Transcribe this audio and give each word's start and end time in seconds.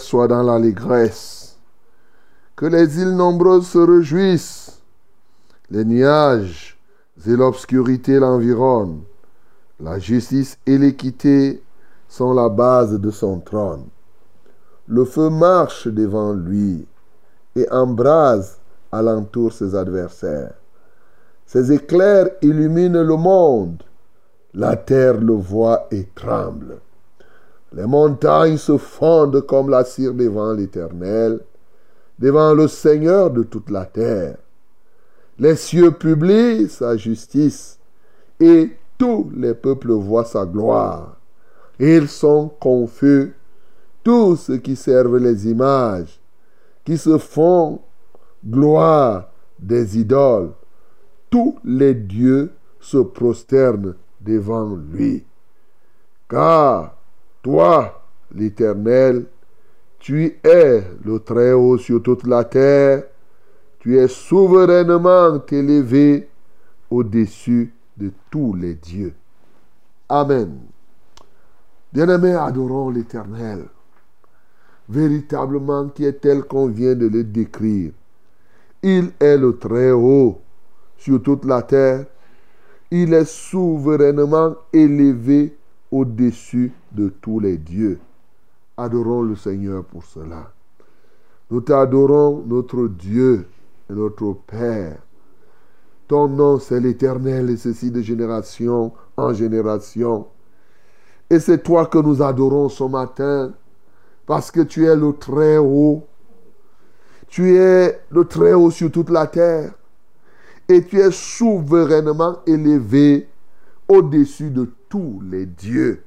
Soit 0.00 0.28
dans 0.28 0.42
l'allégresse, 0.42 1.56
que 2.56 2.66
les 2.66 3.00
îles 3.00 3.16
nombreuses 3.16 3.68
se 3.68 3.78
réjouissent, 3.78 4.80
les 5.70 5.84
nuages 5.84 6.78
et 7.26 7.36
l'obscurité 7.36 8.18
l'environnent, 8.18 9.02
la 9.78 9.98
justice 9.98 10.58
et 10.66 10.76
l'équité 10.76 11.62
sont 12.08 12.34
la 12.34 12.48
base 12.48 12.98
de 12.98 13.10
son 13.10 13.40
trône. 13.40 13.86
Le 14.86 15.04
feu 15.04 15.30
marche 15.30 15.86
devant 15.86 16.32
lui 16.32 16.86
et 17.54 17.70
embrase 17.70 18.58
alentour 18.92 19.52
ses 19.52 19.74
adversaires. 19.74 20.54
Ses 21.46 21.72
éclairs 21.72 22.28
illuminent 22.42 23.02
le 23.02 23.16
monde. 23.16 23.82
La 24.52 24.76
terre 24.76 25.20
le 25.20 25.34
voit 25.34 25.86
et 25.90 26.08
tremble. 26.14 26.78
Les 27.72 27.86
montagnes 27.86 28.56
se 28.56 28.76
fondent 28.76 29.40
comme 29.46 29.70
la 29.70 29.84
cire 29.84 30.14
devant 30.14 30.52
l'Éternel, 30.52 31.40
devant 32.18 32.52
le 32.52 32.66
Seigneur 32.68 33.30
de 33.30 33.44
toute 33.44 33.70
la 33.70 33.84
terre. 33.86 34.36
Les 35.38 35.56
cieux 35.56 35.92
publient 35.92 36.68
sa 36.68 36.96
justice 36.96 37.78
et 38.40 38.76
tous 38.98 39.30
les 39.34 39.54
peuples 39.54 39.92
voient 39.92 40.24
sa 40.24 40.44
gloire. 40.44 41.16
Ils 41.78 42.08
sont 42.08 42.50
confus, 42.60 43.34
tous 44.04 44.36
ceux 44.36 44.58
qui 44.58 44.76
servent 44.76 45.16
les 45.16 45.48
images, 45.48 46.20
qui 46.84 46.98
se 46.98 47.16
font 47.16 47.80
gloire 48.46 49.28
des 49.58 49.98
idoles. 49.98 50.52
Tous 51.30 51.58
les 51.64 51.94
dieux 51.94 52.50
se 52.80 52.98
prosternent 52.98 53.94
devant 54.20 54.74
lui. 54.74 55.24
Car 56.28 56.99
toi, 57.42 58.02
l'Éternel, 58.34 59.26
tu 59.98 60.38
es 60.42 60.82
le 61.04 61.20
Très-Haut 61.20 61.78
sur 61.78 62.02
toute 62.02 62.26
la 62.26 62.44
terre, 62.44 63.04
tu 63.78 63.98
es 63.98 64.08
souverainement 64.08 65.40
élevé 65.50 66.28
au-dessus 66.90 67.72
de 67.96 68.10
tous 68.30 68.54
les 68.54 68.74
dieux. 68.74 69.14
Amen. 70.08 70.58
Bien-aimés, 71.92 72.34
adorons 72.34 72.90
l'Éternel, 72.90 73.64
véritablement 74.88 75.88
qui 75.88 76.04
est 76.04 76.20
tel 76.20 76.42
qu'on 76.42 76.68
vient 76.68 76.94
de 76.94 77.06
le 77.06 77.24
décrire. 77.24 77.92
Il 78.82 79.12
est 79.20 79.36
le 79.36 79.56
Très-Haut 79.56 80.40
sur 80.96 81.22
toute 81.22 81.44
la 81.44 81.62
terre. 81.62 82.06
Il 82.90 83.12
est 83.14 83.24
souverainement 83.24 84.56
élevé 84.72 85.56
au-dessus 85.90 86.72
de 86.92 87.08
tous 87.08 87.40
les 87.40 87.56
dieux. 87.58 87.98
Adorons 88.76 89.22
le 89.22 89.36
Seigneur 89.36 89.84
pour 89.84 90.04
cela. 90.04 90.52
Nous 91.50 91.60
t'adorons, 91.60 92.44
notre 92.46 92.86
Dieu 92.86 93.46
et 93.88 93.92
notre 93.92 94.32
Père. 94.46 94.98
Ton 96.06 96.28
nom, 96.28 96.58
c'est 96.58 96.80
l'Éternel, 96.80 97.50
et 97.50 97.56
ceci 97.56 97.90
de 97.90 98.00
génération 98.00 98.92
en 99.16 99.32
génération. 99.32 100.26
Et 101.28 101.38
c'est 101.38 101.62
toi 101.62 101.86
que 101.86 101.98
nous 101.98 102.22
adorons 102.22 102.68
ce 102.68 102.84
matin, 102.84 103.52
parce 104.26 104.50
que 104.50 104.60
tu 104.60 104.86
es 104.86 104.96
le 104.96 105.12
Très-Haut. 105.12 106.04
Tu 107.28 107.56
es 107.56 108.00
le 108.10 108.24
Très-Haut 108.24 108.70
sur 108.70 108.90
toute 108.90 109.10
la 109.10 109.26
terre. 109.26 109.72
Et 110.68 110.84
tu 110.84 111.00
es 111.00 111.10
souverainement 111.10 112.38
élevé 112.46 113.28
au-dessus 113.88 114.50
de 114.50 114.68
tous 114.90 115.22
les 115.24 115.46
dieux. 115.46 116.04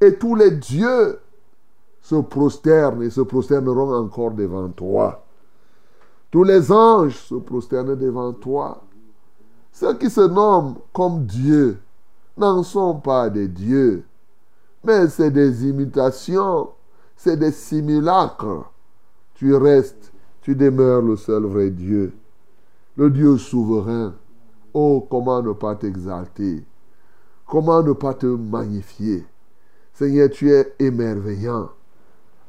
Et 0.00 0.16
tous 0.16 0.34
les 0.34 0.50
dieux 0.50 1.20
se 2.00 2.16
prosternent 2.16 3.04
et 3.04 3.10
se 3.10 3.20
prosterneront 3.20 3.94
encore 3.94 4.32
devant 4.32 4.68
toi. 4.70 5.24
Tous 6.32 6.42
les 6.42 6.72
anges 6.72 7.16
se 7.16 7.36
prosternent 7.36 7.94
devant 7.94 8.32
toi. 8.32 8.82
Ceux 9.70 9.94
qui 9.94 10.10
se 10.10 10.20
nomment 10.20 10.78
comme 10.92 11.24
Dieu 11.26 11.78
n'en 12.36 12.62
sont 12.64 12.96
pas 12.96 13.30
des 13.30 13.46
dieux, 13.46 14.04
mais 14.82 15.08
c'est 15.08 15.30
des 15.30 15.66
imitations, 15.68 16.70
c'est 17.16 17.36
des 17.36 17.52
simulacres. 17.52 18.70
Tu 19.34 19.54
restes, 19.54 20.12
tu 20.42 20.54
demeures 20.54 21.02
le 21.02 21.16
seul 21.16 21.44
vrai 21.44 21.70
Dieu, 21.70 22.12
le 22.96 23.10
Dieu 23.10 23.36
souverain. 23.38 24.14
Oh, 24.72 25.06
comment 25.08 25.42
ne 25.42 25.52
pas 25.52 25.76
t'exalter, 25.76 26.64
comment 27.46 27.82
ne 27.82 27.92
pas 27.92 28.14
te 28.14 28.26
magnifier? 28.26 29.24
Seigneur, 29.92 30.30
tu 30.30 30.50
es 30.50 30.74
émerveillant. 30.78 31.70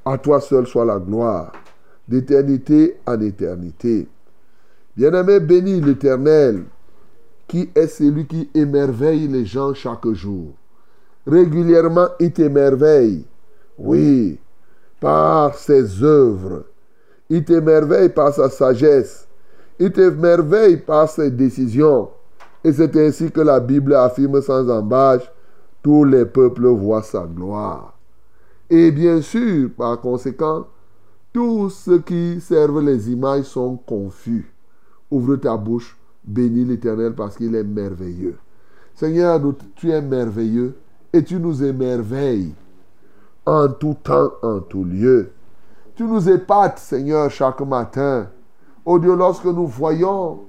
À 0.03 0.17
toi 0.17 0.41
seul 0.41 0.67
soit 0.67 0.85
la 0.85 0.99
gloire, 0.99 1.51
d'éternité 2.07 2.97
en 3.05 3.19
éternité. 3.21 4.07
Bien-aimé, 4.95 5.39
bénis 5.39 5.81
l'Éternel, 5.81 6.65
qui 7.47 7.69
est 7.75 7.87
celui 7.87 8.25
qui 8.25 8.49
émerveille 8.53 9.27
les 9.27 9.45
gens 9.45 9.73
chaque 9.73 10.07
jour. 10.09 10.53
Régulièrement, 11.27 12.07
il 12.19 12.31
t'émerveille. 12.31 13.25
Oui, 13.77 14.39
par 14.99 15.55
ses 15.55 16.03
œuvres. 16.03 16.63
Il 17.29 17.43
t'émerveille 17.43 18.09
par 18.09 18.33
sa 18.33 18.49
sagesse. 18.49 19.27
Il 19.79 19.91
t'émerveille 19.91 20.77
par 20.77 21.09
ses 21.09 21.31
décisions. 21.31 22.09
Et 22.65 22.73
c'est 22.73 22.95
ainsi 22.95 23.29
que 23.29 23.41
la 23.41 23.59
Bible 23.59 23.93
affirme 23.93 24.41
sans 24.41 24.67
embâche, 24.71 25.31
tous 25.83 26.03
les 26.03 26.25
peuples 26.25 26.65
voient 26.65 27.03
sa 27.03 27.27
gloire. 27.27 27.95
Et 28.71 28.91
bien 28.91 29.21
sûr, 29.21 29.69
par 29.77 30.01
conséquent, 30.01 30.65
tous 31.31 31.69
ceux 31.69 31.99
qui 31.99 32.41
servent 32.41 32.81
les 32.81 33.11
images 33.11 33.43
sont 33.43 33.77
confus. 33.77 34.51
Ouvre 35.11 35.35
ta 35.35 35.55
bouche, 35.55 35.95
Bénis 36.23 36.65
l'Éternel 36.65 37.13
parce 37.13 37.37
qu'il 37.37 37.53
est 37.53 37.63
merveilleux. 37.63 38.37
Seigneur, 38.95 39.39
tu 39.75 39.91
es 39.91 40.01
merveilleux 40.01 40.73
et 41.13 41.23
tu 41.23 41.39
nous 41.39 41.63
émerveilles 41.63 42.55
en 43.45 43.67
tout 43.67 43.95
temps, 44.01 44.31
en 44.41 44.59
tout 44.59 44.85
lieu. 44.85 45.29
Tu 45.93 46.03
nous 46.03 46.27
épates, 46.27 46.79
Seigneur, 46.79 47.29
chaque 47.29 47.61
matin. 47.61 48.27
Oh 48.83 48.97
Dieu, 48.97 49.15
lorsque 49.15 49.45
nous 49.45 49.67
voyons 49.67 50.39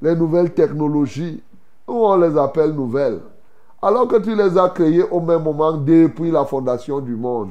les 0.00 0.14
nouvelles 0.14 0.54
technologies, 0.54 1.42
nous 1.88 1.94
on 1.94 2.16
les 2.16 2.36
appelle 2.36 2.72
nouvelles, 2.72 3.20
alors 3.80 4.08
que 4.08 4.16
tu 4.16 4.34
les 4.34 4.58
as 4.58 4.68
créées 4.70 5.02
au 5.02 5.20
même 5.20 5.42
moment 5.42 5.72
depuis 5.72 6.30
la 6.30 6.44
fondation 6.44 7.00
du 7.00 7.14
monde. 7.14 7.50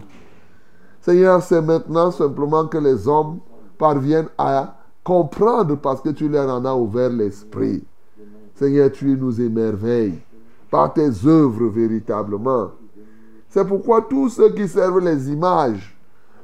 Seigneur, 1.02 1.42
c'est 1.42 1.62
maintenant 1.62 2.12
simplement 2.12 2.66
que 2.66 2.78
les 2.78 3.08
hommes 3.08 3.40
parviennent 3.78 4.30
à 4.38 4.76
comprendre 5.04 5.76
parce 5.78 6.02
que 6.02 6.10
tu 6.10 6.28
leur 6.28 6.50
en 6.50 6.66
as 6.66 6.76
ouvert 6.76 7.10
l'esprit. 7.10 7.84
Seigneur, 8.56 8.92
tu 8.92 9.16
nous 9.18 9.40
émerveilles 9.40 10.20
par 10.72 10.92
tes 10.94 11.10
œuvres 11.26 11.68
véritablement. 11.68 12.72
C'est 13.50 13.66
pourquoi 13.66 14.02
tous 14.02 14.30
ceux 14.30 14.50
qui 14.50 14.68
servent 14.68 15.00
les 15.00 15.32
images 15.32 15.96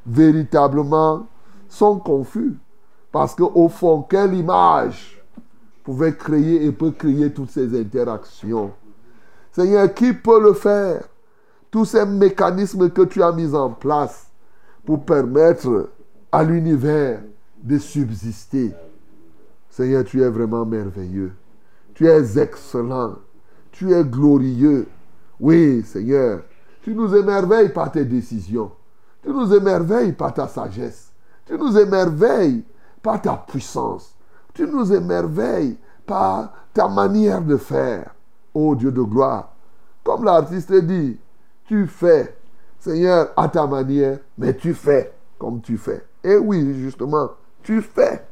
véritablement 0.06 1.28
sont 1.68 2.00
confus. 2.00 2.58
Parce 3.12 3.36
qu'au 3.36 3.68
fond, 3.68 4.04
quelle 4.04 4.34
image 4.34 5.21
pouvait 5.84 6.16
créer 6.16 6.66
et 6.66 6.72
peut 6.72 6.92
créer 6.92 7.32
toutes 7.32 7.52
ces 7.52 7.80
interactions 7.80 8.72
Seigneur, 9.52 9.94
qui 9.94 10.14
peut 10.14 10.42
le 10.42 10.54
faire? 10.54 11.04
Tous 11.70 11.86
ces 11.86 12.06
mécanismes 12.06 12.90
que 12.90 13.02
tu 13.04 13.22
as 13.22 13.32
mis 13.32 13.54
en 13.54 13.70
place 13.70 14.28
pour 14.86 15.06
permettre 15.06 15.90
à 16.32 16.44
l'univers 16.44 17.22
de 17.62 17.78
subsister. 17.78 18.74
Seigneur, 19.70 20.04
tu 20.04 20.22
es 20.22 20.30
vraiment 20.30 20.66
merveilleux. 20.66 21.34
Tu 21.94 22.08
es 22.08 22.38
excellent. 22.38 23.16
Tu 23.72 23.94
es 23.94 24.04
glorieux. 24.04 24.88
Oui, 25.40 25.84
Seigneur, 25.86 26.42
tu 26.82 26.94
nous 26.94 27.16
émerveilles 27.16 27.70
par 27.70 27.92
tes 27.92 28.06
décisions. 28.06 28.72
Tu 29.24 29.30
nous 29.30 29.54
émerveilles 29.54 30.14
par 30.14 30.34
ta 30.34 30.48
sagesse. 30.48 31.12
Tu 31.46 31.58
nous 31.58 31.78
émerveilles 31.78 32.64
par 33.02 33.22
ta 33.22 33.36
puissance. 33.36 34.16
Tu 34.54 34.68
nous 34.68 34.92
émerveilles 34.94 35.78
par 36.06 36.54
ta 36.74 36.88
manière 36.88 37.42
de 37.42 37.58
faire. 37.58 38.14
Ô 38.54 38.76
Dieu 38.76 38.92
de 38.92 39.02
gloire, 39.02 39.54
comme 40.04 40.26
l'artiste 40.26 40.74
dit, 40.74 41.18
tu 41.66 41.88
fais, 41.88 42.36
Seigneur, 42.80 43.30
à 43.38 43.48
ta 43.48 43.66
manière, 43.66 44.20
mais 44.38 44.56
tu 44.56 44.74
fais 44.74 45.14
comme 45.42 45.60
tu 45.60 45.76
fais. 45.76 46.06
Et 46.24 46.38
oui, 46.38 46.76
justement, 46.76 47.32
tu 47.64 47.82
fais. 47.82 48.24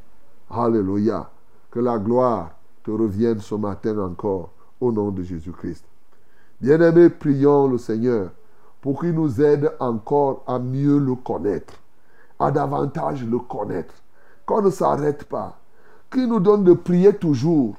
Alléluia. 0.47 1.27
Que 1.71 1.79
la 1.79 1.97
gloire 1.97 2.51
te 2.83 2.91
revienne 2.91 3.39
ce 3.39 3.55
matin 3.55 3.97
encore 3.97 4.51
au 4.79 4.91
nom 4.91 5.09
de 5.09 5.23
Jésus-Christ. 5.23 5.83
Bien-aimés, 6.61 7.09
prions 7.09 7.67
le 7.67 7.79
Seigneur 7.79 8.29
pour 8.79 9.01
qu'il 9.01 9.13
nous 9.13 9.41
aide 9.41 9.71
encore 9.79 10.43
à 10.45 10.59
mieux 10.59 10.99
le 10.99 11.15
connaître, 11.15 11.73
à 12.37 12.51
davantage 12.51 13.25
le 13.25 13.39
connaître, 13.39 13.95
qu'on 14.45 14.61
ne 14.61 14.69
s'arrête 14.69 15.23
pas, 15.23 15.58
qu'il 16.11 16.27
nous 16.27 16.39
donne 16.39 16.63
de 16.63 16.73
prier 16.73 17.13
toujours. 17.15 17.75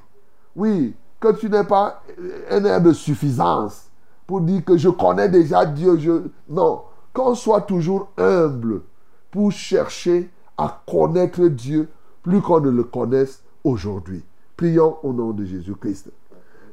Oui, 0.55 0.95
que 1.19 1.33
tu 1.33 1.49
n'aies 1.49 1.63
pas 1.63 2.01
un 2.49 2.65
air 2.65 2.81
de 2.81 2.93
suffisance 2.93 3.89
pour 4.25 4.41
dire 4.41 4.63
que 4.63 4.77
je 4.77 4.89
connais 4.89 5.29
déjà 5.29 5.65
Dieu. 5.65 6.31
Non, 6.49 6.83
qu'on 7.13 7.35
soit 7.35 7.61
toujours 7.61 8.09
humble 8.17 8.81
pour 9.29 9.51
chercher 9.51 10.29
à 10.57 10.81
connaître 10.87 11.45
Dieu 11.47 11.89
plus 12.23 12.41
qu'on 12.41 12.59
ne 12.59 12.69
le 12.69 12.83
connaisse 12.83 13.43
aujourd'hui. 13.63 14.23
Prions 14.55 14.97
au 15.03 15.13
nom 15.13 15.31
de 15.31 15.45
Jésus-Christ. 15.45 16.11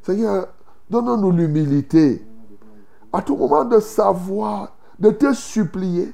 Seigneur, 0.02 0.48
donne-nous 0.90 1.30
l'humilité 1.32 2.24
à 3.12 3.22
tout 3.22 3.36
moment 3.36 3.64
de 3.64 3.80
savoir, 3.80 4.72
de 4.98 5.10
te 5.10 5.32
supplier 5.32 6.12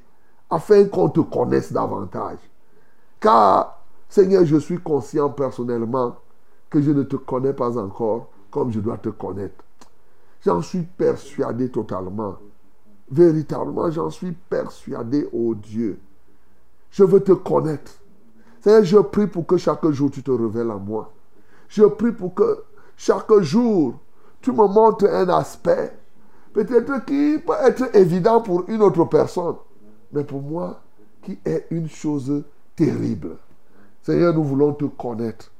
afin 0.51 0.85
qu'on 0.85 1.09
te 1.09 1.21
connaisse 1.21 1.73
davantage. 1.73 2.39
Car, 3.21 3.74
Seigneur, 4.15 4.45
je 4.45 4.59
suis 4.59 4.79
conscient 4.79 5.29
personnellement 5.29 6.15
que 6.71 6.81
je 6.81 6.93
ne 6.93 7.03
te 7.03 7.17
connais 7.17 7.53
pas 7.53 7.77
encore 7.77 8.29
comme 8.49 8.71
je 8.71 8.79
dois 8.79 8.97
te 8.97 9.09
connaître. 9.09 9.65
J'en 10.45 10.63
suis 10.63 10.83
persuadé 10.83 11.69
totalement. 11.69 12.37
Véritablement, 13.11 13.91
j'en 13.91 14.11
suis 14.11 14.31
persuadé, 14.31 15.29
ô 15.33 15.57
Dieu. 15.57 15.99
Je 16.93 17.03
veux 17.03 17.25
te 17.25 17.33
connaître. 17.33 17.91
Seigneur, 18.61 18.85
je 18.85 18.99
prie 18.99 19.27
pour 19.27 19.47
que 19.47 19.57
chaque 19.57 19.85
jour 19.89 20.13
tu 20.13 20.23
te 20.23 20.31
révèles 20.31 20.71
à 20.71 20.77
moi. 20.77 21.13
Je 21.67 21.83
prie 21.83 22.13
pour 22.13 22.35
que 22.35 22.63
chaque 22.97 23.33
jour 23.41 23.95
tu 24.41 24.53
me 24.53 24.69
montres 24.69 25.07
un 25.07 25.29
aspect, 25.29 25.93
peut-être 26.53 27.05
qui 27.05 27.41
peut 27.45 27.55
être 27.65 27.97
évident 27.97 28.41
pour 28.41 28.63
une 28.69 28.83
autre 28.83 29.07
personne, 29.07 29.57
mais 30.13 30.23
pour 30.23 30.41
moi, 30.41 30.83
qui 31.21 31.37
est 31.45 31.67
une 31.73 31.89
chose 31.89 32.45
terrible. 32.77 33.39
Seigneur, 34.05 34.35
nous 34.35 34.45
voulons 34.45 34.75
te 34.75 34.85
connaître. 34.85 35.51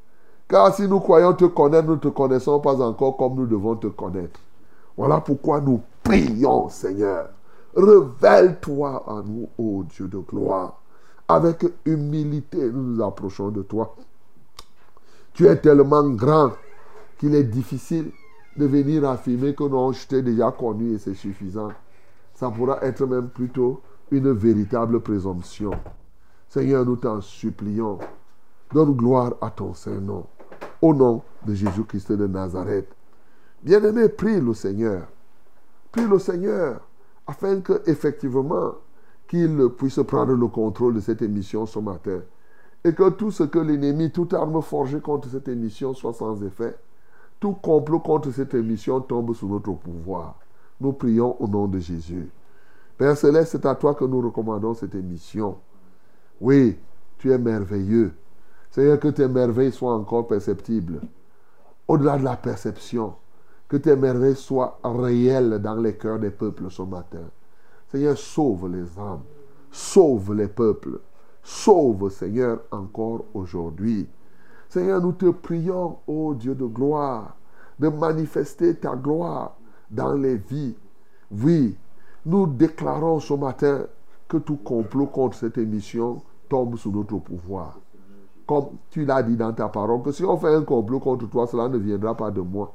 Car 0.47 0.75
si 0.75 0.87
nous 0.87 1.01
croyons 1.01 1.33
te 1.33 1.47
connaître, 1.47 1.87
nous 1.87 1.95
ne 1.95 1.99
te 1.99 2.09
connaissons 2.09 2.61
pas 2.61 2.79
encore 2.83 3.17
comme 3.17 3.37
nous 3.37 3.47
devons 3.47 3.75
te 3.75 3.87
connaître. 3.87 4.39
Voilà 4.99 5.23
pourquoi 5.23 5.63
nous 5.63 5.81
prions, 6.03 6.69
Seigneur. 6.69 7.31
Révèle-toi 7.75 9.03
à 9.09 9.23
nous, 9.25 9.49
ô 9.57 9.83
Dieu 9.85 10.09
de 10.09 10.19
gloire. 10.19 10.79
Avec 11.27 11.65
humilité, 11.87 12.71
nous 12.71 12.83
nous 12.83 13.03
approchons 13.03 13.49
de 13.49 13.63
toi. 13.63 13.97
Tu 15.33 15.47
es 15.47 15.57
tellement 15.57 16.07
grand 16.11 16.53
qu'il 17.17 17.35
est 17.35 17.45
difficile 17.45 18.13
de 18.59 18.67
venir 18.67 19.09
affirmer 19.09 19.55
que 19.55 19.65
non, 19.65 19.93
je 19.93 20.07
t'ai 20.07 20.21
déjà 20.21 20.53
connu 20.53 20.93
et 20.93 20.99
c'est 20.99 21.15
suffisant. 21.15 21.71
Ça 22.35 22.51
pourra 22.51 22.79
être 22.83 23.07
même 23.07 23.31
plutôt 23.31 23.81
une 24.11 24.33
véritable 24.33 25.01
présomption. 25.01 25.71
Seigneur, 26.51 26.85
nous 26.85 26.97
t'en 26.97 27.23
supplions. 27.23 27.99
Donne 28.75 28.97
gloire 28.97 29.35
à 29.41 29.51
ton 29.51 29.73
Saint-Nom. 29.73 30.27
Au 30.83 30.93
nom 30.93 31.23
de 31.47 31.55
Jésus-Christ 31.55 32.11
de 32.11 32.27
Nazareth. 32.27 32.93
Bien-aimé, 33.63 34.09
prie 34.09 34.41
le 34.41 34.53
Seigneur. 34.53 35.07
Prie 35.93 36.09
le 36.09 36.19
Seigneur 36.19 36.81
afin 37.25 37.61
que 37.61 37.83
effectivement 37.87 38.73
qu'il 39.29 39.69
puisse 39.79 40.01
prendre 40.05 40.33
le 40.33 40.49
contrôle 40.49 40.95
de 40.95 41.01
cette 41.01 41.23
émission 41.23 41.67
ce 41.67 41.79
matin. 41.79 42.19
Et 42.83 42.93
que 42.93 43.11
tout 43.11 43.31
ce 43.31 43.45
que 43.45 43.61
l'ennemi, 43.61 44.11
toute 44.11 44.35
arme 44.35 44.61
forgée 44.61 45.01
contre 45.01 45.29
cette 45.29 45.47
émission 45.47 45.95
soit 45.95 46.13
sans 46.13 46.43
effet. 46.43 46.77
Tout 47.39 47.53
complot 47.53 48.01
contre 48.01 48.33
cette 48.33 48.55
émission 48.55 49.01
tombe 49.01 49.35
sous 49.35 49.49
notre 49.49 49.73
pouvoir. 49.73 50.35
Nous 50.81 50.93
prions 50.93 51.41
au 51.41 51.47
nom 51.47 51.69
de 51.69 51.79
Jésus. 51.79 52.29
Père 52.99 53.17
Céleste, 53.17 53.53
c'est 53.53 53.67
à 53.67 53.77
toi 53.77 53.95
que 53.95 54.05
nous 54.05 54.21
recommandons 54.21 54.75
cette 54.75 54.97
émission. 54.97 55.59
Oui, 56.41 56.77
tu 57.19 57.31
es 57.31 57.39
merveilleux. 57.39 58.13
Seigneur, 58.75 58.99
que 58.99 59.07
tes 59.07 59.29
merveilles 59.29 59.71
soient 59.71 59.95
encore 59.95 60.27
perceptibles. 60.27 61.01
Au-delà 61.87 62.19
de 62.19 62.25
la 62.25 62.37
perception, 62.37 63.15
que 63.69 63.77
tes 63.77 63.95
merveilles 63.95 64.35
soient 64.35 64.81
réelles 64.83 65.61
dans 65.61 65.77
les 65.77 65.95
cœurs 65.97 66.19
des 66.19 66.33
peuples 66.33 66.69
ce 66.73 66.83
matin. 66.83 67.23
Seigneur, 67.87 68.19
sauve 68.19 68.69
les 68.69 68.99
âmes, 68.99 69.23
sauve 69.71 70.35
les 70.35 70.49
peuples, 70.49 70.99
sauve, 71.41 72.11
Seigneur, 72.11 72.63
encore 72.73 73.27
aujourd'hui. 73.33 74.09
Seigneur, 74.69 75.01
nous 75.01 75.13
te 75.13 75.31
prions, 75.31 75.99
ô 76.09 76.35
Dieu 76.35 76.57
de 76.57 76.67
gloire, 76.67 77.37
de 77.79 77.87
manifester 77.87 78.75
ta 78.75 78.97
gloire 78.97 79.55
dans 79.89 80.15
les 80.15 80.35
vies. 80.35 80.75
Oui, 81.31 81.77
nous 82.27 82.49
déclarons 82.49 83.21
ce 83.21 83.35
matin 83.35 83.87
que 84.27 84.39
tout 84.39 84.57
complot 84.57 85.07
contre 85.07 85.37
cette 85.37 85.59
émission 85.59 86.23
tombe 86.49 86.77
sous 86.77 86.91
notre 86.91 87.19
pouvoir. 87.19 87.79
Comme 88.47 88.67
tu 88.91 89.05
l'as 89.05 89.23
dit 89.23 89.37
dans 89.37 89.53
ta 89.53 89.69
parole, 89.69 90.03
que 90.03 90.13
si 90.13 90.25
on 90.25 90.37
fait 90.37 90.55
un 90.55 90.63
complot 90.63 91.01
contre 91.01 91.29
toi, 91.29 91.47
cela 91.47 91.69
ne 91.69 91.79
viendra 91.79 92.15
pas 92.15 92.31
de 92.31 92.41
moi. 92.41 92.75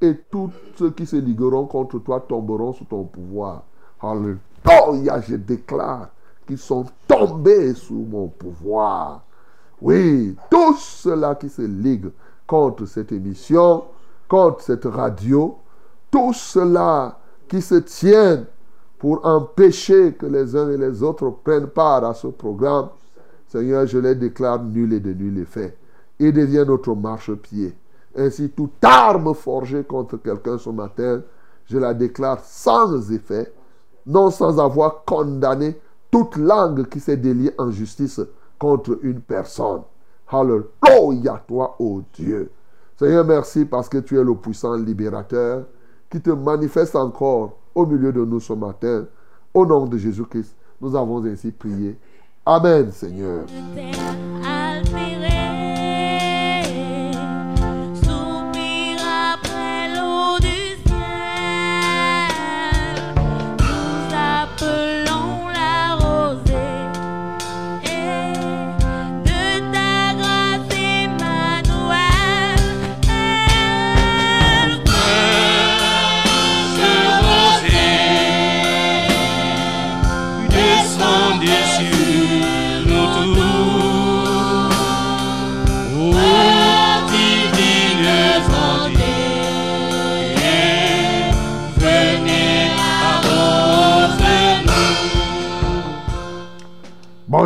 Et 0.00 0.16
tous 0.30 0.50
ceux 0.76 0.90
qui 0.90 1.06
se 1.06 1.16
ligueront 1.16 1.66
contre 1.66 1.98
toi 1.98 2.20
tomberont 2.20 2.72
sous 2.72 2.84
ton 2.84 3.04
pouvoir. 3.04 3.64
Alléluia, 4.00 5.20
je 5.20 5.34
déclare 5.34 6.10
qu'ils 6.46 6.58
sont 6.58 6.84
tombés 7.08 7.74
sous 7.74 8.06
mon 8.08 8.28
pouvoir. 8.28 9.22
Oui, 9.80 10.36
tous 10.50 10.78
ceux-là 10.78 11.34
qui 11.34 11.48
se 11.48 11.62
liguent 11.62 12.12
contre 12.46 12.86
cette 12.86 13.12
émission, 13.12 13.84
contre 14.28 14.62
cette 14.62 14.84
radio, 14.84 15.56
tous 16.10 16.32
ceux-là 16.32 17.18
qui 17.48 17.60
se 17.60 17.76
tiennent 17.76 18.46
pour 18.98 19.24
empêcher 19.24 20.14
que 20.14 20.26
les 20.26 20.56
uns 20.56 20.70
et 20.70 20.76
les 20.76 21.02
autres 21.02 21.30
prennent 21.30 21.68
part 21.68 22.04
à 22.04 22.14
ce 22.14 22.26
programme, 22.28 22.88
Seigneur, 23.48 23.86
je 23.86 23.98
les 23.98 24.14
déclare 24.14 24.62
nuls 24.62 24.92
et 24.92 25.00
de 25.00 25.12
nul 25.12 25.38
effet. 25.38 25.76
Ils 26.18 26.32
deviennent 26.32 26.68
notre 26.68 26.94
marchepied. 26.94 27.74
Ainsi, 28.16 28.50
toute 28.50 28.82
arme 28.82 29.34
forgée 29.34 29.84
contre 29.84 30.18
quelqu'un 30.18 30.58
ce 30.58 30.70
matin, 30.70 31.22
je 31.64 31.78
la 31.78 31.94
déclare 31.94 32.40
sans 32.40 33.10
effet, 33.10 33.52
non 34.06 34.30
sans 34.30 34.58
avoir 34.58 35.04
condamné 35.04 35.78
toute 36.10 36.36
langue 36.36 36.88
qui 36.88 37.00
s'est 37.00 37.16
déliée 37.16 37.52
en 37.58 37.70
justice 37.70 38.20
contre 38.58 38.98
une 39.02 39.20
personne. 39.20 39.82
Alléluia, 40.28 41.42
toi, 41.46 41.74
ô 41.78 42.02
Dieu. 42.14 42.50
Seigneur, 42.98 43.24
merci 43.24 43.64
parce 43.64 43.88
que 43.88 43.98
tu 43.98 44.18
es 44.18 44.24
le 44.24 44.34
puissant 44.34 44.74
libérateur 44.74 45.64
qui 46.10 46.20
te 46.20 46.30
manifeste 46.30 46.96
encore 46.96 47.58
au 47.74 47.86
milieu 47.86 48.12
de 48.12 48.24
nous 48.24 48.40
ce 48.40 48.52
matin. 48.52 49.06
Au 49.54 49.64
nom 49.64 49.86
de 49.86 49.96
Jésus-Christ, 49.96 50.54
nous 50.80 50.94
avons 50.96 51.24
ainsi 51.24 51.50
prié. 51.50 51.96
Amen, 52.48 52.90
Seigneur. 52.92 53.44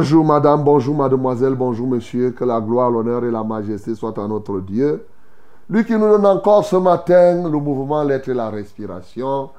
Bonjour 0.02 0.24
madame, 0.24 0.64
bonjour 0.64 0.96
mademoiselle, 0.96 1.54
bonjour 1.54 1.86
monsieur, 1.86 2.32
que 2.32 2.42
la 2.44 2.60
gloire, 2.60 2.90
l'honneur 2.90 3.24
et 3.24 3.30
la 3.30 3.44
majesté 3.44 3.94
soient 3.94 4.20
à 4.20 4.26
notre 4.26 4.58
Dieu. 4.58 5.06
Lui 5.70 5.84
qui 5.84 5.92
nous 5.92 6.00
donne 6.00 6.26
encore 6.26 6.64
ce 6.64 6.74
matin 6.74 7.48
le 7.48 7.56
mouvement, 7.56 8.02
l'être 8.02 8.28
et 8.28 8.34
la 8.34 8.50
respiration. 8.50 9.50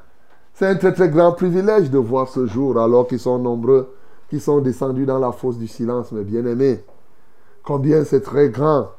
C'est 0.53 0.67
un 0.67 0.75
très 0.75 0.91
très 0.91 1.07
grand 1.07 1.31
privilège 1.31 1.89
de 1.89 1.97
voir 1.97 2.27
ce 2.27 2.45
jour 2.45 2.77
alors 2.77 3.07
qu'ils 3.07 3.21
sont 3.21 3.39
nombreux, 3.39 3.95
qui 4.29 4.41
sont 4.41 4.59
descendus 4.59 5.05
dans 5.05 5.17
la 5.17 5.31
fosse 5.31 5.57
du 5.57 5.65
silence, 5.65 6.11
mes 6.11 6.25
bien-aimés. 6.25 6.83
Combien 7.63 8.03
c'est 8.03 8.19
très 8.19 8.49
grand 8.49 8.89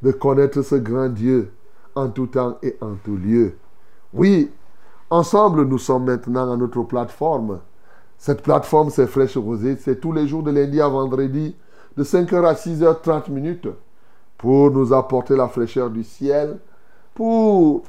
de 0.00 0.12
connaître 0.12 0.62
ce 0.62 0.76
grand 0.76 1.10
Dieu 1.10 1.52
en 1.94 2.08
tout 2.08 2.28
temps 2.28 2.56
et 2.62 2.74
en 2.80 2.94
tout 3.04 3.18
lieu. 3.18 3.52
Oui, 4.14 4.50
ensemble 5.10 5.66
nous 5.66 5.76
sommes 5.76 6.06
maintenant 6.06 6.50
à 6.50 6.56
notre 6.56 6.84
plateforme. 6.84 7.58
Cette 8.18 8.42
plateforme, 8.42 8.90
c'est 8.90 9.06
Fraîche 9.06 9.36
Rosée. 9.36 9.76
C'est 9.76 10.00
tous 10.00 10.12
les 10.12 10.26
jours 10.26 10.42
de 10.42 10.50
lundi 10.50 10.80
à 10.80 10.88
vendredi, 10.88 11.54
de 11.96 12.04
5h 12.04 12.44
à 12.44 12.54
6h30 12.54 13.30
minutes, 13.30 13.68
pour 14.38 14.70
nous 14.70 14.92
apporter 14.92 15.36
la 15.36 15.48
fraîcheur 15.48 15.90
du 15.90 16.04
ciel, 16.04 16.58
pour 17.14 17.82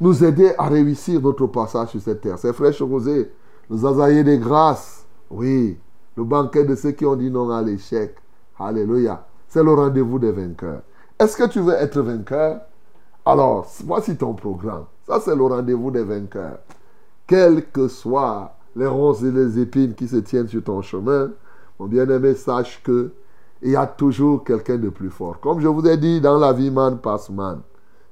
nous 0.00 0.24
aider 0.24 0.52
à 0.58 0.68
réussir 0.68 1.20
notre 1.20 1.46
passage 1.46 1.88
sur 1.88 2.00
cette 2.00 2.20
terre. 2.20 2.38
C'est 2.38 2.52
Fraîche 2.52 2.82
Rosée, 2.82 3.30
le 3.68 3.76
zazaïer 3.76 4.24
des 4.24 4.38
grâces. 4.38 5.04
Oui, 5.30 5.78
le 6.16 6.24
banquet 6.24 6.64
de 6.64 6.74
ceux 6.74 6.92
qui 6.92 7.04
ont 7.04 7.16
dit 7.16 7.30
non 7.30 7.50
à 7.50 7.62
l'échec. 7.62 8.14
Alléluia. 8.58 9.26
C'est 9.48 9.62
le 9.62 9.72
rendez-vous 9.72 10.18
des 10.18 10.32
vainqueurs. 10.32 10.82
Est-ce 11.18 11.36
que 11.36 11.48
tu 11.48 11.60
veux 11.60 11.74
être 11.74 12.00
vainqueur? 12.00 12.60
Alors, 13.24 13.66
voici 13.84 14.16
ton 14.16 14.34
programme. 14.34 14.84
Ça, 15.06 15.20
c'est 15.20 15.34
le 15.34 15.42
rendez-vous 15.42 15.90
des 15.90 16.04
vainqueurs. 16.04 16.58
Quelles 17.26 17.66
que 17.66 17.88
soient 17.88 18.54
les 18.78 18.86
ronces 18.86 19.22
et 19.22 19.32
les 19.32 19.58
épines 19.58 19.94
qui 19.94 20.06
se 20.06 20.16
tiennent 20.16 20.48
sur 20.48 20.62
ton 20.62 20.80
chemin, 20.82 21.30
mon 21.78 21.86
bien-aimé, 21.86 22.34
sache 22.34 22.80
que 22.82 23.10
il 23.60 23.72
y 23.72 23.76
a 23.76 23.86
toujours 23.86 24.44
quelqu'un 24.44 24.76
de 24.76 24.88
plus 24.88 25.10
fort. 25.10 25.40
Comme 25.40 25.60
je 25.60 25.66
vous 25.66 25.84
ai 25.86 25.96
dit, 25.96 26.20
dans 26.20 26.38
la 26.38 26.52
vie, 26.52 26.70
man 26.70 26.98
passe 26.98 27.28
man. 27.28 27.60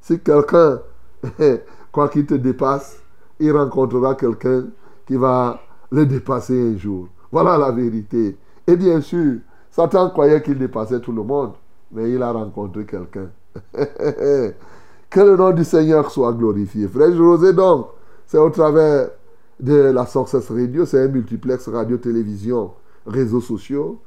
Si 0.01 0.19
quelqu'un, 0.19 0.81
quoi 1.93 2.09
qu'il 2.09 2.27
te 2.27 2.35
dépasse, 2.35 3.01
il 3.39 3.53
rencontrera 3.53 4.17
quelqu'un 4.17 4.65
qui 5.07 5.15
va 5.15 5.61
le 5.93 6.05
dépasser 6.05 6.75
un 6.75 6.77
jour. 6.77 7.07
Voilà 7.31 7.57
la 7.57 7.71
vérité. 7.71 8.37
Et 8.67 8.77
bien 8.77 9.01
sûr, 9.01 9.39
Satan 9.71 10.11
croyait 10.11 10.43
qu'il 10.43 10.59
dépassait 10.59 11.01
tout 11.01 11.13
le 11.13 11.23
monde, 11.23 11.53
mais 11.93 12.11
il 12.11 12.21
a 12.21 12.33
rencontré 12.33 12.85
quelqu'un. 12.85 13.29
que 13.73 15.21
le 15.21 15.37
nom 15.37 15.53
du 15.53 15.63
Seigneur 15.63 16.11
soit 16.11 16.33
glorifié. 16.33 16.89
Frère 16.89 17.15
José, 17.15 17.53
donc, 17.53 17.87
c'est 18.27 18.39
au 18.39 18.51
travers 18.51 19.11
de 19.61 19.75
la 19.75 20.07
Success 20.07 20.51
Radio, 20.51 20.85
c'est 20.85 21.03
un 21.03 21.09
multiplex 21.09 21.69
radio-télévision, 21.69 22.73
réseaux 23.07 23.41
sociaux. 23.41 23.99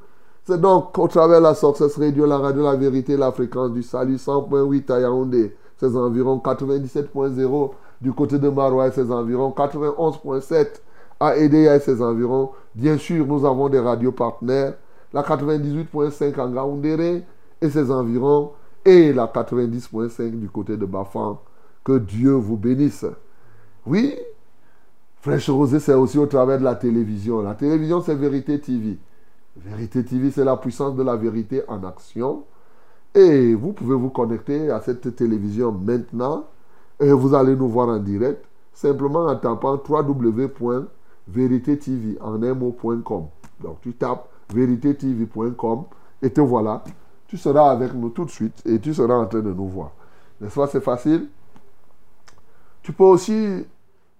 C'est 0.44 0.60
donc 0.60 0.96
au 0.98 1.08
travers 1.08 1.38
de 1.38 1.44
la 1.44 1.54
Success 1.54 1.96
Radio, 1.96 2.26
la 2.26 2.38
radio 2.38 2.62
La 2.62 2.76
Vérité, 2.76 3.16
la 3.16 3.32
fréquence 3.32 3.72
du 3.72 3.82
salut 3.82 4.16
100.8 4.16 4.92
à 4.92 5.00
Yaoundé, 5.00 5.54
c'est 5.76 5.94
environ 5.94 6.40
97.0 6.44 7.70
du 8.00 8.12
côté 8.12 8.38
de 8.38 8.48
Marois, 8.48 8.90
c'est 8.90 9.10
environ 9.10 9.54
91.7 9.56 10.80
à 11.18 11.36
Edea, 11.36 11.78
c'est 11.80 12.00
environ. 12.00 12.50
Bien 12.74 12.96
sûr, 12.96 13.26
nous 13.26 13.44
avons 13.44 13.68
des 13.68 13.78
radios 13.78 14.12
partenaires, 14.12 14.74
la 15.12 15.22
98.5 15.22 16.40
en 16.40 16.50
Gaoundéré 16.50 17.24
et 17.60 17.68
ses 17.68 17.90
environs, 17.90 18.52
et 18.84 19.12
la 19.12 19.26
90.5 19.26 20.30
du 20.30 20.48
côté 20.48 20.76
de 20.76 20.86
Bafan. 20.86 21.38
Que 21.84 21.98
Dieu 21.98 22.32
vous 22.32 22.56
bénisse. 22.56 23.04
Oui, 23.86 24.16
Fraîche 25.20 25.50
Rosée, 25.50 25.80
c'est 25.80 25.92
aussi 25.92 26.16
au 26.18 26.24
travers 26.26 26.58
de 26.58 26.64
la 26.64 26.74
télévision. 26.76 27.42
La 27.42 27.54
télévision, 27.54 28.00
c'est 28.00 28.14
Vérité 28.14 28.58
TV. 28.58 28.98
Vérité 29.56 30.02
TV, 30.02 30.30
c'est 30.30 30.44
la 30.44 30.56
puissance 30.56 30.96
de 30.96 31.02
la 31.02 31.16
vérité 31.16 31.62
en 31.68 31.84
action. 31.84 32.44
Et 33.14 33.54
vous 33.54 33.72
pouvez 33.74 33.96
vous 33.96 34.08
connecter 34.08 34.70
à 34.70 34.80
cette 34.80 35.14
télévision 35.14 35.72
maintenant. 35.72 36.46
Et 36.98 37.12
vous 37.12 37.34
allez 37.34 37.54
nous 37.54 37.68
voir 37.68 37.88
en 37.88 37.98
direct. 37.98 38.46
Simplement 38.72 39.26
en 39.26 39.36
tapant 39.36 39.78
www.veritetv 39.86 40.88
en 42.22 42.42
un 42.42 42.54
mot.com. 42.54 43.26
Donc 43.60 43.80
tu 43.82 43.92
tapes 43.92 44.26
veritetv.com 44.54 45.84
et 46.22 46.30
te 46.30 46.40
voilà. 46.40 46.82
Tu 47.26 47.36
seras 47.36 47.70
avec 47.70 47.92
nous 47.92 48.08
tout 48.08 48.24
de 48.24 48.30
suite 48.30 48.62
et 48.64 48.78
tu 48.80 48.94
seras 48.94 49.16
en 49.16 49.26
train 49.26 49.40
de 49.40 49.52
nous 49.52 49.68
voir. 49.68 49.90
N'est-ce 50.40 50.54
pas, 50.54 50.66
c'est 50.66 50.80
facile. 50.80 51.28
Tu 52.82 52.92
peux 52.92 53.04
aussi 53.04 53.66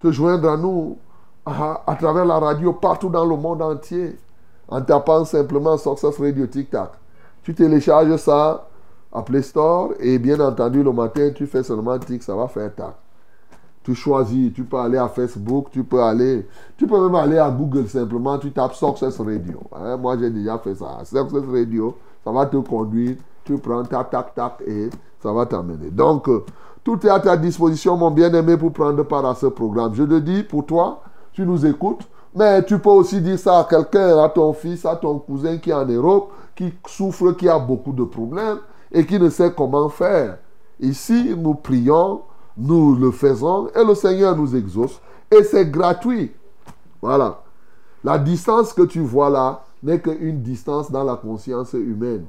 te 0.01 0.11
joindre 0.11 0.49
à 0.49 0.57
nous 0.57 0.99
à, 1.45 1.83
à 1.87 1.95
travers 1.95 2.25
la 2.25 2.39
radio 2.39 2.73
partout 2.73 3.09
dans 3.09 3.25
le 3.25 3.37
monde 3.37 3.63
entier 3.63 4.19
en 4.69 4.81
tapant 4.81 5.25
simplement 5.25 5.77
Success 5.77 6.19
Radio 6.19 6.47
Tic 6.47 6.71
Tac. 6.71 6.93
Tu 7.43 7.55
télécharges 7.55 8.17
ça 8.17 8.69
à 9.13 9.23
Play 9.23 9.43
Store 9.43 9.91
et 9.99 10.19
bien 10.19 10.39
entendu 10.41 10.83
le 10.83 10.93
matin 10.93 11.31
tu 11.35 11.47
fais 11.47 11.63
seulement 11.63 11.99
tic, 11.99 12.23
ça 12.23 12.35
va 12.35 12.47
faire 12.49 12.75
tac. 12.75 12.95
Tu 13.83 13.95
choisis, 13.95 14.53
tu 14.53 14.65
peux 14.65 14.77
aller 14.77 14.99
à 14.99 15.09
Facebook, 15.09 15.69
tu 15.71 15.83
peux 15.83 16.03
aller, 16.03 16.47
tu 16.77 16.87
peux 16.87 17.01
même 17.01 17.15
aller 17.15 17.39
à 17.39 17.51
Google 17.51 17.89
simplement, 17.89 18.39
tu 18.39 18.53
tapes 18.53 18.75
Success 18.75 19.19
Radio. 19.19 19.61
Hein, 19.75 19.97
moi 19.97 20.17
j'ai 20.19 20.31
déjà 20.31 20.59
fait 20.59 20.75
ça. 20.75 20.99
Success 21.05 21.45
Radio, 21.51 21.97
ça 22.23 22.31
va 22.31 22.47
te 22.47 22.57
conduire, 22.59 23.17
tu 23.45 23.57
prends 23.59 23.83
tac 23.83 24.11
tac 24.11 24.35
tac 24.35 24.63
et 24.67 24.91
ça 25.21 25.33
va 25.33 25.47
t'amener. 25.47 25.91
Donc 25.91 26.29
euh, 26.29 26.45
tout 26.83 27.07
est 27.07 27.11
à 27.11 27.21
ta 27.21 27.37
disposition, 27.37 27.97
mon 27.97 28.11
bien-aimé, 28.11 28.57
pour 28.57 28.73
prendre 28.73 29.03
part 29.03 29.27
à 29.27 29.35
ce 29.35 29.47
programme. 29.47 29.95
Je 29.95 30.03
le 30.03 30.21
dis 30.21 30.43
pour 30.43 30.65
toi, 30.67 31.03
tu 31.33 31.45
nous 31.45 31.67
écoutes, 31.67 32.03
mais 32.35 32.65
tu 32.65 32.79
peux 32.79 32.91
aussi 32.91 33.21
dire 33.21 33.39
ça 33.39 33.61
à 33.61 33.65
quelqu'un, 33.65 34.23
à 34.23 34.29
ton 34.29 34.53
fils, 34.53 34.85
à 34.87 34.97
ton 34.97 35.19
cousin 35.19 35.59
qui 35.59 35.71
est 35.71 35.75
en 35.75 35.85
Europe, 35.85 36.33
qui 36.55 36.73
souffre, 36.87 37.33
qui 37.33 37.49
a 37.49 37.59
beaucoup 37.59 37.93
de 37.93 38.05
problèmes 38.05 38.59
et 38.93 39.05
qui 39.05 39.19
ne 39.19 39.29
sait 39.29 39.53
comment 39.53 39.89
faire. 39.89 40.39
Ici, 40.81 41.35
nous 41.37 41.55
prions, 41.55 42.23
nous 42.57 42.95
le 42.95 43.11
faisons 43.11 43.69
et 43.75 43.85
le 43.85 43.95
Seigneur 43.95 44.37
nous 44.37 44.57
exauce 44.57 45.01
et 45.31 45.43
c'est 45.45 45.71
gratuit. 45.71 46.33
Voilà. 47.03 47.43
La 48.03 48.19
distance 48.19 48.73
que 48.73 48.83
tu 48.83 49.01
vois 49.01 49.29
là 49.29 49.63
n'est 49.83 50.01
qu'une 50.01 50.41
distance 50.41 50.91
dans 50.91 51.05
la 51.05 51.17
conscience 51.17 51.75
humaine. 51.75 52.27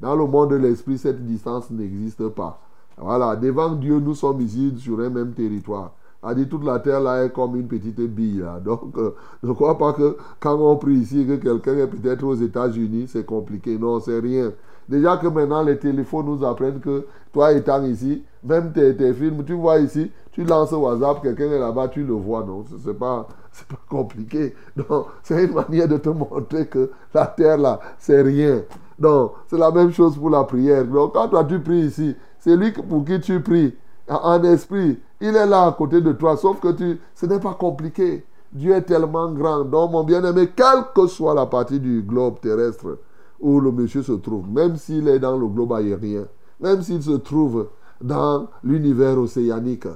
Dans 0.00 0.14
le 0.14 0.26
monde 0.26 0.50
de 0.50 0.56
l'esprit, 0.56 0.98
cette 0.98 1.24
distance 1.26 1.70
n'existe 1.70 2.28
pas. 2.28 2.60
Voilà, 3.00 3.36
devant 3.36 3.70
Dieu, 3.74 4.00
nous 4.00 4.14
sommes 4.14 4.40
ici 4.40 4.74
sur 4.78 4.98
un 5.00 5.10
même 5.10 5.32
territoire. 5.32 5.92
A 6.20 6.34
dit 6.34 6.48
toute 6.48 6.64
la 6.64 6.80
terre 6.80 7.00
là 7.00 7.24
est 7.24 7.30
comme 7.30 7.54
une 7.54 7.68
petite 7.68 8.00
bille. 8.00 8.44
Donc, 8.64 8.98
euh, 8.98 9.14
ne 9.44 9.52
crois 9.52 9.78
pas 9.78 9.92
que 9.92 10.16
quand 10.40 10.58
on 10.58 10.76
prie 10.76 10.94
ici, 10.94 11.24
que 11.24 11.36
quelqu'un 11.36 11.76
est 11.76 11.86
peut-être 11.86 12.24
aux 12.24 12.34
États-Unis, 12.34 13.06
c'est 13.08 13.24
compliqué. 13.24 13.78
Non, 13.78 14.00
c'est 14.00 14.18
rien. 14.18 14.52
Déjà 14.88 15.16
que 15.18 15.28
maintenant, 15.28 15.62
les 15.62 15.78
téléphones 15.78 16.26
nous 16.26 16.44
apprennent 16.44 16.80
que 16.80 17.06
toi 17.32 17.52
étant 17.52 17.84
ici, 17.84 18.24
même 18.42 18.72
tes, 18.72 18.96
tes 18.96 19.12
films, 19.12 19.44
tu 19.44 19.52
vois 19.52 19.78
ici, 19.78 20.10
tu 20.32 20.44
lances 20.44 20.72
WhatsApp, 20.72 21.22
quelqu'un 21.22 21.52
est 21.52 21.58
là-bas, 21.58 21.88
tu 21.88 22.02
le 22.02 22.14
vois. 22.14 22.42
Non, 22.42 22.64
c'est 22.84 22.98
pas, 22.98 23.28
pas 23.68 23.76
compliqué. 23.88 24.54
Donc, 24.76 25.06
c'est 25.22 25.44
une 25.44 25.54
manière 25.54 25.86
de 25.86 25.98
te 25.98 26.08
montrer 26.08 26.66
que 26.66 26.90
la 27.14 27.26
terre 27.26 27.58
là, 27.58 27.78
c'est 27.98 28.22
rien. 28.22 28.62
Donc, 28.98 29.32
c'est 29.46 29.58
la 29.58 29.70
même 29.70 29.92
chose 29.92 30.16
pour 30.16 30.30
la 30.30 30.42
prière. 30.42 30.84
Donc, 30.84 31.12
quand 31.12 31.28
toi 31.28 31.44
tu 31.44 31.60
pries 31.60 31.86
ici, 31.86 32.16
c'est 32.38 32.56
lui 32.56 32.72
pour 32.72 33.04
qui 33.04 33.20
tu 33.20 33.40
pries 33.40 33.74
en 34.08 34.42
esprit. 34.44 34.98
Il 35.20 35.36
est 35.36 35.46
là 35.46 35.66
à 35.66 35.72
côté 35.72 36.00
de 36.00 36.12
toi, 36.12 36.36
sauf 36.36 36.60
que 36.60 36.72
tu, 36.72 37.00
ce 37.14 37.26
n'est 37.26 37.40
pas 37.40 37.54
compliqué. 37.54 38.24
Dieu 38.52 38.72
est 38.72 38.82
tellement 38.82 39.30
grand. 39.32 39.64
Donc, 39.64 39.92
mon 39.92 40.04
bien-aimé, 40.04 40.50
quelle 40.54 40.84
que 40.94 41.06
soit 41.06 41.34
la 41.34 41.46
partie 41.46 41.80
du 41.80 42.02
globe 42.02 42.40
terrestre 42.40 42.98
où 43.40 43.60
le 43.60 43.70
monsieur 43.70 44.02
se 44.02 44.12
trouve, 44.12 44.48
même 44.48 44.76
s'il 44.76 45.06
est 45.08 45.18
dans 45.18 45.36
le 45.36 45.46
globe 45.46 45.72
aérien, 45.72 46.24
même 46.60 46.82
s'il 46.82 47.02
se 47.02 47.12
trouve 47.12 47.68
dans 48.00 48.48
l'univers 48.64 49.18
océanique, 49.18 49.86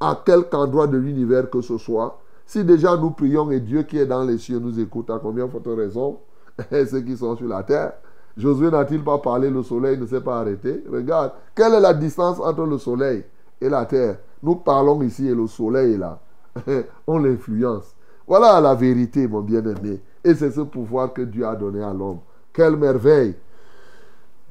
à 0.00 0.20
quelque 0.24 0.54
endroit 0.56 0.86
de 0.86 0.96
l'univers 0.96 1.50
que 1.50 1.60
ce 1.60 1.78
soit, 1.78 2.18
si 2.46 2.64
déjà 2.64 2.96
nous 2.96 3.10
prions 3.10 3.50
et 3.50 3.60
Dieu 3.60 3.82
qui 3.82 3.98
est 3.98 4.06
dans 4.06 4.24
les 4.24 4.38
cieux 4.38 4.58
nous 4.58 4.80
écoute, 4.80 5.10
à 5.10 5.18
combien 5.18 5.48
faut 5.48 5.60
raison 5.74 6.18
Ceux 6.70 7.02
qui 7.02 7.16
sont 7.16 7.36
sur 7.36 7.46
la 7.46 7.62
terre. 7.62 7.92
Josué 8.38 8.70
n'a-t-il 8.70 9.02
pas 9.02 9.18
parlé, 9.18 9.50
le 9.50 9.64
soleil 9.64 9.98
ne 9.98 10.06
s'est 10.06 10.20
pas 10.20 10.38
arrêté 10.40 10.84
Regarde, 10.90 11.32
quelle 11.56 11.74
est 11.74 11.80
la 11.80 11.92
distance 11.92 12.38
entre 12.38 12.64
le 12.64 12.78
soleil 12.78 13.24
et 13.60 13.68
la 13.68 13.84
terre? 13.84 14.18
Nous 14.44 14.54
parlons 14.54 15.02
ici 15.02 15.26
et 15.26 15.34
le 15.34 15.48
soleil 15.48 15.94
est 15.94 15.98
là. 15.98 16.20
On 17.08 17.18
l'influence. 17.18 17.96
Voilà 18.28 18.60
la 18.60 18.76
vérité, 18.76 19.26
mon 19.26 19.40
bien-aimé. 19.40 20.00
Et 20.22 20.34
c'est 20.34 20.52
ce 20.52 20.60
pouvoir 20.60 21.12
que 21.12 21.22
Dieu 21.22 21.44
a 21.44 21.56
donné 21.56 21.82
à 21.82 21.92
l'homme. 21.92 22.18
Quelle 22.52 22.76
merveille. 22.76 23.34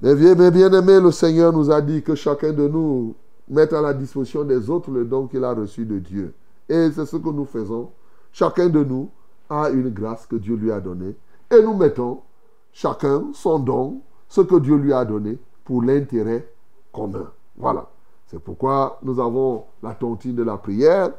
Mais 0.01 0.15
bien-aimés, 0.15 0.99
le 0.99 1.11
Seigneur 1.11 1.53
nous 1.53 1.71
a 1.71 1.79
dit 1.79 2.03
que 2.03 2.13
chacun 2.13 2.51
de 2.51 2.67
nous 2.67 3.15
mette 3.47 3.71
à 3.71 3.81
la 3.81 3.93
disposition 3.93 4.43
des 4.43 4.69
autres 4.69 4.91
le 4.91 5.05
don 5.05 5.27
qu'il 5.27 5.43
a 5.45 5.53
reçu 5.53 5.85
de 5.85 5.99
Dieu. 5.99 6.33
Et 6.67 6.91
c'est 6.91 7.05
ce 7.05 7.15
que 7.15 7.29
nous 7.29 7.45
faisons. 7.45 7.89
Chacun 8.33 8.67
de 8.67 8.83
nous 8.83 9.09
a 9.49 9.69
une 9.69 9.89
grâce 9.89 10.25
que 10.25 10.35
Dieu 10.35 10.55
lui 10.55 10.71
a 10.71 10.81
donnée. 10.81 11.15
Et 11.49 11.61
nous 11.61 11.73
mettons 11.73 12.19
chacun 12.77 13.31
son 13.33 13.57
don, 13.57 14.01
ce 14.27 14.41
que 14.41 14.59
Dieu 14.59 14.75
lui 14.75 14.93
a 14.93 15.03
donné, 15.03 15.39
pour 15.65 15.81
l'intérêt 15.81 16.47
commun. 16.93 17.31
Voilà. 17.57 17.87
C'est 18.27 18.39
pourquoi 18.39 18.99
nous 19.01 19.19
avons 19.19 19.63
la 19.81 19.95
tontine 19.95 20.35
de 20.35 20.43
la 20.43 20.57
prière. 20.57 21.09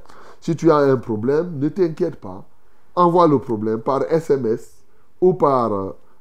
Si 0.41 0.55
tu 0.55 0.71
as 0.71 0.77
un 0.77 0.97
problème, 0.97 1.59
ne 1.59 1.69
t'inquiète 1.69 2.17
pas. 2.17 2.45
Envoie 2.95 3.27
le 3.27 3.41
problème 3.41 3.81
par 3.81 4.03
SMS 4.05 4.85
ou 5.21 5.35
par 5.35 5.73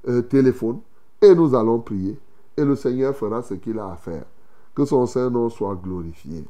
euh, 0.07 0.21
téléphone 0.23 0.79
et 1.21 1.35
nous 1.35 1.53
allons 1.53 1.79
prier. 1.79 2.19
Et 2.55 2.65
le 2.65 2.75
Seigneur 2.75 3.15
fera 3.15 3.43
ce 3.43 3.53
qu'il 3.53 3.77
a 3.77 3.91
à 3.91 3.95
faire. 3.95 4.25
Que 4.73 4.85
son 4.85 5.05
Saint-Nom 5.05 5.49
soit 5.49 5.75
glorifié. 5.75 6.45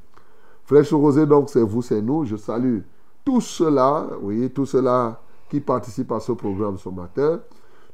Frère 0.63 0.86
Rosé, 0.91 1.25
donc 1.25 1.50
c'est 1.50 1.62
vous, 1.62 1.82
c'est 1.82 2.01
nous. 2.01 2.24
Je 2.24 2.38
salue 2.38 2.79
tous 3.25 3.41
ceux-là, 3.41 4.08
oui, 4.22 4.50
tous 4.50 4.65
ceux-là 4.65 5.20
qui 5.50 5.60
participent 5.60 6.13
à 6.13 6.22
ce 6.22 6.32
programme 6.32 6.77
ce 6.77 6.88
matin. 6.88 7.41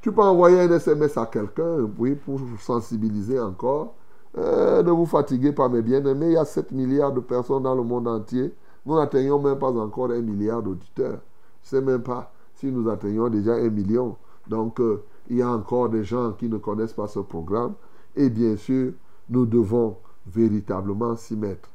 Tu 0.03 0.11
peux 0.11 0.21
envoyer 0.21 0.59
un 0.59 0.69
SMS 0.69 1.17
à 1.17 1.25
quelqu'un, 1.27 1.89
oui, 1.97 2.15
pour 2.15 2.37
sensibiliser 2.59 3.39
encore. 3.39 3.95
Euh, 4.37 4.83
ne 4.83 4.91
vous 4.91 5.05
fatiguez 5.05 5.53
pas, 5.53 5.69
mes 5.69 5.81
bien-aimés. 5.81 6.25
Il 6.25 6.33
y 6.33 6.37
a 6.37 6.43
7 6.43 6.73
milliards 6.73 7.13
de 7.13 7.21
personnes 7.21 7.63
dans 7.63 7.73
le 7.73 7.83
monde 7.83 8.09
entier. 8.09 8.53
Nous 8.85 8.95
n'atteignons 8.95 9.41
même 9.41 9.57
pas 9.57 9.71
encore 9.71 10.11
un 10.11 10.19
milliard 10.19 10.61
d'auditeurs. 10.61 11.21
Je 11.63 11.77
ne 11.77 11.79
sais 11.79 11.85
même 11.85 12.01
pas 12.01 12.33
si 12.55 12.65
nous 12.65 12.89
atteignons 12.89 13.29
déjà 13.29 13.53
un 13.53 13.69
million. 13.69 14.17
Donc, 14.45 14.81
euh, 14.81 15.05
il 15.29 15.37
y 15.37 15.41
a 15.41 15.49
encore 15.49 15.87
des 15.87 16.03
gens 16.03 16.33
qui 16.33 16.49
ne 16.49 16.57
connaissent 16.57 16.91
pas 16.91 17.07
ce 17.07 17.19
programme. 17.19 17.75
Et 18.17 18.29
bien 18.29 18.57
sûr, 18.57 18.91
nous 19.29 19.45
devons 19.45 19.95
véritablement 20.27 21.15
s'y 21.15 21.37
mettre. 21.37 21.69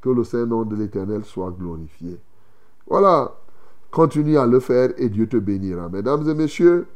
Que 0.00 0.10
le 0.10 0.22
Saint-Nom 0.22 0.62
de 0.62 0.76
l'Éternel 0.76 1.24
soit 1.24 1.50
glorifié. 1.50 2.20
Voilà. 2.86 3.34
Continue 3.90 4.38
à 4.38 4.46
le 4.46 4.60
faire 4.60 4.90
et 4.98 5.08
Dieu 5.08 5.28
te 5.28 5.36
bénira. 5.36 5.88
Mesdames 5.88 6.28
et 6.28 6.34
messieurs, 6.34 6.86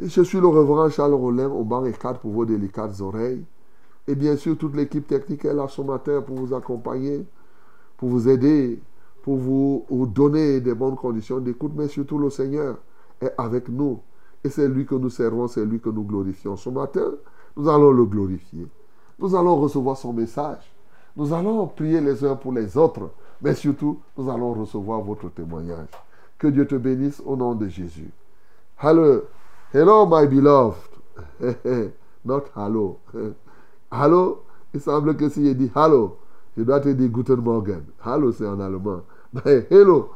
je 0.00 0.22
suis 0.22 0.40
le 0.40 0.46
reverend 0.46 0.90
Charles 0.90 1.14
Rollin 1.14 1.48
au 1.48 1.64
banc 1.64 1.84
et 1.84 1.92
4 1.92 2.20
pour 2.20 2.30
vos 2.30 2.44
délicates 2.44 3.00
oreilles. 3.00 3.44
Et 4.06 4.14
bien 4.14 4.36
sûr, 4.36 4.56
toute 4.56 4.74
l'équipe 4.76 5.06
technique 5.06 5.44
est 5.44 5.52
là 5.52 5.66
ce 5.68 5.82
matin 5.82 6.22
pour 6.22 6.36
vous 6.36 6.54
accompagner, 6.54 7.26
pour 7.96 8.08
vous 8.08 8.28
aider, 8.28 8.80
pour 9.22 9.36
vous, 9.36 9.84
donner 10.06 10.60
des 10.60 10.74
bonnes 10.74 10.96
conditions 10.96 11.40
d'écoute, 11.40 11.72
mais 11.76 11.88
surtout 11.88 12.18
le 12.18 12.30
Seigneur 12.30 12.78
est 13.20 13.32
avec 13.36 13.68
nous. 13.68 14.00
Et 14.44 14.48
c'est 14.48 14.68
lui 14.68 14.86
que 14.86 14.94
nous 14.94 15.10
servons, 15.10 15.48
c'est 15.48 15.64
lui 15.64 15.80
que 15.80 15.90
nous 15.90 16.04
glorifions. 16.04 16.56
Ce 16.56 16.70
matin, 16.70 17.10
nous 17.56 17.68
allons 17.68 17.90
le 17.90 18.04
glorifier. 18.04 18.66
Nous 19.18 19.34
allons 19.34 19.56
recevoir 19.56 19.96
son 19.96 20.12
message. 20.12 20.72
Nous 21.16 21.32
allons 21.32 21.66
prier 21.66 22.00
les 22.00 22.24
uns 22.24 22.36
pour 22.36 22.52
les 22.52 22.76
autres, 22.76 23.10
mais 23.42 23.54
surtout, 23.54 23.98
nous 24.16 24.30
allons 24.30 24.54
recevoir 24.54 25.00
votre 25.02 25.28
témoignage. 25.30 25.88
Que 26.38 26.46
Dieu 26.46 26.66
te 26.66 26.76
bénisse 26.76 27.20
au 27.26 27.36
nom 27.36 27.56
de 27.56 27.66
Jésus. 27.66 28.10
Hello, 28.80 29.22
hello 29.72 30.06
my 30.06 30.26
beloved. 30.26 30.88
Not 32.24 32.48
hello. 32.54 32.98
Hello, 33.90 34.42
il 34.74 34.80
semble 34.80 35.16
que 35.16 35.30
si 35.30 35.46
je 35.46 35.54
dis 35.54 35.70
hello, 35.74 36.18
je 36.56 36.62
dois 36.62 36.80
te 36.80 36.90
dire 36.90 37.08
Guten 37.08 37.40
Morgen. 37.40 37.84
Hello, 38.04 38.30
c'est 38.32 38.46
en 38.46 38.60
allemand. 38.60 39.02
Mais 39.32 39.66
hello, 39.70 40.10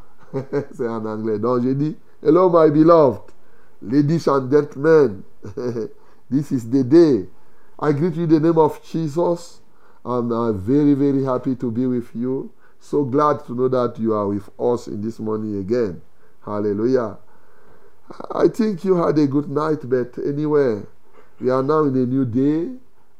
c'est 0.72 0.86
en 0.86 1.04
anglais. 1.06 1.38
Donc, 1.38 1.62
je 1.62 1.70
dis 1.70 1.96
hello 2.22 2.50
my 2.50 2.70
beloved. 2.70 3.22
Ladies 3.80 4.28
and 4.28 4.50
gentlemen, 4.50 5.22
this 6.30 6.50
is 6.50 6.68
the 6.68 6.84
day. 6.84 7.28
I 7.80 7.92
greet 7.92 8.14
you 8.14 8.24
in 8.24 8.28
the 8.28 8.40
name 8.40 8.58
of 8.58 8.80
Jesus. 8.82 9.60
And 10.04 10.32
I'm 10.32 10.58
very, 10.58 10.94
very 10.94 11.24
happy 11.24 11.56
to 11.56 11.70
be 11.70 11.86
with 11.86 12.14
you. 12.14 12.50
So 12.78 13.04
glad 13.04 13.44
to 13.46 13.54
know 13.54 13.68
that 13.68 13.98
you 13.98 14.12
are 14.12 14.26
with 14.26 14.50
us 14.58 14.86
in 14.86 15.00
this 15.00 15.18
morning 15.18 15.58
again. 15.58 16.02
Hallelujah. 16.44 17.16
I 18.34 18.48
think 18.48 18.84
you 18.84 18.96
had 18.96 19.18
a 19.18 19.26
good 19.26 19.48
night, 19.48 19.80
but 19.84 20.18
anyway, 20.18 20.82
we 21.40 21.50
are 21.50 21.62
now 21.62 21.84
in 21.84 21.96
a 21.96 22.06
new 22.06 22.24
day, 22.24 22.76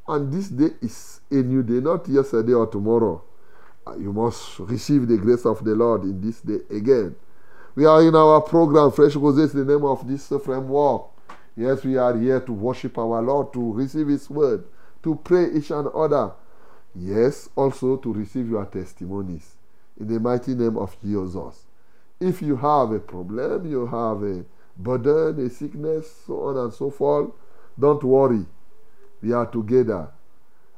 and 0.07 0.31
this 0.31 0.49
day 0.49 0.71
is 0.81 1.21
a 1.31 1.35
new 1.35 1.63
day, 1.63 1.79
not 1.79 2.07
yesterday 2.07 2.53
or 2.53 2.67
tomorrow. 2.67 3.23
Uh, 3.87 3.95
You 3.95 4.13
must 4.13 4.59
receive 4.59 5.07
the 5.07 5.17
grace 5.17 5.45
of 5.45 5.63
the 5.63 5.75
Lord 5.75 6.03
in 6.03 6.21
this 6.21 6.41
day 6.41 6.59
again. 6.69 7.15
We 7.75 7.85
are 7.85 8.03
in 8.03 8.15
our 8.15 8.41
program, 8.41 8.91
Fresh 8.91 9.15
Roses, 9.15 9.51
the 9.51 9.65
name 9.65 9.83
of 9.83 10.07
this 10.07 10.27
framework. 10.43 11.05
Yes, 11.55 11.83
we 11.83 11.97
are 11.97 12.17
here 12.17 12.39
to 12.39 12.53
worship 12.53 12.97
our 12.97 13.21
Lord, 13.21 13.51
to 13.53 13.73
receive 13.73 14.07
His 14.07 14.29
word, 14.29 14.63
to 15.03 15.15
pray 15.15 15.51
each 15.53 15.71
and 15.71 15.87
other. 15.89 16.31
Yes, 16.95 17.49
also 17.55 17.97
to 17.97 18.13
receive 18.13 18.47
your 18.49 18.65
testimonies 18.65 19.55
in 19.99 20.07
the 20.07 20.19
mighty 20.19 20.53
name 20.53 20.77
of 20.77 20.95
Jesus. 21.01 21.65
If 22.19 22.41
you 22.41 22.55
have 22.57 22.91
a 22.91 22.99
problem, 22.99 23.69
you 23.69 23.87
have 23.87 24.23
a 24.23 24.45
burden, 24.77 25.45
a 25.45 25.49
sickness, 25.49 26.23
so 26.25 26.43
on 26.43 26.57
and 26.57 26.73
so 26.73 26.89
forth, 26.89 27.31
don't 27.79 28.03
worry. 28.03 28.45
We 29.21 29.31
are 29.33 29.45
together. 29.45 30.09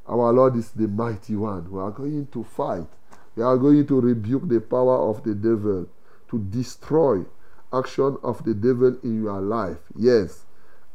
Our 0.08 0.32
Lord 0.32 0.56
is 0.56 0.72
the 0.72 0.88
mighty 0.88 1.36
one. 1.36 1.72
We 1.72 1.80
are 1.80 1.92
going 1.92 2.28
to 2.28 2.44
fight. 2.44 2.88
We 3.36 3.44
are 3.44 3.58
going 3.58 3.88
to 3.88 4.00
rebuke 4.00 4.48
the 4.48 4.62
power 4.62 5.10
of 5.10 5.24
the 5.24 5.34
devil, 5.34 5.88
to 6.30 6.40
destroy 6.40 7.26
action 7.74 8.18
of 8.24 8.44
the 8.46 8.54
devil 8.54 8.98
in 9.04 9.24
your 9.24 9.42
life. 9.42 9.80
Yes. 9.96 10.46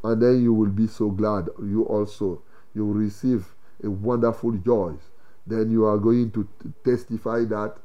And 0.03 0.21
then 0.21 0.41
you 0.41 0.53
will 0.53 0.69
be 0.69 0.87
so 0.87 1.09
glad. 1.09 1.49
You 1.61 1.83
also, 1.83 2.41
you 2.73 2.85
will 2.85 2.95
receive 2.95 3.53
a 3.83 3.89
wonderful 3.89 4.53
joy. 4.53 4.93
Then 5.45 5.71
you 5.71 5.85
are 5.85 5.97
going 5.97 6.31
to 6.31 6.47
testify 6.83 7.45
that 7.45 7.75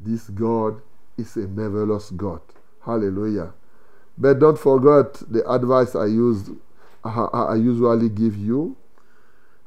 this 0.00 0.28
God 0.28 0.82
is 1.16 1.36
a 1.36 1.48
marvelous 1.48 2.10
God. 2.10 2.40
Hallelujah. 2.84 3.52
But 4.18 4.38
don't 4.38 4.58
forget 4.58 5.14
the 5.30 5.48
advice 5.50 5.94
I 5.94 6.06
used 6.06 6.50
I 7.04 7.54
usually 7.54 8.08
give 8.08 8.36
you. 8.36 8.76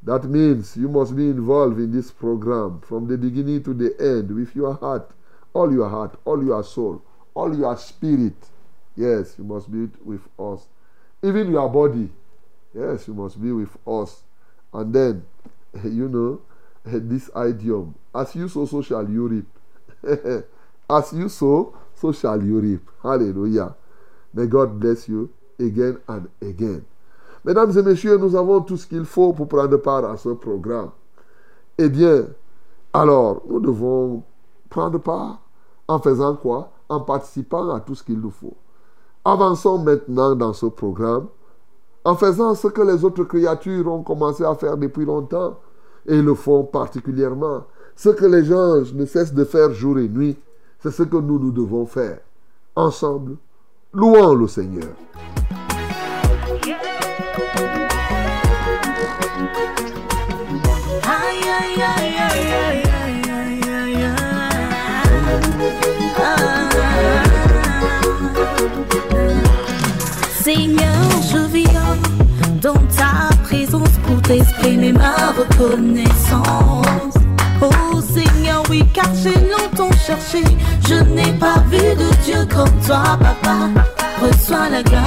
That 0.04 0.26
means 0.26 0.76
you 0.78 0.88
must 0.88 1.16
be 1.16 1.30
involved 1.30 1.78
in 1.78 1.92
this 1.92 2.12
program 2.12 2.82
from 2.82 3.08
the 3.08 3.18
beginning 3.18 3.64
to 3.64 3.74
the 3.74 3.96
end 4.00 4.34
with 4.34 4.56
your 4.56 4.74
heart, 4.76 5.12
all 5.54 5.72
your 5.72 5.90
heart, 5.90 6.18
all 6.26 6.44
your 6.44 6.64
soul, 6.64 7.02
all 7.34 7.56
your 7.58 7.78
spirit. 7.78 8.36
Yes, 8.96 9.36
you 9.38 9.44
must 9.44 9.72
be 9.72 9.90
with 10.04 10.22
us. 10.38 10.68
Even 11.24 11.52
your 11.52 11.70
body. 11.70 12.10
Yes, 12.74 13.08
you 13.08 13.14
must 13.14 13.42
be 13.42 13.52
with 13.52 13.76
us. 13.88 14.24
And 14.74 14.94
then, 14.94 15.26
you 15.84 16.08
know, 16.08 16.42
this 16.86 17.30
idiom 17.36 17.96
as 18.16 18.36
you 18.36 18.48
sow, 18.48 18.66
so 18.66 18.82
shall 18.82 19.10
you 19.10 19.28
reap. 19.28 19.46
as 20.90 21.14
you 21.14 21.30
sow, 21.30 21.78
so 21.96 22.12
shall 22.12 22.42
you 22.42 22.60
reap. 22.60 22.90
Hallelujah. 23.04 23.76
May 24.34 24.48
God 24.48 24.80
bless 24.80 25.08
you 25.08 25.30
again 25.60 25.98
and 26.08 26.24
again. 26.42 26.82
Mesdames 27.44 27.78
et 27.78 27.82
messieurs, 27.82 28.18
nous 28.18 28.36
avons 28.36 28.62
tout 28.62 28.78
ce 28.78 28.86
qu'il 28.86 29.06
faut 29.06 29.34
pour 29.34 29.48
prendre 29.48 29.78
part 29.78 30.06
à 30.06 30.18
ce 30.18 30.30
programme. 30.30 30.92
Eh 31.78 31.90
bien, 31.90 32.28
alors, 32.94 33.42
nous 33.48 33.60
devons 33.60 34.24
prendre 34.70 35.00
part 35.00 35.42
en 35.88 36.00
faisant 36.00 36.36
quoi? 36.36 36.72
En 36.90 37.02
participant 37.02 37.70
à 37.70 37.80
tout 37.80 37.96
ce 37.96 38.04
qu'il 38.04 38.20
nous 38.20 38.32
faut. 38.32 38.56
Avançons 39.24 39.78
maintenant 39.78 40.36
dans 40.36 40.54
ce 40.54 40.66
programme 40.66 41.28
en 42.06 42.16
faisant 42.16 42.56
ce 42.56 42.68
que 42.68 42.82
les 42.82 43.04
autres 43.04 43.24
créatures 43.26 43.88
ont 43.92 44.04
commencé 44.04 44.44
à 44.44 44.56
faire 44.56 44.78
depuis 44.78 45.06
longtemps 45.06 45.60
et 46.08 46.22
le 46.22 46.34
font 46.34 46.64
particulièrement. 46.64 47.66
Ce 47.96 48.10
que 48.10 48.26
les 48.26 48.46
gens 48.46 48.82
ne 48.94 49.06
cessent 49.06 49.34
de 49.34 49.44
faire 49.44 49.74
jour 49.74 50.00
et 50.00 50.08
nuit, 50.08 50.38
c'est 50.80 50.92
ce 50.92 51.04
que 51.04 51.18
nous, 51.18 51.38
nous 51.40 51.52
devons 51.52 51.86
faire. 51.86 52.20
Ensemble, 52.76 53.36
Louons 53.92 54.36
le 54.36 54.48
Seigneur. 54.48 54.84
Seigneur, 70.44 70.86
je 71.32 71.38
viens 71.52 71.98
dans 72.62 72.74
ta 72.96 73.36
présence 73.44 73.90
pour 74.06 74.22
t'exprimer 74.22 74.94
ma 74.94 75.32
reconnaissance. 75.32 77.16
Oh 78.12 78.64
oui, 78.70 78.84
car 78.94 79.06
j'ai 79.24 79.34
longtemps 79.34 79.96
cherché. 80.06 80.44
Je 80.88 80.96
n'ai 80.96 81.32
pas 81.34 81.64
vu 81.70 81.78
de 81.78 82.24
Dieu 82.24 82.46
comme 82.54 82.70
toi, 82.86 83.18
papa. 83.20 83.70
Reçois 84.22 84.70
la 84.70 84.84
gloire. 84.84 85.04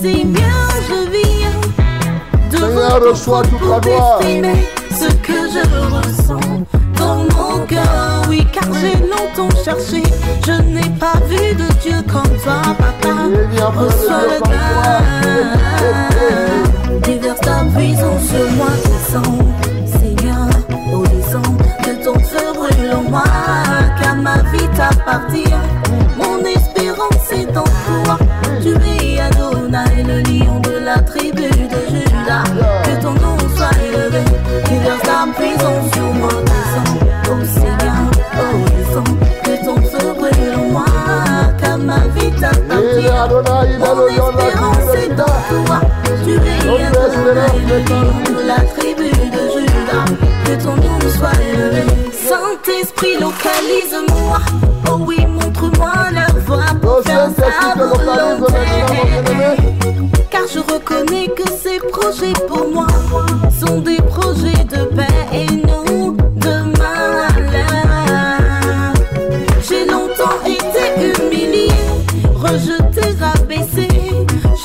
Seigneur, 0.00 0.68
je 0.88 1.10
viens 1.10 1.56
Seigneur, 2.50 2.70
devant 2.70 3.00
ton 3.00 3.10
reçois 3.10 3.42
toute 3.42 3.68
la 3.68 3.80
gloire. 3.80 4.20
ce 4.90 5.08
que 5.16 5.38
je 5.52 5.62
ressens 5.94 6.64
dans 6.96 7.16
mon 7.16 7.66
cœur. 7.66 8.22
Oui, 8.28 8.46
car 8.52 8.68
j'ai 8.80 8.96
longtemps 8.96 9.54
cherché. 9.64 10.02
Je 10.46 10.52
n'ai 10.62 10.88
pas 10.98 11.18
vu 11.28 11.54
de 11.54 11.72
Dieu 11.82 12.02
comme 12.10 12.36
toi, 12.42 12.62
papa. 12.78 13.14
De 13.32 13.62
Reçois 13.78 14.26
la 14.28 14.38
gloire. 14.38 15.02
Déverse 17.02 17.40
ta 17.40 17.64
puissance 17.76 18.24
sur 18.28 18.50
moi, 18.52 18.70
descends. 18.84 19.75
Moi, 23.08 23.24
car 24.00 24.16
ma 24.16 24.36
vie 24.52 24.68
t'appartient. 24.76 25.54
Mon 26.16 26.38
espérance 26.44 27.30
est 27.32 27.56
en 27.56 27.64
toi. 27.64 28.18
Tu 28.62 28.70
es 28.70 29.20
Adonai, 29.20 30.02
le 30.04 30.20
lion 30.22 30.60
de 30.60 30.84
la 30.84 30.98
tribu 30.98 31.48
de 31.48 31.80
Judas. 31.90 32.44
Que 32.84 33.02
ton 33.02 33.12
nom 33.12 33.36
soit 33.56 33.76
élevé. 33.86 34.22
Déverse 34.68 35.02
ta 35.02 35.26
puissance 35.36 35.92
sur 35.92 36.12
moi, 36.14 36.30
descends. 36.44 36.98
Oh 37.28 37.44
Seigneur, 37.44 38.02
oh 38.38 38.56
descends, 38.76 39.16
que 39.44 39.64
ton 39.64 39.76
feu 39.76 40.12
brûle 40.14 40.54
en 40.56 40.72
moi, 40.72 40.84
car 41.60 41.78
ma 41.78 42.00
vie 42.14 42.32
t'appartient. 42.40 43.10
Mon 43.78 44.08
espérance 44.08 44.94
est 44.94 45.20
en 45.20 45.64
toi. 45.64 45.80
Tu 46.24 46.32
es 46.32 46.84
Adonai, 46.84 47.52
le 47.68 47.78
lion 47.88 48.40
de 48.40 48.46
la 48.46 48.60
tribu 48.74 49.10
de 49.10 49.42
Judas. 49.52 50.08
Que 50.44 50.62
ton 50.62 50.76
nom 50.76 51.00
soit 51.18 51.32
élevé. 51.52 52.05
Saint-Esprit, 52.96 53.20
localise-moi. 53.20 54.38
Oh 54.88 54.98
oui, 55.06 55.26
montre-moi 55.26 55.92
la 56.12 56.26
voie 56.40 56.64
Oh 56.72 56.78
pour 56.80 57.02
faire 57.02 57.28
bien-aimé. 57.30 57.92
volonté. 58.38 58.54
Car 60.30 60.42
je 60.52 60.58
reconnais 60.60 61.28
que 61.28 61.48
ces 61.50 61.78
projets 61.78 62.32
pour 62.48 62.68
moi 62.68 62.86
sont 63.60 63.80
des 63.80 63.96
projets 64.02 64.64
de 64.64 64.84
paix 64.94 65.06
et 65.32 65.46
non 65.66 66.12
de 66.12 66.78
malheur. 66.78 67.32
J'ai 69.68 69.84
longtemps 69.86 70.40
été 70.44 71.12
humilié, 71.22 71.68
rejeté, 72.34 73.14
rabaissé. 73.20 73.88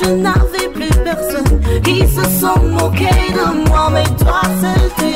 Je 0.02 0.10
n'avais 0.10 0.68
plus 0.72 0.90
personne. 1.04 1.60
Ils 1.86 2.08
se 2.08 2.22
sont 2.40 2.62
moqués 2.62 3.32
de 3.34 3.68
moi, 3.68 3.90
mais 3.92 4.04
toi 4.24 4.40
seul 4.60 5.11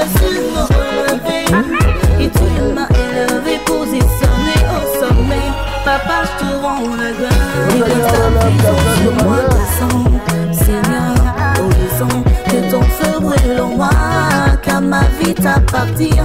vie 15.37 15.43
t'appartient. 15.43 16.21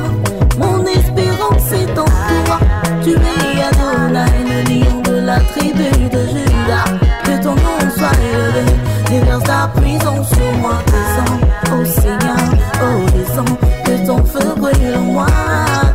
Mon 0.57 0.85
espérance 0.85 1.71
est 1.71 1.97
en 1.97 2.05
toi. 2.05 2.59
Tu 3.03 3.11
es 3.11 3.61
Adonai, 3.61 4.25
le 4.45 4.59
lion 4.69 5.01
de 5.01 5.25
la 5.25 5.39
tribu 5.39 6.09
de 6.09 6.27
Judas. 6.27 6.99
Que 7.23 7.43
ton 7.43 7.55
nom 7.55 7.79
soit 7.95 8.17
élevé. 8.21 8.65
Déverse 9.09 9.43
ta 9.43 9.69
puissance 9.79 10.29
sur 10.29 10.51
moi, 10.59 10.75
descends. 10.85 11.39
Oh 11.73 11.85
Seigneur, 11.85 12.37
oh 12.81 13.09
descends, 13.13 13.57
que 13.85 14.05
ton 14.05 14.23
feu 14.25 14.53
brûle 14.57 14.95
en 14.97 15.01
moi, 15.01 15.25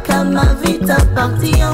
car 0.05 0.24
ma 0.24 0.55
vie 0.62 0.79
t'appartient. 0.79 1.65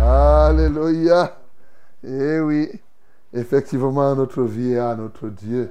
Alléluia. 0.00 1.38
Eh 2.04 2.40
oui, 2.40 2.70
effectivement, 3.32 4.14
notre 4.16 4.42
vie 4.42 4.72
est 4.72 4.78
à 4.78 4.96
notre 4.96 5.28
Dieu. 5.28 5.70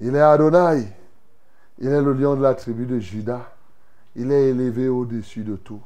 Il 0.00 0.16
est 0.16 0.20
Adonai. 0.20 0.88
Il 1.78 1.88
est 1.88 2.02
le 2.02 2.12
lion 2.14 2.34
de 2.36 2.42
la 2.42 2.54
tribu 2.54 2.86
de 2.86 2.98
Judas. 2.98 3.42
Il 4.16 4.32
est 4.32 4.50
élevé 4.50 4.88
au-dessus 4.88 5.42
de 5.42 5.56
tout. 5.56 5.82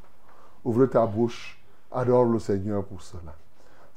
Ouvre 0.64 0.87
ta 0.87 1.07
bouche. 1.07 1.59
Adore 1.90 2.27
le 2.27 2.38
Seigneur 2.38 2.85
pour 2.85 3.03
cela. 3.03 3.35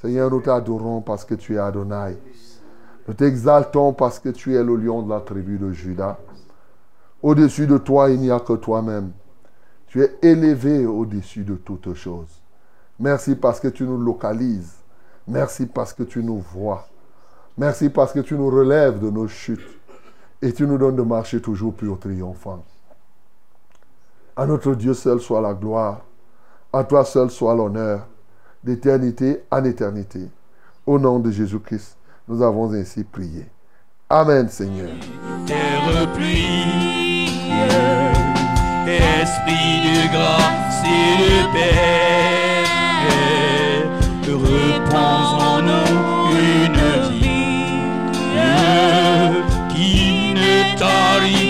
Seigneur, 0.02 0.32
nous 0.32 0.42
t'adorons 0.42 1.02
parce 1.02 1.26
que 1.26 1.36
tu 1.36 1.56
es 1.56 1.60
Adonai. 1.60 2.18
Nous 3.08 3.14
t'exaltons 3.14 3.94
parce 3.94 4.20
que 4.20 4.30
tu 4.30 4.56
es 4.56 4.64
le 4.64 4.76
lion 4.76 5.02
de 5.02 5.10
la 5.10 5.20
tribu 5.22 5.58
de 5.58 5.72
Judas. 5.72 6.18
Au-dessus 7.22 7.68
de 7.68 7.78
toi, 7.78 8.10
il 8.10 8.20
n'y 8.20 8.32
a 8.32 8.40
que 8.40 8.54
toi-même. 8.54 9.12
Tu 9.88 10.02
es 10.02 10.18
élevé 10.22 10.86
au-dessus 10.86 11.44
de 11.44 11.56
toutes 11.56 11.94
choses. 11.94 12.42
Merci 13.00 13.36
parce 13.36 13.60
que 13.60 13.68
tu 13.68 13.84
nous 13.84 13.98
localises. 13.98 14.76
Merci 15.28 15.66
parce 15.66 15.94
que 15.94 16.04
tu 16.04 16.24
nous 16.24 16.40
vois. 16.40 16.88
Merci 17.58 17.90
parce 17.90 18.14
que 18.14 18.20
tu 18.20 18.36
nous 18.36 18.50
relèves 18.50 19.00
de 19.00 19.10
nos 19.10 19.28
chutes. 19.28 19.80
Et 20.42 20.54
tu 20.54 20.66
nous 20.66 20.78
donnes 20.78 20.96
de 20.96 21.02
marcher 21.02 21.42
toujours 21.42 21.74
plus 21.74 21.96
triomphant. 22.00 22.64
À 24.36 24.46
notre 24.46 24.74
Dieu 24.74 24.94
seul 24.94 25.20
soit 25.20 25.42
la 25.42 25.54
gloire. 25.54 26.02
À 26.74 26.84
toi 26.84 27.04
seul 27.04 27.30
soit 27.30 27.54
l'honneur. 27.54 28.08
D'éternité 28.64 29.44
en 29.52 29.64
éternité. 29.64 30.30
Au 30.86 30.98
nom 30.98 31.20
de 31.20 31.30
Jésus-Christ, 31.30 31.98
nous 32.32 32.42
avons 32.42 32.74
ainsi 32.74 33.04
prié. 33.04 33.46
Amen, 34.10 34.48
Seigneur. 34.48 34.90
terre 35.46 36.12
pluie, 36.14 37.28
esprit 38.88 39.82
de 39.88 40.08
grâce 40.14 40.84
et 40.86 41.18
de 41.22 41.34
paix, 41.54 42.64
reprends 44.32 45.28
en 45.40 45.62
nous 45.62 46.32
une 46.38 46.82
vie 47.10 47.50
qui 49.70 50.34
ne 50.34 50.54
tarisse 50.80 51.41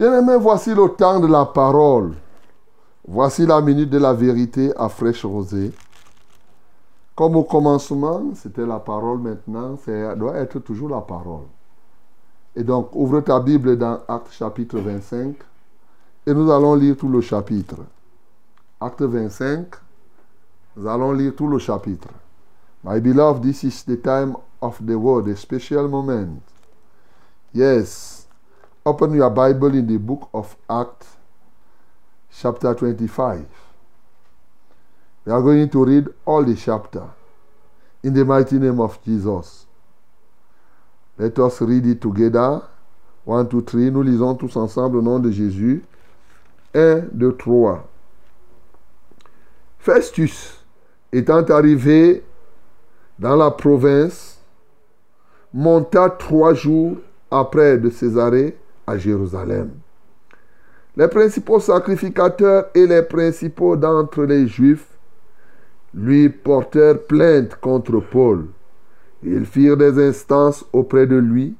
Bien-aimés, 0.00 0.38
voici 0.38 0.74
le 0.74 0.88
temps 0.88 1.20
de 1.20 1.26
la 1.26 1.44
parole. 1.44 2.14
Voici 3.06 3.44
la 3.44 3.60
minute 3.60 3.90
de 3.90 3.98
la 3.98 4.14
vérité 4.14 4.72
à 4.74 4.88
fraîche 4.88 5.26
rosée. 5.26 5.72
Comme 7.14 7.36
au 7.36 7.44
commencement, 7.44 8.30
c'était 8.34 8.64
la 8.64 8.78
parole 8.78 9.18
maintenant, 9.18 9.76
ça 9.84 10.16
doit 10.16 10.36
être 10.36 10.58
toujours 10.60 10.88
la 10.88 11.02
parole. 11.02 11.44
Et 12.56 12.64
donc, 12.64 12.96
ouvre 12.96 13.20
ta 13.20 13.40
Bible 13.40 13.76
dans 13.76 13.98
Acte 14.08 14.32
chapitre 14.32 14.78
25 14.78 15.36
et 16.26 16.32
nous 16.32 16.50
allons 16.50 16.76
lire 16.76 16.96
tout 16.96 17.10
le 17.10 17.20
chapitre. 17.20 17.76
Acte 18.80 19.02
25, 19.02 19.66
nous 20.78 20.88
allons 20.88 21.12
lire 21.12 21.36
tout 21.36 21.46
le 21.46 21.58
chapitre. 21.58 22.08
My 22.84 23.02
beloved, 23.02 23.42
this 23.42 23.64
is 23.64 23.84
the 23.84 24.00
time 24.00 24.34
of 24.62 24.80
the 24.82 24.94
word, 24.94 25.28
a 25.28 25.36
special 25.36 25.88
moment. 25.88 26.40
Yes. 27.52 28.19
Open 28.86 29.12
your 29.12 29.28
Bible 29.28 29.74
in 29.74 29.86
the 29.86 29.98
book 29.98 30.30
of 30.32 30.56
Acts, 30.68 31.18
chapter 32.34 32.74
25. 32.74 33.44
We 35.26 35.32
are 35.32 35.42
going 35.42 35.68
to 35.68 35.84
read 35.84 36.08
all 36.24 36.42
the 36.42 36.56
chapter 36.56 37.06
in 38.02 38.14
the 38.14 38.24
mighty 38.24 38.58
name 38.58 38.80
of 38.80 38.98
Jesus. 39.04 39.66
Let 41.18 41.38
us 41.38 41.60
read 41.60 41.84
it 41.84 42.00
together. 42.00 42.62
One, 43.24 43.50
two, 43.50 43.60
three. 43.60 43.90
Nous 43.90 44.02
lisons 44.02 44.34
tous 44.36 44.56
ensemble 44.56 44.96
au 44.96 45.02
nom 45.02 45.18
de 45.18 45.30
Jésus. 45.30 45.84
Un, 46.74 47.00
deux, 47.12 47.36
trois. 47.36 47.86
Festus 49.78 50.64
étant 51.12 51.44
arrivé 51.44 52.24
dans 53.18 53.36
la 53.36 53.50
province, 53.50 54.38
monta 55.52 56.08
trois 56.08 56.54
jours 56.54 56.96
après 57.30 57.76
de 57.76 57.90
Césarée 57.90 58.56
Jérusalem. 58.98 59.70
Les 60.96 61.08
principaux 61.08 61.60
sacrificateurs 61.60 62.66
et 62.74 62.86
les 62.86 63.02
principaux 63.02 63.76
d'entre 63.76 64.24
les 64.24 64.46
Juifs 64.48 64.86
lui 65.94 66.28
portèrent 66.28 67.00
plainte 67.02 67.54
contre 67.56 68.00
Paul. 68.00 68.46
Ils 69.22 69.44
firent 69.44 69.76
des 69.76 69.98
instances 70.08 70.64
auprès 70.72 71.06
de 71.06 71.16
lui 71.16 71.54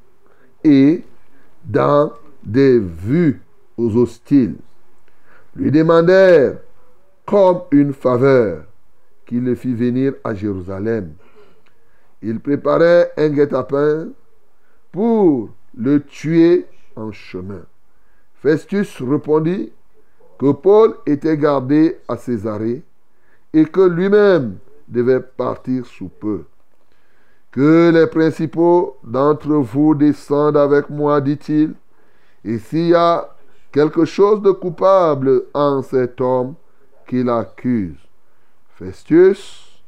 et, 0.65 1.03
dans 1.65 2.13
des 2.43 2.79
vues 2.79 3.41
aux 3.77 3.97
hostiles, 3.97 4.57
lui 5.57 5.71
demandèrent 5.71 6.57
comme 7.27 7.63
une 7.71 7.93
faveur 7.93 8.65
qu'il 9.27 9.45
le 9.45 9.55
fit 9.55 9.75
venir 9.75 10.15
à 10.25 10.35
Jérusalem. 10.35 11.13
Il 12.23 12.41
préparait 12.41 13.13
un 13.17 13.29
guet-apens 13.29 14.09
pour 14.93 15.51
le 15.77 16.03
tuer 16.03 16.67
en 16.97 17.13
chemin. 17.13 17.63
Festus 18.43 19.03
répondit 19.03 19.73
que 20.39 20.53
Paul 20.53 20.97
était 21.07 21.37
gardé 21.37 21.99
à 22.09 22.17
Césarée 22.17 22.83
et 23.53 23.65
que 23.65 23.83
lui-même 23.83 24.57
devait 24.89 25.21
partir 25.21 25.85
sous 25.87 26.09
peu. 26.09 26.45
Que 27.51 27.91
les 27.91 28.07
principaux 28.07 28.97
d'entre 29.03 29.53
vous 29.55 29.95
descendent 29.95 30.57
avec 30.57 30.89
moi, 30.89 31.21
dit-il, 31.21 31.75
et 32.45 32.59
s'il 32.59 32.89
y 32.89 32.95
a 32.95 33.29
quelque 33.73 34.05
chose 34.05 34.41
de 34.43 34.51
coupable 34.51 35.45
en 35.55 35.83
cet 35.83 36.21
homme 36.21 36.55
qu'il 37.07 37.29
accuse. 37.29 37.99
Festus 38.77 39.83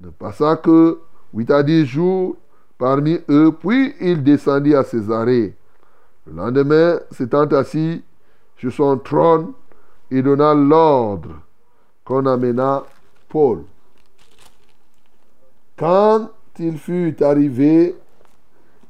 ne 0.00 0.10
passa 0.10 0.56
que 0.56 0.98
huit 1.34 1.50
à 1.50 1.62
dix 1.62 1.84
jours 1.84 2.36
parmi 2.78 3.20
eux, 3.28 3.52
puis 3.52 3.94
il 4.00 4.22
descendit 4.22 4.74
à 4.74 4.84
Césarée. 4.84 5.57
Le 6.28 6.36
lendemain, 6.36 7.00
s'étant 7.10 7.46
assis 7.46 8.02
sur 8.58 8.72
son 8.72 8.98
trône, 8.98 9.52
il 10.10 10.22
donna 10.22 10.54
l'ordre 10.54 11.40
qu'on 12.04 12.26
amena 12.26 12.84
Paul. 13.28 13.62
Quand 15.76 16.30
il 16.58 16.76
fut 16.76 17.22
arrivé, 17.22 17.96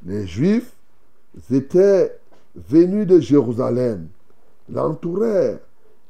les 0.05 0.27
Juifs 0.27 0.73
étaient 1.53 2.19
venus 2.57 3.07
de 3.07 3.21
Jérusalem, 3.21 4.09
l'entourèrent 4.71 5.59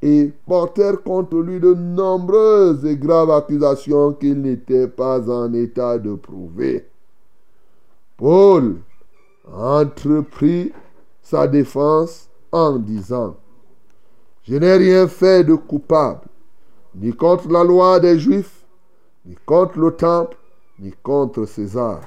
et 0.00 0.32
portèrent 0.46 1.02
contre 1.02 1.36
lui 1.38 1.58
de 1.60 1.74
nombreuses 1.74 2.84
et 2.84 2.96
graves 2.96 3.32
accusations 3.32 4.12
qu'il 4.12 4.40
n'était 4.40 4.88
pas 4.88 5.28
en 5.28 5.52
état 5.52 5.98
de 5.98 6.14
prouver. 6.14 6.86
Paul 8.16 8.76
entreprit 9.52 10.72
sa 11.28 11.46
défense 11.46 12.30
en 12.52 12.78
disant, 12.78 13.36
Je 14.44 14.54
n'ai 14.56 14.76
rien 14.76 15.06
fait 15.06 15.44
de 15.44 15.54
coupable, 15.54 16.26
ni 16.94 17.12
contre 17.12 17.48
la 17.50 17.62
loi 17.62 18.00
des 18.00 18.18
Juifs, 18.18 18.64
ni 19.26 19.36
contre 19.44 19.78
le 19.78 19.90
temple, 19.90 20.38
ni 20.78 20.90
contre 21.02 21.44
César. 21.44 22.00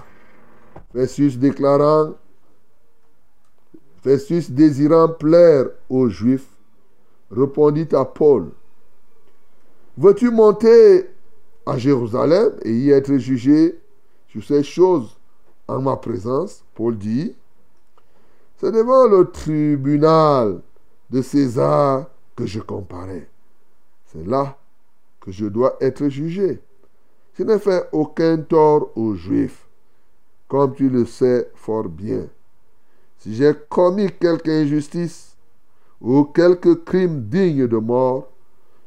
Festus 0.92 1.38
déclarant, 1.38 2.16
Festus 4.02 4.50
désirant 4.50 5.10
plaire 5.10 5.68
aux 5.88 6.10
Juifs, 6.10 6.58
répondit 7.30 7.90
à 7.94 8.06
Paul, 8.06 8.50
Veux-tu 9.98 10.32
monter 10.32 11.12
à 11.68 11.78
Jérusalem 11.78 12.54
et 12.64 12.74
y 12.74 12.90
être 12.90 13.16
jugé 13.18 13.80
sur 14.30 14.44
ces 14.44 14.64
choses 14.64 15.16
en 15.68 15.80
ma 15.80 15.96
présence? 15.98 16.64
Paul 16.74 16.98
dit, 16.98 17.36
C'est 18.62 18.72
devant 18.72 19.08
le 19.08 19.32
tribunal 19.32 20.62
de 21.10 21.24
César 21.24 22.06
que 22.36 22.46
je 22.46 22.60
comparais. 22.60 23.28
C'est 24.06 24.24
là 24.24 24.56
que 25.20 25.32
je 25.32 25.48
dois 25.48 25.78
être 25.82 26.08
jugé. 26.10 26.62
Je 27.34 27.42
n'ai 27.42 27.58
fait 27.58 27.90
aucun 27.92 28.38
tort 28.38 28.92
aux 28.96 29.16
Juifs, 29.16 29.68
comme 30.48 30.76
tu 30.76 30.90
le 30.90 31.06
sais 31.08 31.50
fort 31.56 31.90
bien. 31.90 32.28
Si 33.18 33.34
j'ai 33.34 33.52
commis 33.68 34.12
quelque 34.12 34.52
injustice 34.52 35.36
ou 36.00 36.26
quelque 36.26 36.76
crime 36.76 37.24
digne 37.24 37.66
de 37.66 37.78
mort, 37.78 38.30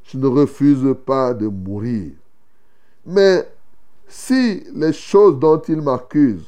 je 0.05 0.19
ne 0.19 0.29
refuse 0.29 0.95
pas 1.05 1.35
de 1.35 1.49
mourir. 1.49 2.13
Mais 3.05 3.45
si 4.07 4.63
les 4.73 4.93
choses 4.93 5.37
dont 5.37 5.61
il 5.63 5.83
m'accuse 5.83 6.47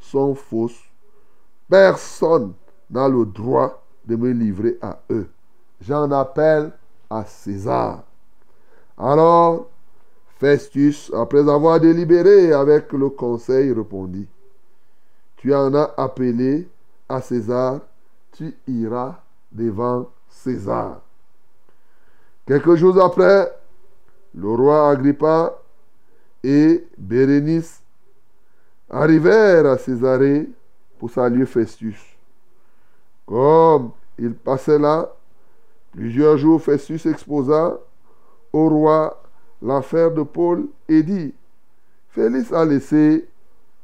sont 0.00 0.34
fausses, 0.34 0.85
personne 1.68 2.52
n'a 2.90 3.08
le 3.08 3.24
droit 3.26 3.82
de 4.04 4.16
me 4.16 4.30
livrer 4.30 4.78
à 4.80 4.98
eux. 5.10 5.28
J'en 5.80 6.10
appelle 6.10 6.72
à 7.10 7.24
César. 7.24 8.02
Alors, 8.96 9.68
Festus, 10.38 11.10
après 11.14 11.48
avoir 11.48 11.80
délibéré 11.80 12.52
avec 12.52 12.92
le 12.92 13.08
conseil, 13.10 13.72
répondit, 13.72 14.28
Tu 15.36 15.54
en 15.54 15.74
as 15.74 15.94
appelé 15.96 16.68
à 17.08 17.20
César, 17.20 17.80
tu 18.32 18.54
iras 18.66 19.16
devant 19.52 20.10
César. 20.28 21.00
Quelques 22.46 22.76
jours 22.76 23.02
après, 23.02 23.50
le 24.34 24.48
roi 24.48 24.90
Agrippa 24.90 25.58
et 26.44 26.86
Bérénice 26.96 27.82
arrivèrent 28.90 29.66
à 29.66 29.78
Césarée 29.78 30.48
pour 30.98 31.10
saluer 31.10 31.46
Festus. 31.46 31.98
Comme 33.26 33.90
il 34.18 34.34
passait 34.34 34.78
là, 34.78 35.12
plusieurs 35.92 36.36
jours, 36.38 36.62
Festus 36.62 37.06
exposa 37.06 37.78
au 38.52 38.68
roi 38.68 39.22
l'affaire 39.62 40.10
de 40.12 40.22
Paul 40.22 40.66
et 40.88 41.02
dit, 41.02 41.34
Félix 42.10 42.52
a 42.52 42.64
laissé 42.64 43.28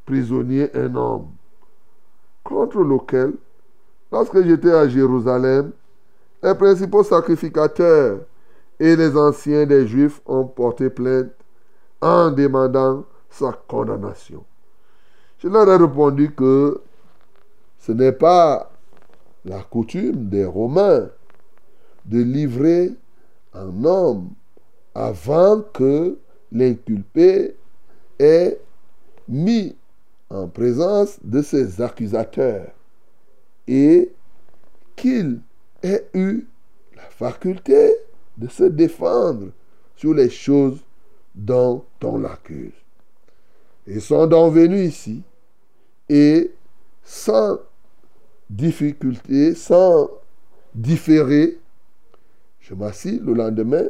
prisonnier 0.06 0.74
un 0.76 0.94
homme, 0.94 1.28
contre 2.44 2.78
lequel, 2.78 3.34
lorsque 4.10 4.42
j'étais 4.42 4.72
à 4.72 4.88
Jérusalem, 4.88 5.72
les 6.42 6.54
principaux 6.54 7.02
sacrificateurs 7.02 8.20
et 8.80 8.96
les 8.96 9.16
anciens 9.16 9.66
des 9.66 9.86
Juifs 9.86 10.20
ont 10.26 10.44
porté 10.44 10.90
plainte 10.90 11.30
en 12.00 12.30
demandant 12.30 13.04
sa 13.30 13.52
condamnation. 13.68 14.44
Je 15.38 15.48
leur 15.48 15.68
ai 15.68 15.76
répondu 15.76 16.32
que 16.32 16.80
ce 17.82 17.90
n'est 17.90 18.12
pas 18.12 18.70
la 19.44 19.60
coutume 19.62 20.28
des 20.28 20.44
Romains 20.44 21.10
de 22.04 22.22
livrer 22.22 22.92
un 23.54 23.84
homme 23.84 24.30
avant 24.94 25.62
que 25.62 26.16
l'inculpé 26.52 27.56
ait 28.20 28.60
mis 29.28 29.74
en 30.30 30.46
présence 30.46 31.18
de 31.24 31.42
ses 31.42 31.82
accusateurs 31.82 32.70
et 33.66 34.12
qu'il 34.94 35.40
ait 35.82 36.06
eu 36.14 36.46
la 36.94 37.02
faculté 37.02 37.96
de 38.38 38.48
se 38.48 38.64
défendre 38.64 39.48
sur 39.96 40.14
les 40.14 40.30
choses 40.30 40.78
dont 41.34 41.84
on 42.04 42.18
l'accuse. 42.18 42.72
Ils 43.88 44.00
sont 44.00 44.28
donc 44.28 44.54
venus 44.54 44.88
ici 44.88 45.22
et 46.08 46.52
sans 47.02 47.58
difficulté, 48.50 49.54
sans 49.54 50.10
différer, 50.74 51.58
je 52.60 52.74
m'assis 52.74 53.20
le 53.22 53.34
lendemain 53.34 53.84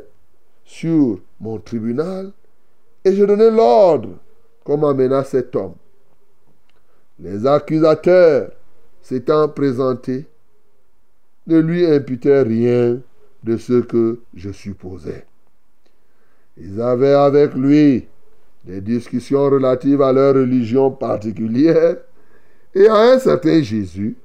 sur 0.65 1.19
mon 1.41 1.59
tribunal 1.59 2.33
et 3.05 3.15
je 3.15 3.25
donnais 3.25 3.51
l'ordre 3.51 4.11
qu'on 4.65 4.79
m'amena 4.79 5.25
cet 5.25 5.55
homme. 5.57 5.75
Les 7.19 7.47
accusateurs 7.47 8.53
s'étant 9.03 9.49
présentés 9.49 10.27
ne 11.47 11.59
lui 11.59 11.85
imputaient 11.87 12.43
rien 12.43 13.01
de 13.43 13.57
ce 13.57 13.81
que 13.81 14.21
je 14.35 14.51
supposais. 14.51 15.27
Ils 16.57 16.81
avaient 16.81 17.15
avec 17.15 17.55
lui 17.55 18.07
des 18.65 18.81
discussions 18.81 19.51
relatives 19.51 20.03
à 20.03 20.12
leur 20.12 20.35
religion 20.35 20.91
particulière 20.91 21.97
et 22.75 22.87
à 22.87 22.95
un 22.95 23.19
certain 23.19 23.61
Jésus 23.62 24.17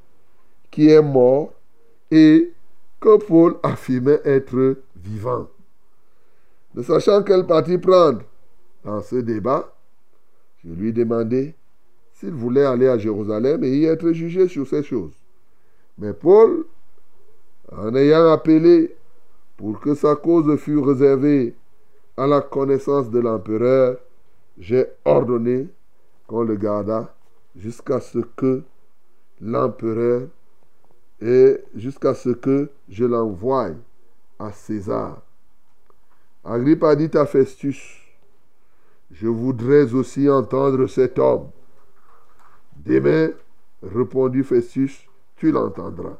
est 0.85 1.01
mort 1.01 1.53
et 2.11 2.53
que 2.99 3.17
Paul 3.17 3.55
affirmait 3.63 4.21
être 4.23 4.77
vivant. 4.95 5.47
Ne 6.75 6.83
sachant 6.83 7.23
quel 7.23 7.45
parti 7.45 7.77
prendre 7.77 8.21
dans 8.83 9.01
ce 9.01 9.17
débat, 9.17 9.73
je 10.63 10.69
lui 10.69 10.93
demandai 10.93 11.55
s'il 12.13 12.31
voulait 12.31 12.65
aller 12.65 12.87
à 12.87 12.97
Jérusalem 12.97 13.63
et 13.63 13.77
y 13.77 13.85
être 13.85 14.11
jugé 14.11 14.47
sur 14.47 14.67
ces 14.67 14.83
choses. 14.83 15.13
Mais 15.97 16.13
Paul, 16.13 16.65
en 17.71 17.95
ayant 17.95 18.31
appelé 18.31 18.95
pour 19.57 19.79
que 19.79 19.95
sa 19.95 20.15
cause 20.15 20.55
fût 20.59 20.79
réservée 20.79 21.55
à 22.15 22.27
la 22.27 22.41
connaissance 22.41 23.09
de 23.09 23.19
l'empereur, 23.19 23.97
j'ai 24.57 24.85
ordonné 25.05 25.67
qu'on 26.27 26.43
le 26.43 26.55
garda 26.55 27.13
jusqu'à 27.55 27.99
ce 27.99 28.19
que 28.35 28.63
l'empereur 29.41 30.27
et 31.21 31.57
jusqu'à 31.75 32.13
ce 32.13 32.29
que 32.29 32.69
je 32.89 33.05
l'envoie 33.05 33.71
à 34.39 34.51
César. 34.51 35.21
Agrippa 36.43 36.95
dit 36.95 37.15
à 37.17 37.25
Festus, 37.25 38.01
je 39.11 39.27
voudrais 39.27 39.93
aussi 39.93 40.29
entendre 40.29 40.87
cet 40.87 41.17
homme. 41.19 41.49
Demain, 42.75 43.31
répondit 43.81 44.43
Festus, 44.43 45.05
tu 45.35 45.51
l'entendras. 45.51 46.17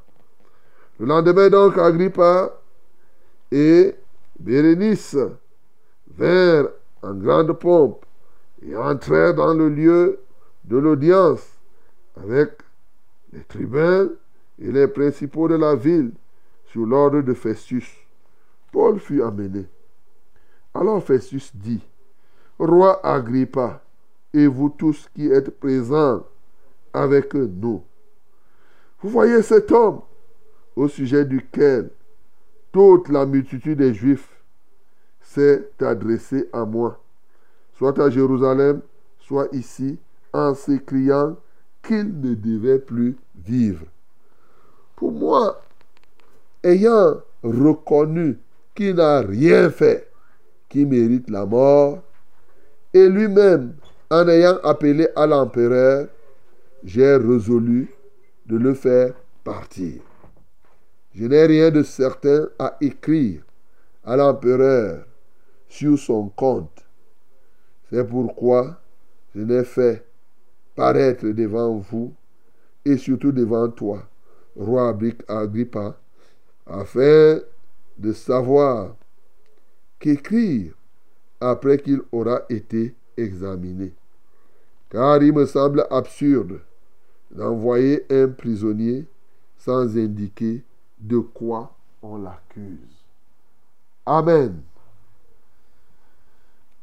Le 0.99 1.05
lendemain 1.05 1.49
donc, 1.49 1.77
Agrippa 1.77 2.59
et 3.51 3.95
Bérénice 4.39 5.17
vinrent 6.15 6.69
en 7.03 7.13
grande 7.13 7.53
pompe 7.53 8.05
et 8.65 8.75
entrèrent 8.75 9.35
dans 9.35 9.53
le 9.53 9.69
lieu 9.69 10.19
de 10.65 10.77
l'audience 10.77 11.45
avec 12.15 12.51
les 13.31 13.43
tribuns 13.43 14.09
et 14.59 14.71
les 14.71 14.87
principaux 14.87 15.47
de 15.47 15.55
la 15.55 15.75
ville 15.75 16.11
sur 16.65 16.85
l'ordre 16.85 17.21
de 17.21 17.33
Festus. 17.33 17.87
Paul 18.71 18.99
fut 18.99 19.21
amené. 19.21 19.65
Alors 20.73 21.03
Festus 21.03 21.55
dit, 21.55 21.81
Roi 22.59 22.99
Agrippa, 23.05 23.81
et 24.33 24.47
vous 24.47 24.69
tous 24.69 25.09
qui 25.15 25.27
êtes 25.27 25.59
présents 25.59 26.25
avec 26.93 27.33
nous, 27.33 27.81
vous 28.99 29.09
voyez 29.09 29.41
cet 29.43 29.71
homme 29.71 30.01
au 30.75 30.87
sujet 30.87 31.23
duquel 31.23 31.91
toute 32.71 33.09
la 33.09 33.25
multitude 33.25 33.77
des 33.77 33.93
Juifs 33.93 34.29
s'est 35.21 35.69
adressée 35.79 36.49
à 36.51 36.65
moi, 36.65 36.99
soit 37.73 37.99
à 37.99 38.09
Jérusalem, 38.09 38.81
soit 39.19 39.47
ici, 39.53 39.99
en 40.33 40.53
s'écriant 40.53 41.35
qu'il 41.83 42.19
ne 42.19 42.33
devait 42.33 42.79
plus 42.79 43.15
vivre. 43.35 43.85
Pour 44.97 45.11
moi, 45.11 45.61
ayant 46.63 47.21
reconnu 47.43 48.39
qu'il 48.73 48.95
n'a 48.95 49.21
rien 49.21 49.69
fait 49.69 50.09
qui 50.69 50.85
mérite 50.85 51.29
la 51.29 51.45
mort, 51.45 52.01
et 52.93 53.07
lui-même, 53.07 53.75
en 54.09 54.27
ayant 54.27 54.57
appelé 54.63 55.07
à 55.15 55.27
l'empereur, 55.27 56.07
j'ai 56.83 57.15
résolu 57.15 57.93
de 58.47 58.57
le 58.57 58.73
faire 58.73 59.13
partir. 59.43 60.01
Je 61.13 61.25
n'ai 61.25 61.45
rien 61.45 61.69
de 61.69 61.83
certain 61.83 62.47
à 62.57 62.75
écrire 62.81 63.43
à 64.03 64.17
l'empereur 64.17 65.05
sur 65.69 65.99
son 65.99 66.29
compte. 66.29 66.83
C'est 67.91 68.03
pourquoi 68.03 68.81
je 69.35 69.41
n'ai 69.41 69.63
fait 69.63 70.03
paraître 70.75 71.27
devant 71.27 71.77
vous 71.77 72.13
et 72.83 72.97
surtout 72.97 73.31
devant 73.31 73.69
toi, 73.69 74.03
roi 74.57 74.95
Agrippa, 75.27 75.97
afin 76.65 77.39
de 77.97 78.13
savoir 78.13 78.95
qu'écrire 79.99 80.73
après 81.39 81.77
qu'il 81.77 82.01
aura 82.11 82.41
été 82.49 82.95
examiné. 83.15 83.93
Car 84.89 85.21
il 85.21 85.33
me 85.33 85.45
semble 85.45 85.85
absurde 85.89 86.59
d'envoyer 87.31 88.05
un 88.09 88.29
prisonnier 88.29 89.05
sans 89.57 89.97
indiquer 89.97 90.63
de 90.99 91.19
quoi 91.19 91.75
on 92.01 92.17
l'accuse. 92.17 93.03
Amen. 94.05 94.61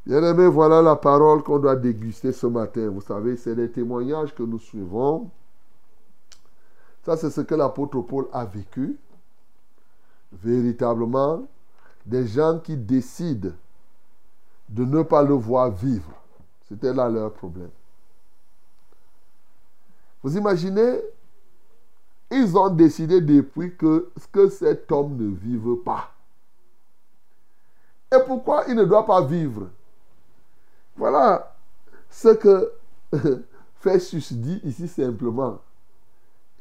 Bien-aimés, 0.05 0.49
voilà 0.49 0.83
la 0.83 0.97
parole 0.97 1.43
qu'on 1.43 1.59
doit 1.59 1.77
déguster 1.77 2.33
ce 2.33 2.47
matin. 2.47 2.89
Vous 2.89 3.01
savez, 3.01 3.37
c'est 3.37 3.55
les 3.55 3.71
témoignages 3.71 4.35
que 4.35 4.43
nous 4.43 4.59
suivons. 4.59 5.31
Ça, 7.05 7.19
c'est 7.19 7.31
ce 7.31 7.43
que 7.43 7.55
l'apôtre 7.55 8.01
Paul 8.01 8.29
a 8.33 8.47
vécu. 8.47 8.99
Véritablement, 10.33 11.47
des 12.07 12.27
gens 12.27 12.59
qui 12.59 12.77
décident 12.77 13.51
de 14.71 14.85
ne 14.85 15.03
pas 15.03 15.23
le 15.23 15.35
voir 15.35 15.71
vivre. 15.71 16.11
C'était 16.67 16.95
là 16.95 17.09
leur 17.11 17.33
problème. 17.33 17.71
Vous 20.23 20.37
imaginez, 20.39 21.01
ils 22.31 22.57
ont 22.57 22.71
décidé 22.71 23.21
depuis 23.21 23.77
que, 23.77 24.11
cet 24.49 24.91
homme 24.91 25.17
ne 25.17 25.35
vive 25.35 25.77
pas. 25.85 26.11
Et 28.11 28.19
pourquoi 28.27 28.65
il 28.69 28.77
ne 28.77 28.85
doit 28.85 29.05
pas 29.05 29.21
vivre? 29.23 29.69
Voilà 30.97 31.55
ce 32.09 32.29
que 32.29 32.73
Festus 33.81 34.33
dit 34.33 34.61
ici 34.65 34.89
simplement. 34.89 35.61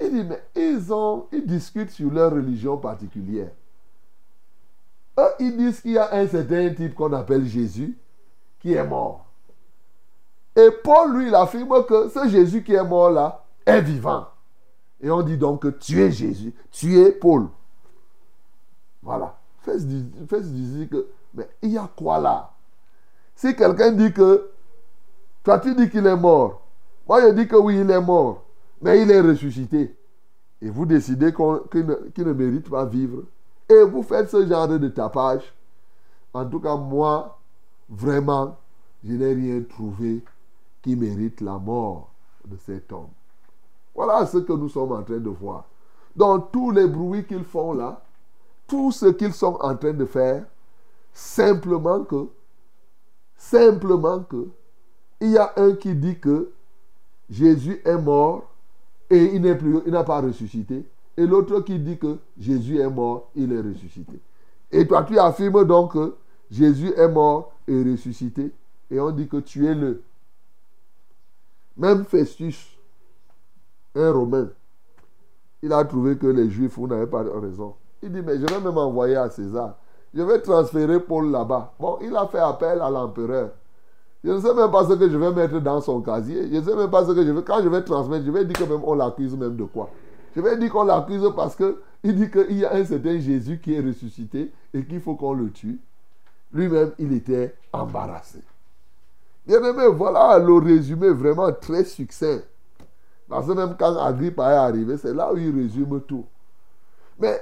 Il 0.01 0.11
dit, 0.11 0.23
mais 0.23 0.43
ils, 0.55 0.91
ont, 0.93 1.27
ils 1.31 1.45
discutent 1.45 1.91
sur 1.91 2.11
leur 2.11 2.31
religion 2.31 2.77
particulière. 2.77 3.51
Eux, 5.19 5.29
ils 5.39 5.55
disent 5.55 5.81
qu'il 5.81 5.91
y 5.91 5.97
a 5.97 6.13
un 6.13 6.27
certain 6.27 6.73
type 6.73 6.95
qu'on 6.95 7.13
appelle 7.13 7.45
Jésus 7.45 7.97
qui 8.59 8.73
est 8.73 8.83
mort. 8.83 9.25
Et 10.55 10.69
Paul, 10.83 11.17
lui, 11.17 11.27
il 11.27 11.35
affirme 11.35 11.85
que 11.85 12.09
ce 12.09 12.27
Jésus 12.27 12.63
qui 12.63 12.73
est 12.73 12.83
mort 12.83 13.11
là 13.11 13.43
est 13.65 13.81
vivant. 13.81 14.27
Et 15.01 15.09
on 15.09 15.21
dit 15.21 15.37
donc 15.37 15.63
que 15.63 15.67
tu 15.67 16.01
es 16.01 16.11
Jésus, 16.11 16.53
tu 16.71 16.99
es 16.99 17.11
Paul. 17.11 17.47
Voilà. 19.01 19.37
Fais 19.61 19.77
dire 19.79 20.89
que, 20.89 21.07
mais 21.33 21.49
il 21.61 21.71
y 21.71 21.77
a 21.77 21.89
quoi 21.95 22.19
là? 22.19 22.51
Si 23.35 23.55
quelqu'un 23.55 23.91
dit 23.91 24.13
que, 24.13 24.49
toi 25.43 25.59
tu 25.59 25.73
dis 25.75 25.89
qu'il 25.89 26.05
est 26.05 26.15
mort, 26.15 26.61
moi 27.07 27.21
je 27.21 27.33
dis 27.33 27.47
que 27.47 27.55
oui, 27.55 27.79
il 27.79 27.89
est 27.89 28.01
mort, 28.01 28.42
mais 28.83 29.01
il 29.01 29.09
est 29.11 29.21
ressuscité. 29.21 29.95
Et 30.61 30.69
vous 30.69 30.85
décidez 30.85 31.33
qu'il 31.33 31.85
ne, 31.85 32.23
ne 32.23 32.33
mérite 32.33 32.69
pas 32.69 32.85
vivre. 32.85 33.23
Et 33.69 33.81
vous 33.83 34.03
faites 34.03 34.29
ce 34.29 34.45
genre 34.45 34.67
de 34.67 34.87
tapage. 34.89 35.53
En 36.33 36.45
tout 36.45 36.59
cas, 36.59 36.75
moi, 36.75 37.39
vraiment, 37.89 38.57
je 39.03 39.13
n'ai 39.13 39.33
rien 39.33 39.61
trouvé 39.61 40.21
qui 40.81 40.97
mérite 40.97 41.39
la 41.39 41.57
mort 41.57 42.09
de 42.45 42.57
cet 42.57 42.91
homme. 42.91 43.09
Voilà 43.95 44.25
ce 44.25 44.39
que 44.39 44.51
nous 44.53 44.67
sommes 44.69 44.91
en 44.91 45.03
train 45.03 45.17
de 45.17 45.29
voir. 45.29 45.65
Dans 46.13 46.39
tous 46.39 46.71
les 46.71 46.87
bruits 46.87 47.25
qu'ils 47.25 47.45
font 47.45 47.73
là, 47.73 48.03
tout 48.67 48.91
ce 48.91 49.05
qu'ils 49.05 49.33
sont 49.33 49.57
en 49.61 49.77
train 49.77 49.93
de 49.93 50.05
faire, 50.05 50.45
simplement 51.13 52.03
que, 52.03 52.27
simplement 53.37 54.19
que, 54.23 54.49
il 55.21 55.31
y 55.31 55.37
a 55.37 55.53
un 55.55 55.73
qui 55.73 55.95
dit 55.95 56.19
que 56.19 56.51
Jésus 57.29 57.81
est 57.85 57.97
mort 57.97 58.52
et 59.13 59.35
il 59.35 59.91
n'a 59.91 60.03
pas 60.03 60.21
ressuscité. 60.21 60.85
Et 61.15 61.27
l'autre 61.27 61.59
qui 61.61 61.77
dit 61.77 61.97
que 61.97 62.17
Jésus 62.39 62.79
est 62.79 62.89
mort, 62.89 63.29
il 63.35 63.53
est 63.53 63.61
ressuscité. 63.61 64.19
Et 64.71 64.87
toi, 64.87 65.03
tu 65.03 65.19
affirmes 65.19 65.65
donc 65.65 65.93
que 65.93 66.15
Jésus 66.49 66.91
est 66.97 67.07
mort 67.07 67.51
et 67.67 67.83
ressuscité. 67.83 68.51
Et 68.89 68.99
on 68.99 69.11
dit 69.11 69.27
que 69.27 69.37
tu 69.37 69.67
es 69.67 69.75
le. 69.75 70.01
Même 71.77 72.05
Festus, 72.05 72.75
un 73.95 74.11
Romain, 74.11 74.49
il 75.61 75.71
a 75.71 75.83
trouvé 75.85 76.17
que 76.17 76.27
les 76.27 76.49
Juifs 76.49 76.77
n'avaient 76.79 77.07
pas 77.07 77.23
raison. 77.39 77.75
Il 78.01 78.11
dit, 78.11 78.21
mais 78.21 78.37
je 78.37 78.45
vais 78.45 78.59
même 78.59 78.77
envoyer 78.77 79.15
à 79.15 79.29
César. 79.29 79.77
Je 80.13 80.21
vais 80.21 80.41
transférer 80.41 80.99
Paul 80.99 81.31
là-bas. 81.31 81.73
Bon, 81.79 81.99
il 82.01 82.15
a 82.15 82.27
fait 82.27 82.39
appel 82.39 82.81
à 82.81 82.89
l'empereur. 82.89 83.51
Je 84.23 84.31
ne 84.31 84.39
sais 84.39 84.53
même 84.53 84.71
pas 84.71 84.87
ce 84.87 84.93
que 84.93 85.09
je 85.09 85.17
vais 85.17 85.31
mettre 85.31 85.59
dans 85.59 85.81
son 85.81 86.01
casier. 86.01 86.47
Je 86.49 86.57
ne 86.57 86.61
sais 86.61 86.75
même 86.75 86.89
pas 86.89 87.05
ce 87.05 87.11
que 87.11 87.25
je 87.25 87.31
vais. 87.31 87.43
Quand 87.43 87.61
je 87.61 87.67
vais 87.67 87.83
transmettre, 87.83 88.25
je 88.25 88.31
vais 88.31 88.45
dire 88.45 88.57
que 88.57 88.63
même 88.63 88.81
on 88.83 88.93
l'accuse 88.93 89.35
même 89.35 89.57
de 89.57 89.65
quoi? 89.65 89.89
Je 90.35 90.41
vais 90.41 90.57
dire 90.57 90.71
qu'on 90.71 90.85
l'accuse 90.85 91.29
parce 91.35 91.55
qu'il 91.55 92.15
dit 92.15 92.31
qu'il 92.31 92.57
y 92.57 92.65
a 92.65 92.73
un 92.73 92.85
certain 92.85 93.19
Jésus 93.19 93.59
qui 93.59 93.73
est 93.73 93.81
ressuscité 93.81 94.51
et 94.73 94.85
qu'il 94.85 95.01
faut 95.01 95.15
qu'on 95.15 95.33
le 95.33 95.51
tue. 95.51 95.79
Lui-même, 96.53 96.91
il 96.99 97.11
était 97.13 97.55
embarrassé. 97.73 98.39
Bien 99.45 99.61
aimé, 99.61 99.87
voilà 99.87 100.39
le 100.39 100.53
résumé 100.53 101.09
vraiment 101.09 101.51
très 101.51 101.83
succinct. 101.83 102.39
Parce 103.27 103.47
que 103.47 103.51
même 103.51 103.75
quand 103.77 103.97
Agrippa 103.97 104.51
est 104.51 104.55
arrivé, 104.55 104.95
c'est 104.97 105.13
là 105.13 105.33
où 105.33 105.37
il 105.37 105.53
résume 105.53 105.99
tout. 106.01 106.25
Mais 107.19 107.41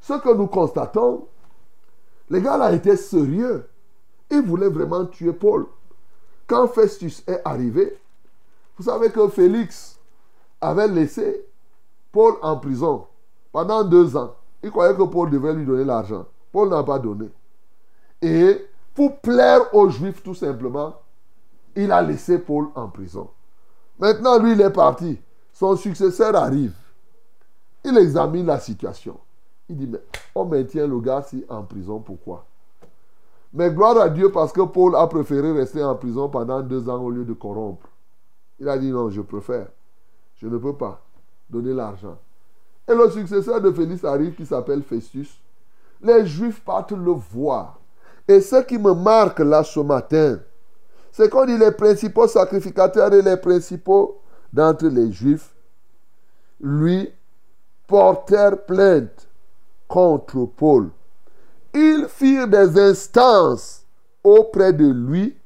ce 0.00 0.14
que 0.14 0.34
nous 0.34 0.46
constatons, 0.46 1.26
les 2.30 2.40
gars 2.40 2.56
là 2.56 2.72
étaient 2.72 2.96
sérieux. 2.96 3.66
Ils 4.30 4.42
voulaient 4.42 4.70
vraiment 4.70 5.04
tuer 5.04 5.32
Paul. 5.32 5.66
Quand 6.46 6.68
Festus 6.68 7.22
est 7.26 7.40
arrivé, 7.44 7.98
vous 8.76 8.84
savez 8.84 9.10
que 9.10 9.28
Félix 9.28 9.98
avait 10.60 10.88
laissé 10.88 11.44
Paul 12.12 12.34
en 12.42 12.56
prison 12.56 13.06
pendant 13.52 13.82
deux 13.84 14.16
ans. 14.16 14.34
Il 14.62 14.70
croyait 14.70 14.96
que 14.96 15.02
Paul 15.02 15.30
devait 15.30 15.54
lui 15.54 15.66
donner 15.66 15.84
l'argent. 15.84 16.26
Paul 16.52 16.68
n'a 16.68 16.82
pas 16.82 16.98
donné. 16.98 17.28
Et 18.22 18.66
pour 18.94 19.20
plaire 19.20 19.74
aux 19.74 19.88
Juifs 19.90 20.22
tout 20.22 20.34
simplement, 20.34 20.94
il 21.74 21.92
a 21.92 22.00
laissé 22.00 22.38
Paul 22.38 22.68
en 22.74 22.88
prison. 22.88 23.28
Maintenant, 23.98 24.38
lui, 24.38 24.52
il 24.52 24.60
est 24.60 24.70
parti. 24.70 25.18
Son 25.52 25.76
successeur 25.76 26.34
arrive. 26.34 26.74
Il 27.84 27.96
examine 27.98 28.46
la 28.46 28.58
situation. 28.58 29.18
Il 29.68 29.76
dit, 29.76 29.86
mais 29.86 30.00
on 30.34 30.44
maintient 30.44 30.86
le 30.86 31.00
gars 31.00 31.22
si 31.22 31.44
en 31.48 31.62
prison, 31.62 32.00
pourquoi? 32.00 32.46
Mais 33.56 33.70
gloire 33.70 33.96
à 33.96 34.10
Dieu 34.10 34.30
parce 34.30 34.52
que 34.52 34.60
Paul 34.60 34.94
a 34.94 35.06
préféré 35.06 35.50
rester 35.50 35.82
en 35.82 35.94
prison 35.94 36.28
pendant 36.28 36.60
deux 36.60 36.90
ans 36.90 37.02
au 37.02 37.08
lieu 37.08 37.24
de 37.24 37.32
corrompre. 37.32 37.88
Il 38.60 38.68
a 38.68 38.76
dit 38.76 38.90
non, 38.90 39.08
je 39.08 39.22
préfère. 39.22 39.68
Je 40.34 40.46
ne 40.46 40.58
peux 40.58 40.74
pas 40.74 41.02
donner 41.48 41.72
l'argent. 41.72 42.18
Et 42.86 42.94
le 42.94 43.08
successeur 43.08 43.62
de 43.62 43.72
Félix 43.72 44.04
arrive 44.04 44.34
qui 44.34 44.44
s'appelle 44.44 44.82
Festus. 44.82 45.40
Les 46.02 46.26
Juifs 46.26 46.62
partent 46.62 46.92
le 46.92 47.12
voir. 47.12 47.80
Et 48.28 48.42
ce 48.42 48.62
qui 48.62 48.76
me 48.76 48.92
marque 48.92 49.38
là 49.38 49.64
ce 49.64 49.80
matin, 49.80 50.38
c'est 51.10 51.30
qu'on 51.30 51.46
dit 51.46 51.56
les 51.56 51.72
principaux 51.72 52.28
sacrificateurs 52.28 53.14
et 53.14 53.22
les 53.22 53.38
principaux 53.38 54.20
d'entre 54.52 54.86
les 54.88 55.10
Juifs, 55.10 55.54
lui, 56.60 57.10
portèrent 57.86 58.66
plainte 58.66 59.26
contre 59.88 60.44
Paul. 60.44 60.90
Ils 61.78 62.06
firent 62.08 62.48
des 62.48 62.80
instances 62.80 63.84
auprès 64.24 64.72
de 64.72 64.86
lui 64.86 65.36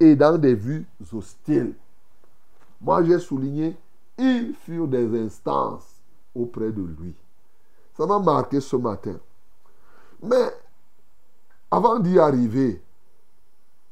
et 0.00 0.16
dans 0.16 0.36
des 0.36 0.56
vues 0.56 0.84
hostiles. 1.12 1.74
Moi, 2.80 3.04
j'ai 3.04 3.20
souligné, 3.20 3.76
ils 4.18 4.52
furent 4.54 4.88
des 4.88 5.24
instances 5.24 5.86
auprès 6.34 6.72
de 6.72 6.82
lui. 6.82 7.14
Ça 7.96 8.04
m'a 8.04 8.18
marqué 8.18 8.60
ce 8.60 8.74
matin. 8.74 9.14
Mais 10.20 10.52
avant 11.70 12.00
d'y 12.00 12.18
arriver, 12.18 12.82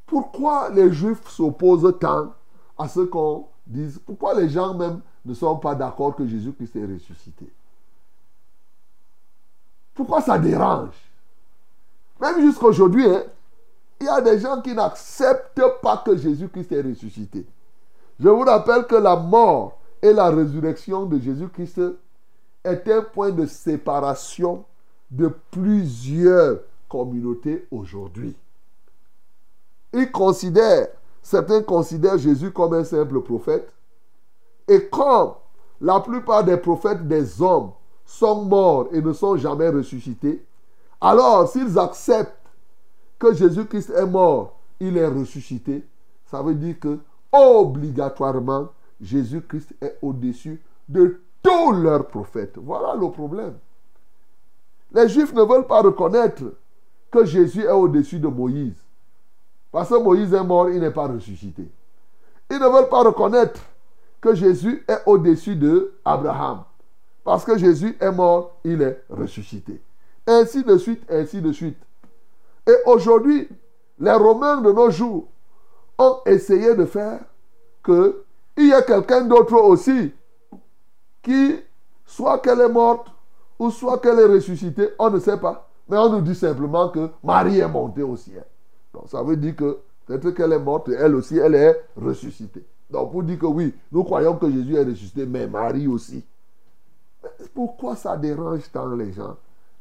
pourquoi 0.05 0.71
les 0.71 0.93
Juifs 0.93 1.29
s'opposent 1.29 1.97
tant 2.01 2.35
à 2.77 2.89
ce 2.89 3.01
qu'on 3.01 3.47
dise? 3.65 4.01
Pourquoi 4.05 4.35
les 4.35 4.49
gens 4.49 4.75
même 4.75 5.01
ne 5.25 5.33
sont 5.33 5.57
pas 5.57 5.77
d'accord 5.77 6.17
que 6.17 6.27
Jésus-Christ 6.27 6.75
est 6.75 6.87
ressuscité? 6.87 7.47
Pourquoi 9.95 10.21
ça 10.21 10.41
dérange? 10.41 11.14
Même 12.25 12.41
jusqu'à 12.41 12.69
aujourd'hui, 12.69 13.05
hein, 13.07 13.23
il 14.01 14.07
y 14.07 14.09
a 14.09 14.19
des 14.23 14.39
gens 14.39 14.63
qui 14.63 14.75
n'acceptent 14.75 15.61
pas 15.83 15.99
que 15.99 16.17
Jésus-Christ 16.17 16.73
est 16.73 16.81
ressuscité. 16.81 17.45
Je 18.19 18.29
vous 18.31 18.41
rappelle 18.41 18.87
que 18.87 18.95
la 18.95 19.15
mort 19.15 19.79
et 20.01 20.11
la 20.11 20.31
résurrection 20.31 21.05
de 21.05 21.19
Jésus-Christ 21.19 21.83
est 22.65 22.89
un 22.89 23.03
point 23.03 23.31
de 23.31 23.45
séparation 23.45 24.65
de 25.11 25.31
plusieurs 25.51 26.61
communautés 26.89 27.67
aujourd'hui. 27.71 28.35
Ils 29.93 30.11
considèrent, 30.11 30.89
certains 31.21 31.63
considèrent 31.63 32.17
Jésus 32.17 32.51
comme 32.53 32.73
un 32.73 32.85
simple 32.85 33.21
prophète. 33.21 33.71
Et 34.67 34.89
comme 34.89 35.35
la 35.79 36.01
plupart 36.01 36.43
des 36.43 36.57
prophètes 36.57 37.07
des 37.07 37.43
hommes 37.43 37.73
sont 38.07 38.47
morts 38.47 38.89
et 38.93 39.03
ne 39.03 39.13
sont 39.13 39.37
jamais 39.37 39.69
ressuscités, 39.69 40.43
alors 41.05 41.49
s'ils 41.49 41.79
acceptent 41.79 42.49
que 43.19 43.35
Jésus-Christ 43.35 43.91
est 43.91 44.07
mort, 44.07 44.59
il 44.81 44.97
est 44.97 45.07
ressuscité, 45.07 45.87
ça 46.31 46.41
veut 46.43 46.55
dire 46.55 46.81
que 46.81 46.99
obligatoirement 47.31 48.69
Jésus-Christ 49.01 49.75
est 49.83 49.99
au-dessus 50.01 50.63
de 50.89 51.21
tous 51.43 51.73
leurs 51.73 52.07
prophètes. 52.07 52.57
Voilà 52.57 52.95
le 52.95 53.11
problème. 53.11 53.55
Les 54.93 55.09
Juifs 55.09 55.35
ne 55.35 55.43
veulent 55.43 55.67
pas 55.67 55.83
reconnaître 55.83 56.43
que 57.11 57.25
Jésus 57.27 57.65
est 57.65 57.71
au-dessus 57.71 58.19
de 58.19 58.29
Moïse. 58.29 58.83
Parce 59.71 59.91
que 59.91 60.03
Moïse 60.03 60.33
est 60.33 60.45
mort, 60.45 60.71
il 60.71 60.81
n'est 60.81 60.91
pas 60.91 61.09
ressuscité. 61.09 61.69
Ils 62.51 62.59
ne 62.59 62.67
veulent 62.67 62.89
pas 62.89 63.03
reconnaître 63.03 63.61
que 64.21 64.35
Jésus 64.35 64.83
est 64.89 65.03
au-dessus 65.05 65.57
de 65.57 65.93
Abraham. 66.05 66.63
Parce 67.25 67.45
que 67.45 67.59
Jésus 67.59 67.95
est 68.01 68.13
mort, 68.13 68.53
il 68.65 68.81
est 68.81 69.03
ressuscité. 69.11 69.83
Ainsi 70.27 70.65
de 70.65 70.77
suite, 70.79 71.03
ainsi 71.11 71.41
de 71.41 71.53
suite. 71.53 71.79
Et 72.67 72.77
aujourd'hui, 72.87 73.49
les 73.99 74.13
Romains 74.13 74.61
de 74.61 74.73
nos 74.73 74.91
jours 74.91 75.29
ont 75.99 76.19
essayé 76.27 76.75
de 76.75 76.85
faire 76.85 77.21
que 77.83 78.25
il 78.57 78.69
y 78.69 78.73
ait 78.73 78.85
quelqu'un 78.85 79.23
d'autre 79.23 79.55
aussi 79.55 80.13
qui, 81.23 81.57
soit 82.07 82.39
qu'elle 82.39 82.61
est 82.61 82.69
morte, 82.69 83.09
ou 83.59 83.71
soit 83.71 83.99
qu'elle 83.99 84.19
est 84.21 84.27
ressuscitée, 84.27 84.91
on 84.99 85.11
ne 85.11 85.19
sait 85.19 85.39
pas. 85.39 85.69
Mais 85.89 85.97
on 85.99 86.11
nous 86.11 86.21
dit 86.21 86.35
simplement 86.35 86.89
que 86.89 87.11
Marie 87.23 87.59
est 87.59 87.69
montée 87.69 88.03
au 88.03 88.17
ciel. 88.17 88.45
Donc 88.93 89.05
ça 89.09 89.23
veut 89.23 89.37
dire 89.37 89.57
que 89.57 89.79
peut-être 90.07 90.31
qu'elle 90.31 90.53
est 90.53 90.59
morte, 90.59 90.89
elle 90.89 91.15
aussi, 91.15 91.39
elle 91.39 91.55
est 91.55 91.85
ressuscitée. 91.97 92.65
Donc 92.91 93.13
pour 93.13 93.23
dire 93.23 93.39
que 93.39 93.47
oui, 93.47 93.75
nous 93.91 94.05
croyons 94.05 94.37
que 94.37 94.51
Jésus 94.51 94.77
est 94.77 94.85
ressuscité, 94.85 95.27
mais 95.27 95.47
Marie 95.47 95.87
aussi. 95.87 96.25
pourquoi 97.55 97.97
ça 97.97 98.17
dérange 98.17 98.71
tant 98.73 98.89
les 98.95 99.13
gens? 99.13 99.37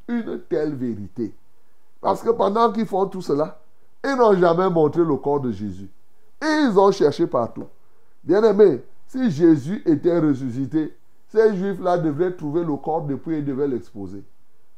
Une 0.08 0.40
telle 0.48 0.74
vérité. 0.74 1.34
Parce 2.00 2.22
que 2.22 2.30
pendant 2.30 2.70
qu'ils 2.72 2.86
font 2.86 3.06
tout 3.06 3.22
cela, 3.22 3.58
ils 4.04 4.16
n'ont 4.16 4.38
jamais 4.38 4.68
montré 4.68 5.02
le 5.02 5.16
corps 5.16 5.40
de 5.40 5.50
Jésus. 5.50 5.88
Ils 6.42 6.78
ont 6.78 6.92
cherché 6.92 7.26
partout. 7.26 7.64
Bien 8.22 8.42
aimé, 8.42 8.82
si 9.06 9.30
Jésus 9.30 9.82
était 9.86 10.18
ressuscité, 10.18 10.94
ces 11.28 11.56
juifs-là 11.56 11.98
devraient 11.98 12.34
trouver 12.36 12.64
le 12.64 12.76
corps 12.76 13.02
depuis 13.02 13.36
et 13.36 13.42
devaient 13.42 13.68
l'exposer. 13.68 14.22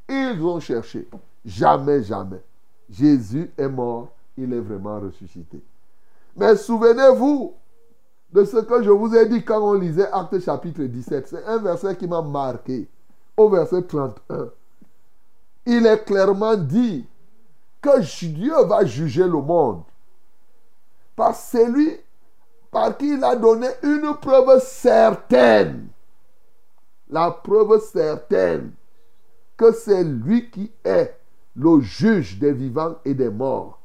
Ils 0.09 0.41
ont 0.43 0.61
cherché. 0.61 1.09
Jamais, 1.45 2.03
jamais. 2.03 2.41
Jésus 2.89 3.51
est 3.59 3.69
mort, 3.69 4.09
il 4.37 4.53
est 4.53 4.61
vraiment 4.61 5.01
ressuscité. 5.01 5.61
Mais 6.37 6.55
souvenez-vous 6.55 7.55
de 8.33 8.45
ce 8.45 8.59
que 8.59 8.83
je 8.83 8.91
vous 8.91 9.15
ai 9.15 9.27
dit 9.27 9.45
quand 9.45 9.61
on 9.61 9.75
lisait 9.75 10.09
Acte 10.13 10.39
chapitre 10.41 10.83
17. 10.83 11.27
C'est 11.27 11.45
un 11.45 11.59
verset 11.59 11.97
qui 11.97 12.07
m'a 12.07 12.23
marqué. 12.23 12.87
Au 13.37 13.49
verset 13.49 13.83
31. 13.83 14.51
Il 15.67 15.85
est 15.87 16.05
clairement 16.05 16.57
dit 16.57 17.07
que 17.83 18.01
Dieu 18.27 18.55
va 18.67 18.85
juger 18.85 19.25
le 19.25 19.41
monde 19.41 19.83
par 21.15 21.35
celui 21.35 21.99
par 22.71 22.97
qui 22.97 23.15
il 23.15 23.25
a 23.25 23.37
donné 23.37 23.69
une 23.83 24.15
preuve 24.21 24.61
certaine 24.61 25.89
la 27.09 27.31
preuve 27.31 27.81
certaine 27.81 28.73
que 29.57 29.73
c'est 29.73 30.05
lui 30.05 30.51
qui 30.51 30.71
est 30.85 31.17
le 31.55 31.81
juge 31.81 32.39
des 32.39 32.53
vivants 32.53 32.97
et 33.05 33.15
des 33.15 33.31
morts. 33.31 33.81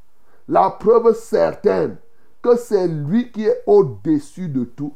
La 0.47 0.69
preuve 0.69 1.15
certaine 1.15 1.97
que 2.41 2.57
c'est 2.57 2.87
lui 2.87 3.31
qui 3.31 3.45
est 3.45 3.63
au-dessus 3.65 4.49
de 4.49 4.65
tout. 4.65 4.93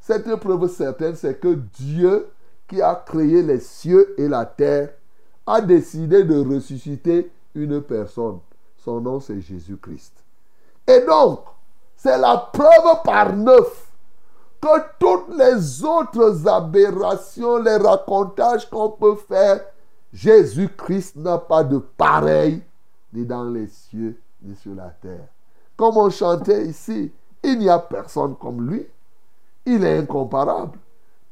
Cette 0.00 0.34
preuve 0.36 0.68
certaine, 0.68 1.14
c'est 1.14 1.38
que 1.38 1.54
Dieu, 1.78 2.28
qui 2.66 2.82
a 2.82 2.94
créé 2.94 3.42
les 3.42 3.60
cieux 3.60 4.14
et 4.18 4.28
la 4.28 4.44
terre, 4.44 4.90
a 5.52 5.60
décidé 5.60 6.24
de 6.24 6.38
ressusciter 6.38 7.30
une 7.54 7.82
personne. 7.82 8.38
Son 8.76 9.00
nom, 9.00 9.20
c'est 9.20 9.40
Jésus-Christ. 9.40 10.12
Et 10.86 11.00
donc, 11.00 11.40
c'est 11.96 12.18
la 12.18 12.48
preuve 12.52 13.02
par 13.04 13.34
neuf 13.34 13.88
que 14.60 14.68
toutes 14.98 15.36
les 15.36 15.84
autres 15.84 16.46
aberrations, 16.48 17.58
les 17.58 17.76
racontages 17.76 18.68
qu'on 18.68 18.90
peut 18.90 19.16
faire, 19.16 19.60
Jésus-Christ 20.12 21.16
n'a 21.16 21.38
pas 21.38 21.64
de 21.64 21.78
pareil 21.78 22.62
ni 23.12 23.24
dans 23.24 23.44
les 23.44 23.66
cieux 23.66 24.20
ni 24.42 24.54
sur 24.56 24.74
la 24.74 24.90
terre. 24.90 25.28
Comme 25.76 25.96
on 25.96 26.10
chantait 26.10 26.66
ici, 26.66 27.12
il 27.42 27.58
n'y 27.58 27.68
a 27.68 27.78
personne 27.78 28.36
comme 28.36 28.68
lui. 28.68 28.86
Il 29.66 29.84
est 29.84 29.98
incomparable. 29.98 30.78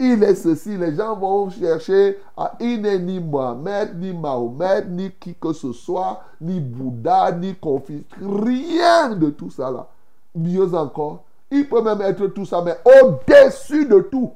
Il 0.00 0.22
est 0.22 0.34
ceci. 0.34 0.76
Les 0.76 0.94
gens 0.94 1.16
vont 1.16 1.50
chercher 1.50 2.18
à. 2.36 2.54
Il 2.60 2.82
n'est 2.82 2.98
ni 2.98 3.18
Mohamed, 3.20 3.98
ni 3.98 4.12
Mahomet, 4.12 4.84
ni 4.86 5.10
qui 5.12 5.34
que 5.34 5.52
ce 5.52 5.72
soit, 5.72 6.22
ni 6.40 6.60
Bouddha, 6.60 7.32
ni 7.32 7.54
Confucius. 7.56 8.04
Rien 8.20 9.10
de 9.14 9.30
tout 9.30 9.50
ça 9.50 9.70
là. 9.70 9.88
Mieux 10.34 10.72
encore, 10.74 11.24
il 11.50 11.68
peut 11.68 11.82
même 11.82 12.00
être 12.02 12.26
tout 12.28 12.44
ça, 12.44 12.62
mais 12.62 12.76
au-dessus 12.84 13.86
de 13.86 14.00
tout, 14.00 14.30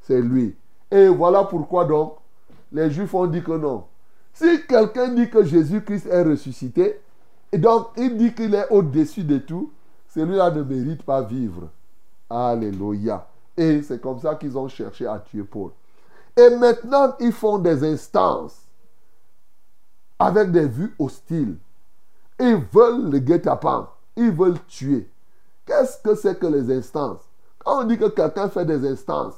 c'est 0.00 0.20
lui. 0.20 0.54
Et 0.90 1.08
voilà 1.08 1.44
pourquoi 1.44 1.84
donc, 1.84 2.16
les 2.72 2.90
Juifs 2.90 3.14
ont 3.14 3.26
dit 3.26 3.42
que 3.42 3.52
non. 3.52 3.84
Si 4.34 4.66
quelqu'un 4.66 5.08
dit 5.08 5.30
que 5.30 5.44
Jésus-Christ 5.44 6.06
est 6.06 6.22
ressuscité, 6.22 7.00
et 7.52 7.58
donc 7.58 7.88
il 7.96 8.16
dit 8.16 8.34
qu'il 8.34 8.54
est 8.54 8.68
au-dessus 8.70 9.24
de 9.24 9.38
tout, 9.38 9.70
celui-là 10.08 10.50
ne 10.50 10.62
mérite 10.62 11.02
pas 11.04 11.22
vivre. 11.22 11.68
Alléluia. 12.28 13.26
Et 13.58 13.82
c'est 13.82 14.00
comme 14.00 14.20
ça 14.20 14.36
qu'ils 14.36 14.56
ont 14.56 14.68
cherché 14.68 15.04
à 15.04 15.18
tuer 15.18 15.42
Paul. 15.42 15.72
Et 16.36 16.48
maintenant, 16.50 17.16
ils 17.18 17.32
font 17.32 17.58
des 17.58 17.82
instances 17.82 18.68
avec 20.16 20.52
des 20.52 20.68
vues 20.68 20.94
hostiles. 20.96 21.56
Ils 22.38 22.62
veulent 22.72 23.10
le 23.10 23.18
guet-apens. 23.18 23.88
Ils 24.14 24.30
veulent 24.30 24.64
tuer. 24.68 25.10
Qu'est-ce 25.66 25.98
que 25.98 26.14
c'est 26.14 26.38
que 26.38 26.46
les 26.46 26.70
instances? 26.72 27.18
Quand 27.58 27.82
on 27.82 27.84
dit 27.84 27.98
que 27.98 28.08
quelqu'un 28.08 28.48
fait 28.48 28.64
des 28.64 28.88
instances, 28.88 29.34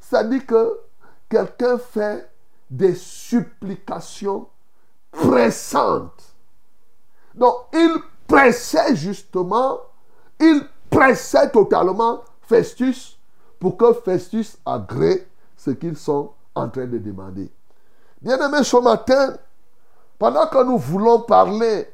ça 0.00 0.24
dit 0.24 0.44
que 0.44 0.80
quelqu'un 1.28 1.78
fait 1.78 2.28
des 2.68 2.96
supplications 2.96 4.48
pressantes. 5.12 6.34
Donc, 7.36 7.54
il 7.72 7.96
pressait 8.26 8.96
justement, 8.96 9.78
il 10.40 10.66
pressait 10.90 11.48
totalement 11.50 12.24
Festus 12.40 13.20
pour 13.62 13.76
que 13.76 13.92
Festus 13.92 14.58
agrée 14.66 15.24
ce 15.56 15.70
qu'ils 15.70 15.96
sont 15.96 16.32
en 16.52 16.68
train 16.68 16.86
de 16.86 16.98
demander. 16.98 17.48
Bien-aimés, 18.20 18.64
ce 18.64 18.76
matin, 18.78 19.36
pendant 20.18 20.48
que 20.48 20.64
nous 20.64 20.78
voulons 20.78 21.20
parler, 21.20 21.86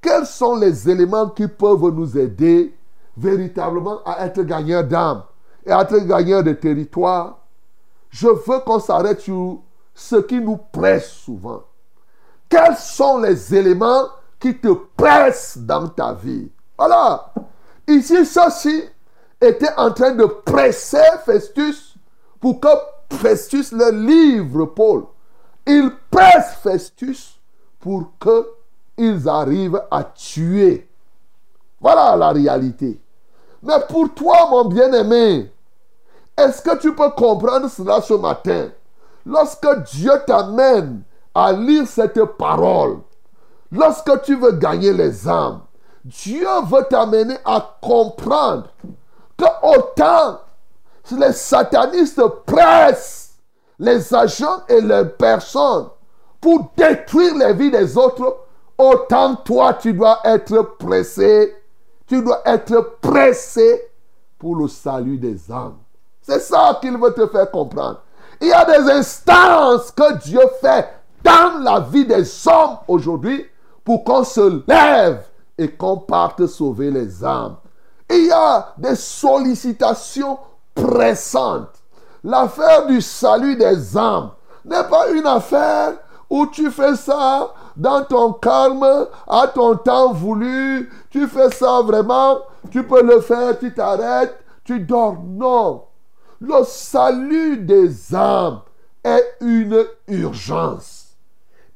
quels 0.00 0.24
sont 0.24 0.56
les 0.56 0.88
éléments 0.88 1.28
qui 1.28 1.46
peuvent 1.48 1.90
nous 1.90 2.16
aider 2.16 2.74
véritablement 3.14 3.98
à 4.06 4.24
être 4.24 4.42
gagneur 4.42 4.84
d'âme 4.84 5.24
et 5.66 5.70
être 5.70 5.98
gagneur 5.98 6.42
de 6.42 6.54
territoire, 6.54 7.40
je 8.08 8.28
veux 8.28 8.60
qu'on 8.60 8.80
s'arrête 8.80 9.20
sur 9.20 9.60
ce 9.94 10.16
qui 10.16 10.40
nous 10.40 10.56
presse 10.56 11.10
souvent. 11.10 11.62
Quels 12.48 12.76
sont 12.76 13.18
les 13.18 13.54
éléments 13.54 14.06
qui 14.40 14.56
te 14.56 14.72
pressent 14.96 15.58
dans 15.58 15.88
ta 15.88 16.14
vie? 16.14 16.50
Voilà. 16.78 17.34
Ici, 17.86 18.24
ceci 18.24 18.84
était 19.42 19.74
en 19.76 19.90
train 19.90 20.12
de 20.12 20.24
presser 20.24 21.02
Festus 21.24 21.94
pour 22.40 22.60
que 22.60 22.68
Festus 23.10 23.72
le 23.72 23.90
livre 23.90 24.66
Paul. 24.66 25.04
Il 25.66 25.90
presse 26.10 26.54
Festus 26.62 27.38
pour 27.80 28.12
qu'ils 28.20 29.28
arrivent 29.28 29.82
à 29.90 30.04
tuer. 30.04 30.88
Voilà 31.80 32.16
la 32.16 32.30
réalité. 32.30 33.00
Mais 33.62 33.78
pour 33.88 34.12
toi, 34.14 34.48
mon 34.50 34.64
bien-aimé, 34.66 35.52
est-ce 36.36 36.62
que 36.62 36.76
tu 36.78 36.94
peux 36.94 37.10
comprendre 37.10 37.68
cela 37.68 38.00
ce 38.00 38.14
matin? 38.14 38.70
Lorsque 39.24 39.82
Dieu 39.92 40.12
t'amène 40.26 41.02
à 41.34 41.52
lire 41.52 41.86
cette 41.86 42.22
parole, 42.24 42.98
lorsque 43.70 44.22
tu 44.22 44.36
veux 44.36 44.52
gagner 44.52 44.92
les 44.92 45.28
âmes, 45.28 45.60
Dieu 46.04 46.48
veut 46.66 46.84
t'amener 46.90 47.36
à 47.44 47.76
comprendre 47.80 48.68
autant 49.62 50.38
les 51.10 51.32
satanistes 51.32 52.22
pressent 52.46 53.34
les 53.78 54.14
agents 54.14 54.62
et 54.68 54.80
les 54.80 55.04
personnes 55.04 55.88
pour 56.40 56.70
détruire 56.76 57.36
les 57.36 57.52
vies 57.52 57.70
des 57.70 57.96
autres, 57.96 58.36
autant 58.78 59.36
toi 59.36 59.74
tu 59.74 59.92
dois 59.92 60.20
être 60.24 60.76
pressé, 60.78 61.56
tu 62.06 62.22
dois 62.22 62.42
être 62.44 62.98
pressé 63.00 63.90
pour 64.38 64.56
le 64.56 64.68
salut 64.68 65.18
des 65.18 65.50
âmes. 65.50 65.78
C'est 66.20 66.40
ça 66.40 66.78
qu'il 66.80 66.96
veut 66.98 67.14
te 67.14 67.26
faire 67.28 67.50
comprendre. 67.50 68.02
Il 68.40 68.48
y 68.48 68.52
a 68.52 68.64
des 68.64 68.90
instances 68.90 69.90
que 69.92 70.18
Dieu 70.18 70.40
fait 70.60 70.88
dans 71.22 71.62
la 71.62 71.80
vie 71.80 72.06
des 72.06 72.48
hommes 72.48 72.78
aujourd'hui 72.88 73.46
pour 73.84 74.02
qu'on 74.02 74.24
se 74.24 74.62
lève 74.66 75.24
et 75.56 75.70
qu'on 75.70 75.98
parte 75.98 76.46
sauver 76.46 76.90
les 76.90 77.24
âmes. 77.24 77.56
Il 78.12 78.26
y 78.26 78.30
a 78.30 78.74
des 78.76 78.94
sollicitations 78.94 80.38
pressantes. 80.74 81.82
L'affaire 82.22 82.86
du 82.86 83.00
salut 83.00 83.56
des 83.56 83.96
âmes 83.96 84.32
n'est 84.66 84.84
pas 84.84 85.10
une 85.10 85.26
affaire 85.26 85.94
où 86.28 86.46
tu 86.46 86.70
fais 86.70 86.94
ça 86.94 87.52
dans 87.74 88.04
ton 88.04 88.34
calme, 88.34 89.06
à 89.26 89.46
ton 89.48 89.76
temps 89.76 90.12
voulu. 90.12 90.90
Tu 91.10 91.26
fais 91.26 91.50
ça 91.50 91.80
vraiment, 91.82 92.38
tu 92.70 92.82
peux 92.84 93.02
le 93.02 93.20
faire, 93.20 93.58
tu 93.58 93.72
t'arrêtes, 93.72 94.38
tu 94.64 94.80
dors. 94.80 95.16
Non. 95.24 95.84
Le 96.40 96.64
salut 96.64 97.58
des 97.58 98.14
âmes 98.14 98.60
est 99.02 99.36
une 99.40 99.86
urgence. 100.08 101.16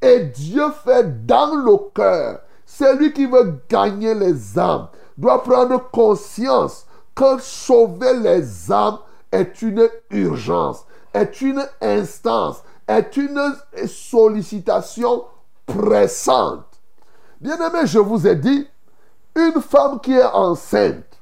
Et 0.02 0.20
Dieu 0.20 0.66
fait 0.84 1.26
dans 1.26 1.54
le 1.54 1.76
cœur. 1.94 2.40
Celui 2.66 3.12
qui 3.12 3.26
veut 3.26 3.60
gagner 3.68 4.14
les 4.14 4.58
âmes 4.58 4.88
doit 5.16 5.42
prendre 5.42 5.90
conscience 5.90 6.86
que 7.14 7.38
sauver 7.40 8.14
les 8.14 8.70
âmes 8.70 8.98
est 9.32 9.62
une 9.62 9.88
urgence, 10.10 10.84
est 11.14 11.40
une 11.40 11.66
instance, 11.80 12.62
est 12.86 13.16
une 13.16 13.56
sollicitation 13.86 15.24
pressante. 15.64 16.64
Bien-aimé, 17.40 17.80
je 17.84 17.98
vous 17.98 18.26
ai 18.26 18.36
dit, 18.36 18.68
une 19.34 19.60
femme 19.60 20.00
qui 20.00 20.12
est 20.12 20.24
enceinte, 20.24 21.20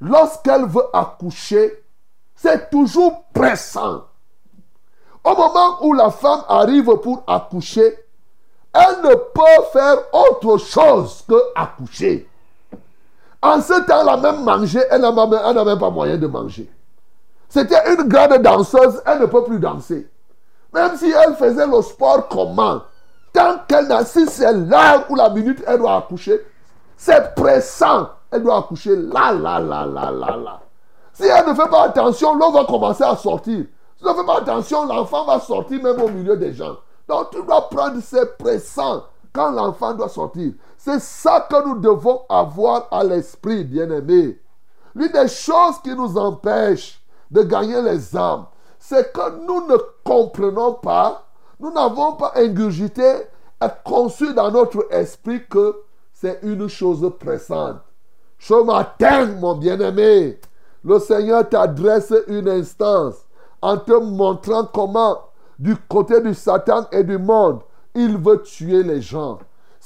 lorsqu'elle 0.00 0.66
veut 0.66 0.86
accoucher, 0.92 1.84
c'est 2.34 2.70
toujours 2.70 3.24
pressant. 3.32 4.04
Au 5.22 5.36
moment 5.36 5.84
où 5.84 5.92
la 5.92 6.10
femme 6.10 6.42
arrive 6.48 6.96
pour 7.02 7.22
accoucher, 7.26 7.98
elle 8.72 9.02
ne 9.02 9.14
peut 9.14 9.64
faire 9.72 9.98
autre 10.12 10.56
chose 10.56 11.22
que 11.28 11.34
accoucher. 11.54 12.29
En 13.42 13.60
ce 13.60 13.80
temps-là, 13.86 14.16
même 14.18 14.44
manger, 14.44 14.82
elle 14.90 15.00
n'a 15.00 15.12
même, 15.12 15.78
pas 15.78 15.90
moyen 15.90 16.16
de 16.16 16.26
manger. 16.26 16.70
C'était 17.48 17.94
une 17.94 18.06
grande 18.08 18.42
danseuse, 18.42 19.02
elle 19.06 19.20
ne 19.20 19.26
peut 19.26 19.44
plus 19.44 19.58
danser. 19.58 20.08
Même 20.72 20.96
si 20.96 21.10
elle 21.10 21.34
faisait 21.34 21.66
le 21.66 21.82
sport 21.82 22.28
comment, 22.28 22.82
tant 23.32 23.56
qu'elle 23.66 23.88
n'a, 23.88 24.04
si 24.04 24.26
c'est 24.26 24.52
l'heure 24.52 25.06
ou 25.08 25.16
la 25.16 25.30
minute, 25.30 25.62
elle 25.66 25.78
doit 25.78 25.96
accoucher, 25.96 26.40
c'est 26.96 27.34
pressant. 27.34 28.10
Elle 28.30 28.42
doit 28.42 28.58
accoucher 28.58 28.94
là, 28.94 29.32
là, 29.32 29.58
là, 29.58 29.86
là, 29.86 30.10
là, 30.10 30.36
là. 30.36 30.60
Si 31.12 31.24
elle 31.24 31.48
ne 31.48 31.54
fait 31.54 31.68
pas 31.68 31.84
attention, 31.84 32.34
l'eau 32.34 32.52
va 32.52 32.64
commencer 32.64 33.02
à 33.02 33.16
sortir. 33.16 33.64
Si 33.96 34.04
elle 34.04 34.12
ne 34.12 34.16
fait 34.16 34.26
pas 34.26 34.38
attention, 34.38 34.86
l'enfant 34.86 35.24
va 35.24 35.40
sortir 35.40 35.82
même 35.82 36.00
au 36.00 36.08
milieu 36.08 36.36
des 36.36 36.52
gens. 36.52 36.76
Donc 37.08 37.30
tu 37.30 37.42
dois 37.42 37.68
prendre 37.68 38.00
ces 38.00 38.24
pressants 38.38 39.02
quand 39.32 39.50
l'enfant 39.50 39.94
doit 39.94 40.08
sortir. 40.08 40.52
C'est 40.82 41.00
ça 41.02 41.46
que 41.50 41.62
nous 41.62 41.78
devons 41.78 42.22
avoir 42.30 42.88
à 42.90 43.04
l'esprit, 43.04 43.64
bien-aimé. 43.64 44.40
L'une 44.94 45.12
des 45.12 45.28
choses 45.28 45.78
qui 45.84 45.94
nous 45.94 46.16
empêche 46.16 47.04
de 47.30 47.42
gagner 47.42 47.82
les 47.82 48.16
âmes, 48.16 48.46
c'est 48.78 49.12
que 49.12 49.44
nous 49.46 49.66
ne 49.66 49.76
comprenons 50.02 50.72
pas, 50.72 51.26
nous 51.60 51.70
n'avons 51.70 52.14
pas 52.14 52.32
ingurgité 52.34 53.26
et 53.62 53.66
conçu 53.84 54.32
dans 54.32 54.50
notre 54.50 54.90
esprit 54.90 55.46
que 55.50 55.82
c'est 56.14 56.38
une 56.44 56.66
chose 56.66 57.12
pressante. 57.20 57.76
Ce 58.38 58.54
matin, 58.64 59.26
mon 59.38 59.56
bien-aimé, 59.56 60.40
le 60.82 60.98
Seigneur 60.98 61.46
t'adresse 61.46 62.14
une 62.26 62.48
instance 62.48 63.16
en 63.60 63.76
te 63.76 63.92
montrant 63.92 64.64
comment, 64.64 65.18
du 65.58 65.76
côté 65.76 66.22
du 66.22 66.32
Satan 66.32 66.86
et 66.90 67.04
du 67.04 67.18
monde, 67.18 67.60
il 67.94 68.16
veut 68.16 68.40
tuer 68.40 68.82
les 68.82 69.02
gens. 69.02 69.40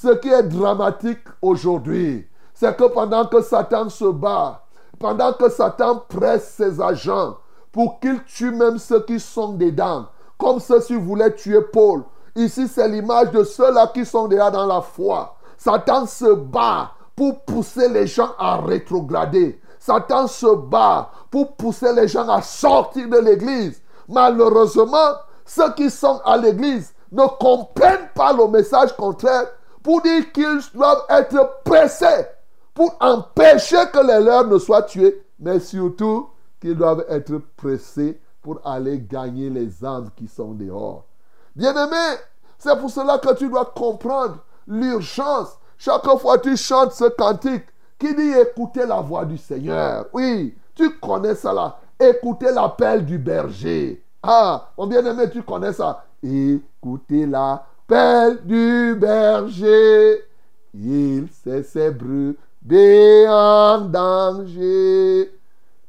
Ce 0.05 0.11
qui 0.11 0.29
est 0.29 0.43
dramatique 0.43 1.23
aujourd'hui, 1.41 2.27
c'est 2.53 2.77
que 2.77 2.83
pendant 2.83 3.25
que 3.25 3.41
Satan 3.41 3.89
se 3.89 4.05
bat, 4.05 4.61
pendant 4.99 5.33
que 5.33 5.49
Satan 5.49 6.03
presse 6.07 6.53
ses 6.55 6.79
agents 6.79 7.37
pour 7.71 7.99
qu'il 7.99 8.23
tue 8.25 8.51
même 8.51 8.77
ceux 8.77 9.01
qui 9.01 9.19
sont 9.19 9.53
dedans, 9.53 10.05
comme 10.37 10.59
ceux-ci 10.59 10.93
voulaient 10.93 11.33
tuer 11.33 11.59
Paul. 11.73 12.03
Ici, 12.35 12.67
c'est 12.67 12.87
l'image 12.87 13.31
de 13.31 13.43
ceux-là 13.43 13.87
qui 13.87 14.05
sont 14.05 14.27
déjà 14.27 14.51
dans 14.51 14.67
la 14.67 14.81
foi. 14.81 15.37
Satan 15.57 16.05
se 16.05 16.35
bat 16.35 16.91
pour 17.15 17.39
pousser 17.39 17.89
les 17.89 18.05
gens 18.05 18.29
à 18.37 18.57
rétrograder. 18.57 19.59
Satan 19.79 20.27
se 20.27 20.55
bat 20.55 21.09
pour 21.31 21.53
pousser 21.53 21.91
les 21.93 22.07
gens 22.07 22.29
à 22.29 22.43
sortir 22.43 23.09
de 23.09 23.17
l'église. 23.17 23.81
Malheureusement, 24.07 25.15
ceux 25.43 25.73
qui 25.73 25.89
sont 25.89 26.21
à 26.23 26.37
l'église 26.37 26.93
ne 27.11 27.25
comprennent 27.25 28.09
pas 28.13 28.33
le 28.33 28.47
message 28.49 28.95
contraire 28.95 29.47
pour 29.85 30.01
dire 30.01 30.31
qu'ils 30.31 30.61
doivent 30.73 31.05
être 31.09 31.61
pressés 31.63 32.25
pour 32.73 32.97
empêcher 32.99 33.77
que 33.93 33.99
les 33.99 34.25
leurs 34.25 34.47
ne 34.47 34.57
soient 34.57 34.81
tués, 34.81 35.23
mais 35.37 35.59
surtout 35.59 36.27
qu'ils 36.59 36.75
doivent 36.75 37.05
être 37.07 37.37
pressés 37.55 38.19
pour 38.41 38.59
aller 38.65 38.99
gagner 38.99 39.51
les 39.51 39.85
âmes 39.85 40.09
qui 40.15 40.27
sont 40.27 40.53
dehors. 40.53 41.05
Bien-aimé, 41.55 42.17
c'est 42.57 42.75
pour 42.79 42.89
cela 42.89 43.19
que 43.19 43.35
tu 43.35 43.47
dois 43.47 43.65
comprendre 43.75 44.39
l'urgence. 44.67 45.59
Chaque 45.77 46.09
fois 46.17 46.39
tu 46.39 46.57
chantes 46.57 46.93
ce 46.93 47.05
cantique, 47.05 47.65
qui 47.99 48.15
dit 48.15 48.31
écoutez 48.41 48.87
la 48.87 49.01
voix 49.01 49.23
du 49.23 49.37
Seigneur. 49.37 50.07
Oui, 50.13 50.57
tu 50.73 50.97
connais 50.97 51.35
là. 51.43 51.77
Écoutez 51.99 52.51
l'appel 52.51 53.05
du 53.05 53.19
berger. 53.19 54.03
Ah, 54.23 54.71
mon 54.79 54.87
bien-aimé, 54.87 55.29
tu 55.31 55.43
connais 55.43 55.73
ça. 55.73 56.05
Écoutez 56.23 57.27
l'appel 57.89 58.45
du 58.45 58.95
berger. 58.95 60.23
Il 60.73 61.27
sait 61.43 61.63
ses 61.63 61.91
brebis 61.91 63.27
en 63.27 63.81
danger. 63.81 65.31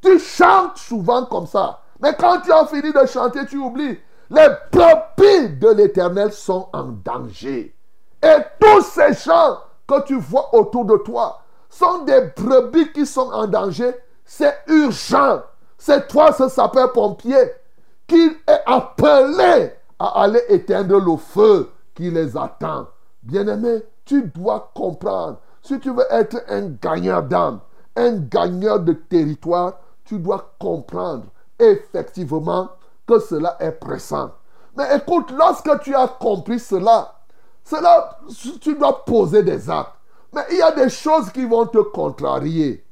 Tu 0.03 0.19
chantes 0.19 0.79
souvent 0.79 1.25
comme 1.27 1.47
ça. 1.47 1.81
Mais 2.01 2.15
quand 2.19 2.41
tu 2.41 2.53
as 2.53 2.67
fini 2.67 2.93
de 2.93 3.07
chanter, 3.07 3.47
tu 3.47 3.57
oublies. 3.57 3.99
Les 4.31 4.49
brebis 4.73 5.57
de 5.59 5.69
l'éternel 5.71 6.33
sont 6.33 6.69
en 6.73 6.85
danger. 7.05 7.75
Et 8.23 8.37
tous 8.61 8.83
ces 8.83 9.15
gens 9.15 9.59
que 9.87 10.05
tu 10.05 10.19
vois 10.19 10.55
autour 10.55 10.85
de 10.85 10.97
toi, 10.99 11.43
sont 11.69 12.05
des 12.05 12.33
brebis 12.37 12.93
qui 12.93 13.07
sont 13.07 13.31
en 13.33 13.47
danger, 13.47 13.93
c'est 14.25 14.55
urgent. 14.69 15.43
C'est 15.79 16.09
toi, 16.09 16.33
ce 16.33 16.49
sapeur-pompier, 16.49 17.53
qui 18.07 18.31
est 18.47 18.63
appelé 18.67 19.73
à 19.99 20.23
aller 20.23 20.43
éteindre 20.49 20.99
le 20.99 21.17
feu 21.17 21.71
qui 21.97 22.11
les 22.11 22.37
attend. 22.37 22.87
Bien-aimé, 23.23 23.83
tu 24.05 24.23
dois 24.23 24.71
comprendre. 24.75 25.41
Si 25.63 25.81
tu 25.81 25.91
veux 25.91 26.07
être 26.11 26.37
un 26.49 26.69
gagneur 26.81 27.25
d'âme, 27.25 27.59
un 27.97 28.19
gagneur 28.19 28.79
de 28.79 28.93
territoire, 28.93 29.81
tu 30.05 30.21
dois 30.21 30.55
comprendre 30.61 31.25
effectivement 31.59 32.69
que 33.07 33.19
cela 33.19 33.57
est 33.59 33.73
pressant. 33.73 34.31
Mais 34.77 34.97
écoute, 34.97 35.33
lorsque 35.37 35.81
tu 35.81 35.95
as 35.95 36.07
compris 36.07 36.61
cela, 36.61 37.15
cela, 37.65 38.19
tu 38.61 38.77
dois 38.77 39.05
poser 39.05 39.43
des 39.43 39.69
actes. 39.69 39.93
Mais 40.33 40.43
il 40.51 40.59
y 40.59 40.63
a 40.63 40.71
des 40.71 40.91
choses 40.91 41.31
qui 41.31 41.45
vont 41.47 41.67
te 41.67 41.79
contrarier. 41.79 42.85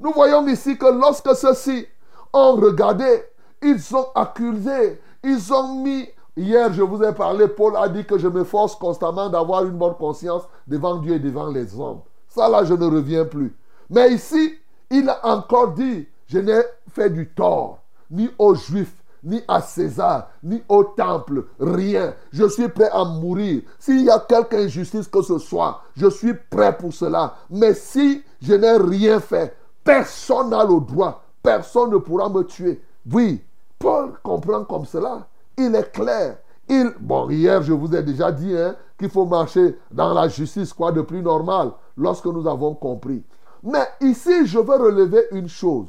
Nous 0.00 0.12
voyons 0.12 0.46
ici 0.46 0.78
que 0.78 0.86
lorsque 0.86 1.34
ceux-ci 1.34 1.86
ont 2.32 2.54
regardé, 2.54 3.24
ils 3.60 3.94
ont 3.94 4.06
accusé, 4.14 5.00
ils 5.22 5.52
ont 5.52 5.74
mis... 5.82 6.08
Hier, 6.36 6.72
je 6.72 6.82
vous 6.82 7.02
ai 7.02 7.12
parlé, 7.12 7.46
Paul 7.46 7.76
a 7.76 7.88
dit 7.88 8.06
que 8.06 8.16
je 8.16 8.26
me 8.26 8.42
force 8.44 8.74
constamment 8.74 9.28
d'avoir 9.28 9.64
une 9.64 9.76
bonne 9.76 9.94
conscience 9.94 10.44
devant 10.66 10.96
Dieu 10.96 11.14
et 11.14 11.18
devant 11.18 11.48
les 11.48 11.78
hommes. 11.78 12.00
Ça, 12.28 12.48
là, 12.48 12.64
je 12.64 12.72
ne 12.72 12.86
reviens 12.86 13.26
plus. 13.26 13.54
Mais 13.90 14.12
ici, 14.12 14.54
il 14.90 15.08
a 15.10 15.26
encore 15.26 15.72
dit, 15.72 16.08
je 16.26 16.38
n'ai 16.38 16.62
fait 16.88 17.10
du 17.10 17.28
tort, 17.28 17.80
ni 18.10 18.30
aux 18.38 18.54
Juifs, 18.54 18.96
ni 19.22 19.42
à 19.46 19.60
César, 19.60 20.28
ni 20.42 20.62
au 20.70 20.84
temple, 20.84 21.44
rien. 21.60 22.14
Je 22.32 22.48
suis 22.48 22.68
prêt 22.68 22.88
à 22.90 23.04
mourir. 23.04 23.62
S'il 23.78 24.02
y 24.02 24.10
a 24.10 24.18
quelque 24.18 24.56
injustice 24.56 25.08
que 25.08 25.20
ce 25.20 25.38
soit, 25.38 25.82
je 25.94 26.08
suis 26.08 26.32
prêt 26.50 26.76
pour 26.76 26.94
cela. 26.94 27.34
Mais 27.50 27.74
si 27.74 28.22
je 28.40 28.54
n'ai 28.54 28.76
rien 28.78 29.20
fait, 29.20 29.54
personne 29.84 30.48
n'a 30.48 30.64
le 30.64 30.80
droit, 30.80 31.22
personne 31.42 31.90
ne 31.90 31.98
pourra 31.98 32.30
me 32.30 32.42
tuer. 32.42 32.82
Oui, 33.12 33.42
Paul 33.78 34.14
comprend 34.22 34.64
comme 34.64 34.86
cela. 34.86 35.26
Il 35.64 35.74
est 35.76 35.92
clair. 35.92 36.38
Il, 36.68 36.92
bon, 36.98 37.28
hier, 37.30 37.62
je 37.62 37.72
vous 37.72 37.94
ai 37.94 38.02
déjà 38.02 38.32
dit 38.32 38.56
hein, 38.56 38.74
qu'il 38.98 39.10
faut 39.10 39.26
marcher 39.26 39.78
dans 39.90 40.12
la 40.12 40.28
justice, 40.28 40.72
quoi 40.72 40.92
de 40.92 41.02
plus 41.02 41.22
normal, 41.22 41.72
lorsque 41.96 42.26
nous 42.26 42.46
avons 42.48 42.74
compris. 42.74 43.22
Mais 43.62 43.86
ici, 44.00 44.46
je 44.46 44.58
veux 44.58 44.76
relever 44.76 45.26
une 45.32 45.48
chose. 45.48 45.86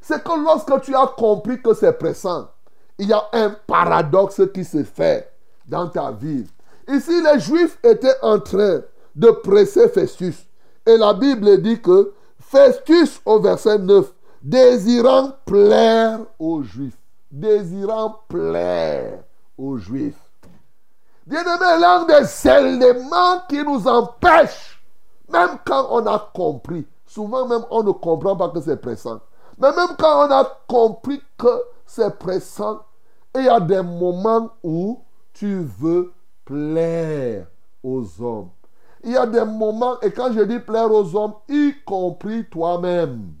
C'est 0.00 0.22
que 0.22 0.44
lorsque 0.44 0.80
tu 0.82 0.94
as 0.94 1.12
compris 1.16 1.60
que 1.60 1.74
c'est 1.74 1.98
pressant, 1.98 2.48
il 2.98 3.08
y 3.08 3.12
a 3.12 3.24
un 3.32 3.50
paradoxe 3.66 4.42
qui 4.54 4.64
se 4.64 4.84
fait 4.84 5.32
dans 5.66 5.88
ta 5.88 6.12
vie. 6.12 6.44
Ici, 6.88 7.20
les 7.22 7.40
Juifs 7.40 7.78
étaient 7.82 8.14
en 8.22 8.38
train 8.38 8.82
de 9.14 9.30
presser 9.30 9.88
Festus. 9.88 10.46
Et 10.86 10.96
la 10.96 11.14
Bible 11.14 11.60
dit 11.60 11.80
que 11.80 12.12
Festus, 12.38 13.20
au 13.24 13.40
verset 13.40 13.78
9, 13.78 14.12
désirant 14.42 15.32
plaire 15.44 16.20
aux 16.38 16.62
Juifs, 16.62 16.96
désirant 17.30 18.20
plaire 18.28 19.22
aux 19.58 19.76
Juifs. 19.76 20.14
Bien-aimé, 21.26 21.80
l'un 21.80 22.04
des 22.04 22.48
éléments 22.48 23.40
qui 23.48 23.62
nous 23.64 23.88
empêche, 23.88 24.80
même 25.28 25.58
quand 25.64 25.88
on 25.90 26.06
a 26.06 26.30
compris, 26.32 26.86
souvent 27.04 27.46
même 27.46 27.64
on 27.70 27.82
ne 27.82 27.90
comprend 27.90 28.36
pas 28.36 28.50
que 28.50 28.60
c'est 28.60 28.80
pressant, 28.80 29.20
mais 29.58 29.72
même 29.72 29.96
quand 29.98 30.28
on 30.28 30.30
a 30.30 30.44
compris 30.68 31.20
que 31.36 31.62
c'est 31.84 32.16
pressant, 32.18 32.82
il 33.34 33.44
y 33.44 33.48
a 33.48 33.60
des 33.60 33.82
moments 33.82 34.50
où 34.62 35.02
tu 35.32 35.62
veux 35.78 36.12
plaire 36.44 37.46
aux 37.82 38.04
hommes. 38.20 38.50
Il 39.02 39.12
y 39.12 39.16
a 39.16 39.26
des 39.26 39.44
moments, 39.44 40.00
et 40.00 40.10
quand 40.10 40.32
je 40.32 40.40
dis 40.40 40.58
plaire 40.58 40.90
aux 40.90 41.14
hommes, 41.14 41.34
y 41.48 41.74
compris 41.84 42.48
toi-même. 42.48 43.34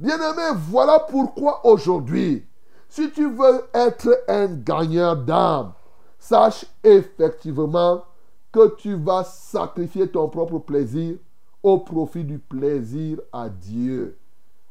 Bien-aimé, 0.00 0.58
voilà 0.68 0.98
pourquoi 0.98 1.64
aujourd'hui, 1.66 2.46
si 2.94 3.10
tu 3.10 3.28
veux 3.28 3.64
être 3.74 4.22
un 4.28 4.46
gagneur 4.46 5.16
d'âme, 5.16 5.72
sache 6.16 6.64
effectivement 6.84 8.04
que 8.52 8.68
tu 8.76 8.94
vas 8.94 9.24
sacrifier 9.24 10.06
ton 10.06 10.28
propre 10.28 10.60
plaisir 10.60 11.16
au 11.60 11.78
profit 11.78 12.22
du 12.22 12.38
plaisir 12.38 13.18
à 13.32 13.48
Dieu. 13.48 14.16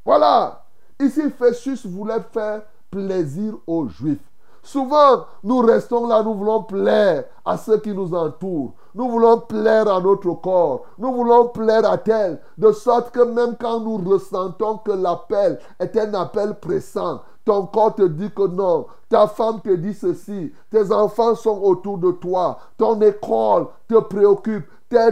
Voilà. 0.05 0.63
Ici, 1.01 1.29
Festus 1.31 1.85
voulait 1.85 2.23
faire 2.31 2.61
plaisir 2.89 3.55
aux 3.67 3.89
Juifs. 3.89 4.23
Souvent, 4.61 5.25
nous 5.43 5.59
restons 5.59 6.07
là, 6.07 6.23
nous 6.23 6.35
voulons 6.35 6.63
plaire 6.63 7.25
à 7.43 7.57
ceux 7.57 7.79
qui 7.79 7.91
nous 7.91 8.13
entourent. 8.15 8.73
Nous 8.95 9.09
voulons 9.09 9.41
plaire 9.41 9.93
à 9.93 9.99
notre 9.99 10.31
corps. 10.35 10.85
Nous 10.97 11.13
voulons 11.13 11.49
plaire 11.49 11.85
à 11.89 11.97
tel. 11.97 12.39
De 12.57 12.71
sorte 12.71 13.11
que 13.11 13.19
même 13.19 13.57
quand 13.59 13.81
nous 13.81 13.97
ressentons 13.97 14.77
que 14.77 14.93
l'appel 14.93 15.59
est 15.77 15.97
un 15.97 16.13
appel 16.13 16.55
pressant, 16.61 17.21
ton 17.45 17.65
corps 17.65 17.95
te 17.95 18.03
dit 18.03 18.31
que 18.31 18.47
non. 18.47 18.87
Ta 19.09 19.27
femme 19.27 19.61
te 19.61 19.73
dit 19.75 19.93
ceci. 19.93 20.53
Tes 20.69 20.91
enfants 20.91 21.35
sont 21.35 21.59
autour 21.61 21.97
de 21.97 22.11
toi. 22.11 22.57
Ton 22.77 22.99
école 23.01 23.67
te 23.87 23.99
préoccupe. 23.99 24.65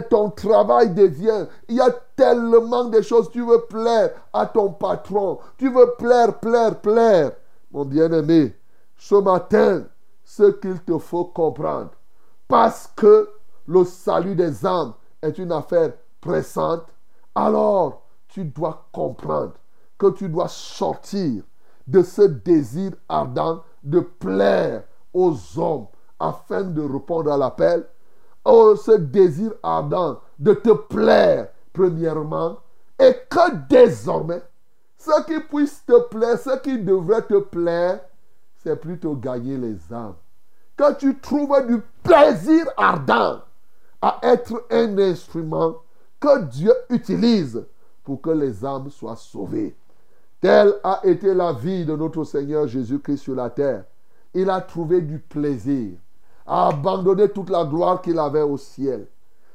Ton 0.08 0.30
travail 0.30 0.94
devient. 0.94 1.46
Il 1.68 1.76
y 1.76 1.80
a 1.80 1.90
tellement 2.14 2.84
de 2.84 3.00
choses. 3.00 3.30
Tu 3.30 3.44
veux 3.44 3.62
plaire 3.62 4.12
à 4.32 4.46
ton 4.46 4.70
patron. 4.70 5.40
Tu 5.58 5.70
veux 5.70 5.94
plaire, 5.98 6.38
plaire, 6.38 6.80
plaire. 6.80 7.32
Mon 7.72 7.84
bien-aimé, 7.84 8.54
ce 8.96 9.16
matin, 9.16 9.84
ce 10.24 10.50
qu'il 10.52 10.78
te 10.82 10.98
faut 10.98 11.24
comprendre, 11.24 11.90
parce 12.46 12.86
que 12.94 13.28
le 13.66 13.84
salut 13.84 14.34
des 14.34 14.64
âmes 14.66 14.92
est 15.22 15.38
une 15.38 15.52
affaire 15.52 15.92
pressante, 16.20 16.84
alors 17.34 18.02
tu 18.28 18.44
dois 18.44 18.88
comprendre 18.92 19.54
que 19.98 20.10
tu 20.10 20.28
dois 20.28 20.48
sortir 20.48 21.42
de 21.86 22.02
ce 22.02 22.22
désir 22.22 22.92
ardent 23.08 23.62
de 23.82 24.00
plaire 24.00 24.84
aux 25.12 25.34
hommes 25.56 25.86
afin 26.18 26.62
de 26.62 26.82
répondre 26.82 27.32
à 27.32 27.36
l'appel, 27.36 27.86
oh, 28.44 28.76
ce 28.76 28.92
désir 28.92 29.52
ardent 29.62 30.20
de 30.38 30.54
te 30.54 30.70
plaire 30.70 31.48
premièrement, 31.72 32.58
et 32.98 33.14
que 33.28 33.56
désormais, 33.68 34.42
ce 34.96 35.24
qui 35.24 35.40
puisse 35.40 35.84
te 35.84 36.00
plaire, 36.08 36.38
ce 36.38 36.58
qui 36.60 36.78
devrait 36.78 37.22
te 37.22 37.40
plaire, 37.40 38.00
c'est 38.58 38.76
plutôt 38.76 39.16
gagner 39.16 39.56
les 39.56 39.76
âmes. 39.92 40.14
Que 40.76 40.94
tu 40.94 41.18
trouves 41.18 41.66
du 41.66 41.82
plaisir 42.02 42.66
ardent 42.76 43.42
à 44.00 44.18
être 44.22 44.66
un 44.70 44.98
instrument 44.98 45.76
que 46.20 46.42
Dieu 46.44 46.72
utilise 46.90 47.64
pour 48.04 48.20
que 48.20 48.30
les 48.30 48.64
âmes 48.64 48.90
soient 48.90 49.16
sauvées. 49.16 49.76
Telle 50.42 50.74
a 50.82 51.00
été 51.04 51.34
la 51.34 51.52
vie 51.52 51.84
de 51.84 51.94
notre 51.94 52.24
Seigneur 52.24 52.66
Jésus-Christ 52.66 53.18
sur 53.18 53.36
la 53.36 53.48
terre. 53.48 53.84
Il 54.34 54.50
a 54.50 54.60
trouvé 54.60 55.00
du 55.00 55.20
plaisir 55.20 55.92
à 56.44 56.66
abandonner 56.70 57.28
toute 57.28 57.48
la 57.48 57.64
gloire 57.64 58.02
qu'il 58.02 58.18
avait 58.18 58.42
au 58.42 58.56
ciel. 58.56 59.06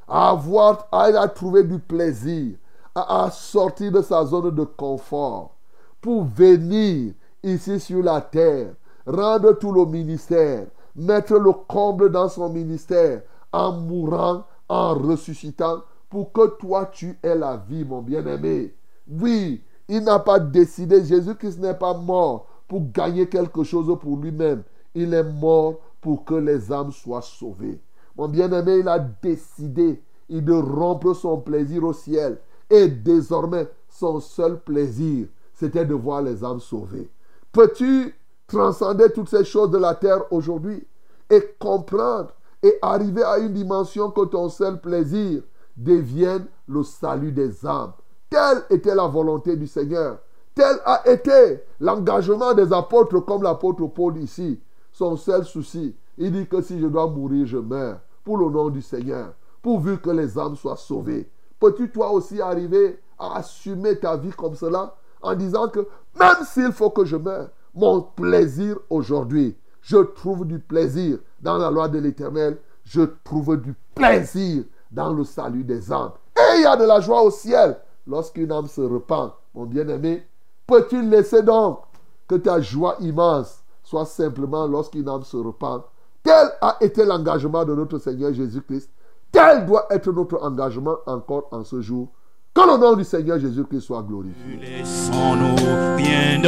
À 0.08 0.30
avoir, 0.30 0.88
il 1.10 1.18
a 1.18 1.28
trouvé 1.28 1.66
du 1.66 1.78
plaisir 1.78 2.56
à 2.96 3.30
sortir 3.32 3.92
de 3.92 4.02
sa 4.02 4.26
zone 4.26 4.56
de 4.56 4.64
confort 4.64 5.58
pour 6.00 6.24
venir 6.24 7.14
ici 7.44 7.82
sur 7.82 8.02
la 8.02 8.22
terre, 8.22 8.74
rendre 9.06 9.52
tout 9.60 9.74
le 9.74 9.86
ministère, 9.86 10.68
mettre 10.96 11.34
le 11.36 11.52
comble 11.52 12.14
dans 12.14 12.30
son 12.30 12.48
ministère 12.48 13.24
en 13.52 13.74
mourant, 13.74 14.46
en 14.70 14.94
ressuscitant, 14.94 15.82
pour 16.10 16.32
que 16.32 16.48
toi 16.58 16.86
tu 16.86 17.20
aies 17.22 17.36
la 17.36 17.58
vie, 17.58 17.84
mon 17.84 18.02
bien-aimé. 18.02 18.74
Oui, 19.10 19.62
il 19.88 20.04
n'a 20.04 20.20
pas 20.20 20.40
décidé, 20.40 21.04
Jésus-Christ 21.04 21.60
n'est 21.60 21.74
pas 21.74 21.94
mort 21.94 22.48
pour 22.68 22.92
gagner 22.92 23.28
quelque 23.28 23.64
chose 23.64 23.96
pour 24.00 24.18
lui-même. 24.18 24.64
Il 24.94 25.14
est 25.14 25.24
mort 25.24 25.76
pour 26.02 26.26
que 26.26 26.36
les 26.36 26.72
âmes 26.72 26.92
soient 26.92 27.22
sauvées. 27.22 27.80
Mon 28.18 28.28
bien-aimé, 28.28 28.80
il 28.80 28.88
a 28.88 29.00
décidé 29.00 30.02
de 30.30 30.54
rompre 30.54 31.14
son 31.14 31.40
plaisir 31.40 31.84
au 31.84 31.94
ciel. 31.94 32.40
Et 32.70 32.88
désormais, 32.88 33.70
son 33.88 34.20
seul 34.20 34.60
plaisir, 34.60 35.28
c'était 35.54 35.86
de 35.86 35.94
voir 35.94 36.22
les 36.22 36.44
âmes 36.44 36.60
sauvées. 36.60 37.10
Peux-tu 37.52 38.14
transcender 38.48 39.12
toutes 39.12 39.30
ces 39.30 39.46
choses 39.46 39.72
de 39.72 39.78
la 39.78 39.96
terre 39.96 40.24
aujourd'hui 40.32 40.86
et 41.30 41.42
comprendre 41.60 42.32
et 42.62 42.78
arriver 42.82 43.24
à 43.24 43.38
une 43.38 43.54
dimension 43.54 44.12
que 44.12 44.26
ton 44.26 44.50
seul 44.50 44.82
plaisir 44.82 45.42
devienne 45.76 46.46
le 46.68 46.84
salut 46.84 47.32
des 47.32 47.66
âmes? 47.66 47.94
Telle 48.30 48.64
était 48.70 48.96
la 48.96 49.08
volonté 49.08 49.56
du 49.56 49.68
Seigneur. 49.68 50.20
Tel 50.54 50.78
a 50.86 51.08
été 51.08 51.64
l'engagement 51.80 52.54
des 52.54 52.74
apôtres 52.74 53.20
comme 53.20 53.44
l'apôtre 53.44 53.86
Paul 53.88 54.18
ici. 54.18 54.60
Son 54.92 55.16
seul 55.16 55.46
souci, 55.46 55.96
il 56.18 56.32
dit 56.32 56.48
que 56.48 56.62
si 56.62 56.80
je 56.80 56.88
dois 56.88 57.08
mourir, 57.08 57.46
je 57.46 57.58
meurs 57.58 58.00
pour 58.24 58.38
le 58.38 58.50
nom 58.50 58.70
du 58.70 58.82
Seigneur, 58.82 59.34
pourvu 59.62 60.00
que 60.00 60.10
les 60.10 60.38
âmes 60.38 60.56
soient 60.56 60.76
sauvées. 60.76 61.30
Peux-tu 61.60 61.92
toi 61.92 62.12
aussi 62.12 62.42
arriver 62.42 63.00
à 63.18 63.38
assumer 63.38 63.98
ta 64.00 64.18
vie 64.18 64.32
comme 64.32 64.56
cela 64.56 64.96
en 65.22 65.34
disant 65.34 65.70
que 65.70 65.88
même 66.20 66.44
s'il 66.44 66.72
faut 66.72 66.90
que 66.90 67.06
je 67.06 67.16
meure, 67.16 67.50
mon 67.74 68.02
plaisir 68.02 68.78
aujourd'hui, 68.90 69.56
je 69.82 69.98
trouve 69.98 70.46
du 70.46 70.60
plaisir 70.60 71.20
dans 71.40 71.58
la 71.58 71.72
loi 71.72 71.88
de 71.88 72.00
l'Éternel, 72.00 72.58
je 72.84 73.02
trouve 73.24 73.58
du 73.62 73.74
plaisir 73.96 74.64
dans 74.92 75.14
le 75.14 75.24
salut 75.24 75.64
des 75.64 75.92
âmes. 75.92 76.12
Et 76.36 76.58
il 76.58 76.64
y 76.64 76.66
a 76.66 76.76
de 76.76 76.84
la 76.84 77.00
joie 77.00 77.22
au 77.22 77.32
ciel 77.32 77.78
lorsqu'une 78.08 78.52
âme 78.52 78.68
se 78.68 78.82
repent. 78.82 79.34
Mon 79.54 79.66
bien-aimé, 79.66 80.26
peux-tu 80.66 81.02
laisser 81.02 81.44
donc 81.44 81.80
que 82.28 82.36
ta 82.36 82.62
joie 82.62 82.96
immense 83.00 83.64
soit 83.84 84.06
simplement 84.06 84.66
lorsqu'une 84.68 85.08
âme 85.08 85.24
se 85.24 85.38
repent? 85.38 85.84
Tel 86.24 86.50
a 86.62 86.78
été 86.82 87.06
l'engagement 87.06 87.64
de 87.64 87.76
notre 87.76 88.00
Seigneur 88.00 88.34
Jésus-Christ. 88.34 88.90
Tel 89.32 89.66
doit 89.66 89.88
être 89.90 90.12
notre 90.12 90.42
engagement 90.44 90.98
encore 91.06 91.48
en 91.52 91.64
ce 91.64 91.82
jour. 91.82 92.10
Que 92.54 92.62
le 92.62 92.78
nom 92.78 92.96
du 92.96 93.04
Seigneur 93.04 93.40
Jésus-Christ 93.40 93.82
soit 93.82 94.02
glorifié. 94.02 94.58
Laissons-nous 94.60 95.56
bien 95.96 96.40
de 96.42 96.48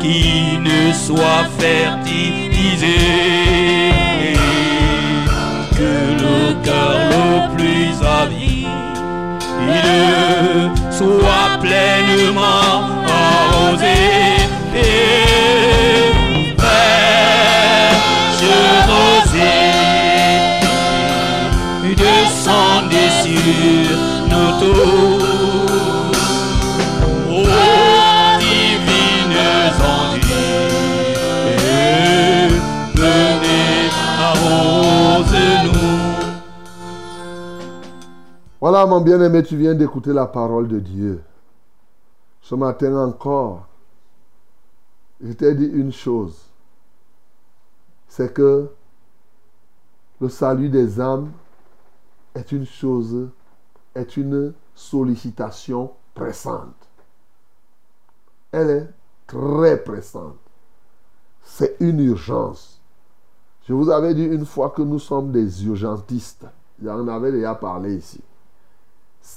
qui 0.00 0.58
ne 0.58 0.92
soit 0.92 1.44
fertilisé. 1.58 2.96
Que 5.72 6.20
avide 9.70 10.70
soit 10.90 11.58
pleinement 11.60 13.04
arrosé. 13.06 13.98
Et 14.74 16.12
fraîche 16.58 17.84
rosée, 18.88 19.66
descendez 21.96 23.10
sur 23.22 23.96
nous 24.28 24.52
tous. 24.60 25.19
Voilà, 38.60 38.84
mon 38.84 39.00
bien-aimé, 39.00 39.42
tu 39.42 39.56
viens 39.56 39.74
d'écouter 39.74 40.12
la 40.12 40.26
parole 40.26 40.68
de 40.68 40.80
Dieu. 40.80 41.22
Ce 42.42 42.54
matin 42.54 42.94
encore, 42.94 43.66
je 45.22 45.32
t'ai 45.32 45.54
dit 45.54 45.64
une 45.64 45.92
chose. 45.92 46.36
C'est 48.06 48.34
que 48.34 48.68
le 50.20 50.28
salut 50.28 50.68
des 50.68 51.00
âmes 51.00 51.30
est 52.34 52.52
une 52.52 52.66
chose, 52.66 53.30
est 53.94 54.18
une 54.18 54.52
sollicitation 54.74 55.92
pressante. 56.14 56.88
Elle 58.52 58.68
est 58.70 58.90
très 59.26 59.82
pressante. 59.82 60.36
C'est 61.42 61.76
une 61.80 62.00
urgence. 62.00 62.78
Je 63.66 63.72
vous 63.72 63.88
avais 63.88 64.12
dit 64.12 64.24
une 64.24 64.44
fois 64.44 64.68
que 64.68 64.82
nous 64.82 64.98
sommes 64.98 65.32
des 65.32 65.64
urgentistes. 65.64 66.44
J'en 66.82 67.08
avais 67.08 67.32
déjà 67.32 67.54
parlé 67.54 67.94
ici. 67.94 68.20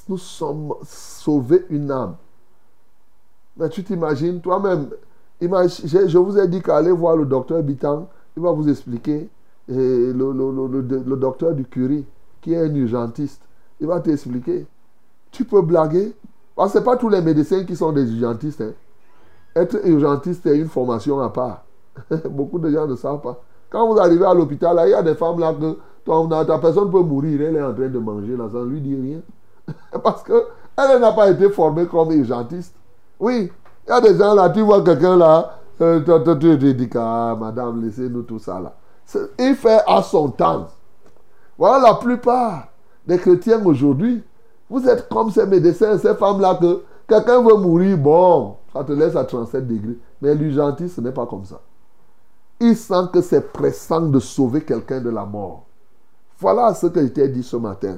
Nous 0.10 0.18
sommes 0.18 0.74
sauver 0.84 1.66
une 1.70 1.92
âme. 1.92 2.16
Mais 3.58 3.70
tu 3.70 3.84
t'imagines, 3.84 4.42
toi-même, 4.42 4.90
je, 5.42 6.18
vous 6.18 6.38
ai 6.38 6.48
dit 6.48 6.62
qu'aller 6.62 6.92
voir 6.92 7.16
le 7.16 7.26
docteur 7.26 7.62
Bitang, 7.62 8.08
il 8.36 8.42
va 8.42 8.52
vous 8.52 8.68
expliquer, 8.68 9.30
et 9.70 9.74
le, 10.14 11.16
docteur 11.16 11.54
du 11.54 11.66
Curie, 11.66 12.06
qui 12.42 12.54
est 12.54 12.58
un 12.58 12.74
urgentiste, 12.76 13.42
il 13.80 13.88
va 13.88 14.00
t'expliquer. 14.00 14.66
Tu 15.32 15.46
peux 15.46 15.62
blaguer, 15.62 16.14
parce 16.56 16.74
que 16.74 16.80
ce 16.80 16.84
pas 16.84 16.98
tous 16.98 17.10
les 17.10 17.22
médecins 17.22 17.64
qui 17.64 17.76
sont 17.76 17.92
des 17.92 18.12
urgentistes. 18.12 18.62
hein. 18.62 18.74
Être 19.56 19.86
urgentiste, 19.88 20.42
c'est 20.44 20.58
une 20.58 20.68
formation 20.68 21.20
à 21.20 21.30
part. 21.30 21.64
Beaucoup 22.30 22.58
de 22.60 22.72
gens 22.72 22.88
ne 22.88 22.96
savent 22.96 23.22
pas. 23.22 23.40
Quand 23.70 23.88
vous 23.92 24.00
arrivez 24.00 24.26
à 24.26 24.34
l'hôpital, 24.34 24.80
il 24.86 24.92
y 24.92 24.94
a 24.94 25.04
des 25.04 25.16
femmes 25.16 25.40
là 25.40 25.54
que 25.54 25.78
ton- 26.04 26.28
ta 26.28 26.58
personne 26.58 26.90
peut 26.92 27.02
mourir, 27.02 27.42
elle 27.42 27.56
est 27.56 27.62
en 27.64 27.74
train 27.74 27.88
de 27.88 28.00
manger, 28.00 28.36
ça 28.38 28.60
ne 28.60 28.66
lui 28.66 28.82
dit 28.82 28.96
rien. 28.96 29.20
Parce 30.04 30.24
que 30.24 30.46
elle 30.76 31.00
n'a 31.00 31.12
pas 31.12 31.30
été 31.30 31.50
formée 31.50 31.86
comme 31.86 32.12
urgentiste. 32.12 32.76
Oui, 33.20 33.52
il 33.86 33.90
y 33.90 33.94
a 33.94 34.02
des 34.02 34.18
gens 34.18 34.34
là, 34.34 34.50
tu 34.50 34.62
vois 34.62 34.84
quelqu'un 34.84 35.16
là, 35.18 35.60
euh, 35.82 36.02
tu 36.40 36.74
dis 36.74 36.90
ah, 36.96 37.38
madame, 37.40 37.84
laissez-nous 37.84 38.24
tout 38.24 38.40
ça 38.40 38.60
là. 38.60 38.76
Il 39.38 39.56
fait 39.56 39.82
à 39.86 40.02
son 40.02 40.30
temps. 40.30 40.68
Voilà 41.58 41.90
la 41.90 41.94
plupart 41.96 42.68
des 43.06 43.18
chrétiens 43.18 43.64
aujourd'hui. 43.64 44.24
Vous 44.70 44.88
êtes 44.88 45.08
comme 45.10 45.30
ces 45.30 45.46
médecins, 45.46 45.98
ces 45.98 46.16
femmes-là 46.16 46.58
que 46.60 46.84
quelqu'un 47.08 47.42
veut 47.44 47.58
mourir, 47.58 47.98
bon, 47.98 48.56
ça 48.72 48.84
te 48.84 48.92
laisse 48.92 49.16
à 49.16 49.24
37 49.24 49.68
degrés. 49.68 49.98
Mais 50.22 50.34
l'urgentiste, 50.34 50.96
ce 50.96 51.02
n'est 51.02 51.12
pas 51.12 51.26
comme 51.28 51.46
ça. 51.46 51.62
Il 52.60 52.76
sent 52.76 53.10
que 53.12 53.22
c'est 53.22 53.52
pressant 53.52 54.02
de 54.02 54.20
sauver 54.20 54.62
quelqu'un 54.62 55.02
de 55.02 55.10
la 55.10 55.26
mort. 55.26 55.66
Voilà 56.40 56.74
ce 56.74 56.88
que 56.88 57.02
je 57.02 57.08
t'ai 57.08 57.28
dit 57.28 57.44
ce 57.44 57.58
matin. 57.58 57.98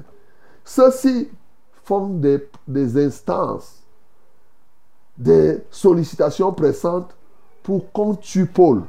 Ceux-ci 0.64 1.30
des, 2.10 2.48
des 2.68 3.06
instances, 3.06 3.84
des 5.18 5.64
sollicitations 5.70 6.52
pressantes 6.52 7.16
pour 7.64 7.92
qu'on 7.92 8.16
tue 8.16 8.46
Paul. 8.46 8.84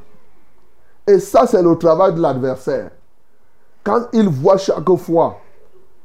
Et 1.06 1.18
ça, 1.18 1.46
c'est 1.46 1.62
le 1.62 1.76
travail 1.76 2.14
de 2.14 2.20
l'adversaire. 2.20 2.90
Quand 3.84 4.06
il 4.12 4.28
voit 4.28 4.56
chaque 4.58 4.92
fois, 4.96 5.38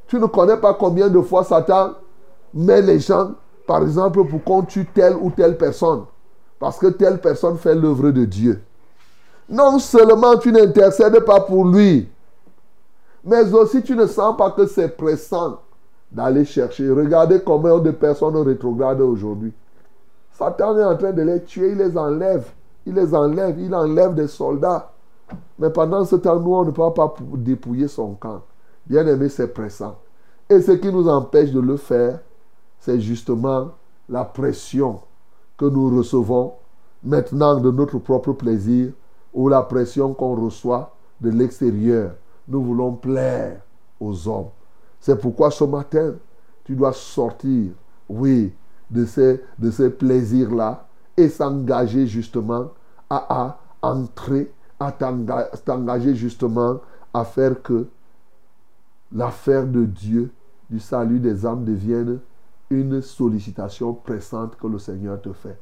tu 0.07 0.19
ne 0.19 0.25
connais 0.27 0.57
pas 0.57 0.73
combien 0.73 1.09
de 1.09 1.19
fois 1.21 1.43
Satan 1.43 1.93
met 2.53 2.81
les 2.81 2.99
gens, 2.99 3.31
par 3.65 3.81
exemple, 3.81 4.23
pour 4.25 4.43
qu'on 4.43 4.61
tue 4.63 4.85
telle 4.85 5.15
ou 5.15 5.31
telle 5.31 5.57
personne. 5.57 6.03
Parce 6.59 6.77
que 6.77 6.87
telle 6.87 7.19
personne 7.19 7.57
fait 7.57 7.73
l'œuvre 7.73 8.11
de 8.11 8.25
Dieu. 8.25 8.61
Non 9.49 9.79
seulement 9.79 10.37
tu 10.37 10.51
n'intercèdes 10.51 11.19
pas 11.25 11.41
pour 11.41 11.65
lui, 11.65 12.07
mais 13.23 13.51
aussi 13.53 13.81
tu 13.81 13.95
ne 13.95 14.05
sens 14.05 14.37
pas 14.37 14.51
que 14.51 14.65
c'est 14.67 14.89
pressant 14.89 15.59
d'aller 16.11 16.45
chercher. 16.45 16.89
Regardez 16.89 17.41
combien 17.41 17.79
de 17.79 17.91
personnes 17.91 18.35
rétrogrades 18.37 19.01
aujourd'hui. 19.01 19.53
Satan 20.33 20.77
est 20.77 20.83
en 20.83 20.97
train 20.97 21.11
de 21.11 21.21
les 21.21 21.43
tuer, 21.43 21.71
il 21.71 21.77
les 21.77 21.97
enlève. 21.97 22.45
Il 22.85 22.95
les 22.95 23.13
enlève, 23.13 23.59
il 23.59 23.73
enlève 23.75 24.15
des 24.15 24.27
soldats. 24.27 24.91
Mais 25.59 25.69
pendant 25.69 26.03
ce 26.03 26.15
temps, 26.15 26.39
nous, 26.39 26.53
on 26.53 26.65
ne 26.65 26.71
peut 26.71 26.93
pas 26.93 27.09
pou- 27.09 27.37
dépouiller 27.37 27.87
son 27.87 28.13
camp. 28.15 28.41
Bien 28.85 29.05
aimé, 29.07 29.29
c'est 29.29 29.53
pressant. 29.53 29.97
Et 30.49 30.59
ce 30.61 30.71
qui 30.71 30.91
nous 30.91 31.07
empêche 31.07 31.51
de 31.51 31.59
le 31.59 31.77
faire, 31.77 32.19
c'est 32.79 32.99
justement 32.99 33.69
la 34.09 34.25
pression 34.25 34.99
que 35.57 35.65
nous 35.65 35.95
recevons 35.95 36.53
maintenant 37.03 37.59
de 37.59 37.71
notre 37.71 37.99
propre 37.99 38.33
plaisir 38.33 38.91
ou 39.33 39.47
la 39.47 39.61
pression 39.61 40.13
qu'on 40.13 40.35
reçoit 40.35 40.91
de 41.21 41.29
l'extérieur. 41.29 42.11
Nous 42.47 42.61
voulons 42.63 42.93
plaire 42.93 43.61
aux 43.99 44.27
hommes. 44.27 44.49
C'est 45.01 45.19
pourquoi 45.19 45.51
ce 45.51 45.63
matin, 45.63 46.13
tu 46.63 46.75
dois 46.75 46.93
sortir, 46.93 47.71
oui, 48.07 48.53
de 48.89 49.05
ces, 49.05 49.89
plaisirs-là 49.89 50.87
et 51.17 51.27
s'engager 51.27 52.05
justement 52.05 52.69
à, 53.09 53.25
à 53.29 53.59
entrer, 53.81 54.53
à 54.79 54.91
t'enga- 54.91 55.49
t'engager 55.65 56.13
justement 56.13 56.79
à 57.13 57.25
faire 57.25 57.61
que 57.61 57.87
l'affaire 59.11 59.65
de 59.65 59.85
Dieu, 59.85 60.31
du 60.69 60.79
salut 60.79 61.19
des 61.19 61.45
âmes, 61.45 61.65
devienne 61.65 62.19
une 62.69 63.01
sollicitation 63.01 63.93
pressante 63.93 64.55
que 64.55 64.67
le 64.67 64.79
Seigneur 64.79 65.19
te 65.19 65.33
fait. 65.33 65.59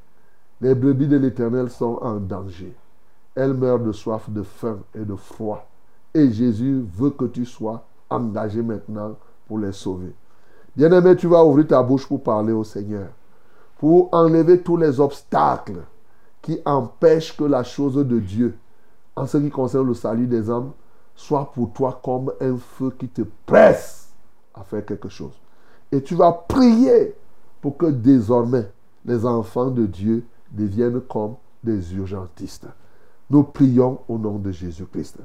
Les 0.62 0.76
brebis 0.76 1.08
de 1.08 1.18
l'Éternel 1.18 1.70
sont 1.70 1.98
en 2.02 2.16
danger. 2.18 2.76
Elles 3.36 3.54
meurent 3.54 3.80
de 3.80 3.94
soif, 3.94 4.30
de 4.30 4.44
faim 4.44 4.80
et 4.94 5.06
de 5.06 5.16
froid. 5.16 5.68
Et 6.14 6.30
Jésus 6.32 6.86
veut 6.94 7.12
que 7.12 7.26
tu 7.26 7.46
sois 7.46 7.86
engagé 8.10 8.62
maintenant 8.62 9.16
pour 9.50 9.60
les 9.60 9.74
sauver. 9.74 10.14
Bien-aimé, 10.76 11.16
tu 11.16 11.28
vas 11.28 11.44
ouvrir 11.44 11.68
ta 11.68 11.84
bouche 11.84 12.08
pour 12.08 12.22
parler 12.22 12.54
au 12.54 12.64
Seigneur. 12.64 13.08
Pour 13.80 14.10
enlever 14.14 14.62
tous 14.62 14.78
les 14.78 15.00
obstacles 15.00 15.82
qui 16.42 16.62
empêchent 16.64 17.36
que 17.36 17.44
la 17.44 17.64
chose 17.64 17.96
de 17.96 18.20
Dieu, 18.20 18.58
en 19.16 19.26
ce 19.26 19.38
qui 19.38 19.50
concerne 19.50 19.88
le 19.88 19.96
salut 19.96 20.28
des 20.28 20.50
âmes, 20.50 20.72
soit 21.16 21.52
pour 21.52 21.74
toi 21.74 22.00
comme 22.04 22.32
un 22.40 22.58
feu 22.58 22.94
qui 22.98 23.10
te 23.10 23.24
presse 23.46 24.10
à 24.54 24.64
faire 24.64 24.86
quelque 24.86 25.10
chose. 25.10 25.34
Et 25.92 26.04
tu 26.04 26.16
vas 26.16 26.32
prier 26.32 27.16
pour 27.60 27.76
que 27.76 27.88
désormais 27.88 28.72
les 29.04 29.26
enfants 29.26 29.72
de 29.72 29.88
Dieu 29.88 30.24
deviennent 30.52 31.02
comme 31.02 31.36
des 31.64 31.96
urgentistes. 31.96 32.68
Nous 33.30 33.44
prions 33.44 34.00
au 34.08 34.18
nom 34.18 34.38
de 34.38 34.52
Jésus-Christ. 34.52 35.18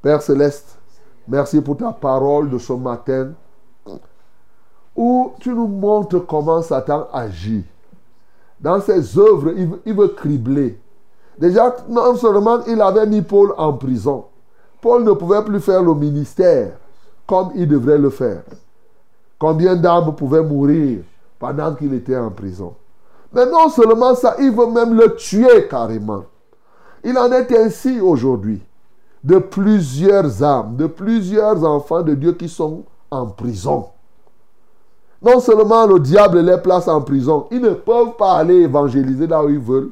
Père 0.00 0.22
céleste, 0.22 0.78
merci 1.26 1.60
pour 1.60 1.76
ta 1.76 1.92
parole 1.92 2.48
de 2.48 2.58
ce 2.58 2.72
matin 2.72 3.32
où 4.98 5.32
tu 5.38 5.50
nous 5.50 5.68
montres 5.68 6.26
comment 6.26 6.60
Satan 6.60 7.06
agit. 7.12 7.64
Dans 8.60 8.80
ses 8.80 9.16
œuvres, 9.16 9.52
il 9.86 9.94
veut, 9.94 10.08
cribler. 10.08 10.76
Déjà, 11.38 11.76
non 11.88 12.16
seulement 12.16 12.64
il 12.66 12.82
avait 12.82 13.06
mis 13.06 13.22
Paul 13.22 13.54
en 13.56 13.74
prison, 13.74 14.24
Paul 14.82 15.04
ne 15.04 15.12
pouvait 15.12 15.44
plus 15.44 15.60
faire 15.60 15.84
le 15.84 15.94
ministère 15.94 16.72
comme 17.28 17.50
il 17.54 17.68
devrait 17.68 17.98
le 17.98 18.10
faire. 18.10 18.42
Combien 19.38 19.76
d'âmes 19.76 20.16
pouvaient 20.16 20.42
mourir 20.42 20.98
pendant 21.38 21.72
qu'il 21.76 21.94
était 21.94 22.16
en 22.16 22.30
prison? 22.30 22.74
Mais 23.32 23.46
non 23.46 23.68
seulement 23.68 24.16
ça, 24.16 24.34
il 24.40 24.50
veut 24.50 24.66
même 24.66 24.94
le 24.94 25.14
tuer 25.14 25.68
carrément. 25.68 26.24
Il 27.04 27.16
en 27.16 27.30
est 27.30 27.56
ainsi 27.56 28.00
aujourd'hui 28.00 28.60
de 29.22 29.38
plusieurs 29.38 30.42
âmes, 30.42 30.74
de 30.74 30.88
plusieurs 30.88 31.62
enfants 31.62 32.02
de 32.02 32.16
Dieu 32.16 32.32
qui 32.32 32.48
sont 32.48 32.82
en 33.12 33.26
prison. 33.26 33.86
Non 35.20 35.40
seulement 35.40 35.86
le 35.86 35.98
diable 35.98 36.40
les 36.40 36.58
place 36.58 36.86
en 36.86 37.00
prison, 37.00 37.48
ils 37.50 37.60
ne 37.60 37.70
peuvent 37.70 38.16
pas 38.16 38.34
aller 38.36 38.60
évangéliser 38.62 39.26
là 39.26 39.42
où 39.42 39.48
ils 39.48 39.58
veulent, 39.58 39.90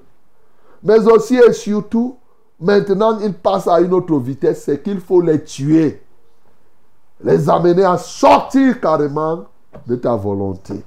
mais 0.82 1.04
aussi 1.08 1.36
et 1.36 1.52
surtout, 1.52 2.16
maintenant 2.60 3.18
ils 3.18 3.34
passent 3.34 3.66
à 3.66 3.80
une 3.80 3.92
autre 3.92 4.16
vitesse, 4.18 4.62
c'est 4.64 4.82
qu'il 4.82 5.00
faut 5.00 5.20
les 5.20 5.42
tuer, 5.42 6.00
les 7.24 7.50
amener 7.50 7.84
à 7.84 7.98
sortir 7.98 8.80
carrément 8.80 9.46
de 9.86 9.96
ta 9.96 10.14
volonté. 10.14 10.84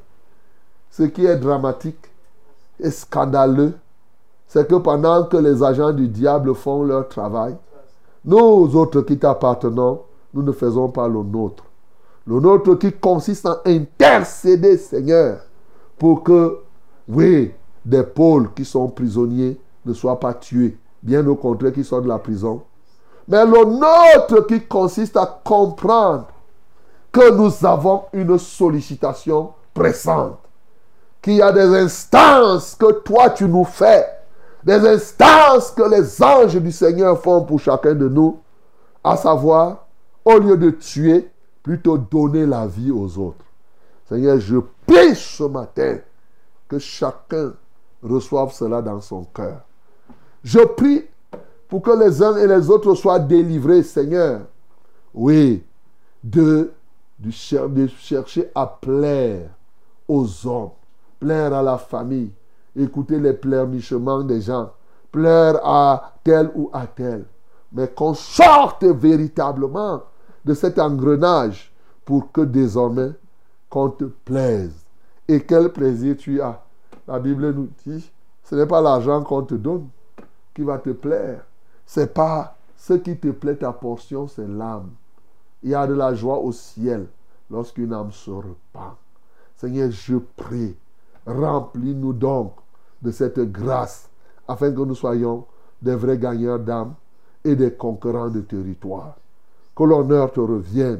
Ce 0.89 1.03
qui 1.03 1.25
est 1.25 1.35
dramatique 1.35 1.99
et 2.79 2.91
scandaleux, 2.91 3.73
c'est 4.47 4.67
que 4.67 4.75
pendant 4.75 5.25
que 5.25 5.37
les 5.37 5.61
agents 5.61 5.91
du 5.91 6.07
diable 6.07 6.55
font 6.55 6.83
leur 6.83 7.09
travail, 7.09 7.55
nous 8.23 8.75
autres 8.75 9.01
qui 9.01 9.17
t'appartenons, 9.17 10.01
nous 10.33 10.43
ne 10.43 10.51
faisons 10.51 10.89
pas 10.89 11.07
le 11.07 11.23
nôtre. 11.23 11.63
Le 12.29 12.39
nôtre 12.39 12.75
qui 12.75 12.91
consiste 12.91 13.47
à 13.47 13.59
intercéder, 13.65 14.77
Seigneur, 14.77 15.39
pour 15.97 16.23
que 16.23 16.59
oui, 17.07 17.51
des 17.83 18.03
pôles 18.03 18.53
qui 18.53 18.65
sont 18.65 18.87
prisonniers 18.87 19.59
ne 19.83 19.93
soient 19.93 20.19
pas 20.19 20.35
tués. 20.35 20.77
Bien 21.01 21.25
au 21.25 21.35
contraire, 21.35 21.73
qu'ils 21.73 21.85
sortent 21.85 22.03
de 22.03 22.09
la 22.09 22.19
prison. 22.19 22.61
Mais 23.27 23.43
le 23.43 23.65
nôtre 23.65 24.45
qui 24.45 24.61
consiste 24.61 25.17
à 25.17 25.41
comprendre 25.43 26.27
que 27.11 27.31
nous 27.31 27.65
avons 27.65 28.03
une 28.13 28.37
sollicitation 28.37 29.53
pressante. 29.73 30.37
Qu'il 31.23 31.37
y 31.37 31.41
a 31.41 31.51
des 31.51 31.75
instances 31.79 32.75
que 32.75 32.91
toi 33.01 33.31
tu 33.31 33.45
nous 33.45 33.65
fais. 33.65 34.05
Des 34.63 34.87
instances 34.87 35.71
que 35.71 35.89
les 35.89 36.21
anges 36.21 36.61
du 36.61 36.71
Seigneur 36.71 37.19
font 37.19 37.41
pour 37.43 37.59
chacun 37.59 37.95
de 37.95 38.07
nous. 38.07 38.37
À 39.03 39.17
savoir, 39.17 39.87
au 40.23 40.37
lieu 40.37 40.57
de 40.57 40.69
tuer, 40.69 41.31
plutôt 41.63 41.97
donner 41.97 42.45
la 42.45 42.67
vie 42.67 42.91
aux 42.91 43.17
autres. 43.17 43.45
Seigneur, 44.07 44.39
je 44.39 44.57
prie 44.85 45.15
ce 45.15 45.43
matin 45.43 45.99
que 46.67 46.79
chacun 46.79 47.53
reçoive 48.01 48.51
cela 48.53 48.81
dans 48.81 49.01
son 49.01 49.23
cœur. 49.25 49.61
Je 50.43 50.59
prie 50.59 51.05
pour 51.67 51.81
que 51.81 51.91
les 51.91 52.21
uns 52.23 52.37
et 52.37 52.47
les 52.47 52.69
autres 52.69 52.95
soient 52.95 53.19
délivrés, 53.19 53.83
Seigneur. 53.83 54.41
Oui, 55.13 55.63
de, 56.23 56.71
de, 57.19 57.31
chercher 57.31 58.49
à 58.55 58.65
plaire 58.65 59.49
aux 60.07 60.47
hommes, 60.47 60.71
plaire 61.19 61.53
à 61.53 61.61
la 61.61 61.77
famille, 61.77 62.31
écouter 62.75 63.19
les 63.19 63.33
pleurnichements 63.33 64.23
des 64.23 64.41
gens, 64.41 64.71
plaire 65.11 65.59
à 65.63 66.13
tel 66.23 66.51
ou 66.55 66.69
à 66.73 66.87
tel. 66.87 67.25
Mais 67.71 67.87
qu'on 67.87 68.13
sorte 68.13 68.83
véritablement 68.83 70.03
de 70.49 70.55
cet 70.55 70.79
engrenage 70.79 71.71
pour 72.03 72.31
que 72.31 72.41
désormais 72.41 73.11
qu'on 73.69 73.91
te 73.91 74.05
plaise. 74.05 74.73
Et 75.27 75.41
quel 75.41 75.71
plaisir 75.71 76.17
tu 76.17 76.41
as. 76.41 76.59
La 77.07 77.19
Bible 77.19 77.53
nous 77.53 77.69
dit, 77.85 78.11
ce 78.43 78.55
n'est 78.55 78.65
pas 78.65 78.81
l'argent 78.81 79.23
qu'on 79.23 79.43
te 79.43 79.53
donne 79.53 79.87
qui 80.55 80.63
va 80.63 80.79
te 80.79 80.89
plaire. 80.89 81.45
C'est 81.85 82.15
pas 82.15 82.57
ce 82.75 82.93
qui 82.93 83.15
te 83.15 83.27
plaît 83.27 83.57
ta 83.57 83.71
portion, 83.71 84.27
c'est 84.27 84.47
l'âme. 84.47 84.89
Il 85.61 85.69
y 85.69 85.75
a 85.75 85.85
de 85.85 85.93
la 85.93 86.15
joie 86.15 86.39
au 86.39 86.51
ciel 86.51 87.05
lorsqu'une 87.51 87.93
âme 87.93 88.11
se 88.11 88.31
repent. 88.31 88.97
Seigneur, 89.55 89.91
je 89.91 90.15
prie, 90.15 90.75
remplis-nous 91.27 92.13
donc 92.13 92.53
de 93.03 93.11
cette 93.11 93.39
grâce 93.51 94.09
afin 94.47 94.71
que 94.71 94.81
nous 94.81 94.95
soyons 94.95 95.45
des 95.79 95.93
vrais 95.93 96.17
gagneurs 96.17 96.57
d'âme 96.57 96.95
et 97.43 97.55
des 97.55 97.71
conquérants 97.71 98.29
de 98.29 98.41
territoire. 98.41 99.18
Que 99.79 99.85
l'honneur 99.85 100.29
te 100.33 100.41
revienne, 100.41 100.99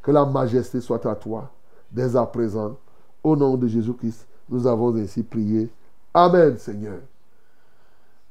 que 0.00 0.12
la 0.12 0.24
majesté 0.24 0.80
soit 0.80 1.04
à 1.06 1.16
toi 1.16 1.50
dès 1.90 2.14
à 2.14 2.24
présent. 2.24 2.76
Au 3.24 3.34
nom 3.34 3.56
de 3.56 3.66
Jésus-Christ, 3.66 4.28
nous 4.48 4.64
avons 4.64 4.94
ainsi 4.94 5.24
prié. 5.24 5.68
Amen, 6.14 6.56
Seigneur. 6.56 7.00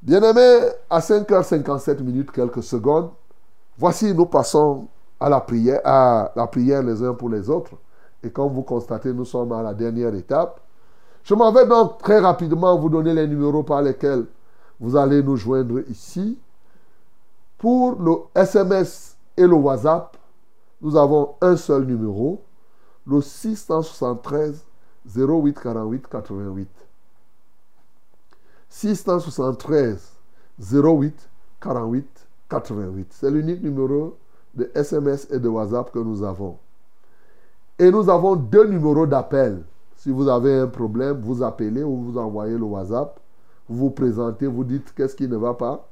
Bien-aimés, 0.01 0.69
à 0.89 1.01
5h57 1.01 2.01
minutes, 2.03 2.31
quelques 2.31 2.63
secondes, 2.63 3.09
voici, 3.77 4.13
nous 4.13 4.27
passons 4.27 4.87
à 5.19 5.27
la 5.27 5.41
prière, 5.41 5.81
à 5.83 6.31
la 6.37 6.47
prière 6.47 6.81
les 6.81 7.03
uns 7.03 7.13
pour 7.13 7.27
les 7.27 7.49
autres. 7.49 7.73
Et 8.23 8.29
comme 8.29 8.53
vous 8.53 8.63
constatez, 8.63 9.11
nous 9.11 9.25
sommes 9.25 9.51
à 9.51 9.61
la 9.61 9.73
dernière 9.73 10.15
étape. 10.15 10.61
Je 11.21 11.33
m'en 11.33 11.51
vais 11.51 11.67
donc 11.67 11.97
très 12.01 12.19
rapidement 12.19 12.79
vous 12.79 12.87
donner 12.87 13.13
les 13.13 13.27
numéros 13.27 13.63
par 13.63 13.81
lesquels 13.81 14.25
vous 14.79 14.95
allez 14.95 15.21
nous 15.21 15.35
joindre 15.35 15.81
ici. 15.89 16.39
Pour 17.57 17.99
le 17.99 18.41
SMS 18.41 19.14
et 19.37 19.45
le 19.45 19.53
WhatsApp, 19.53 20.17
nous 20.81 20.95
avons 20.95 21.35
un 21.41 21.57
seul 21.57 21.85
numéro, 21.85 22.43
le 23.05 23.21
673 23.21 24.65
08 25.15 25.59
48 25.59 26.07
88. 26.07 26.69
673 28.69 30.11
08 30.59 31.29
48 31.61 32.27
88. 32.49 33.07
C'est 33.11 33.31
l'unique 33.31 33.63
numéro 33.63 34.17
de 34.53 34.71
SMS 34.73 35.27
et 35.31 35.39
de 35.39 35.47
WhatsApp 35.47 35.91
que 35.91 35.99
nous 35.99 36.23
avons. 36.23 36.57
Et 37.77 37.91
nous 37.91 38.09
avons 38.09 38.35
deux 38.35 38.67
numéros 38.67 39.05
d'appel. 39.05 39.63
Si 39.97 40.09
vous 40.11 40.27
avez 40.27 40.59
un 40.59 40.67
problème, 40.67 41.19
vous 41.21 41.43
appelez 41.43 41.83
ou 41.83 41.97
vous 41.97 42.17
envoyez 42.17 42.57
le 42.57 42.63
WhatsApp. 42.63 43.19
Vous 43.67 43.77
vous 43.77 43.89
présentez, 43.89 44.47
vous 44.47 44.63
dites 44.63 44.93
qu'est-ce 44.93 45.15
qui 45.15 45.27
ne 45.27 45.35
va 45.35 45.53
pas. 45.53 45.87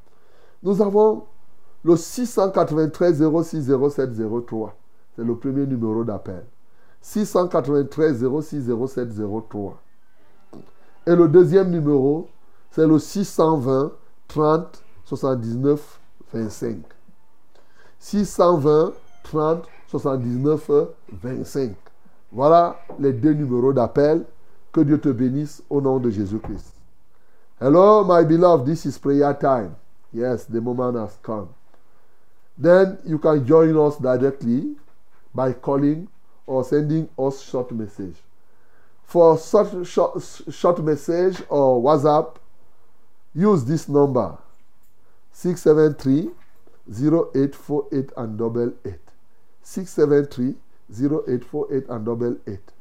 Nous 0.62 0.82
avons 0.82 1.26
le 1.84 1.96
693 1.96 3.24
06 3.44 3.72
07 3.90 4.12
03. 4.48 4.76
C'est 5.16 5.24
le 5.24 5.36
premier 5.36 5.66
numéro 5.66 6.04
d'appel. 6.04 6.44
693 7.02 8.26
06 8.42 8.72
07 8.88 9.10
03. 9.50 9.82
Et 11.06 11.16
le 11.16 11.28
deuxième 11.28 11.70
numéro, 11.70 12.30
c'est 12.72 12.88
le 12.88 12.98
620 12.98 13.92
30 14.28 14.84
79 15.06 16.00
25. 16.34 16.78
620 18.00 18.94
30 19.24 19.68
79 19.88 20.72
25. 21.22 21.76
Voilà 22.32 22.78
les 23.00 23.14
deux 23.14 23.34
numéros 23.34 23.74
d'appel. 23.74 24.26
Que 24.72 24.82
Dieu 24.82 25.00
te 25.00 25.10
bénisse 25.10 25.62
au 25.70 25.82
nom 25.82 26.00
de 26.00 26.10
Jésus-Christ. 26.10 26.74
Hello, 27.62 28.04
my 28.04 28.26
beloved. 28.26 28.66
This 28.66 28.86
is 28.86 28.98
prayer 28.98 29.38
time. 29.38 29.76
Yes, 30.12 30.48
the 30.48 30.60
moment 30.60 30.96
has 30.96 31.20
come. 31.22 31.50
Then 32.58 33.00
you 33.06 33.18
can 33.18 33.46
join 33.46 33.76
us 33.78 33.98
directly 33.98 34.76
by 35.34 35.54
calling 35.54 36.08
or 36.46 36.64
sending 36.64 37.10
us 37.18 37.42
short 37.42 37.72
message. 37.72 38.16
For 39.06 39.38
such 39.38 39.88
short, 39.88 40.84
message 40.84 41.42
or 41.50 41.82
WhatsApp, 41.82 42.36
use 43.34 43.66
this 43.66 43.88
number 43.90 44.38
673 45.32 46.32
0848 46.90 48.12
and 48.18 48.38
double 48.38 48.74
eight. 48.86 49.00
673 49.62 50.56
0848 50.92 51.90
and 51.90 52.06
double 52.06 52.38
eight. 52.48 52.72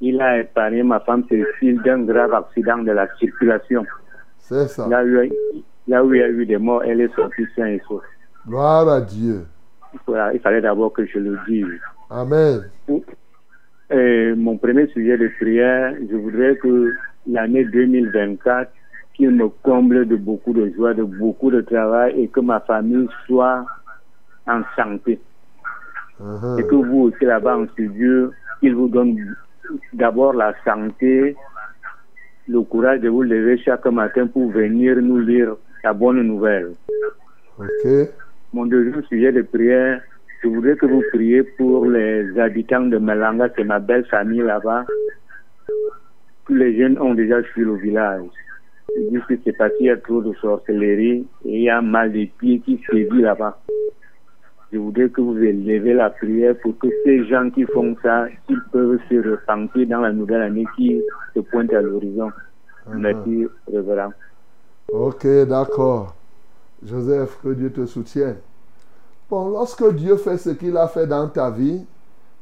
il 0.00 0.20
a 0.20 0.40
épargné 0.40 0.82
ma 0.82 1.00
femme 1.00 1.24
Cécile 1.28 1.80
d'un 1.82 2.02
grave 2.02 2.34
accident 2.34 2.78
de 2.78 2.92
la 2.92 3.08
circulation. 3.18 3.84
C'est 4.38 4.68
ça. 4.68 4.86
Là 4.88 5.04
où, 5.04 5.28
là 5.88 6.04
où 6.04 6.14
il 6.14 6.20
y 6.20 6.22
a 6.22 6.28
eu 6.28 6.46
des 6.46 6.58
morts, 6.58 6.82
elle 6.84 7.00
est 7.00 7.14
sortie 7.14 7.46
sain 7.56 7.66
et 7.66 7.80
sauf. 7.88 8.02
Gloire 8.46 8.88
à 8.88 9.00
Dieu. 9.00 9.46
Voilà, 10.06 10.32
il 10.34 10.40
fallait 10.40 10.60
d'abord 10.60 10.92
que 10.92 11.04
je 11.06 11.18
le 11.18 11.38
dise. 11.48 11.80
Amen. 12.10 12.62
Et 13.90 14.34
mon 14.36 14.58
premier 14.58 14.86
sujet 14.88 15.16
de 15.16 15.28
prière, 15.40 15.94
je 16.10 16.16
voudrais 16.16 16.56
que 16.56 16.92
l'année 17.26 17.64
2024, 17.64 18.70
qu'il 19.18 19.30
me 19.30 19.48
comble 19.48 20.06
de 20.06 20.16
beaucoup 20.16 20.52
de 20.52 20.72
joie, 20.76 20.94
de 20.94 21.02
beaucoup 21.02 21.50
de 21.50 21.60
travail 21.60 22.22
et 22.22 22.28
que 22.28 22.40
ma 22.40 22.60
famille 22.60 23.08
soit 23.26 23.66
en 24.46 24.62
santé. 24.76 25.18
Uh-huh. 26.20 26.60
Et 26.60 26.66
que 26.66 26.74
vous 26.76 27.10
aussi 27.10 27.24
là-bas 27.24 27.58
en 27.58 27.66
studio, 27.68 28.32
qu'il 28.60 28.74
vous 28.76 28.88
donne 28.88 29.36
d'abord 29.92 30.32
la 30.32 30.54
santé 30.64 31.36
le 32.48 32.62
courage 32.62 33.00
de 33.00 33.08
vous 33.08 33.22
lever 33.22 33.58
chaque 33.58 33.84
matin 33.86 34.26
pour 34.26 34.50
venir 34.50 34.96
nous 34.96 35.18
lire 35.18 35.56
la 35.84 35.92
bonne 35.92 36.22
nouvelle. 36.22 36.72
Mon 38.52 38.64
deuxième 38.66 39.02
sujet 39.04 39.32
de 39.32 39.42
prière, 39.42 40.00
je 40.42 40.48
voudrais 40.48 40.76
que 40.76 40.86
vous 40.86 41.02
priez 41.12 41.42
pour 41.42 41.84
les 41.86 42.38
habitants 42.38 42.86
de 42.86 42.96
Malanga, 42.96 43.48
c'est 43.54 43.64
ma 43.64 43.80
belle 43.80 44.06
famille 44.06 44.40
là-bas. 44.40 44.86
Tous 46.46 46.54
les 46.54 46.78
jeunes 46.78 46.98
ont 46.98 47.14
déjà 47.14 47.42
fui 47.42 47.64
le 47.64 47.74
village. 47.74 48.22
Ils 48.96 49.10
disent 49.10 49.24
que 49.28 49.34
c'est 49.44 49.52
parce 49.52 49.72
qu'il 49.76 49.86
y 49.86 49.90
a 49.90 49.96
trop 49.96 50.22
de 50.22 50.32
sorcellerie 50.34 51.26
et 51.44 51.56
il 51.56 51.62
y 51.62 51.70
a 51.70 51.80
mal 51.80 52.12
de 52.12 52.26
pieds 52.38 52.60
qui 52.60 52.80
sévit 52.90 53.22
là-bas. 53.22 53.58
Je 54.72 54.78
voudrais 54.78 55.08
que 55.08 55.20
vous 55.20 55.38
élevez 55.38 55.94
la 55.94 56.10
prière 56.10 56.54
pour 56.62 56.76
que 56.78 56.88
ces 57.04 57.24
gens 57.26 57.48
qui 57.50 57.64
font 57.64 57.96
ça, 58.02 58.26
qu'ils 58.46 58.62
peuvent 58.70 58.98
se 59.08 59.30
repentir 59.30 59.88
dans 59.88 60.00
la 60.00 60.12
nouvelle 60.12 60.42
année 60.42 60.66
qui 60.76 61.00
se 61.34 61.40
pointe 61.40 61.72
à 61.72 61.80
l'horizon. 61.80 62.30
Merci, 62.94 63.46
révérend. 63.70 64.12
Ok, 64.92 65.26
d'accord. 65.46 66.14
Joseph, 66.84 67.38
que 67.42 67.50
Dieu 67.50 67.72
te 67.72 67.86
soutienne. 67.86 68.36
Bon, 69.30 69.48
lorsque 69.50 69.94
Dieu 69.94 70.16
fait 70.16 70.38
ce 70.38 70.50
qu'il 70.50 70.76
a 70.76 70.88
fait 70.88 71.06
dans 71.06 71.28
ta 71.28 71.50
vie, 71.50 71.84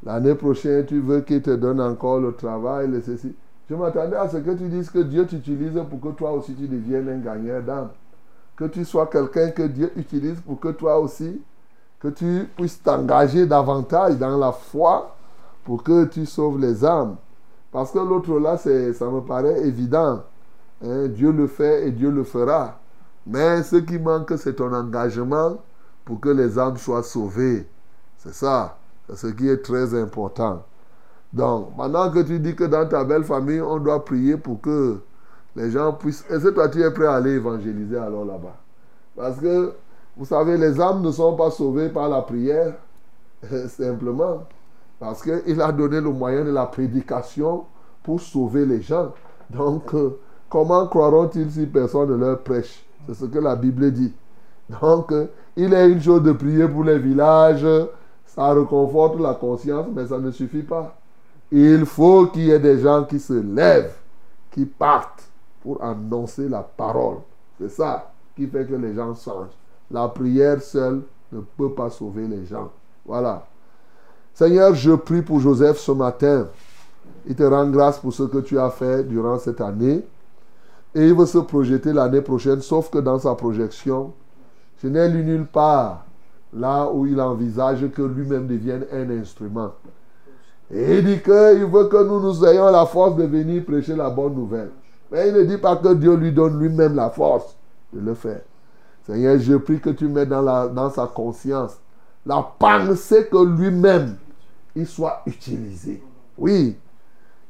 l'année 0.05 0.34
prochaine, 0.34 0.84
tu 0.86 1.01
veux 1.01 1.20
qu'il 1.20 1.42
te 1.42 1.51
donne 1.51 1.80
encore 1.80 2.20
le 2.20 2.32
travail, 2.32 2.88
le 2.88 3.01
ceci. 3.01 3.34
Je 3.68 3.74
m'attendais 3.74 4.16
à 4.16 4.28
ce 4.28 4.36
que 4.36 4.52
tu 4.52 4.68
dises 4.68 4.90
que 4.90 5.00
Dieu 5.00 5.26
t'utilise 5.26 5.80
pour 5.90 6.00
que 6.00 6.16
toi 6.16 6.32
aussi 6.32 6.54
tu 6.54 6.68
deviennes 6.68 7.08
un 7.08 7.18
gagneur 7.18 7.62
d'âme. 7.62 7.88
Que 8.56 8.64
tu 8.64 8.84
sois 8.84 9.06
quelqu'un 9.06 9.50
que 9.50 9.62
Dieu 9.62 9.92
utilise 9.96 10.40
pour 10.40 10.60
que 10.60 10.68
toi 10.68 10.98
aussi, 10.98 11.42
que 11.98 12.08
tu 12.08 12.48
puisses 12.56 12.80
t'engager 12.82 13.46
davantage 13.46 14.16
dans 14.16 14.36
la 14.38 14.52
foi 14.52 15.14
pour 15.64 15.82
que 15.82 16.04
tu 16.04 16.26
sauves 16.26 16.60
les 16.60 16.84
âmes. 16.84 17.16
Parce 17.72 17.90
que 17.90 17.98
l'autre 17.98 18.38
là, 18.38 18.56
ça 18.56 18.70
me 18.70 19.20
paraît 19.20 19.66
évident. 19.66 20.22
Hein, 20.84 21.08
Dieu 21.08 21.32
le 21.32 21.46
fait 21.46 21.88
et 21.88 21.90
Dieu 21.90 22.10
le 22.10 22.22
fera. 22.22 22.78
Mais 23.26 23.62
ce 23.64 23.76
qui 23.76 23.98
manque, 23.98 24.32
c'est 24.38 24.54
ton 24.54 24.72
engagement 24.72 25.56
pour 26.04 26.20
que 26.20 26.28
les 26.28 26.58
âmes 26.58 26.76
soient 26.76 27.02
sauvées. 27.02 27.66
C'est 28.18 28.32
ça. 28.32 28.78
C'est 29.08 29.16
ce 29.16 29.26
qui 29.26 29.48
est 29.48 29.62
très 29.62 29.94
important. 30.00 30.62
Donc, 31.32 31.76
maintenant 31.76 32.10
que 32.10 32.20
tu 32.20 32.38
dis 32.38 32.54
que 32.54 32.64
dans 32.64 32.88
ta 32.88 33.04
belle 33.04 33.24
famille, 33.24 33.60
on 33.60 33.78
doit 33.78 34.04
prier 34.04 34.36
pour 34.36 34.60
que 34.60 34.98
les 35.54 35.70
gens 35.70 35.92
puissent... 35.92 36.24
Est-ce 36.30 36.44
que 36.44 36.48
toi, 36.50 36.68
tu 36.68 36.82
es 36.82 36.90
prêt 36.90 37.06
à 37.06 37.14
aller 37.14 37.32
évangéliser 37.32 37.98
alors 37.98 38.24
là-bas? 38.24 38.56
Parce 39.16 39.38
que, 39.38 39.72
vous 40.16 40.24
savez, 40.24 40.56
les 40.56 40.80
âmes 40.80 41.02
ne 41.02 41.10
sont 41.10 41.34
pas 41.34 41.50
sauvées 41.50 41.88
par 41.88 42.08
la 42.08 42.22
prière, 42.22 42.74
simplement. 43.68 44.44
Parce 44.98 45.22
qu'il 45.22 45.60
a 45.60 45.72
donné 45.72 46.00
le 46.00 46.10
moyen 46.10 46.44
de 46.44 46.50
la 46.50 46.66
prédication 46.66 47.64
pour 48.02 48.20
sauver 48.20 48.64
les 48.64 48.80
gens. 48.80 49.12
Donc, 49.50 49.94
euh, 49.94 50.18
comment 50.48 50.86
croiront-ils 50.86 51.50
si 51.50 51.66
personne 51.66 52.10
ne 52.10 52.16
leur 52.16 52.40
prêche? 52.42 52.84
C'est 53.06 53.14
ce 53.14 53.24
que 53.26 53.38
la 53.38 53.56
Bible 53.56 53.90
dit. 53.92 54.14
Donc, 54.80 55.12
euh, 55.12 55.26
il 55.56 55.72
est 55.72 55.90
une 55.90 56.00
chose 56.00 56.22
de 56.22 56.32
prier 56.32 56.66
pour 56.68 56.84
les 56.84 56.98
villages, 56.98 57.66
ça 58.26 58.52
reconforte 58.52 59.18
la 59.20 59.34
conscience, 59.34 59.86
mais 59.94 60.06
ça 60.06 60.18
ne 60.18 60.30
suffit 60.30 60.62
pas. 60.62 60.96
Il 61.51 61.86
faut 61.86 62.26
qu'il 62.26 62.44
y 62.44 62.51
ait 62.51 62.59
des 62.59 62.80
gens 62.80 63.05
qui 63.05 63.20
se 63.20 63.34
lèvent, 63.34 63.94
qui 64.51 64.66
partent 64.66 65.28
pour 65.62 65.82
annoncer 65.82 66.49
la 66.49 66.62
parole. 66.62 67.18
C'est 67.59 67.70
ça 67.70 68.12
qui 68.34 68.47
fait 68.47 68.66
que 68.66 68.74
les 68.74 68.94
gens 68.94 69.14
changent. 69.14 69.57
La 69.90 70.09
prière 70.09 70.61
seule 70.61 71.03
ne 71.32 71.40
peut 71.40 71.72
pas 71.72 71.90
sauver 71.90 72.26
les 72.26 72.44
gens. 72.47 72.70
Voilà. 73.05 73.47
Seigneur, 74.34 74.74
je 74.74 74.92
prie 74.92 75.22
pour 75.22 75.40
Joseph 75.40 75.78
ce 75.78 75.92
matin. 75.92 76.49
Il 77.26 77.34
te 77.34 77.42
rend 77.42 77.68
grâce 77.70 77.99
pour 77.99 78.12
ce 78.12 78.24
que 78.24 78.38
tu 78.38 78.59
as 78.59 78.70
fait 78.70 79.05
durant 79.05 79.38
cette 79.38 79.61
année. 79.61 80.05
Et 80.94 81.07
il 81.09 81.14
veut 81.14 81.26
se 81.26 81.38
projeter 81.38 81.92
l'année 81.92 82.20
prochaine, 82.20 82.61
sauf 82.61 82.90
que 82.90 82.99
dans 82.99 83.18
sa 83.18 83.34
projection, 83.34 84.12
je 84.82 84.88
n'ai 84.88 85.09
lu 85.09 85.24
nulle 85.24 85.47
part 85.47 86.05
là 86.53 86.90
où 86.90 87.07
il 87.07 87.20
envisage 87.20 87.88
que 87.90 88.03
lui-même 88.03 88.47
devienne 88.47 88.86
un 88.92 89.11
instrument. 89.11 89.72
Et 90.72 90.98
il 90.98 91.04
dit 91.04 91.20
qu'il 91.22 91.66
veut 91.66 91.88
que 91.88 92.04
nous, 92.04 92.20
nous 92.20 92.44
ayons 92.44 92.70
la 92.70 92.86
force 92.86 93.16
de 93.16 93.24
venir 93.24 93.64
prêcher 93.64 93.94
la 93.94 94.10
bonne 94.10 94.34
nouvelle. 94.34 94.70
Mais 95.10 95.28
il 95.28 95.34
ne 95.34 95.42
dit 95.44 95.58
pas 95.58 95.76
que 95.76 95.94
Dieu 95.94 96.16
lui 96.16 96.32
donne 96.32 96.58
lui-même 96.58 96.96
la 96.96 97.10
force 97.10 97.56
de 97.92 98.00
le 98.00 98.14
faire. 98.14 98.40
Seigneur, 99.06 99.38
je 99.38 99.54
prie 99.54 99.80
que 99.80 99.90
tu 99.90 100.08
mets 100.08 100.26
dans, 100.26 100.68
dans 100.72 100.90
sa 100.90 101.06
conscience 101.06 101.78
la 102.26 102.42
pensée 102.58 103.28
que 103.30 103.44
lui-même, 103.44 104.16
il 104.74 104.86
soit 104.86 105.22
utilisé. 105.26 106.02
Oui, 106.36 106.76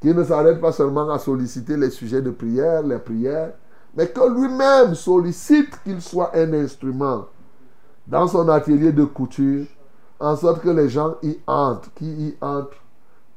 qu'il 0.01 0.15
ne 0.15 0.23
s'arrête 0.23 0.61
pas 0.61 0.73
seulement 0.73 1.11
à 1.11 1.19
solliciter 1.19 1.77
les 1.77 1.91
sujets 1.91 2.21
de 2.21 2.31
prière, 2.31 2.83
les 2.83 2.99
prières, 2.99 3.53
mais 3.97 4.09
que 4.09 4.29
lui-même 4.29 4.95
sollicite 4.95 5.83
qu'il 5.83 6.03
soit 6.03 6.37
un 6.37 6.53
instrument 6.53 7.25
dans 8.07 8.29
son 8.29 8.49
atelier 8.51 8.93
de 8.93 9.05
couture, 9.05 9.67
en 10.21 10.37
sorte 10.37 10.61
que 10.61 10.69
les 10.69 10.91
gens 10.91 11.15
y 11.23 11.39
entrent, 11.47 11.91
qui 11.95 12.07
y 12.07 12.37
entrent, 12.41 12.77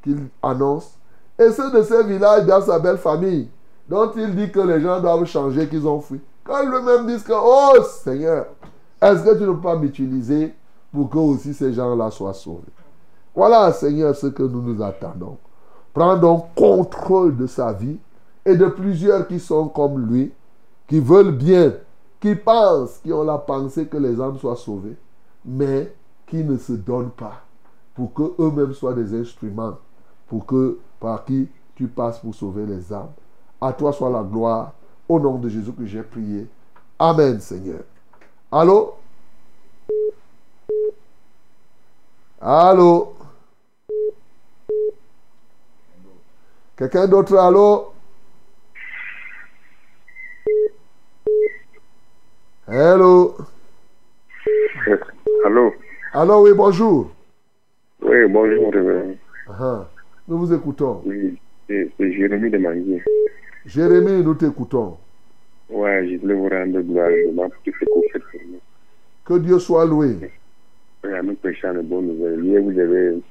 qu'il 0.03 0.27
annonce. 0.41 0.97
Et 1.37 1.51
ceux 1.51 1.71
de 1.71 1.81
ces 1.81 2.03
villages 2.03 2.45
dans 2.45 2.61
sa 2.61 2.79
belle 2.79 2.97
famille, 2.97 3.49
dont 3.87 4.11
il 4.15 4.35
dit 4.35 4.51
que 4.51 4.59
les 4.59 4.81
gens 4.81 4.99
doivent 4.99 5.25
changer, 5.25 5.67
qu'ils 5.67 5.87
ont 5.87 6.01
fui. 6.01 6.19
Quand 6.43 6.63
lui-même 6.63 7.07
dit 7.07 7.23
que, 7.23 7.33
oh 7.33 7.81
Seigneur, 7.83 8.47
est-ce 9.01 9.23
que 9.23 9.37
tu 9.37 9.43
ne 9.43 9.53
peux 9.53 9.61
pas 9.61 9.75
m'utiliser 9.75 10.53
pour 10.91 11.09
que 11.09 11.17
aussi 11.17 11.53
ces 11.53 11.73
gens-là 11.73 12.11
soient 12.11 12.33
sauvés? 12.33 12.73
Voilà, 13.35 13.71
Seigneur, 13.71 14.15
ce 14.15 14.27
que 14.27 14.43
nous 14.43 14.61
nous 14.61 14.83
attendons. 14.83 15.37
Prends 15.93 16.17
donc 16.17 16.53
contrôle 16.55 17.35
de 17.37 17.47
sa 17.47 17.71
vie 17.71 17.97
et 18.45 18.55
de 18.55 18.67
plusieurs 18.67 19.27
qui 19.27 19.39
sont 19.39 19.67
comme 19.67 20.05
lui, 20.07 20.31
qui 20.87 20.99
veulent 20.99 21.35
bien, 21.35 21.73
qui 22.19 22.35
pensent, 22.35 22.97
qui 22.97 23.13
ont 23.13 23.23
la 23.23 23.37
pensée 23.37 23.85
que 23.85 23.97
les 23.97 24.19
âmes 24.19 24.37
soient 24.37 24.55
sauvées, 24.55 24.97
mais 25.45 25.93
qui 26.27 26.43
ne 26.43 26.57
se 26.57 26.73
donnent 26.73 27.11
pas 27.11 27.43
pour 27.95 28.13
qu'eux-mêmes 28.13 28.73
soient 28.73 28.93
des 28.93 29.19
instruments, 29.19 29.77
pour 30.29 30.45
que 30.45 30.79
par 30.99 31.25
qui 31.25 31.49
tu 31.75 31.87
passes 31.87 32.19
pour 32.19 32.33
sauver 32.33 32.65
les 32.65 32.93
âmes. 32.93 33.11
À 33.59 33.73
toi 33.73 33.91
soit 33.91 34.09
la 34.09 34.23
gloire, 34.23 34.73
au 35.07 35.19
nom 35.19 35.37
de 35.37 35.49
Jésus 35.49 35.73
que 35.73 35.85
j'ai 35.85 36.03
prié. 36.03 36.47
Amen, 36.97 37.39
Seigneur. 37.39 37.81
Allô? 38.51 38.93
Allô? 42.39 43.15
Quelqu'un 46.77 47.07
d'autre, 47.07 47.35
allô? 47.37 47.93
Hello. 52.67 53.35
Allô? 55.45 55.73
Allô, 56.13 56.43
oui, 56.43 56.53
bonjour. 56.53 57.11
Oui, 58.01 58.27
bonjour, 58.29 58.71
révérend. 58.71 59.15
Ah, 59.49 59.87
Nous 60.29 60.37
vous 60.37 60.53
écoutons. 60.53 61.01
Oui, 61.05 61.39
c'est 61.67 61.89
Jérémie 62.13 62.51
de 62.51 62.59
Manguier. 62.59 63.01
Jérémie, 63.65 64.23
nous 64.23 64.35
t'écoutons. 64.35 64.95
Ouais, 65.71 66.07
je 66.07 66.17
voulais 66.17 66.35
vous 66.35 66.47
rendre 66.49 66.81
gloire 66.81 67.09
vraiment 67.09 67.49
pour 67.49 67.63
tout 67.63 67.71
ce 67.79 67.85
que 67.85 67.89
vous 67.91 68.03
faites 68.13 68.21
pour 68.31 68.41
nous. 68.47 68.59
Que 69.25 69.39
Dieu 69.43 69.57
soit 69.57 69.85
loué. 69.87 70.17
Oui, 71.03 71.13
à 71.13 71.23
nous 71.23 71.33
prêchant 71.33 71.73
de 71.73 71.81
bonnes 71.81 72.09
nouvelles. 72.09 72.45
Hier, 72.45 72.61
vous 72.61 72.77
avez, 72.77 73.13
vous 73.13 73.21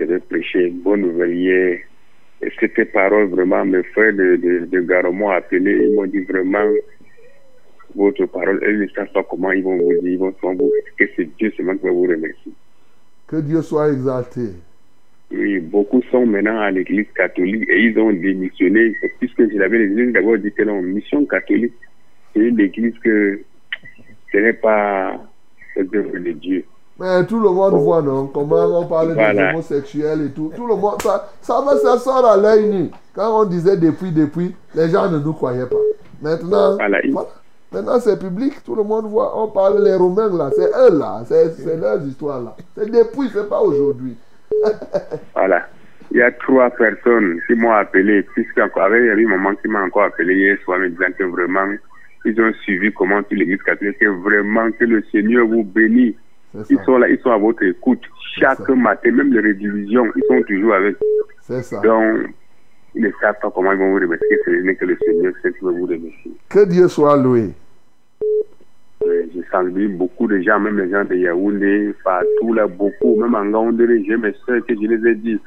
avez 0.00 0.18
prêché 0.18 0.66
une 0.66 0.80
bonne 0.80 1.00
nouvelle 1.00 1.32
hier. 1.32 1.78
Et 2.42 2.52
c'était 2.60 2.84
parole 2.84 3.28
vraiment, 3.28 3.64
mes 3.64 3.82
frères 3.84 4.12
de, 4.12 4.36
de, 4.36 4.66
de 4.66 4.80
Garo 4.82 5.12
m'ont 5.12 5.30
appelé. 5.30 5.86
Ils 5.88 5.94
m'ont 5.94 6.04
dit 6.04 6.20
vraiment, 6.20 6.66
votre 7.94 8.26
parole, 8.26 8.60
elles 8.62 8.80
ne 8.80 8.88
savent 8.88 9.10
pas 9.14 9.22
comment 9.22 9.52
ils 9.52 9.62
vont 9.64 9.78
vous 9.78 9.88
dire, 10.02 10.12
ils 10.12 10.18
vont 10.18 10.34
vous, 10.42 10.70
que 10.98 11.04
c'est 11.16 11.34
Dieu 11.38 11.50
seulement 11.56 11.78
qui 11.78 11.86
va 11.86 11.92
vous 11.92 12.02
remercier. 12.02 12.52
Que 13.26 13.36
Dieu 13.36 13.62
soit 13.62 13.90
exalté. 13.90 14.50
Oui, 15.32 15.58
beaucoup 15.58 16.02
sont 16.10 16.24
maintenant 16.24 16.60
à 16.60 16.70
l'église 16.70 17.06
catholique 17.16 17.68
et 17.68 17.80
ils 17.86 17.98
ont 17.98 18.12
démissionné, 18.12 18.94
puisque 19.18 19.50
je 19.50 19.58
l'avais 19.58 19.88
dit, 19.88 20.12
d'abord 20.12 20.38
dit 20.38 20.52
que 20.52 20.62
non, 20.62 20.80
mission 20.82 21.24
catholique, 21.26 21.74
c'est 22.32 22.40
une 22.40 22.60
église 22.60 22.94
que 23.02 23.40
ce 24.32 24.38
n'est 24.38 24.52
pas 24.52 25.14
l'œuvre 25.76 26.18
de 26.18 26.32
Dieu. 26.32 26.64
Mais 26.98 27.26
tout 27.26 27.40
le 27.40 27.50
monde 27.50 27.74
voit, 27.74 28.00
non? 28.00 28.28
Comment 28.28 28.80
on 28.80 28.86
parle 28.86 29.08
des 29.08 29.14
Voilà. 29.14 29.50
homosexuels 29.50 30.22
et 30.26 30.30
tout. 30.30 30.50
Tout 30.56 30.66
le 30.66 30.76
monde, 30.76 31.02
ça, 31.02 31.28
ça, 31.42 31.60
va, 31.60 31.76
ça 31.76 31.98
sort 31.98 32.24
à 32.24 32.36
l'œil 32.36 32.68
nu. 32.70 32.88
Quand 33.12 33.42
on 33.42 33.44
disait 33.44 33.76
depuis, 33.76 34.12
depuis, 34.12 34.54
les 34.74 34.88
gens 34.88 35.10
ne 35.10 35.18
nous 35.18 35.32
croyaient 35.34 35.66
pas. 35.66 35.76
Maintenant, 36.22 36.76
Voilà, 36.76 37.04
il- 37.04 37.12
voilà. 37.12 37.28
Maintenant 37.72 37.98
c'est 37.98 38.18
public, 38.18 38.62
tout 38.64 38.76
le 38.76 38.84
monde 38.84 39.06
voit. 39.06 39.38
On 39.42 39.48
parle 39.48 39.84
les 39.84 39.94
Romains 39.96 40.30
là, 40.34 40.50
c'est 40.54 40.68
eux 40.68 40.96
là, 40.98 41.22
c'est 41.26 41.50
c'est 41.56 41.76
leurs 41.76 42.02
histoires 42.06 42.40
là. 42.40 42.56
C'est 42.78 42.88
depuis, 42.90 43.28
c'est 43.34 43.48
pas 43.48 43.60
aujourd'hui. 43.60 44.14
Voilà. 45.34 45.68
Il 46.12 46.18
y 46.18 46.22
a 46.22 46.30
trois 46.30 46.70
personnes 46.70 47.40
qui 47.46 47.54
m'ont 47.54 47.72
appelé, 47.72 48.22
puisque 48.22 48.58
encore, 48.58 48.84
avec 48.84 49.10
un 49.10 49.28
moment 49.28 49.54
qui 49.56 49.68
m'a 49.68 49.82
encore 49.82 50.04
appelé 50.04 50.34
hier 50.34 50.56
soir, 50.64 50.78
me 50.78 50.88
disant 50.88 51.12
que 51.18 51.24
vraiment, 51.24 51.66
ils 52.24 52.40
ont 52.40 52.52
suivi 52.62 52.92
comment 52.92 53.22
toute 53.22 53.38
l'église 53.38 53.62
catholique, 53.62 53.98
que 53.98 54.06
vraiment, 54.06 54.70
que 54.72 54.84
le 54.84 55.02
Seigneur 55.10 55.46
vous 55.46 55.64
bénisse. 55.64 56.14
Ils 56.70 56.78
sont 56.84 56.98
là, 56.98 57.08
ils 57.08 57.18
sont 57.18 57.30
à 57.30 57.38
votre 57.38 57.62
écoute. 57.64 58.00
Chaque 58.38 58.68
matin, 58.68 59.10
même 59.10 59.32
les 59.32 59.40
rédivisions, 59.40 60.06
ils 60.16 60.22
sont 60.28 60.42
toujours 60.42 60.74
avec. 60.74 60.96
C'est 61.42 61.62
ça. 61.62 61.80
Donc, 61.80 62.28
ils 62.94 63.02
ne 63.02 63.10
savent 63.20 63.38
pas 63.42 63.50
comment 63.54 63.72
ils 63.72 63.78
vont 63.78 63.90
vous 63.90 64.00
remercier. 64.00 64.38
Ce 64.44 64.50
n'est 64.50 64.74
que 64.74 64.84
le 64.86 64.96
Seigneur 65.04 65.32
seul 65.42 65.52
qui 65.52 65.64
va 65.64 65.70
vous 65.70 65.86
remercier. 65.86 66.32
Que 66.48 66.66
Dieu 66.66 66.88
soit 66.88 67.16
loué. 67.16 67.50
Ouais, 69.04 69.28
Je 69.34 69.40
salue 69.50 69.88
beaucoup 69.96 70.26
de 70.26 70.40
gens, 70.40 70.58
même 70.58 70.78
les 70.78 70.90
gens 70.90 71.04
de 71.04 71.14
Yaoundé, 71.14 71.94
partout 72.02 72.54
là, 72.54 72.66
beaucoup, 72.66 73.16
même 73.20 73.34
en 73.34 73.44
Gaoundé, 73.44 74.04
j'ai 74.04 74.16
mes 74.16 74.32
soeurs 74.44 74.64
que 74.66 74.74
je 74.74 74.86
les 74.86 75.10
ai 75.10 75.14
dit, 75.14 75.38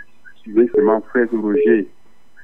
suivez 0.41 0.69
seulement 0.75 1.01
frère 1.01 1.27
Roger, 1.31 1.87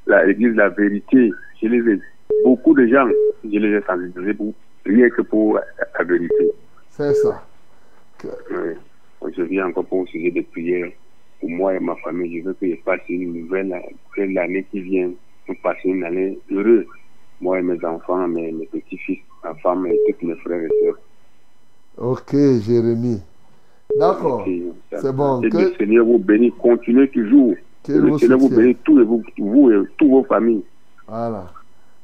l'église 0.08 0.54
de 0.54 0.58
la 0.58 0.70
vérité, 0.70 1.32
je 1.62 1.68
les 1.68 1.94
ai, 1.94 2.00
beaucoup 2.44 2.74
de 2.74 2.88
gens, 2.88 3.08
je 3.44 3.58
les 3.58 3.78
ai 3.78 3.82
sensibilisés 3.82 4.34
pour, 4.34 4.54
rien 4.86 5.10
que 5.10 5.22
pour 5.22 5.60
la 5.98 6.04
vérité. 6.04 6.52
C'est 6.90 7.14
ça. 7.14 7.46
Je 8.24 9.42
viens 9.42 9.68
encore 9.68 9.86
pour 9.86 10.04
un 10.04 10.06
sujet 10.06 10.32
de 10.32 10.42
prière 10.42 10.90
pour 11.40 11.50
moi 11.50 11.76
et 11.76 11.80
ma 11.80 11.96
famille. 11.98 12.40
Je 12.40 12.48
veux 12.48 12.54
que 12.54 12.70
je 12.70 12.82
passe 12.84 13.02
une 13.10 13.34
nouvelle 13.34 13.74
que 14.16 14.22
l'année 14.22 14.66
qui 14.72 14.82
vient. 14.82 15.12
Nous 15.48 15.56
passer 15.62 15.90
une 15.90 16.04
année 16.04 16.40
heureuse. 16.52 16.86
Moi 17.42 17.60
et 17.60 17.62
mes 17.62 17.84
enfants, 17.86 18.28
mes, 18.28 18.52
mes 18.52 18.66
petits-fils, 18.66 19.20
ma 19.44 19.54
femme 19.56 19.86
et 19.88 20.16
tous 20.20 20.26
mes 20.26 20.36
frères 20.36 20.62
et 20.62 20.70
sœurs. 20.84 20.96
Ok, 21.98 22.32
Jérémie. 22.34 23.22
D'accord. 23.98 24.46
C'est 24.92 25.14
bon. 25.14 25.42
Que 25.42 25.58
le 25.58 25.74
Seigneur 25.78 26.06
vous 26.06 26.18
bénisse. 26.18 26.54
Continuez 26.60 27.10
toujours. 27.10 27.56
Que 27.84 27.94
le 27.94 28.10
vous 28.10 28.20
Seigneur 28.20 28.40
vous 28.40 28.50
bénisse, 28.50 28.78
tous 28.84 29.00
et 29.00 29.04
vous, 29.04 29.24
vous 29.38 29.72
et 29.72 29.84
toutes 29.98 30.10
vos 30.10 30.24
familles. 30.24 30.64
Voilà. 31.08 31.52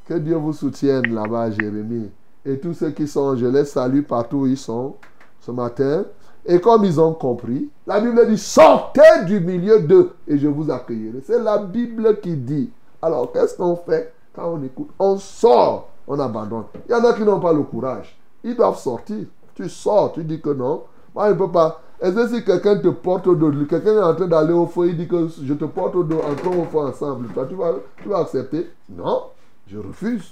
Que 0.07 0.13
Dieu 0.15 0.35
vous 0.35 0.53
soutienne 0.53 1.13
là-bas, 1.13 1.51
Jérémie. 1.51 2.09
Et 2.45 2.57
tous 2.57 2.73
ceux 2.73 2.91
qui 2.91 3.07
sont, 3.07 3.35
je 3.35 3.45
les 3.45 3.65
salue 3.65 4.01
partout 4.01 4.39
où 4.39 4.47
ils 4.47 4.57
sont 4.57 4.95
ce 5.39 5.51
matin. 5.51 6.05
Et 6.45 6.59
comme 6.59 6.83
ils 6.85 6.99
ont 6.99 7.13
compris, 7.13 7.69
la 7.85 7.99
Bible 7.99 8.27
dit 8.27 8.37
sortez 8.37 9.25
du 9.27 9.39
milieu 9.39 9.79
d'eux 9.79 10.11
et 10.27 10.37
je 10.37 10.47
vous 10.47 10.71
accueillerai. 10.71 11.19
C'est 11.23 11.41
la 11.41 11.59
Bible 11.59 12.19
qui 12.19 12.35
dit. 12.35 12.69
Alors, 13.01 13.31
qu'est-ce 13.31 13.57
qu'on 13.57 13.75
fait? 13.75 14.11
Quand 14.33 14.53
on 14.53 14.63
écoute 14.63 14.89
On 14.99 15.17
sort, 15.17 15.89
on 16.07 16.19
abandonne. 16.19 16.65
Il 16.87 16.91
y 16.91 16.95
en 16.95 17.03
a 17.03 17.13
qui 17.13 17.23
n'ont 17.23 17.39
pas 17.39 17.53
le 17.53 17.63
courage. 17.63 18.17
Ils 18.43 18.55
doivent 18.55 18.79
sortir. 18.79 19.25
Tu 19.55 19.69
sors, 19.69 20.13
tu 20.13 20.23
dis 20.23 20.41
que 20.41 20.49
non. 20.49 20.83
Moi, 21.13 21.27
je 21.27 21.33
ne 21.33 21.37
peux 21.37 21.51
pas. 21.51 21.81
Est-ce 22.01 22.29
si 22.29 22.43
quelqu'un 22.43 22.77
te 22.77 22.87
porte 22.87 23.27
au 23.27 23.35
dos, 23.35 23.51
quelqu'un 23.69 23.93
est 23.93 24.01
en 24.01 24.15
train 24.15 24.27
d'aller 24.27 24.53
au 24.53 24.65
feu, 24.65 24.89
il 24.89 24.97
dit 24.97 25.07
que 25.07 25.27
je 25.27 25.53
te 25.53 25.65
porte 25.65 25.95
au 25.95 26.03
dos, 26.03 26.19
entrons 26.19 26.63
au 26.63 26.65
feu 26.65 26.79
ensemble. 26.79 27.27
Toi, 27.27 27.45
tu 27.47 27.55
vas, 27.55 27.73
tu 28.01 28.09
vas 28.09 28.19
accepter? 28.19 28.71
Non, 28.89 29.23
je 29.67 29.77
refuse. 29.77 30.31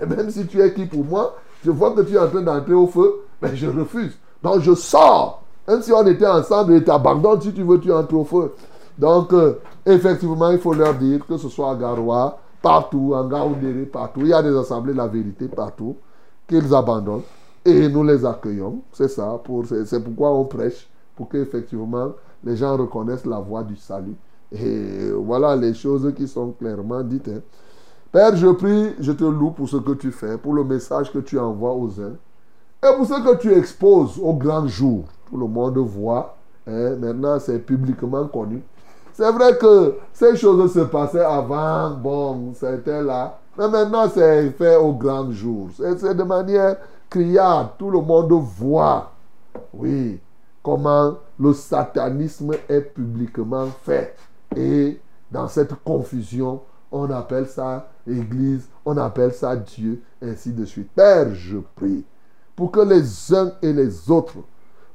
Et 0.00 0.06
même 0.06 0.30
si 0.30 0.46
tu 0.46 0.60
es 0.60 0.72
qui 0.72 0.86
pour 0.86 1.04
moi, 1.04 1.34
je 1.64 1.70
vois 1.70 1.92
que 1.92 2.02
tu 2.02 2.14
es 2.14 2.18
en 2.18 2.28
train 2.28 2.42
d'entrer 2.42 2.74
au 2.74 2.86
feu, 2.86 3.22
mais 3.42 3.56
je 3.56 3.66
refuse. 3.66 4.16
Donc 4.42 4.60
je 4.60 4.74
sors. 4.74 5.42
Même 5.66 5.82
si 5.82 5.92
on 5.92 6.06
était 6.06 6.26
ensemble, 6.26 6.74
et 6.74 6.84
t'abandonnes 6.84 7.40
si 7.40 7.52
tu 7.52 7.62
veux, 7.62 7.80
tu 7.80 7.92
entres 7.92 8.14
au 8.14 8.24
feu. 8.24 8.52
Donc, 8.98 9.32
euh, 9.32 9.58
effectivement, 9.86 10.50
il 10.50 10.58
faut 10.58 10.74
leur 10.74 10.94
dire 10.94 11.26
que 11.26 11.36
ce 11.36 11.48
soit 11.48 11.70
à 11.70 11.74
Garoua, 11.74 12.38
partout, 12.62 13.12
en 13.14 13.26
Gaoundéré, 13.26 13.86
partout. 13.86 14.20
Il 14.22 14.28
y 14.28 14.32
a 14.32 14.42
des 14.42 14.56
assemblées 14.56 14.94
la 14.94 15.06
vérité 15.06 15.48
partout, 15.48 15.96
qu'ils 16.46 16.74
abandonnent. 16.74 17.22
Et 17.64 17.88
nous 17.88 18.04
les 18.04 18.24
accueillons. 18.24 18.80
C'est 18.92 19.08
ça. 19.08 19.38
Pour, 19.44 19.66
c'est, 19.66 19.84
c'est 19.84 20.02
pourquoi 20.02 20.32
on 20.32 20.44
prêche. 20.44 20.88
Pour 21.14 21.28
qu'effectivement, 21.28 22.12
les 22.42 22.56
gens 22.56 22.76
reconnaissent 22.76 23.26
la 23.26 23.38
voie 23.38 23.62
du 23.62 23.76
salut. 23.76 24.16
Et 24.52 25.10
voilà 25.12 25.54
les 25.56 25.74
choses 25.74 26.12
qui 26.16 26.26
sont 26.26 26.52
clairement 26.52 27.02
dites. 27.02 27.28
hein. 27.28 27.40
Père, 28.10 28.34
je 28.34 28.48
prie, 28.48 28.94
je 28.98 29.12
te 29.12 29.22
loue 29.24 29.50
pour 29.50 29.68
ce 29.68 29.76
que 29.76 29.92
tu 29.92 30.10
fais, 30.10 30.36
pour 30.38 30.54
le 30.54 30.64
message 30.64 31.12
que 31.12 31.18
tu 31.20 31.38
envoies 31.38 31.72
aux 31.74 32.00
uns. 32.00 32.14
Et 32.82 32.96
pour 32.96 33.06
ce 33.06 33.14
que 33.22 33.36
tu 33.36 33.52
exposes 33.52 34.18
au 34.20 34.32
grand 34.34 34.66
jour. 34.66 35.04
Tout 35.28 35.36
le 35.36 35.46
monde 35.46 35.78
voit. 35.78 36.36
hein. 36.66 36.96
Maintenant, 36.96 37.38
c'est 37.38 37.58
publiquement 37.58 38.26
connu. 38.26 38.62
C'est 39.20 39.32
vrai 39.32 39.58
que 39.58 39.96
ces 40.14 40.34
choses 40.34 40.72
se 40.72 40.78
passaient 40.78 41.20
avant. 41.20 41.90
Bon, 41.90 42.54
c'était 42.54 43.02
là. 43.02 43.38
Mais 43.58 43.68
maintenant, 43.68 44.08
c'est 44.08 44.48
fait 44.52 44.76
au 44.76 44.94
grand 44.94 45.30
jour. 45.30 45.68
C'est 45.76 46.14
de 46.14 46.22
manière 46.22 46.78
criarde. 47.10 47.72
Tout 47.78 47.90
le 47.90 48.00
monde 48.00 48.32
voit. 48.32 49.12
Oui. 49.74 50.18
Comment 50.62 51.18
le 51.38 51.52
satanisme 51.52 52.52
est 52.66 52.80
publiquement 52.80 53.66
fait. 53.82 54.16
Et 54.56 54.98
dans 55.30 55.48
cette 55.48 55.74
confusion, 55.84 56.62
on 56.90 57.10
appelle 57.10 57.46
ça 57.46 57.90
Église, 58.06 58.70
on 58.86 58.96
appelle 58.96 59.34
ça 59.34 59.54
Dieu, 59.54 60.00
ainsi 60.22 60.50
de 60.50 60.64
suite. 60.64 60.92
Père, 60.94 61.34
je 61.34 61.58
prie 61.76 62.06
pour 62.56 62.70
que 62.70 62.80
les 62.80 63.34
uns 63.34 63.52
et 63.60 63.74
les 63.74 64.10
autres 64.10 64.38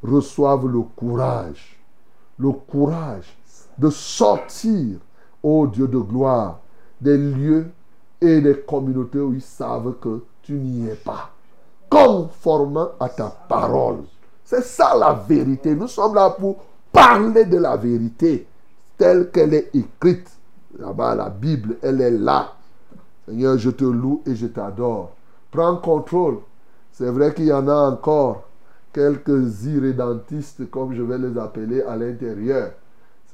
reçoivent 0.01 0.67
le 0.67 0.81
courage, 0.81 1.79
le 2.39 2.51
courage 2.51 3.37
de 3.77 3.89
sortir, 3.89 4.97
ô 5.43 5.67
Dieu 5.67 5.87
de 5.87 5.97
gloire, 5.97 6.59
des 6.99 7.17
lieux 7.17 7.67
et 8.21 8.41
des 8.41 8.59
communautés 8.61 9.19
où 9.19 9.33
ils 9.33 9.41
savent 9.41 9.95
que 9.99 10.23
tu 10.41 10.53
n'y 10.53 10.87
es 10.87 10.95
pas, 10.95 11.31
conformément 11.89 12.89
à 12.99 13.09
ta 13.09 13.29
parole. 13.47 14.03
C'est 14.43 14.63
ça 14.63 14.95
la 14.95 15.13
vérité. 15.13 15.75
Nous 15.75 15.87
sommes 15.87 16.15
là 16.15 16.29
pour 16.29 16.57
parler 16.91 17.45
de 17.45 17.57
la 17.57 17.75
vérité 17.75 18.47
telle 18.97 19.31
qu'elle 19.31 19.53
est 19.53 19.75
écrite. 19.75 20.29
Là-bas, 20.77 21.15
la 21.15 21.29
Bible, 21.29 21.77
elle 21.81 22.01
est 22.01 22.11
là. 22.11 22.53
Seigneur, 23.25 23.57
je 23.57 23.71
te 23.71 23.85
loue 23.85 24.21
et 24.25 24.35
je 24.35 24.47
t'adore. 24.47 25.11
Prends 25.51 25.77
contrôle. 25.77 26.39
C'est 26.91 27.09
vrai 27.09 27.33
qu'il 27.33 27.45
y 27.45 27.53
en 27.53 27.67
a 27.67 27.89
encore 27.89 28.43
quelques 28.93 29.63
irrédentistes, 29.65 30.69
comme 30.69 30.93
je 30.93 31.01
vais 31.01 31.17
les 31.17 31.37
appeler, 31.37 31.81
à 31.81 31.95
l'intérieur. 31.95 32.71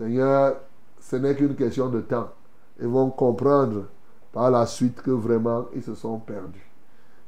Seigneur, 0.02 0.56
ce 1.00 1.16
n'est 1.16 1.36
qu'une 1.36 1.54
question 1.54 1.88
de 1.88 2.02
temps. 2.02 2.30
Ils 2.82 2.88
vont 2.88 3.12
comprendre 3.12 3.84
par 4.32 4.50
la 4.50 4.66
suite 4.66 5.00
que 5.04 5.12
vraiment 5.12 5.66
ils 5.76 5.84
se 5.84 5.94
sont 5.94 6.18
perdus. 6.18 6.68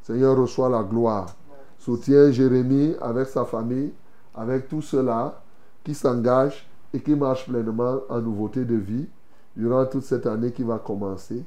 Seigneur, 0.01 0.35
reçois 0.35 0.69
la 0.69 0.81
gloire. 0.81 1.35
Soutiens 1.77 2.31
Jérémie 2.31 2.95
avec 2.99 3.27
sa 3.27 3.45
famille, 3.45 3.93
avec 4.33 4.69
tout 4.69 4.81
cela 4.81 5.39
qui 5.83 5.93
s'engagent 5.93 6.67
et 6.91 6.99
qui 6.99 7.13
marchent 7.13 7.45
pleinement 7.45 7.99
en 8.09 8.19
nouveauté 8.19 8.65
de 8.65 8.75
vie 8.75 9.07
durant 9.55 9.85
toute 9.85 10.03
cette 10.03 10.25
année 10.25 10.51
qui 10.51 10.63
va 10.63 10.79
commencer. 10.79 11.45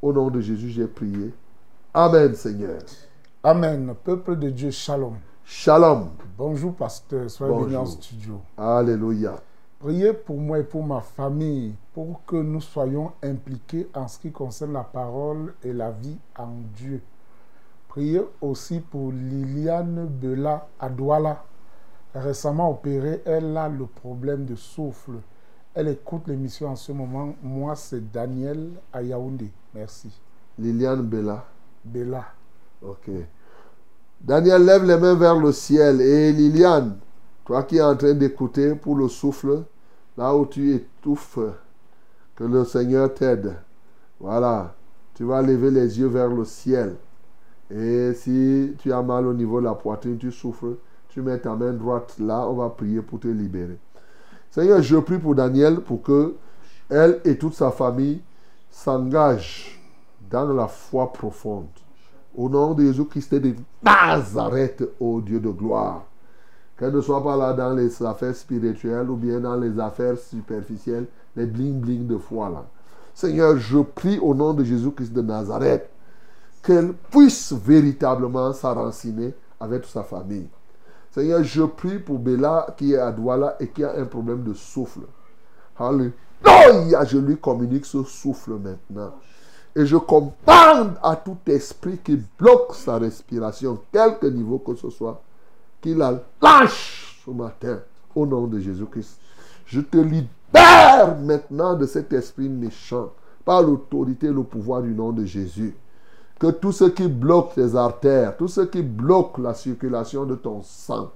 Au 0.00 0.10
nom 0.10 0.30
de 0.30 0.40
Jésus, 0.40 0.70
j'ai 0.70 0.86
prié. 0.86 1.34
Amen, 1.92 2.34
Seigneur. 2.34 2.80
Amen. 3.44 3.94
Peuple 4.02 4.36
de 4.36 4.48
Dieu, 4.48 4.70
shalom. 4.70 5.16
Shalom. 5.44 6.12
Bonjour, 6.38 6.72
pasteur. 6.74 7.28
Soyez 7.30 7.52
Bonjour. 7.52 7.80
en 7.80 7.84
studio. 7.84 8.40
Alléluia. 8.56 9.34
Priez 9.82 10.12
pour 10.12 10.36
moi 10.36 10.60
et 10.60 10.62
pour 10.62 10.84
ma 10.84 11.00
famille 11.00 11.74
pour 11.92 12.24
que 12.24 12.36
nous 12.36 12.60
soyons 12.60 13.10
impliqués 13.20 13.88
en 13.94 14.06
ce 14.06 14.16
qui 14.16 14.30
concerne 14.30 14.74
la 14.74 14.84
parole 14.84 15.54
et 15.64 15.72
la 15.72 15.90
vie 15.90 16.16
en 16.38 16.50
Dieu. 16.76 17.02
Priez 17.88 18.22
aussi 18.40 18.78
pour 18.78 19.10
Liliane 19.10 20.06
Bela 20.06 20.68
à 20.78 20.88
Douala. 20.88 21.42
Récemment 22.14 22.70
opérée, 22.70 23.22
elle 23.26 23.56
a 23.56 23.68
le 23.68 23.86
problème 23.86 24.44
de 24.44 24.54
souffle. 24.54 25.14
Elle 25.74 25.88
écoute 25.88 26.28
l'émission 26.28 26.68
en 26.68 26.76
ce 26.76 26.92
moment. 26.92 27.34
Moi, 27.42 27.74
c'est 27.74 28.12
Daniel 28.12 28.70
à 28.92 29.02
Yaoundé. 29.02 29.50
Merci. 29.74 30.16
Liliane 30.60 31.02
Bella. 31.02 31.44
Bella. 31.84 32.26
Ok. 32.80 33.10
Daniel, 34.20 34.64
lève 34.64 34.84
les 34.84 34.96
mains 34.96 35.16
vers 35.16 35.34
le 35.34 35.50
ciel. 35.50 36.00
Et 36.00 36.30
Liliane, 36.32 36.98
toi 37.44 37.64
qui 37.64 37.78
es 37.78 37.82
en 37.82 37.96
train 37.96 38.14
d'écouter 38.14 38.76
pour 38.76 38.94
le 38.94 39.08
souffle, 39.08 39.64
là 40.22 40.36
où 40.36 40.46
tu 40.46 40.72
étouffes, 40.72 41.40
que 42.36 42.44
le 42.44 42.64
Seigneur 42.64 43.12
t'aide. 43.12 43.56
Voilà. 44.20 44.72
Tu 45.14 45.24
vas 45.24 45.42
lever 45.42 45.70
les 45.70 45.98
yeux 45.98 46.06
vers 46.06 46.28
le 46.28 46.44
ciel. 46.44 46.94
Et 47.68 48.12
si 48.14 48.72
tu 48.78 48.92
as 48.92 49.02
mal 49.02 49.26
au 49.26 49.34
niveau 49.34 49.58
de 49.58 49.64
la 49.64 49.74
poitrine, 49.74 50.18
tu 50.18 50.30
souffres, 50.30 50.76
tu 51.08 51.22
mets 51.22 51.38
ta 51.38 51.56
main 51.56 51.72
droite 51.72 52.14
là, 52.20 52.46
on 52.48 52.54
va 52.54 52.68
prier 52.68 53.02
pour 53.02 53.18
te 53.18 53.26
libérer. 53.26 53.78
Seigneur, 54.50 54.80
je 54.80 54.96
prie 54.98 55.18
pour 55.18 55.34
Daniel 55.34 55.80
pour 55.80 56.02
que 56.02 56.36
elle 56.88 57.20
et 57.24 57.36
toute 57.36 57.54
sa 57.54 57.72
famille 57.72 58.20
s'engagent 58.70 59.80
dans 60.30 60.52
la 60.52 60.68
foi 60.68 61.12
profonde. 61.12 61.66
Au 62.36 62.48
nom 62.48 62.74
de 62.74 62.84
Jésus-Christ 62.84 63.34
de 63.34 63.54
Nazareth, 63.82 64.88
ô 65.00 65.20
Dieu 65.20 65.40
de 65.40 65.50
gloire. 65.50 66.04
Qu'elle 66.78 66.94
ne 66.94 67.00
soit 67.00 67.22
pas 67.22 67.36
là 67.36 67.52
dans 67.52 67.74
les 67.74 68.02
affaires 68.02 68.34
spirituelles 68.34 69.08
ou 69.10 69.16
bien 69.16 69.40
dans 69.40 69.56
les 69.56 69.78
affaires 69.78 70.18
superficielles, 70.18 71.06
les 71.36 71.46
bling-bling 71.46 72.06
de 72.06 72.16
foi 72.16 72.48
là. 72.48 72.64
Seigneur, 73.14 73.58
je 73.58 73.78
prie 73.78 74.18
au 74.18 74.34
nom 74.34 74.54
de 74.54 74.64
Jésus-Christ 74.64 75.12
de 75.12 75.20
Nazareth 75.20 75.88
qu'elle 76.62 76.92
puisse 77.10 77.52
véritablement 77.52 78.52
s'enraciner 78.52 79.34
avec 79.60 79.84
sa 79.84 80.02
famille. 80.02 80.48
Seigneur, 81.10 81.42
je 81.42 81.62
prie 81.62 81.98
pour 81.98 82.18
Bella 82.18 82.74
qui 82.76 82.94
est 82.94 82.98
à 82.98 83.12
Douala 83.12 83.56
et 83.60 83.68
qui 83.68 83.84
a 83.84 83.94
un 83.96 84.06
problème 84.06 84.44
de 84.44 84.54
souffle. 84.54 85.00
Alléluia, 85.78 87.04
je 87.04 87.18
lui 87.18 87.36
communique 87.36 87.84
ce 87.84 88.02
souffle 88.04 88.52
maintenant. 88.52 89.12
Et 89.74 89.84
je 89.84 89.96
commande 89.96 90.94
à 91.02 91.16
tout 91.16 91.38
esprit 91.46 91.98
qui 91.98 92.20
bloque 92.38 92.74
sa 92.74 92.98
respiration, 92.98 93.78
quelque 93.90 94.26
niveau 94.26 94.58
que 94.58 94.74
ce 94.74 94.90
soit, 94.90 95.20
qu'il 95.82 95.98
la 95.98 96.22
lâche 96.40 97.20
ce 97.24 97.30
matin 97.30 97.80
au 98.14 98.24
nom 98.24 98.46
de 98.46 98.58
Jésus-Christ. 98.58 99.18
Je 99.66 99.80
te 99.80 99.98
libère 99.98 101.18
maintenant 101.20 101.74
de 101.74 101.84
cet 101.84 102.12
esprit 102.12 102.48
méchant 102.48 103.10
par 103.44 103.62
l'autorité 103.62 104.28
et 104.28 104.32
le 104.32 104.42
pouvoir 104.42 104.82
du 104.82 104.94
nom 104.94 105.12
de 105.12 105.24
Jésus. 105.24 105.74
Que 106.38 106.50
tout 106.50 106.72
ce 106.72 106.84
qui 106.84 107.08
bloque 107.08 107.54
tes 107.54 107.76
artères, 107.76 108.36
tout 108.36 108.48
ce 108.48 108.62
qui 108.62 108.82
bloque 108.82 109.38
la 109.38 109.54
circulation 109.54 110.24
de 110.24 110.34
ton 110.34 110.62
sang, 110.62 111.10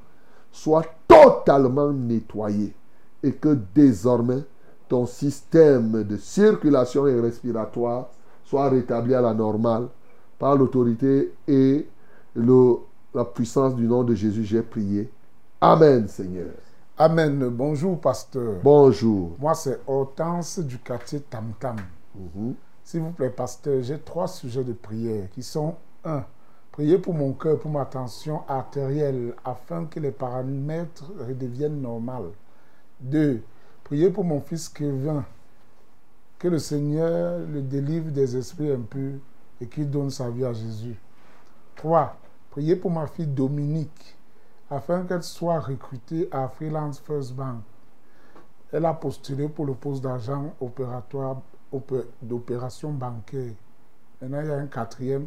soit 0.53 0.85
totalement 1.09 1.93
nettoyé 1.93 2.75
et 3.23 3.33
que 3.33 3.57
désormais 3.75 4.43
ton 4.89 5.07
système 5.07 6.05
de 6.05 6.17
circulation 6.17 7.07
et 7.07 7.21
respiratoire 7.21 8.09
soit 8.45 8.69
rétabli 8.69 9.15
à 9.15 9.21
la 9.21 9.35
normale 9.35 9.89
par 10.39 10.57
l'autorité 10.57 11.33
et 11.49 11.87
le, 12.35 12.77
la 13.17 13.25
puissance 13.25 13.75
du 13.75 13.87
nom 13.87 14.05
de 14.05 14.15
Jésus. 14.15 14.45
J'ai 14.45 14.63
prié. 14.63 15.11
Amen, 15.61 16.07
Seigneur. 16.07 16.51
Amen. 16.99 17.49
Bonjour, 17.49 17.99
pasteur. 17.99 18.61
Bonjour. 18.63 19.37
Moi, 19.39 19.55
c'est 19.55 19.81
Hortense 19.87 20.59
du 20.59 20.79
quartier 20.79 21.21
Tam 21.21 21.53
Tam. 21.59 21.77
Mhm. 22.15 22.55
S'il 22.85 23.01
vous 23.01 23.11
plaît, 23.11 23.31
pasteur, 23.31 23.83
j'ai 23.83 23.99
trois 23.99 24.29
sujets 24.29 24.63
de 24.63 24.75
prière 24.75 25.29
qui 25.31 25.43
sont 25.43 25.75
un, 26.05 26.25
Prier 26.73 26.99
pour 26.99 27.15
mon 27.15 27.33
cœur, 27.33 27.59
pour 27.59 27.71
ma 27.71 27.87
tension 27.87 28.43
artérielle, 28.47 29.33
afin 29.47 29.87
que 29.87 29.99
les 29.99 30.11
paramètres 30.11 31.11
redeviennent 31.27 31.81
normaux. 31.81 32.35
2. 33.01 33.43
Prier 33.83 34.11
pour 34.11 34.25
mon 34.25 34.43
fils 34.43 34.69
Kevin, 34.69 35.23
que 36.39 36.49
le 36.49 36.59
Seigneur 36.59 37.39
le 37.39 37.63
délivre 37.63 38.11
des 38.11 38.37
esprits 38.37 38.71
impurs 38.71 39.21
et 39.59 39.67
qu'il 39.67 39.91
donne 39.91 40.11
sa 40.11 40.29
vie 40.29 40.45
à 40.45 40.53
Jésus. 40.53 40.97
3. 41.77 42.15
Prier 42.57 42.75
pour 42.75 42.91
ma 42.91 43.07
fille 43.07 43.27
Dominique, 43.27 44.17
afin 44.71 45.05
qu'elle 45.05 45.23
soit 45.23 45.61
recrutée 45.61 46.27
à 46.33 46.49
Freelance 46.49 46.99
First 47.01 47.35
Bank. 47.35 47.59
Elle 48.73 48.87
a 48.87 48.95
postulé 48.95 49.47
pour 49.47 49.67
le 49.67 49.75
poste 49.75 50.03
d'agent 50.03 50.55
opératoire 50.59 51.43
opé- 51.71 52.07
d'opération 52.23 52.93
bancaire. 52.95 53.53
Maintenant, 54.23 54.41
il 54.41 54.47
y 54.47 54.51
a 54.53 54.57
un 54.57 54.69
quatrième. 54.69 55.27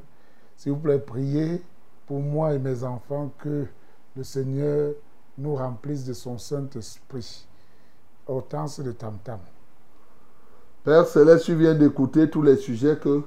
S'il 0.57 0.71
vous 0.71 0.79
plaît, 0.79 0.97
priez 0.97 1.61
pour 2.07 2.19
moi 2.19 2.55
et 2.55 2.57
mes 2.57 2.83
enfants 2.83 3.31
que 3.37 3.67
le 4.15 4.23
Seigneur 4.23 4.93
nous 5.37 5.53
remplisse 5.53 6.05
de 6.05 6.13
son 6.13 6.39
Saint-Esprit. 6.39 7.47
Hortense 8.25 8.79
de 8.79 8.91
Tam 8.91 9.19
Tam. 9.23 9.37
Père 10.83 11.05
Céleste, 11.05 11.45
tu 11.45 11.53
viens 11.53 11.75
d'écouter 11.75 12.27
tous 12.27 12.41
les 12.41 12.57
sujets 12.57 12.97
que 12.97 13.21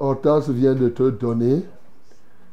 Hortense 0.00 0.48
vient 0.48 0.74
de 0.74 0.88
te 0.88 1.10
donner. 1.10 1.64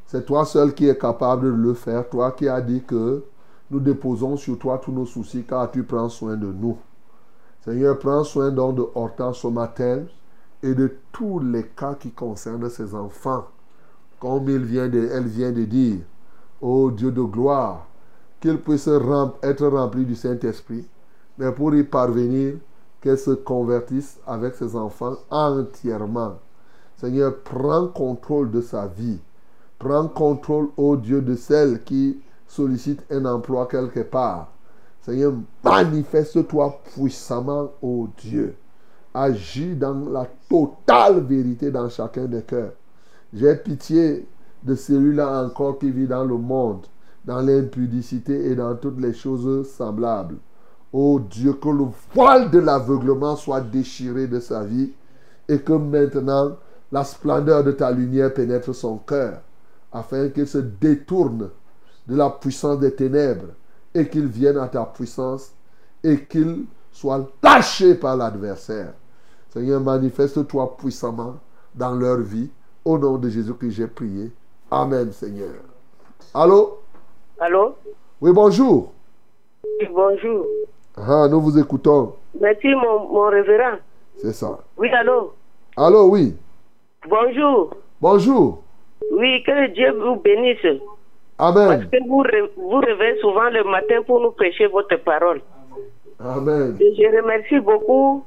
C'est 0.08 0.26
toi 0.26 0.46
seul 0.46 0.74
qui 0.74 0.88
es 0.88 0.98
capable 0.98 1.48
de 1.48 1.62
le 1.62 1.74
faire. 1.74 2.10
Toi 2.10 2.32
qui 2.32 2.48
as 2.48 2.62
dit 2.62 2.82
que 2.82 3.26
nous 3.70 3.82
déposons 3.82 4.38
sur 4.38 4.58
toi 4.58 4.78
tous 4.78 4.94
nos 4.94 5.06
soucis 5.06 5.44
car 5.44 5.70
tu 5.70 5.84
prends 5.84 6.08
soin 6.08 6.38
de 6.38 6.48
nous. 6.48 6.78
Seigneur, 7.66 8.00
prends 8.00 8.24
soin 8.24 8.50
donc 8.50 8.76
de 8.76 8.86
Hortense 8.96 9.44
matin 9.44 10.04
et 10.64 10.74
de 10.74 10.96
tous 11.12 11.40
les 11.40 11.64
cas 11.64 11.96
qui 11.96 12.12
concernent 12.12 12.70
ses 12.70 12.96
enfants. 12.96 13.48
Comme 14.18 14.48
il 14.48 14.64
vient 14.64 14.88
de, 14.88 15.10
elle 15.12 15.28
vient 15.28 15.52
de 15.52 15.66
dire, 15.66 16.00
ô 16.62 16.90
Dieu 16.90 17.12
de 17.12 17.22
gloire, 17.22 17.86
qu'il 18.40 18.60
puisse 18.60 18.88
être 18.88 19.68
rempli 19.68 20.06
du 20.06 20.16
Saint-Esprit, 20.16 20.88
mais 21.38 21.52
pour 21.52 21.76
y 21.76 21.84
parvenir, 21.84 22.54
qu'elle 23.02 23.18
se 23.18 23.32
convertisse 23.32 24.20
avec 24.26 24.56
ses 24.56 24.74
enfants 24.78 25.18
entièrement. 25.30 26.40
Seigneur, 26.96 27.36
prends 27.44 27.88
contrôle 27.88 28.50
de 28.50 28.62
sa 28.62 28.88
vie. 28.88 29.20
Prends 29.80 30.08
contrôle, 30.08 30.70
ô 30.76 30.96
Dieu, 30.96 31.22
de 31.22 31.36
celle 31.36 31.84
qui 31.84 32.20
sollicite 32.48 33.04
un 33.12 33.26
emploi 33.26 33.68
quelque 33.68 34.00
part. 34.00 34.52
Seigneur, 35.02 35.34
manifeste-toi 35.64 36.82
puissamment, 36.94 37.72
ô 37.82 38.08
Dieu. 38.18 38.56
Agis 39.14 39.76
dans 39.76 40.10
la 40.10 40.28
totale 40.50 41.22
vérité 41.22 41.72
dans 41.72 41.90
chacun 41.90 42.26
des 42.26 42.42
cœurs. 42.42 42.74
J'ai 43.34 43.56
pitié 43.56 44.28
de 44.64 44.76
celui-là 44.76 45.44
encore 45.44 45.80
qui 45.80 45.92
vit 45.92 46.08
dans 46.08 46.26
le 46.26 46.38
monde, 46.38 46.86
dans 47.26 47.42
l'impudicité 47.42 48.52
et 48.52 48.56
dans 48.56 48.76
toutes 48.76 49.00
les 49.00 49.14
choses 49.14 49.70
semblables. 49.70 50.38
Ô 50.92 51.20
Dieu, 51.20 51.54
que 51.54 51.70
le 51.70 51.86
voile 52.14 52.50
de 52.50 52.60
l'aveuglement 52.60 53.36
soit 53.36 53.62
déchiré 53.62 54.28
de 54.28 54.40
sa 54.40 54.64
vie 54.64 54.92
et 55.48 55.60
que 55.60 55.74
maintenant 55.74 56.58
la 56.92 57.04
splendeur 57.04 57.64
de 57.64 57.72
ta 57.72 57.92
lumière 57.92 58.34
pénètre 58.34 58.74
son 58.74 58.98
cœur, 58.98 59.42
afin 59.92 60.30
qu'il 60.30 60.48
se 60.48 60.58
détourne 60.60 61.50
de 62.08 62.16
la 62.16 62.30
puissance 62.30 62.80
des 62.80 62.94
ténèbres 62.94 63.54
et 63.94 64.08
qu'il 64.08 64.28
vienne 64.28 64.58
à 64.58 64.68
ta 64.68 64.86
puissance 64.86 65.52
et 66.04 66.26
qu'il 66.26 66.66
soit 66.92 67.28
lâché 67.44 67.96
par 67.96 68.16
l'adversaire. 68.16 68.94
Seigneur, 69.50 69.82
manifeste-toi 69.82 70.78
puissamment 70.78 71.36
dans 71.74 71.96
leur 71.96 72.20
vie. 72.20 72.50
Au 72.86 72.98
nom 72.98 73.18
de 73.18 73.28
Jésus 73.30 73.54
que 73.54 73.70
j'ai 73.70 73.88
prié. 73.88 74.32
Amen, 74.72 75.12
Seigneur. 75.12 75.56
Allô? 76.34 76.80
Allô? 77.40 77.76
Oui, 78.22 78.32
bonjour. 78.32 78.94
Oui, 79.64 79.88
Bonjour. 79.94 80.46
Ah, 80.96 81.28
nous 81.30 81.42
vous 81.42 81.60
écoutons. 81.60 82.16
Merci, 82.40 82.68
mon, 82.74 83.08
mon 83.10 83.30
révérend. 83.30 83.78
C'est 84.22 84.34
ça. 84.34 84.60
Oui, 84.78 84.90
allô? 84.90 85.34
Allô, 85.76 86.10
oui. 86.10 86.36
Bonjour. 87.08 87.72
Bonjour. 88.02 88.64
Oui, 89.12 89.44
que 89.44 89.68
Dieu 89.74 89.92
vous 89.92 90.16
bénisse. 90.18 90.80
Parce 91.38 91.56
Amen. 91.56 91.88
que 91.92 91.98
vous, 92.08 92.24
vous 92.58 92.78
réveillez 92.80 93.20
souvent 93.22 93.50
le 93.50 93.64
matin 93.64 94.02
pour 94.06 94.20
nous 94.22 94.32
prêcher 94.32 94.68
votre 94.68 94.96
parole. 95.04 95.42
Amen. 96.20 96.76
Et 96.80 96.96
je 96.96 97.16
remercie 97.22 97.60
beaucoup 97.60 98.24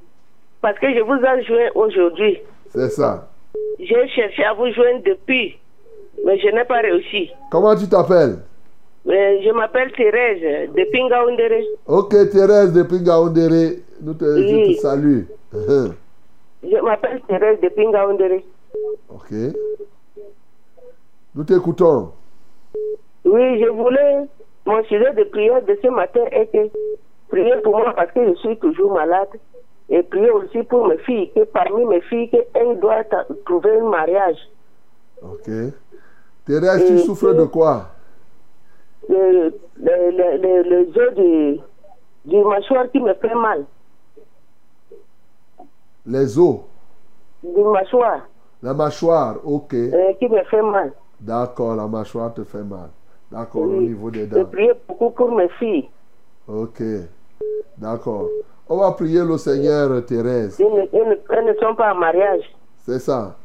parce 0.62 0.78
que 0.78 0.86
je 0.94 1.00
vous 1.00 1.14
ai 1.16 1.42
joint 1.44 1.70
aujourd'hui. 1.74 2.38
C'est 2.68 2.90
ça. 2.90 3.28
J'ai 3.80 4.08
cherché 4.08 4.44
à 4.44 4.52
vous 4.52 4.70
joindre 4.72 5.02
depuis, 5.04 5.58
mais 6.24 6.38
je 6.38 6.48
n'ai 6.54 6.64
pas 6.64 6.80
réussi. 6.80 7.30
Comment 7.50 7.74
tu 7.74 7.88
t'appelles? 7.88 8.38
Je 9.06 9.50
m'appelle 9.52 9.90
Thérèse 9.92 10.70
de 10.72 10.84
Pingaoundere. 10.92 11.64
Ok, 11.86 12.10
Thérèse 12.30 12.72
de 12.72 12.82
Pingaondere, 12.84 13.78
nous 14.02 14.14
te, 14.14 14.24
je 14.24 14.54
Oui. 14.54 14.76
te 14.76 14.80
salue. 14.80 15.22
Je 16.62 16.76
m'appelle 16.84 17.22
Thérèse 17.26 17.58
de 17.60 17.68
Pingaoundere. 17.70 18.42
Ok. 19.08 19.32
Nous 21.34 21.44
t'écoutons. 21.44 22.12
Oui, 23.24 23.60
je 23.62 23.68
voulais. 23.68 24.26
Mon 24.66 24.82
sujet 24.84 25.12
de 25.14 25.24
prière 25.24 25.62
de 25.64 25.78
ce 25.82 25.88
matin 25.88 26.24
est 26.32 26.46
que 26.46 26.70
prier 27.28 27.56
pour 27.62 27.78
moi 27.78 27.92
parce 27.94 28.12
que 28.12 28.26
je 28.28 28.34
suis 28.36 28.56
toujours 28.58 28.92
malade 28.92 29.28
et 29.88 30.02
prier 30.02 30.30
aussi 30.30 30.62
pour 30.64 30.86
mes 30.86 30.98
filles, 30.98 31.30
que 31.34 31.44
parmi 31.44 31.84
mes 31.86 32.00
filles, 32.02 32.30
qu'elles 32.30 32.78
doivent 32.78 33.04
trouver 33.44 33.78
un 33.80 33.88
mariage. 33.88 34.38
Ok. 35.22 35.50
Thérèse, 36.46 36.86
tu 36.86 36.98
souffres 36.98 37.32
de 37.32 37.44
quoi? 37.44 37.86
Le, 39.08 39.52
le, 39.78 40.10
le, 40.10 40.36
le, 40.36 40.62
le 40.62 40.88
os 40.88 41.14
du, 41.14 41.60
du 42.26 42.44
mâchoire 42.44 42.90
qui 42.90 43.00
me 43.00 43.14
fait 43.14 43.34
mal. 43.34 43.64
Les 46.06 46.38
os. 46.38 46.60
Du 47.42 47.62
mâchoire 47.62 48.20
La 48.62 48.74
mâchoire, 48.74 49.36
ok. 49.44 49.72
euh, 49.74 50.12
qui 50.18 50.28
me 50.28 50.42
fait 50.44 50.62
mal. 50.62 50.92
D'accord, 51.20 51.76
la 51.76 51.86
mâchoire 51.86 52.32
te 52.32 52.44
fait 52.44 52.62
mal. 52.64 52.88
D'accord, 53.30 53.62
au 53.62 53.80
niveau 53.80 54.10
des 54.10 54.20
Je 54.28 54.34
dents. 54.34 54.44
prier 54.46 54.72
beaucoup 54.88 55.10
pour 55.10 55.32
mes 55.34 55.48
filles. 55.50 55.88
Ok. 56.48 56.82
D'accord. 57.76 58.28
On 58.68 58.76
va 58.78 58.92
prier 58.92 59.24
le 59.24 59.36
Seigneur, 59.38 60.04
Thérèse. 60.04 60.58
Elles 60.60 60.66
ne, 60.66 60.80
elles 60.92 61.08
ne- 61.10 61.36
elles 61.36 61.44
ne 61.46 61.54
sont 61.60 61.74
pas 61.74 61.92
en 61.92 61.98
mariage. 61.98 62.42
C'est 62.84 62.98
ça. 62.98 63.36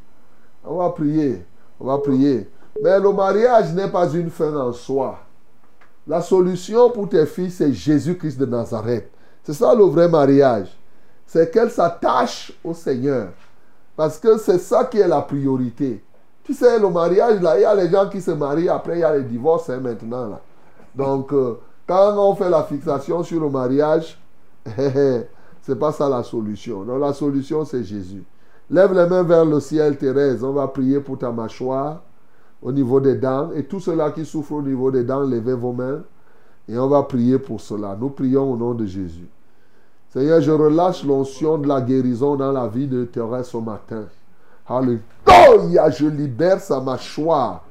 On 0.64 0.78
va 0.78 0.90
prier. 0.90 1.42
On 1.80 1.86
va 1.88 1.98
prier. 2.00 2.50
Mais 2.82 3.00
le 3.00 3.12
mariage 3.12 3.74
n'est 3.74 3.90
pas 3.90 4.08
une 4.12 4.30
fin 4.30 4.56
en 4.56 4.72
soi. 4.72 5.18
La 6.08 6.22
solution 6.22 6.90
pour 6.92 7.10
tes 7.10 7.26
filles, 7.26 7.52
c'est 7.52 7.72
Jésus-Christ 7.74 8.38
de 8.40 8.46
Nazareth. 8.46 9.10
C'est 9.44 9.54
ça 9.54 9.74
le 9.76 9.84
vrai 9.86 10.08
mariage. 10.08 10.68
C'est 11.26 11.52
qu'elles 11.52 11.72
s'attachent 11.72 12.52
au 12.64 12.74
Seigneur. 12.74 13.30
Parce 13.96 14.20
que 14.20 14.38
c'est 14.38 14.60
ça 14.60 14.86
qui 14.86 15.00
est 15.00 15.08
la 15.08 15.22
priorité. 15.22 16.04
Tu 16.46 16.54
sais, 16.54 16.80
le 16.80 16.90
mariage, 16.90 17.42
là, 17.42 17.58
il 17.58 17.64
y 17.64 17.66
a 17.66 17.74
les 17.74 17.90
gens 17.90 18.08
qui 18.08 18.22
se 18.22 18.30
marient, 18.30 18.70
après 18.70 18.98
il 18.98 19.00
y 19.00 19.04
a 19.04 19.18
les 19.18 19.24
divorces 19.24 19.70
hein, 19.72 19.80
maintenant. 19.80 20.30
Là. 20.30 20.42
Donc, 20.94 21.34
euh, 21.34 21.56
quand 21.88 22.16
on 22.18 22.36
fait 22.36 22.52
la 22.52 22.64
fixation 22.64 23.24
sur 23.24 23.42
le 23.42 23.50
mariage, 23.50 24.20
c'est 25.62 25.80
pas 25.80 25.92
ça 25.92 26.08
la 26.08 26.22
solution. 26.22 26.84
Non, 26.84 27.00
la 27.00 27.14
solution, 27.14 27.66
c'est 27.66 27.84
Jésus. 27.84 28.24
Lève 28.70 28.94
les 28.94 29.08
mains 29.08 29.24
vers 29.24 29.44
le 29.44 29.60
ciel, 29.60 29.98
Thérèse. 29.98 30.44
On 30.44 30.54
va 30.54 30.68
prier 30.68 31.00
pour 31.00 31.18
ta 31.18 31.32
mâchoire 31.32 32.04
au 32.62 32.72
niveau 32.72 33.00
des 33.00 33.16
dents. 33.16 33.52
Et 33.56 33.64
tous 33.64 33.80
ceux-là 33.80 34.12
qui 34.12 34.24
souffrent 34.24 34.54
au 34.54 34.62
niveau 34.62 34.92
des 34.92 35.04
dents, 35.04 35.22
levez 35.22 35.54
vos 35.56 35.74
mains. 35.74 36.04
Et 36.68 36.78
on 36.78 36.88
va 36.88 37.02
prier 37.04 37.40
pour 37.40 37.60
cela. 37.60 37.98
Nous 38.00 38.10
prions 38.10 38.52
au 38.52 38.56
nom 38.56 38.76
de 38.76 38.86
Jésus. 38.86 39.28
Seigneur, 40.10 40.42
je 40.42 40.52
relâche 40.52 41.04
l'onction 41.04 41.58
de 41.58 41.68
la 41.68 41.82
guérison 41.82 42.36
dans 42.36 42.52
la 42.52 42.68
vie 42.68 42.88
de 42.88 43.04
Thérèse 43.06 43.48
ce 43.48 43.58
matin. 43.58 44.06
Alléluia, 44.68 45.90
je 45.92 46.08
libère 46.08 46.60
sa 46.60 46.80
mâchoire 46.80 47.64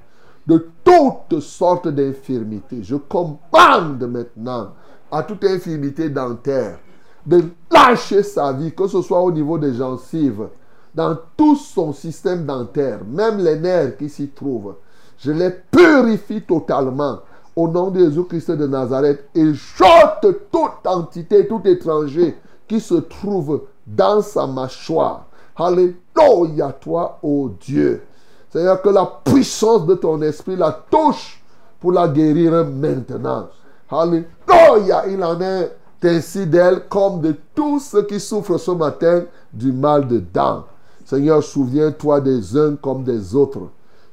de 0.46 0.68
toutes 0.84 1.40
sortes 1.40 1.88
d'infirmités. 1.88 2.82
Je 2.82 2.96
commande 2.96 4.08
maintenant 4.08 4.72
à 5.10 5.22
toute 5.22 5.44
infirmité 5.44 6.08
dentaire 6.08 6.78
de 7.26 7.44
lâcher 7.70 8.22
sa 8.22 8.52
vie, 8.52 8.72
que 8.72 8.86
ce 8.86 9.02
soit 9.02 9.20
au 9.20 9.32
niveau 9.32 9.58
des 9.58 9.74
gencives, 9.74 10.48
dans 10.94 11.16
tout 11.36 11.56
son 11.56 11.92
système 11.92 12.44
dentaire, 12.44 13.00
même 13.04 13.38
les 13.38 13.58
nerfs 13.58 13.96
qui 13.96 14.08
s'y 14.08 14.28
trouvent. 14.28 14.76
Je 15.18 15.32
les 15.32 15.50
purifie 15.50 16.42
totalement 16.42 17.20
au 17.56 17.66
nom 17.66 17.90
de 17.90 18.00
Jésus-Christ 18.00 18.52
de 18.52 18.66
Nazareth 18.66 19.28
et 19.34 19.52
j'ôte 19.52 20.36
toute 20.52 20.86
entité, 20.86 21.48
tout 21.48 21.62
étranger 21.64 22.36
qui 22.68 22.80
se 22.80 22.94
trouve 22.94 23.62
dans 23.86 24.20
sa 24.22 24.46
mâchoire. 24.46 25.26
Alléluia 25.56 26.72
toi, 26.80 27.18
ô 27.22 27.50
Dieu. 27.60 28.02
Seigneur, 28.50 28.80
que 28.82 28.88
la 28.88 29.06
puissance 29.24 29.86
de 29.86 29.94
ton 29.94 30.20
esprit 30.22 30.56
la 30.56 30.72
touche 30.90 31.42
pour 31.80 31.92
la 31.92 32.08
guérir 32.08 32.64
maintenant. 32.66 33.48
Alléluia. 33.90 35.06
Il 35.08 35.22
en 35.22 35.40
est 35.40 35.72
ainsi 36.02 36.46
d'elle 36.46 36.88
comme 36.88 37.20
de 37.20 37.34
tous 37.54 37.80
ceux 37.80 38.02
qui 38.02 38.20
souffrent 38.20 38.58
ce 38.58 38.70
matin 38.72 39.24
du 39.52 39.72
mal 39.72 40.06
de 40.06 40.18
dents. 40.18 40.64
Seigneur, 41.04 41.42
souviens-toi 41.42 42.20
des 42.20 42.56
uns 42.56 42.76
comme 42.76 43.04
des 43.04 43.34
autres. 43.34 43.68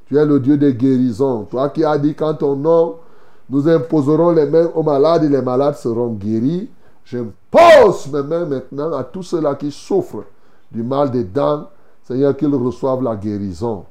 Tu 0.08 0.18
es 0.18 0.26
le 0.26 0.40
Dieu 0.40 0.58
des 0.58 0.74
guérisons. 0.74 1.44
Toi 1.44 1.70
qui 1.70 1.84
as 1.84 1.98
dit 1.98 2.14
qu'en 2.14 2.34
ton 2.34 2.56
nom, 2.56 2.96
nous 3.50 3.68
imposerons 3.68 4.32
les 4.32 4.46
mains 4.46 4.70
aux 4.76 4.84
malades 4.84 5.24
et 5.24 5.30
les 5.30 5.42
malades 5.42 5.76
seront 5.76 6.14
guéris. 6.14 6.70
J'impose 7.06 8.08
mes 8.12 8.24
mains 8.24 8.46
maintenant 8.46 8.94
à 8.94 9.04
tous 9.04 9.24
ceux-là 9.24 9.56
qui 9.56 9.72
souffrent 9.72 10.24
du 10.72 10.84
mal 10.84 11.11
des 11.11 11.23
dents. 11.23 11.68
Seigneur, 12.03 12.35
qu'ils 12.35 12.56
reçoivent 12.56 13.03
la 13.03 13.15
guérison. 13.15 13.85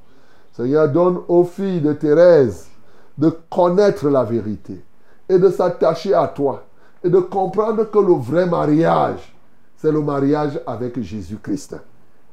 Seigneur, 0.53 0.89
donne 0.89 1.21
aux 1.29 1.45
filles 1.45 1.81
de 1.81 1.93
Thérèse 1.93 2.69
de 3.17 3.31
connaître 3.51 4.09
la 4.09 4.25
vérité 4.25 4.83
et 5.29 5.39
de 5.39 5.49
s'attacher 5.51 6.15
à 6.15 6.27
toi 6.27 6.65
et 7.05 7.09
de 7.09 7.21
comprendre 7.21 7.85
que 7.91 7.99
le 7.99 8.15
vrai 8.15 8.47
mariage, 8.47 9.35
c'est 9.77 9.93
le 9.93 10.01
mariage 10.01 10.61
avec 10.67 11.01
Jésus-Christ. 11.01 11.77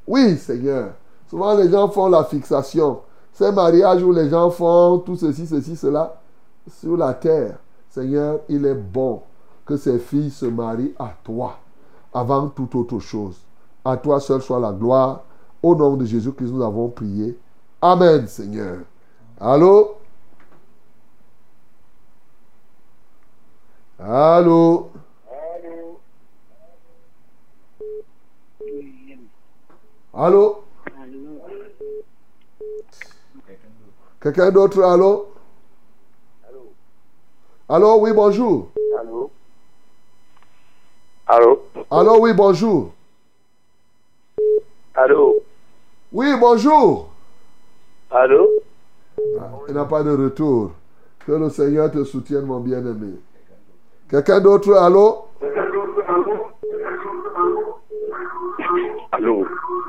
Oui, 0.05 0.37
Seigneur. 0.37 0.91
Souvent, 1.29 1.55
les 1.55 1.69
gens 1.69 1.89
font 1.89 2.07
la 2.07 2.23
fixation. 2.23 3.01
Ces 3.33 3.51
mariages 3.51 4.01
où 4.03 4.11
les 4.11 4.29
gens 4.29 4.49
font 4.49 4.99
tout 4.99 5.15
ceci, 5.15 5.45
ceci, 5.45 5.75
cela, 5.75 6.19
sur 6.79 6.97
la 6.97 7.13
terre. 7.13 7.57
Seigneur, 7.89 8.39
il 8.49 8.65
est 8.65 8.73
bon 8.75 9.21
que 9.65 9.77
ces 9.77 9.99
filles 9.99 10.31
se 10.31 10.45
marient 10.45 10.93
à 10.97 11.13
toi 11.23 11.57
avant 12.13 12.47
toute 12.47 12.73
autre 12.75 12.99
chose. 12.99 13.37
À 13.87 13.95
toi 13.95 14.19
seul 14.19 14.41
soit 14.41 14.59
la 14.59 14.73
gloire. 14.73 15.23
Au 15.63 15.73
nom 15.73 15.95
de 15.95 16.03
Jésus-Christ, 16.03 16.51
nous 16.51 16.61
avons 16.61 16.89
prié. 16.89 17.39
Amen, 17.81 18.27
Seigneur. 18.27 18.79
Allô? 19.39 19.95
Allô? 23.97 24.89
Allô? 30.13 30.63
Quelqu'un 34.19 34.51
d'autre, 34.51 34.83
allô? 34.83 35.27
Allô, 37.69 38.01
oui, 38.01 38.11
bonjour. 38.11 38.67
Allô? 38.99 39.31
Allô? 41.25 41.61
Allô, 41.89 42.19
oui, 42.19 42.33
bonjour. 42.33 42.91
Allô? 44.97 45.35
Oui, 46.11 46.25
bonjour. 46.39 47.09
Allô? 48.09 48.49
Il 49.67 49.75
n'a 49.75 49.85
pas 49.85 50.01
de 50.01 50.09
retour. 50.09 50.71
Que 51.23 51.33
le 51.33 51.49
Seigneur 51.49 51.91
te 51.91 52.03
soutienne, 52.03 52.47
mon 52.47 52.59
bien-aimé. 52.59 53.13
Quelqu'un 54.09 54.39
d'autre, 54.41 54.73
allô? 54.73 55.25
Allô? 59.11 59.45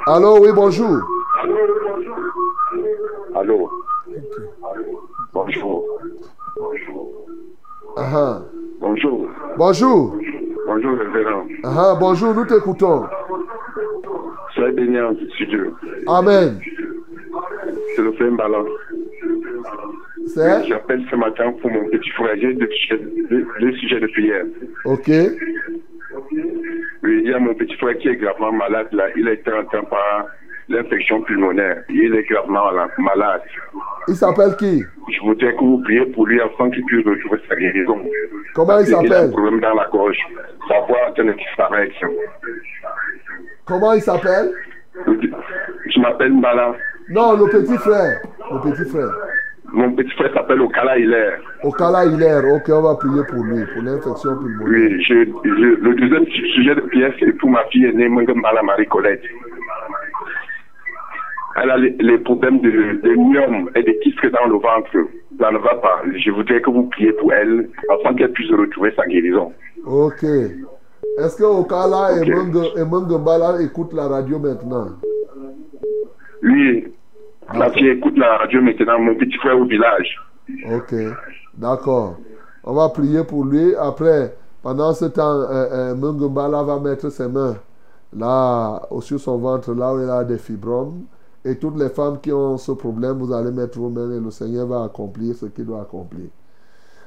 Allô, 0.06 0.40
oui, 0.43 0.52
bonjour. 0.55 0.98
Allô? 3.35 3.70
Bonjour. 5.32 5.85
Ah, 7.97 8.10
ah. 8.12 8.43
Bonjour. 8.78 9.26
Bonjour. 9.56 10.16
Bonjour, 10.66 10.98
révérend. 10.98 11.44
Ah, 11.64 11.68
ah, 11.78 11.97
bonjour, 11.98 12.35
nous 12.35 12.44
t'écoutons. 12.44 13.06
Béni 14.79 15.01
en 15.01 15.15
studio. 15.35 15.75
Amen. 16.07 16.61
C'est 17.97 18.03
le 18.03 18.13
frère 18.13 18.31
Mbala. 18.33 18.59
C'est? 20.27 20.67
J'appelle 20.69 21.05
ce 21.11 21.17
matin 21.17 21.53
pour 21.61 21.71
mon 21.71 21.85
petit 21.89 22.11
frère. 22.11 22.35
J'ai 22.41 22.55
deux 22.55 22.69
sujets 22.71 23.01
deux- 23.31 23.47
deux 23.61 23.73
sujets 23.73 24.01
de 24.01 24.07
prière. 24.07 24.45
Ok. 24.85 25.09
Oui, 27.03 27.21
il 27.25 27.29
y 27.31 27.35
a 27.35 27.39
mon 27.39 27.55
petit 27.55 27.75
frère 27.77 27.97
qui 27.99 28.09
est 28.09 28.17
gravement 28.17 28.53
malade 28.53 28.89
là. 28.93 29.07
Il 29.17 29.27
a 29.29 29.33
été 29.33 29.51
atteint 29.51 29.85
par 29.85 30.27
l'infection 30.69 31.23
pulmonaire. 31.23 31.83
Il 31.89 32.15
est 32.15 32.23
gravement 32.31 32.71
la- 32.71 32.89
malade. 32.99 33.43
Il 34.07 34.15
s'appelle 34.15 34.55
qui? 34.59 34.83
Je 35.11 35.21
voudrais 35.21 35.55
que 35.55 35.61
vous 35.61 35.81
priez 35.83 36.07
pour 36.07 36.27
lui 36.27 36.41
afin 36.41 36.71
qu'il 36.71 36.85
puisse 36.85 37.05
retrouver 37.07 37.41
sa 37.49 37.57
guérison. 37.57 37.99
Comment 38.55 38.79
il 38.79 38.89
Il 38.89 38.95
a 38.95 38.99
un 38.99 39.03
s'appelle? 39.03 39.31
problème 39.31 39.61
dans 39.61 39.75
la 39.75 39.87
gorge. 39.91 40.19
Sa 40.69 40.81
voix 40.87 40.99
est 40.99 41.11
en 41.11 41.13
train 41.15 41.25
de 41.25 41.33
disparaître. 41.33 41.95
Comment 43.69 43.93
il 43.93 44.01
s'appelle? 44.03 44.51
Je 45.07 46.01
m'appelle 46.01 46.32
Mbala. 46.32 46.74
Non, 47.11 47.36
le 47.36 47.47
petit 47.51 47.77
frère. 47.78 48.20
Le 48.51 48.70
petit 48.70 48.89
frère. 48.90 49.11
Mon 49.73 49.93
petit 49.93 50.11
frère 50.12 50.32
s'appelle 50.32 50.61
Okala 50.62 50.99
Hilaire. 50.99 51.39
Okala 51.62 52.07
Hilaire. 52.07 52.43
Ok, 52.55 52.65
on 52.70 52.82
va 52.82 52.95
prier 52.97 53.23
pour 53.28 53.45
lui, 53.45 53.65
pour 53.74 53.82
l'infection 53.82 54.36
pulmonaire. 54.39 54.66
Oui, 54.90 55.05
je, 55.05 55.15
je- 55.45 55.81
le 55.85 55.95
deuxième 55.95 56.24
su- 56.27 56.47
sujet 56.55 56.74
de 56.74 56.81
prière, 56.81 57.12
c'est 57.20 57.32
pour 57.39 57.51
ma 57.51 57.65
fille 57.66 57.85
aînée, 57.86 58.09
Mbala 58.09 58.62
Marie-Colette. 58.62 59.23
Elle 61.61 61.70
a 61.70 61.77
les, 61.77 61.97
les 62.01 62.19
problèmes 62.19 62.61
de, 62.61 62.70
de 62.70 63.15
myome 63.16 63.69
et 63.74 63.82
de 63.82 63.93
kystes 64.03 64.27
dans 64.32 64.47
le 64.47 64.55
ventre. 64.55 64.90
Ça 65.40 65.51
ne 65.51 65.59
va 65.59 65.74
pas. 65.77 66.03
Je 66.16 66.31
voudrais 66.31 66.61
que 66.61 66.70
vous 66.70 66.85
priez 66.85 67.12
pour 67.15 67.32
elle 67.32 67.69
afin 67.90 68.15
qu'elle 68.15 68.32
puisse 68.32 68.51
retrouver 68.53 68.93
sa 68.97 69.07
guérison. 69.07 69.53
Ok. 69.85 70.24
Est-ce 71.19 71.37
que 71.37 71.45
Okala 71.45 72.16
et 72.16 72.31
Mung- 72.31 72.77
et 72.77 72.85
Mungambala 72.85 73.61
écoutent 73.62 73.93
la 73.93 74.09
radio 74.09 74.39
maintenant? 74.39 74.89
Lui, 76.43 76.93
ma 77.55 77.70
fille 77.70 77.89
écoute 77.89 78.16
la 78.16 78.39
radio 78.39 78.61
maintenant, 78.62 78.99
mon 79.01 79.15
petit 79.16 79.37
frère 79.39 79.59
au 79.59 79.65
village. 79.65 80.16
Ok. 80.73 80.95
D'accord. 81.55 82.16
On 82.65 82.75
va 82.75 82.89
prier 82.91 83.25
pour 83.25 83.45
lui. 83.45 83.75
Après, 83.77 84.35
pendant 84.62 84.93
ce 84.93 85.07
temps, 85.07 85.41
euh, 85.41 85.95
euh, 85.95 86.65
va 86.65 86.79
mettre 86.81 87.11
ses 87.11 87.29
mains 87.29 87.57
là, 88.16 88.83
sur 89.01 89.19
son 89.20 89.39
ventre, 89.39 89.73
là 89.75 89.95
où 89.95 90.01
il 90.03 90.09
a 90.09 90.25
des 90.25 90.39
fibromes. 90.39 91.03
Et 91.45 91.57
toutes 91.57 91.79
les 91.79 91.89
femmes 91.89 92.19
qui 92.20 92.33
ont 92.33 92.57
ce 92.59 92.73
problème, 92.73 93.19
vous 93.19 93.33
allez 93.33 93.51
mettre 93.51 93.79
vos 93.79 93.89
mains 93.89 94.11
et 94.11 94.20
le 94.20 94.31
Seigneur 94.31 94.66
va 94.66 94.85
accomplir 94.85 95.35
ce 95.35 95.47
qu'il 95.47 95.65
doit 95.66 95.81
accomplir. 95.83 96.27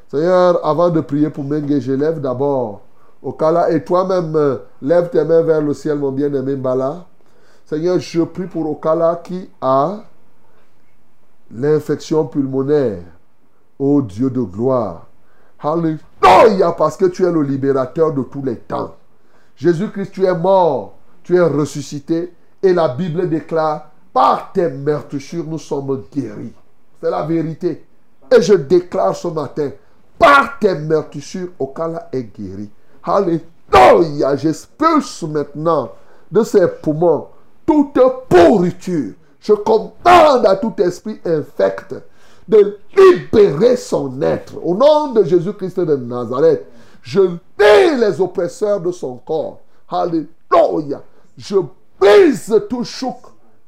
Seigneur, 0.08 0.66
avant 0.66 0.90
de 0.90 1.02
prier 1.02 1.30
pour 1.30 1.44
Mengue, 1.44 1.80
je 1.80 1.94
lève 1.94 2.20
d'abord 2.20 2.82
Okala 3.24 3.72
et 3.72 3.84
toi-même, 3.84 4.36
euh, 4.36 4.58
lève 4.82 5.10
tes 5.10 5.24
mains 5.24 5.44
vers 5.44 5.62
le 5.62 5.74
ciel, 5.74 6.00
mon 6.00 6.12
bien-aimé 6.12 6.56
Mbala. 6.56 7.06
Seigneur, 7.66 8.00
je 8.00 8.22
prie 8.24 8.48
pour 8.48 8.70
Okala 8.70 9.22
qui 9.24 9.50
a 9.62 10.00
l'infection 11.52 12.26
pulmonaire. 12.26 13.04
Ô 13.78 14.02
Dieu 14.02 14.30
de 14.30 14.42
gloire. 14.42 15.08
Alléluia, 15.60 16.72
parce 16.72 16.98
que 16.98 17.06
tu 17.06 17.24
es 17.24 17.32
le 17.32 17.44
libérateur 17.44 18.14
de 18.14 18.24
tous 18.24 18.44
les 18.44 18.58
temps. 18.58 18.96
Jésus-Christ, 19.56 20.12
tu 20.12 20.26
es 20.26 20.36
mort, 20.36 20.96
tu 21.24 21.36
es 21.36 21.42
ressuscité, 21.42 22.34
et 22.64 22.74
la 22.74 22.90
Bible 22.90 23.30
déclare, 23.30 23.92
par 24.12 24.52
tes 24.52 24.70
meurtrissures, 24.70 25.46
nous 25.46 25.60
sommes 25.60 26.04
guéris. 26.12 26.54
C'est 27.02 27.12
la 27.12 27.24
vérité. 27.24 27.86
Et 28.36 28.42
je 28.42 28.54
déclare 28.54 29.16
ce 29.16 29.28
matin, 29.28 29.70
par 30.18 30.58
tes 30.60 30.74
meurtrissures, 30.76 31.50
Okala 31.60 32.10
est 32.12 32.24
guéri. 32.24 32.70
Alléluia, 33.04 34.36
j'expulse 34.36 35.24
maintenant 35.24 35.92
de 36.32 36.44
ses 36.44 36.68
poumons 36.68 37.28
toute 37.66 38.00
pourriture. 38.30 39.14
Je 39.40 39.54
commande 39.54 40.46
à 40.46 40.56
tout 40.56 40.74
esprit 40.80 41.20
infect 41.26 41.96
de 42.48 42.78
libérer 42.96 43.76
son 43.76 44.22
être. 44.22 44.54
Au 44.62 44.76
nom 44.76 45.14
de 45.14 45.24
Jésus-Christ 45.24 45.80
de 45.80 45.96
Nazareth, 45.96 46.66
je 47.02 47.22
lis 47.22 48.00
les 48.00 48.22
oppresseurs 48.22 48.80
de 48.80 48.92
son 48.92 49.18
corps. 49.18 49.60
Alléluia. 49.90 51.02
Je 51.38 51.58
brise 52.00 52.62
tout 52.70 52.84
chouk 52.84 53.18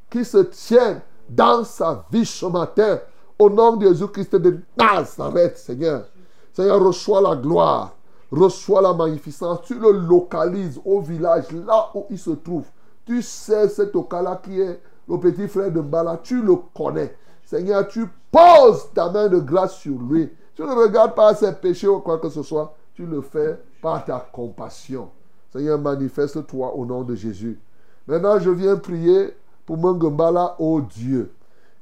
qui 0.09 0.23
se 0.23 0.37
tient 0.37 1.01
dans 1.29 1.63
sa 1.63 2.05
vie 2.11 2.25
ce 2.25 2.45
matin. 2.45 2.99
Au 3.39 3.49
nom 3.49 3.75
de 3.77 3.87
Jésus-Christ 3.87 4.35
de 4.35 4.59
Nazareth, 4.77 5.57
Seigneur. 5.57 6.05
Seigneur, 6.53 6.83
reçois 6.83 7.21
la 7.21 7.35
gloire. 7.35 7.95
Reçois 8.33 8.81
la 8.81 8.93
magnificence. 8.93 9.61
Tu 9.63 9.75
le 9.75 9.91
localises 9.91 10.79
au 10.83 11.01
village, 11.01 11.51
là 11.51 11.89
où 11.93 12.05
il 12.09 12.17
se 12.17 12.31
trouve. 12.31 12.65
Tu 13.05 13.21
sais 13.21 13.67
cet 13.69 13.95
Okala 13.95 14.41
qui 14.43 14.59
est 14.59 14.81
le 15.07 15.19
petit 15.19 15.47
frère 15.47 15.71
de 15.71 15.79
Mbala. 15.81 16.19
Tu 16.23 16.41
le 16.41 16.55
connais. 16.75 17.15
Seigneur, 17.45 17.87
tu 17.87 18.07
poses 18.31 18.91
ta 18.93 19.11
main 19.11 19.27
de 19.27 19.37
grâce 19.37 19.75
sur 19.75 19.99
lui. 19.99 20.31
Tu 20.55 20.63
ne 20.63 20.71
regardes 20.71 21.13
pas 21.13 21.35
ses 21.35 21.53
péchés 21.53 21.87
ou 21.87 21.99
quoi 21.99 22.17
que 22.17 22.29
ce 22.29 22.41
soit. 22.41 22.73
Tu 22.95 23.05
le 23.05 23.21
fais 23.21 23.59
par 23.81 24.03
ta 24.03 24.27
compassion. 24.31 25.09
Seigneur, 25.51 25.77
manifeste-toi 25.77 26.75
au 26.75 26.85
nom 26.87 27.03
de 27.03 27.13
Jésus. 27.13 27.59
Maintenant, 28.07 28.39
je 28.39 28.49
viens 28.49 28.77
prier 28.77 29.35
pour 29.65 29.77
Mungambala, 29.77 30.55
oh 30.57 30.81
Dieu. 30.81 31.31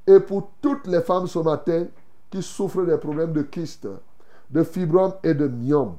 Et 0.06 0.20
pour 0.20 0.50
toutes 0.62 0.88
les 0.88 1.02
femmes 1.02 1.28
ce 1.28 1.40
matin 1.40 1.86
qui 2.30 2.42
souffrent 2.44 2.86
des 2.86 2.98
problèmes 2.98 3.32
de 3.32 3.42
kyste, 3.42 3.88
de 4.50 4.64
fibrome 4.64 5.14
et 5.24 5.34
de 5.34 5.48
myome. 5.48 5.96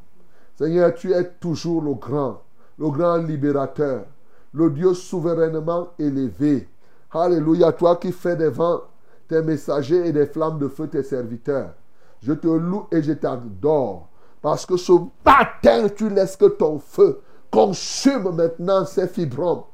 Seigneur, 0.56 0.94
tu 0.94 1.12
es 1.12 1.24
toujours 1.40 1.82
le 1.82 1.94
grand, 1.94 2.42
le 2.78 2.90
grand 2.90 3.16
libérateur, 3.16 4.04
le 4.52 4.70
Dieu 4.70 4.94
souverainement 4.94 5.88
élevé. 5.98 6.68
Alléluia, 7.10 7.72
toi 7.72 7.96
qui 7.96 8.12
fais 8.12 8.36
des 8.36 8.48
vents, 8.48 8.82
tes 9.28 9.42
messagers 9.42 10.08
et 10.08 10.12
des 10.12 10.26
flammes 10.26 10.58
de 10.58 10.68
feu, 10.68 10.88
tes 10.88 11.02
serviteurs. 11.02 11.74
Je 12.22 12.32
te 12.32 12.46
loue 12.46 12.86
et 12.90 13.02
je 13.02 13.12
t'adore. 13.12 14.08
Parce 14.40 14.66
que 14.66 14.76
ce 14.76 14.92
matin, 15.24 15.88
tu 15.94 16.08
laisses 16.08 16.36
que 16.36 16.46
ton 16.46 16.78
feu 16.78 17.20
consume 17.50 18.34
maintenant 18.34 18.84
ces 18.84 19.08
fibromes. 19.08 19.64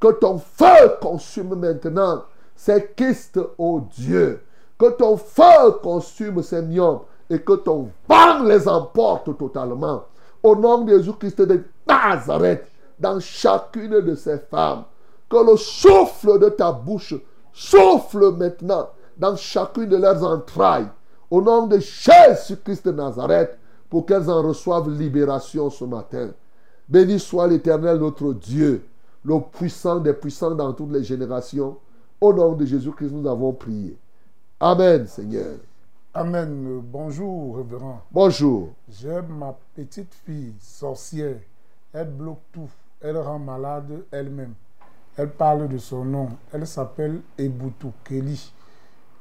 Que 0.00 0.12
ton 0.12 0.38
feu 0.38 0.96
consume 1.00 1.54
maintenant 1.54 2.24
ces 2.56 2.92
kystes, 2.96 3.40
ô 3.58 3.82
Dieu. 3.96 4.40
Que 4.78 4.90
ton 4.90 5.16
feu 5.16 5.72
consume 5.82 6.42
ces 6.42 6.62
myomes 6.62 7.00
et 7.30 7.40
que 7.40 7.54
ton 7.54 7.90
vent 8.08 8.42
les 8.44 8.68
emporte 8.68 9.36
totalement. 9.38 10.04
Au 10.44 10.54
nom 10.54 10.82
de 10.82 10.90
Jésus-Christ 10.98 11.40
de 11.40 11.64
Nazareth, 11.88 12.66
dans 13.00 13.18
chacune 13.18 14.00
de 14.00 14.14
ces 14.14 14.38
femmes, 14.38 14.84
que 15.28 15.50
le 15.50 15.56
souffle 15.56 16.38
de 16.38 16.50
ta 16.50 16.70
bouche 16.70 17.14
souffle 17.52 18.30
maintenant 18.36 18.90
dans 19.16 19.36
chacune 19.36 19.88
de 19.88 19.96
leurs 19.96 20.22
entrailles. 20.22 20.88
Au 21.30 21.40
nom 21.40 21.66
de 21.66 21.78
Jésus-Christ 21.78 22.86
de 22.86 22.92
Nazareth, 22.92 23.58
pour 23.88 24.04
qu'elles 24.04 24.28
en 24.28 24.42
reçoivent 24.42 24.90
libération 24.90 25.70
ce 25.70 25.84
matin. 25.84 26.28
Béni 26.88 27.18
soit 27.18 27.48
l'Éternel 27.48 27.96
notre 27.96 28.34
Dieu, 28.34 28.84
le 29.24 29.40
puissant 29.40 29.98
des 29.98 30.12
puissants 30.12 30.54
dans 30.54 30.74
toutes 30.74 30.92
les 30.92 31.04
générations. 31.04 31.78
Au 32.20 32.32
nom 32.34 32.52
de 32.52 32.66
Jésus-Christ, 32.66 33.12
nous 33.12 33.28
avons 33.28 33.52
prié. 33.52 33.96
Amen, 34.60 35.06
Seigneur. 35.06 35.56
Amen. 36.16 36.80
Bonjour, 36.80 37.56
révérend. 37.56 38.00
Bonjour. 38.12 38.72
J'ai 38.88 39.20
ma 39.22 39.52
petite 39.74 40.14
fille 40.24 40.54
sorcière. 40.60 41.38
Elle 41.92 42.08
bloque 42.08 42.38
tout. 42.52 42.70
Elle 43.00 43.18
rend 43.18 43.40
malade 43.40 44.04
elle-même. 44.12 44.54
Elle 45.16 45.30
parle 45.30 45.66
de 45.66 45.76
son 45.76 46.04
nom. 46.04 46.28
Elle 46.52 46.68
s'appelle 46.68 47.20
Ebutu 47.36 47.88
Kelly. 48.04 48.52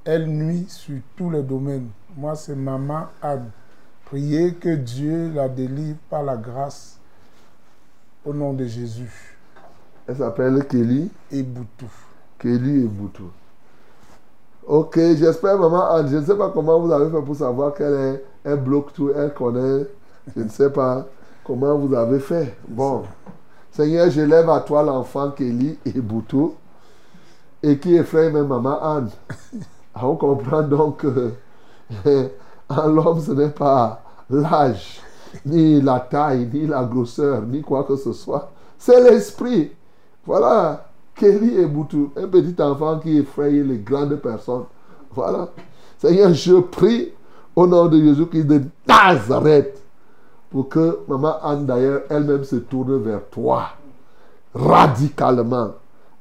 Elle 0.06 0.28
nuit 0.28 0.68
sur 0.70 1.00
tous 1.16 1.32
les 1.32 1.42
domaines. 1.42 1.90
Moi, 2.16 2.36
c'est 2.36 2.56
Maman 2.56 3.08
Anne. 3.24 3.50
Priez 4.06 4.54
que 4.54 4.76
Dieu 4.76 5.32
la 5.34 5.50
délivre 5.50 5.98
par 6.12 6.22
la 6.22 6.38
grâce 6.38 7.00
au 8.24 8.36
nom 8.36 8.54
de 8.54 8.66
Jésus. 8.68 9.36
Elle 10.06 10.18
s'appelle 10.18 10.64
Kelly. 10.68 11.10
Ebutu. 11.32 11.88
Kelly 12.38 12.84
Ebutu. 12.86 13.24
Ok, 14.66 14.96
j'espère, 14.96 15.58
maman 15.58 15.90
Anne, 15.90 16.08
je 16.10 16.18
ne 16.18 16.24
sais 16.24 16.38
pas 16.38 16.50
comment 16.50 16.80
vous 16.80 16.92
avez 16.92 17.10
fait 17.12 17.22
pour 17.22 17.36
savoir 17.36 17.74
qu'elle 17.74 17.94
est, 17.94 18.24
elle 18.46 18.62
bloque 18.62 18.94
tout, 18.94 19.12
elle 19.14 19.34
connaît. 19.34 19.86
Je 20.34 20.42
ne 20.42 20.48
sais 20.48 20.70
pas 20.70 21.06
comment 21.44 21.78
vous 21.78 21.94
avez 21.94 22.20
fait. 22.20 22.56
Bon. 22.68 23.04
Seigneur, 23.72 24.10
je 24.10 24.22
lève 24.22 24.50
à 24.50 24.62
toi 24.62 24.84
l'enfant 24.84 25.32
Kelly 25.32 25.78
Ebutu 25.86 26.52
et 27.62 27.78
qui 27.78 27.96
effraie 27.96 28.32
même 28.32 28.48
maman 28.48 28.82
Anne. 28.82 29.10
On 30.02 30.16
comprend 30.16 30.62
donc 30.64 31.00
que 31.00 31.32
en 32.70 32.88
l'homme, 32.88 33.20
ce 33.20 33.32
n'est 33.32 33.50
pas 33.50 34.02
l'âge, 34.30 35.02
ni 35.46 35.82
la 35.82 36.00
taille, 36.00 36.50
ni 36.54 36.68
la 36.68 36.86
grosseur, 36.86 37.42
ni 37.42 37.62
quoi 37.62 37.84
que 37.84 37.98
ce 37.98 38.14
soit. 38.14 38.50
C'est 38.78 39.02
l'esprit. 39.02 39.74
Voilà. 40.26 40.86
Kelly 41.16 41.58
et 41.58 41.66
Boutou, 41.66 42.12
un 42.16 42.28
petit 42.28 42.62
enfant 42.62 43.00
qui 43.00 43.18
effraie 43.18 43.52
les 43.52 43.78
grandes 43.78 44.16
personnes. 44.16 44.66
Voilà. 45.14 45.50
Seigneur, 45.98 46.34
je 46.34 46.56
prie 46.56 47.12
au 47.56 47.68
nom 47.68 47.88
de 47.88 48.00
Jésus-Christ 48.00 48.46
de 48.46 48.62
Nazareth 48.88 49.80
pour 50.50 50.70
que 50.70 51.00
maman 51.08 51.36
Anne 51.42 51.66
d'ailleurs 51.66 52.02
elle-même 52.10 52.44
se 52.44 52.58
tourne 52.58 52.98
vers 52.98 53.26
toi 53.30 53.70
radicalement 54.54 55.72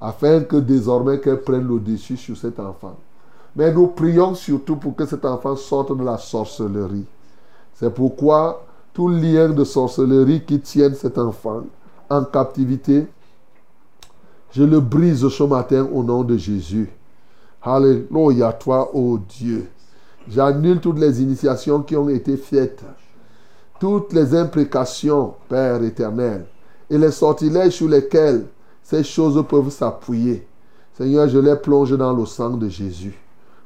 afin 0.01 0.41
que 0.41 0.57
désormais 0.57 1.21
qu'elle 1.21 1.43
prenne 1.43 1.69
le 1.69 1.79
dessus 1.79 2.17
sur 2.17 2.37
cet 2.37 2.59
enfant. 2.59 2.97
Mais 3.55 3.73
nous 3.73 3.89
prions 3.89 4.35
surtout 4.35 4.77
pour 4.77 4.97
que 4.97 5.05
cet 5.05 5.25
enfant 5.25 5.55
sorte 5.55 5.97
de 5.97 6.03
la 6.03 6.19
sorcellerie. 6.19 7.05
C'est 7.75 7.93
pourquoi 7.93 8.65
tout 8.93 9.09
lien 9.09 9.51
de 9.51 9.65
sorcellerie 9.65 10.43
qui 10.45 10.61
tienne 10.61 10.95
cet 10.95 11.19
enfant 11.19 11.63
en 12.11 12.25
captivité, 12.25 13.07
je 14.53 14.63
le 14.63 14.81
brise 14.81 15.27
ce 15.29 15.43
matin 15.45 15.89
au 15.93 16.03
nom 16.03 16.23
de 16.23 16.37
Jésus. 16.37 16.91
Alléluia, 17.63 18.53
toi, 18.53 18.95
ô 18.95 19.19
Dieu. 19.19 19.69
J'annule 20.29 20.81
toutes 20.81 20.99
les 20.99 21.23
initiations 21.23 21.83
qui 21.83 21.97
ont 21.97 22.09
été 22.09 22.37
faites, 22.37 22.83
toutes 23.81 24.13
les 24.13 24.35
imprécations, 24.35 25.35
Père 25.49 25.83
éternel, 25.83 26.45
et 26.89 26.99
les 26.99 27.11
sortilèges 27.11 27.73
sur 27.73 27.89
lesquels 27.89 28.45
ces 28.83 29.03
choses 29.03 29.43
peuvent 29.49 29.71
s'appuyer. 29.71 30.47
Seigneur, 30.97 31.29
je 31.29 31.39
les 31.39 31.57
plonge 31.57 31.97
dans 31.97 32.13
le 32.13 32.27
sang 32.27 32.51
de 32.51 32.69
Jésus. 32.69 33.19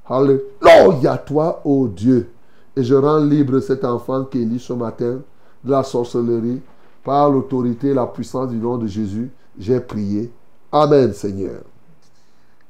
Alléluia, 0.08 1.18
toi, 1.18 1.60
ô 1.64 1.88
Dieu. 1.88 2.28
Et 2.76 2.84
je 2.84 2.94
rends 2.94 3.18
libre 3.18 3.58
cet 3.58 3.84
enfant 3.84 4.24
qui 4.24 4.42
est 4.42 4.44
lit 4.44 4.60
ce 4.60 4.72
matin 4.72 5.18
de 5.64 5.70
la 5.70 5.82
sorcellerie 5.82 6.60
par 7.02 7.30
l'autorité 7.30 7.88
et 7.88 7.94
la 7.94 8.06
puissance 8.06 8.50
du 8.50 8.56
nom 8.56 8.78
de 8.78 8.86
Jésus. 8.86 9.30
J'ai 9.58 9.80
prié. 9.80 10.30
Amen, 10.72 11.12
Seigneur. 11.12 11.62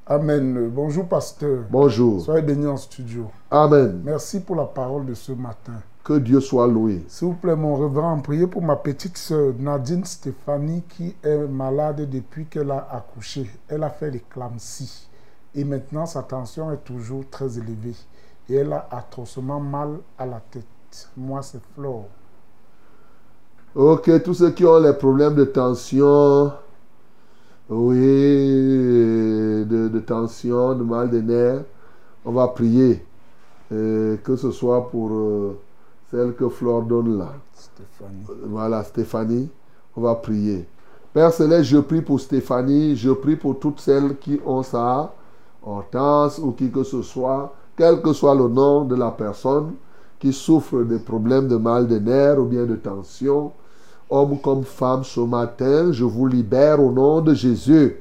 Amen. 0.07 0.71
Bonjour, 0.73 1.07
pasteur. 1.09 1.65
Bonjour. 1.71 2.21
Soyez 2.21 2.43
bénis 2.43 2.67
en 2.67 2.77
studio. 2.77 3.27
Amen. 3.51 4.03
Merci 4.05 4.41
pour 4.41 4.55
la 4.55 4.65
parole 4.65 5.07
de 5.07 5.15
ce 5.15 5.33
matin. 5.33 5.73
Que 6.05 6.19
Dieu 6.19 6.41
soit 6.41 6.69
loué. 6.69 7.05
S'il 7.09 7.29
vous 7.29 7.35
plaît, 7.35 7.57
mon 7.57 7.75
révérend, 7.75 8.21
priez 8.21 8.47
pour 8.47 8.63
ma 8.63 8.77
petite 8.77 9.17
sœur 9.19 9.55
Nadine 9.59 10.05
Stéphanie 10.05 10.85
qui 10.89 11.17
est 11.25 11.49
malade 11.49 12.09
depuis 12.09 12.47
qu'elle 12.47 12.71
a 12.71 12.87
accouché. 12.93 13.51
Elle 13.67 13.83
a 13.83 13.91
fait 13.91 14.11
l'éclampsie. 14.11 15.09
Et 15.55 15.65
maintenant, 15.65 16.07
sa 16.07 16.23
tension 16.23 16.71
est 16.71 16.85
toujours 16.85 17.25
très 17.31 17.59
élevée. 17.59 17.97
Et 18.49 18.57
elle 18.57 18.73
a 18.73 18.87
atrocement 18.93 19.59
mal 19.59 19.99
à 20.19 20.27
la 20.27 20.41
tête. 20.51 21.09
Moi, 21.17 21.43
c'est 21.43 21.63
Flore. 21.75 22.05
Ok, 23.75 24.23
tous 24.23 24.35
ceux 24.35 24.51
qui 24.53 24.65
ont 24.65 24.79
les 24.79 24.93
problèmes 24.93 25.35
de 25.35 25.45
tension, 25.45 26.53
oui, 27.69 29.65
de, 29.67 29.99
tension, 30.01 30.75
de 30.75 30.85
mal 30.85 31.11
de 31.11 31.21
nerfs, 31.21 31.65
on 32.25 32.33
va 32.33 32.49
prier. 32.49 33.05
Euh, 33.73 34.17
que 34.23 34.37
ce 34.37 34.53
soit 34.53 34.89
pour 34.91 35.11
euh, 35.11 35.59
celle 36.11 36.35
que 36.35 36.49
Flore 36.49 36.83
donne 36.83 37.19
là. 37.19 37.33
Stéphanie. 37.53 38.25
Voilà, 38.45 38.85
Stéphanie, 38.85 39.49
on 39.97 40.03
va 40.03 40.15
prier. 40.15 40.69
Père 41.13 41.33
Céleste, 41.33 41.65
je 41.65 41.79
prie 41.79 42.03
pour 42.03 42.21
Stéphanie, 42.21 42.95
je 42.95 43.11
prie 43.11 43.35
pour 43.35 43.59
toutes 43.59 43.81
celles 43.81 44.17
qui 44.19 44.39
ont 44.47 44.63
ça, 44.63 45.15
Hortense 45.65 46.39
ou 46.39 46.53
qui 46.53 46.71
que 46.71 46.85
ce 46.85 47.03
soit, 47.03 47.53
quel 47.77 48.01
que 48.01 48.13
soit 48.13 48.37
le 48.37 48.47
nom 48.47 48.85
de 48.85 48.95
la 48.95 49.11
personne 49.11 49.73
qui 50.21 50.33
souffre 50.33 50.85
de 50.85 50.99
problèmes 50.99 51.49
de 51.49 51.57
mal 51.57 51.89
de 51.89 51.99
nerfs 51.99 52.39
ou 52.39 52.45
bien 52.45 52.65
de 52.67 52.77
tension, 52.77 53.51
homme 54.11 54.39
comme 54.41 54.65
femme, 54.65 55.05
ce 55.05 55.21
matin, 55.21 55.93
je 55.93 56.05
vous 56.05 56.27
libère 56.27 56.83
au 56.83 56.93
nom 56.93 57.21
de 57.21 57.35
Jésus. 57.35 57.97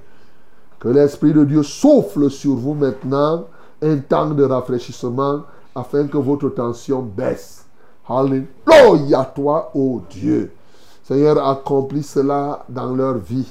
Que 0.80 0.90
l'Esprit 0.90 1.34
de 1.34 1.44
Dieu 1.45 1.64
souffle 1.64 2.30
sur 2.30 2.56
vous 2.56 2.73
maintenant 2.73 3.45
un 3.82 3.98
temps 3.98 4.30
de 4.30 4.44
rafraîchissement 4.44 5.41
afin 5.73 6.07
que 6.07 6.18
votre 6.18 6.49
tension 6.49 7.02
baisse. 7.02 7.65
Alléluia, 8.07 9.32
toi, 9.36 9.72
ô 9.73 10.02
Dieu. 10.10 10.52
Seigneur, 11.03 11.48
accomplis 11.48 12.03
cela 12.03 12.65
dans 12.69 12.95
leur 12.95 13.18
vie. 13.18 13.48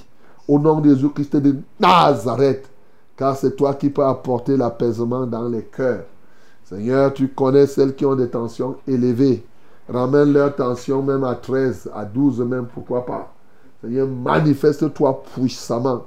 Au 0.47 0.59
nom 0.59 0.81
de 0.81 0.91
Jésus-Christ 0.91 1.37
de 1.37 1.57
Nazareth. 1.81 2.69
Car 3.17 3.37
c'est 3.37 3.57
toi 3.57 3.75
qui 3.75 3.91
peux 3.91 4.05
apporter 4.05 4.57
l'apaisement 4.57 5.27
dans 5.27 5.49
les 5.49 5.63
cœurs. 5.63 6.05
Seigneur, 6.65 7.13
tu 7.13 7.29
connais 7.29 7.67
celles 7.67 7.95
qui 7.95 8.05
ont 8.05 8.17
des 8.17 8.29
tensions 8.29 8.77
élevées. 8.89 9.45
Ramène 9.89 10.33
leur 10.33 10.55
tension 10.57 11.03
même 11.03 11.25
à 11.25 11.35
13, 11.35 11.91
à 11.95 12.05
12 12.05 12.41
même, 12.41 12.67
pourquoi 12.73 13.05
pas. 13.05 13.33
Seigneur, 13.83 14.09
manifeste-toi 14.09 15.23
puissamment. 15.35 16.05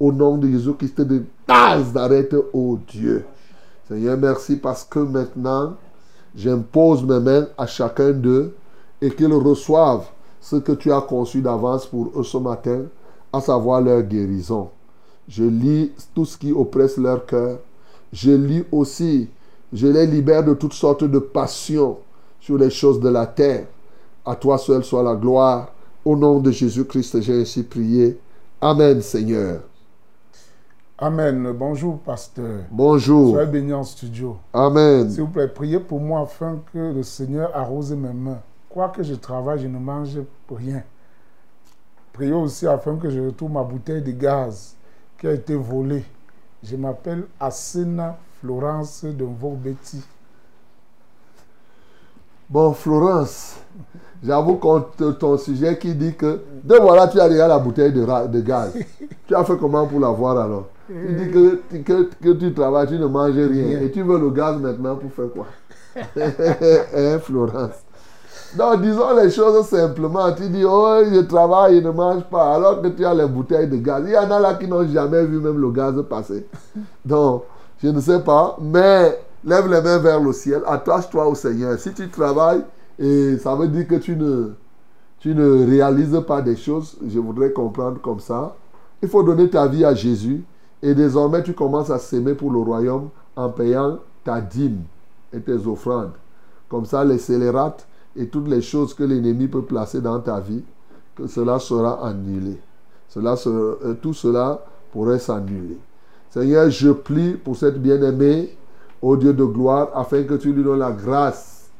Au 0.00 0.12
nom 0.12 0.38
de 0.38 0.48
Jésus-Christ 0.48 1.00
de 1.02 1.24
Nazareth, 1.46 2.34
ô 2.52 2.78
Dieu. 2.88 3.26
Seigneur, 3.86 4.16
merci 4.16 4.56
parce 4.56 4.84
que 4.84 5.00
maintenant, 5.00 5.74
j'impose 6.34 7.02
mes 7.04 7.20
mains 7.20 7.46
à 7.58 7.66
chacun 7.66 8.12
d'eux 8.12 8.54
et 9.02 9.10
qu'ils 9.10 9.32
reçoivent 9.32 10.06
ce 10.40 10.56
que 10.56 10.72
tu 10.72 10.90
as 10.90 11.00
conçu 11.02 11.42
d'avance 11.42 11.84
pour 11.84 12.10
eux 12.16 12.24
ce 12.24 12.38
matin, 12.38 12.84
à 13.32 13.40
savoir 13.40 13.82
leur 13.82 14.02
guérison. 14.02 14.70
Je 15.28 15.44
lis 15.44 15.92
tout 16.14 16.24
ce 16.24 16.38
qui 16.38 16.52
oppresse 16.52 16.96
leur 16.96 17.26
cœur. 17.26 17.58
Je 18.10 18.30
lis 18.30 18.64
aussi, 18.72 19.28
je 19.70 19.86
les 19.86 20.06
libère 20.06 20.44
de 20.44 20.54
toutes 20.54 20.72
sortes 20.72 21.04
de 21.04 21.18
passions 21.18 21.98
sur 22.48 22.56
les 22.56 22.70
choses 22.70 22.98
de 22.98 23.10
la 23.10 23.26
terre. 23.26 23.66
À 24.24 24.34
toi 24.34 24.56
seul 24.56 24.82
soit 24.82 25.02
la 25.02 25.14
gloire. 25.14 25.68
Au 26.02 26.16
nom 26.16 26.40
de 26.40 26.50
Jésus-Christ, 26.50 27.20
j'ai 27.20 27.42
ainsi 27.42 27.62
prié. 27.62 28.18
Amen, 28.58 29.02
Seigneur. 29.02 29.60
Amen. 30.96 31.52
Bonjour, 31.52 31.98
pasteur. 31.98 32.60
Bonjour. 32.70 33.32
Soyez 33.34 33.50
béni 33.50 33.74
en 33.74 33.84
studio. 33.84 34.38
Amen. 34.54 35.10
S'il 35.10 35.24
vous 35.24 35.28
plaît, 35.28 35.48
priez 35.48 35.78
pour 35.78 36.00
moi 36.00 36.22
afin 36.22 36.62
que 36.72 36.78
le 36.78 37.02
Seigneur 37.02 37.54
arrose 37.54 37.92
mes 37.92 38.14
mains. 38.14 38.40
Quoi 38.70 38.88
que 38.88 39.02
je 39.02 39.14
travaille, 39.14 39.58
je 39.60 39.66
ne 39.66 39.78
mange 39.78 40.18
rien. 40.50 40.82
Priez 42.14 42.32
aussi 42.32 42.66
afin 42.66 42.96
que 42.96 43.10
je 43.10 43.20
retrouve 43.20 43.50
ma 43.50 43.62
bouteille 43.62 44.00
de 44.00 44.12
gaz 44.12 44.74
qui 45.20 45.26
a 45.26 45.32
été 45.34 45.54
volée. 45.54 46.04
Je 46.62 46.76
m'appelle 46.76 47.24
Asena 47.38 48.16
Florence 48.40 49.04
de 49.04 49.26
Betty. 49.26 50.02
Bon, 52.50 52.72
Florence, 52.72 53.56
j'avoue 54.24 54.54
contre 54.54 55.18
ton 55.18 55.36
sujet 55.36 55.76
qui 55.76 55.94
dit 55.94 56.14
que, 56.14 56.40
de 56.64 56.76
voilà, 56.76 57.06
tu 57.06 57.20
as 57.20 57.28
déjà 57.28 57.46
la 57.46 57.58
bouteille 57.58 57.92
de, 57.92 58.40
gaz. 58.40 58.72
tu 59.26 59.34
as 59.34 59.44
fait 59.44 59.58
comment 59.58 59.86
pour 59.86 60.00
l'avoir 60.00 60.38
alors? 60.38 60.68
Tu 60.86 61.14
dis 61.14 61.30
que, 61.30 61.60
que, 61.82 62.08
que 62.22 62.30
tu 62.30 62.54
travailles, 62.54 62.88
tu 62.88 62.98
ne 62.98 63.04
manges 63.04 63.34
rien. 63.34 63.48
Rien. 63.48 63.80
Et 63.82 63.90
tu 63.90 64.02
veux 64.02 64.18
le 64.18 64.30
gaz 64.30 64.56
maintenant 64.58 64.96
pour 64.96 65.12
faire 65.12 65.30
quoi? 65.30 65.46
Hein, 66.96 67.18
Florence? 67.18 67.82
Donc, 68.56 68.80
disons 68.80 69.14
les 69.14 69.30
choses 69.30 69.66
simplement. 69.66 70.32
Tu 70.32 70.48
dis, 70.48 70.64
oh, 70.64 71.02
je 71.04 71.20
travaille, 71.20 71.82
je 71.82 71.86
ne 71.86 71.90
mange 71.90 72.22
pas, 72.30 72.54
alors 72.54 72.80
que 72.80 72.88
tu 72.88 73.04
as 73.04 73.12
les 73.12 73.26
bouteilles 73.26 73.68
de 73.68 73.76
gaz. 73.76 74.02
Il 74.06 74.12
y 74.12 74.16
en 74.16 74.30
a 74.30 74.40
là 74.40 74.54
qui 74.54 74.66
n'ont 74.66 74.88
jamais 74.88 75.22
vu 75.26 75.38
même 75.38 75.58
le 75.58 75.70
gaz 75.70 76.02
passer. 76.08 76.46
Donc, 77.04 77.44
je 77.82 77.88
ne 77.88 78.00
sais 78.00 78.20
pas, 78.20 78.56
mais 78.58 79.18
lève 79.44 79.70
les 79.70 79.80
mains 79.80 79.98
vers 79.98 80.20
le 80.20 80.32
ciel, 80.32 80.62
attache-toi 80.66 81.26
au 81.26 81.34
Seigneur. 81.34 81.78
Si 81.78 81.92
tu 81.92 82.08
travailles, 82.08 82.64
et 82.98 83.38
ça 83.38 83.54
veut 83.54 83.68
dire 83.68 83.86
que 83.86 83.94
tu 83.96 84.16
ne, 84.16 84.50
tu 85.20 85.34
ne 85.34 85.66
réalises 85.66 86.20
pas 86.26 86.42
des 86.42 86.56
choses, 86.56 86.96
je 87.06 87.18
voudrais 87.18 87.52
comprendre 87.52 88.00
comme 88.00 88.20
ça. 88.20 88.54
Il 89.02 89.08
faut 89.08 89.22
donner 89.22 89.48
ta 89.48 89.66
vie 89.66 89.84
à 89.84 89.94
Jésus 89.94 90.42
et 90.82 90.94
désormais 90.94 91.42
tu 91.42 91.52
commences 91.54 91.90
à 91.90 91.98
s'aimer 91.98 92.34
pour 92.34 92.50
le 92.50 92.58
royaume 92.58 93.08
en 93.36 93.48
payant 93.48 93.98
ta 94.24 94.40
dîme 94.40 94.82
et 95.32 95.40
tes 95.40 95.66
offrandes. 95.66 96.12
Comme 96.68 96.84
ça, 96.84 97.04
les 97.04 97.18
scélérates 97.18 97.86
et 98.16 98.26
toutes 98.28 98.48
les 98.48 98.60
choses 98.60 98.94
que 98.94 99.04
l'ennemi 99.04 99.46
peut 99.46 99.62
placer 99.62 100.00
dans 100.00 100.18
ta 100.20 100.40
vie, 100.40 100.62
que 101.14 101.26
cela 101.26 101.58
sera 101.60 102.04
annulé. 102.06 102.60
Cela 103.08 103.36
sera- 103.36 103.76
euh, 103.84 103.94
tout 104.02 104.12
cela 104.12 104.60
pourrait 104.92 105.18
s'annuler. 105.20 105.78
Seigneur, 106.30 106.68
je 106.70 106.90
prie 106.90 107.34
pour 107.34 107.56
cette 107.56 107.80
bien-aimée, 107.80 108.56
ô 109.00 109.16
Dieu 109.16 109.32
de 109.32 109.44
gloire, 109.44 109.90
afin 109.94 110.22
que 110.24 110.34
tu 110.34 110.52
lui 110.52 110.62
donnes 110.62 110.80
la 110.80 110.92
grâce, 110.92 111.70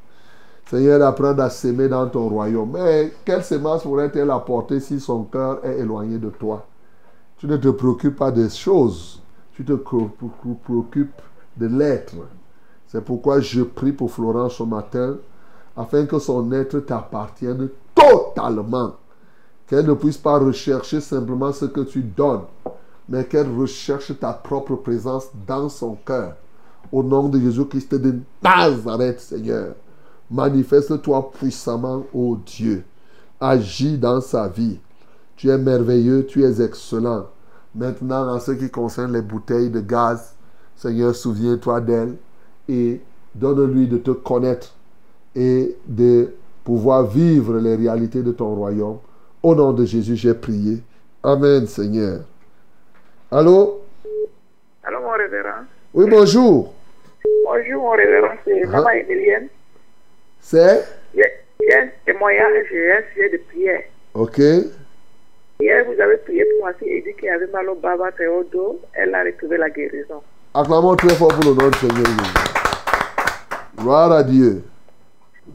Seigneur, 0.67 0.99
d'apprendre 0.99 1.43
à 1.43 1.51
s'aimer 1.51 1.89
dans 1.89 2.07
ton 2.09 2.29
royaume. 2.29 2.73
Mais 2.73 3.13
quelle 3.25 3.43
semence 3.43 3.83
pourrait-elle 3.83 4.31
apporter 4.31 4.81
si 4.81 5.01
son 5.01 5.25
cœur 5.25 5.65
est 5.65 5.79
éloigné 5.79 6.19
de 6.19 6.29
toi? 6.29 6.67
Tu 7.39 7.47
ne 7.47 7.57
te 7.57 7.69
préoccupes 7.69 8.17
pas 8.17 8.31
des 8.31 8.51
choses, 8.51 9.23
tu 9.55 9.65
te 9.65 9.73
pré- 9.73 10.11
pré- 10.19 10.57
préoccupes 10.65 11.23
de 11.57 11.67
l'être. 11.67 12.15
C'est 12.87 13.05
pourquoi 13.05 13.41
je 13.41 13.63
prie 13.63 13.93
pour 13.93 14.11
Florence 14.11 14.55
ce 14.55 14.63
matin, 14.63 15.17
afin 15.77 16.07
que 16.07 16.19
son 16.19 16.53
être 16.53 16.81
t'appartienne 16.81 17.69
totalement. 17.95 18.95
Qu'elle 19.67 19.87
ne 19.87 19.95
puisse 19.95 20.19
pas 20.19 20.39
rechercher 20.39 21.01
simplement 21.01 21.53
ce 21.53 21.67
que 21.67 21.81
tu 21.81 22.03
donnes, 22.03 22.45
mais 23.09 23.25
qu'elle 23.25 23.55
recherche 23.55 24.19
ta 24.19 24.33
propre 24.33 24.77
présence 24.77 25.29
dans 25.47 25.69
son 25.69 25.97
cœur. 26.05 26.35
Au 26.91 27.03
nom 27.03 27.29
de 27.29 27.39
Jésus-Christ 27.39 27.95
de 27.95 28.21
Nazareth, 28.43 29.21
Seigneur, 29.21 29.75
manifeste-toi 30.31 31.31
puissamment, 31.33 32.05
ô 32.15 32.37
Dieu. 32.45 32.85
Agis 33.41 33.99
dans 33.99 34.21
sa 34.21 34.49
vie. 34.49 34.81
Tu 35.37 35.49
es 35.51 35.59
merveilleux, 35.59 36.27
tu 36.27 36.43
es 36.43 36.61
excellent. 36.61 37.27
Maintenant, 37.75 38.35
en 38.35 38.41
ce 38.41 38.53
qui 38.53 38.71
concerne 38.71 39.13
les 39.13 39.23
bouteilles 39.23 39.71
de 39.71 39.81
gaz, 39.81 40.35
Seigneur, 40.75 41.15
souviens-toi 41.15 41.81
d'elle 41.81 42.17
et 42.69 43.01
donne-lui 43.35 43.87
de 43.87 43.99
te 43.99 44.11
connaître 44.11 44.75
et 45.35 45.77
de 45.87 46.35
pouvoir 46.65 47.05
vivre 47.05 47.59
les 47.59 47.77
réalités 47.77 48.23
de 48.23 48.33
ton 48.33 48.55
royaume. 48.55 48.99
Au 49.43 49.55
nom 49.55 49.73
de 49.73 49.85
Jésus, 49.85 50.17
j'ai 50.17 50.35
prié. 50.35 50.83
Amen, 51.23 51.67
Seigneur. 51.67 52.23
Allô? 53.31 53.83
Allô, 54.83 55.01
mon 55.03 55.13
révérend? 55.13 55.65
Oui, 55.99 56.07
bonjour. 56.09 56.73
Bonjour, 57.45 57.83
mon 57.83 57.91
révérend. 57.91 58.37
C'est 58.45 58.63
Ah. 58.67 58.71
Maman 58.71 58.91
Emilienne. 58.91 59.49
C'est? 60.41 60.85
J'ai 61.13 61.75
un 61.75 61.89
témoignage, 62.07 62.67
j'ai 62.71 62.93
un 62.93 63.03
sujet 63.13 63.31
de 63.31 63.39
prière. 63.39 63.83
Ok. 64.15 64.39
Hier, 64.39 65.85
vous 65.87 66.01
avez 66.01 66.19
prié 66.19 66.45
pour 66.45 66.67
ma 66.69 66.73
fille 66.75 66.99
Edith 66.99 67.17
qui 67.17 67.29
avait 67.29 67.49
mal 67.49 67.69
au 67.71 67.75
bas 67.75 67.97
et 68.21 68.27
au 68.29 68.45
dos. 68.45 68.81
Elle 68.95 69.13
a 69.13 69.25
retrouvé 69.25 69.57
la 69.57 69.69
guérison. 69.71 70.23
Acclamons 70.55 70.95
très 70.95 71.17
fort 71.17 71.35
pour 71.35 71.51
le 71.51 71.61
nom 71.61 71.69
du 71.69 71.79
Seigneur. 71.79 72.07
Gloire 73.77 74.13
à 74.13 74.23
Dieu. 74.23 74.63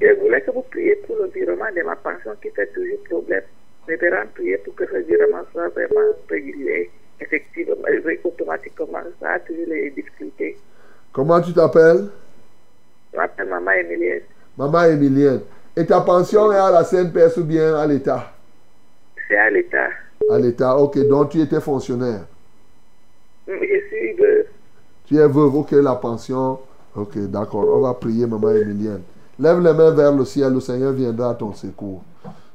Je 0.02 0.12
voulais 0.20 0.42
que 0.42 0.52
vous 0.52 0.64
priez 0.64 0.96
pour 1.08 1.16
le 1.22 1.28
virement 1.30 1.72
de 1.74 1.84
ma 1.84 1.96
pension 1.96 2.32
qui 2.42 2.50
fait 2.50 2.68
toujours 2.74 3.02
problème. 3.10 3.44
Révérend, 3.88 4.26
priez 4.36 4.58
pour 4.58 4.76
que 4.76 4.86
ce 4.88 4.98
virement 5.08 5.44
soit 5.54 5.70
vraiment 5.70 6.12
régulier, 6.30 6.90
effectivement, 7.20 7.76
automatiquement. 8.24 9.00
Ça 9.20 9.32
a 9.32 9.40
toujours 9.40 9.66
les 9.68 9.90
difficultés. 9.92 10.58
Comment 11.12 11.42
tu 11.42 11.54
t'appelles? 11.54 12.08
Je 13.12 13.18
m'appelle 13.18 13.48
Maman 13.48 13.72
Emilienne. 13.72 14.22
Maman 14.58 14.84
Emilienne. 14.84 15.42
Et 15.76 15.86
ta 15.86 16.02
pension 16.02 16.52
est 16.52 16.58
à 16.58 16.72
la 16.72 16.84
CNPS 16.84 17.38
ou 17.38 17.44
bien 17.44 17.76
à 17.76 17.88
l'État? 17.88 18.32
C'est 19.28 19.38
à 19.38 19.50
l'État. 19.50 19.90
À 20.30 20.38
l'État, 20.40 20.78
ok. 20.78 21.08
Donc 21.08 21.30
tu 21.30 21.42
étais 21.42 21.62
fonctionnaire. 21.62 22.26
Je 23.48 23.54
suis 23.54 24.16
de... 24.16 24.46
Tu 25.06 25.18
es 25.18 25.28
veuve, 25.28 25.56
ok, 25.56 25.72
la 25.72 25.96
pension. 25.96 26.60
Ok, 26.96 27.18
d'accord. 27.18 27.68
On 27.68 27.82
va 27.82 27.94
prier, 27.94 28.26
maman 28.28 28.52
Emilienne. 28.52 29.02
Lève 29.40 29.60
les 29.60 29.74
mains 29.74 29.92
vers 29.92 30.16
le 30.16 30.26
ciel, 30.26 30.54
le 30.54 30.60
Seigneur 30.60 30.94
viendra 30.94 31.32
à 31.32 31.34
ton 31.34 31.54
secours. 31.54 32.04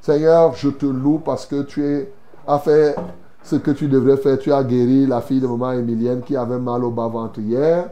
Seigneur, 0.01 0.55
je 0.55 0.69
te 0.69 0.87
loue 0.87 1.19
parce 1.19 1.45
que 1.45 1.63
tu 1.63 1.85
es, 1.85 2.09
as 2.47 2.59
fait 2.61 2.95
ce 3.43 3.57
que 3.57 3.71
tu 3.71 3.89
devrais 3.89 4.17
faire. 4.17 4.39
Tu 4.39 4.53
as 4.53 4.63
guéri 4.65 5.07
la 5.07 5.21
fille 5.21 5.41
de 5.41 5.47
maman 5.47 5.73
Emilienne 5.73 6.23
qui 6.23 6.37
avait 6.37 6.59
mal 6.59 6.85
au 6.85 6.91
bas-ventre 6.91 7.41
hier. 7.41 7.91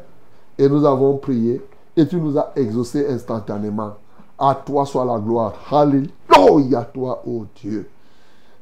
Et 0.58 0.68
nous 0.68 0.84
avons 0.84 1.16
prié. 1.16 1.62
Et 1.96 2.06
tu 2.06 2.16
nous 2.16 2.38
as 2.38 2.52
exaucé 2.56 3.06
instantanément. 3.08 3.94
À 4.38 4.54
toi 4.54 4.84
soit 4.84 5.04
la 5.04 5.18
gloire. 5.18 5.54
Alléluia, 5.70 6.82
toi, 6.92 7.22
ô 7.26 7.46
Dieu. 7.56 7.88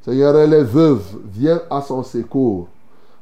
Seigneur, 0.04 0.36
elle 0.36 0.52
est 0.52 0.64
veuve. 0.64 1.02
Viens 1.32 1.60
à 1.70 1.80
son 1.80 2.02
secours. 2.02 2.68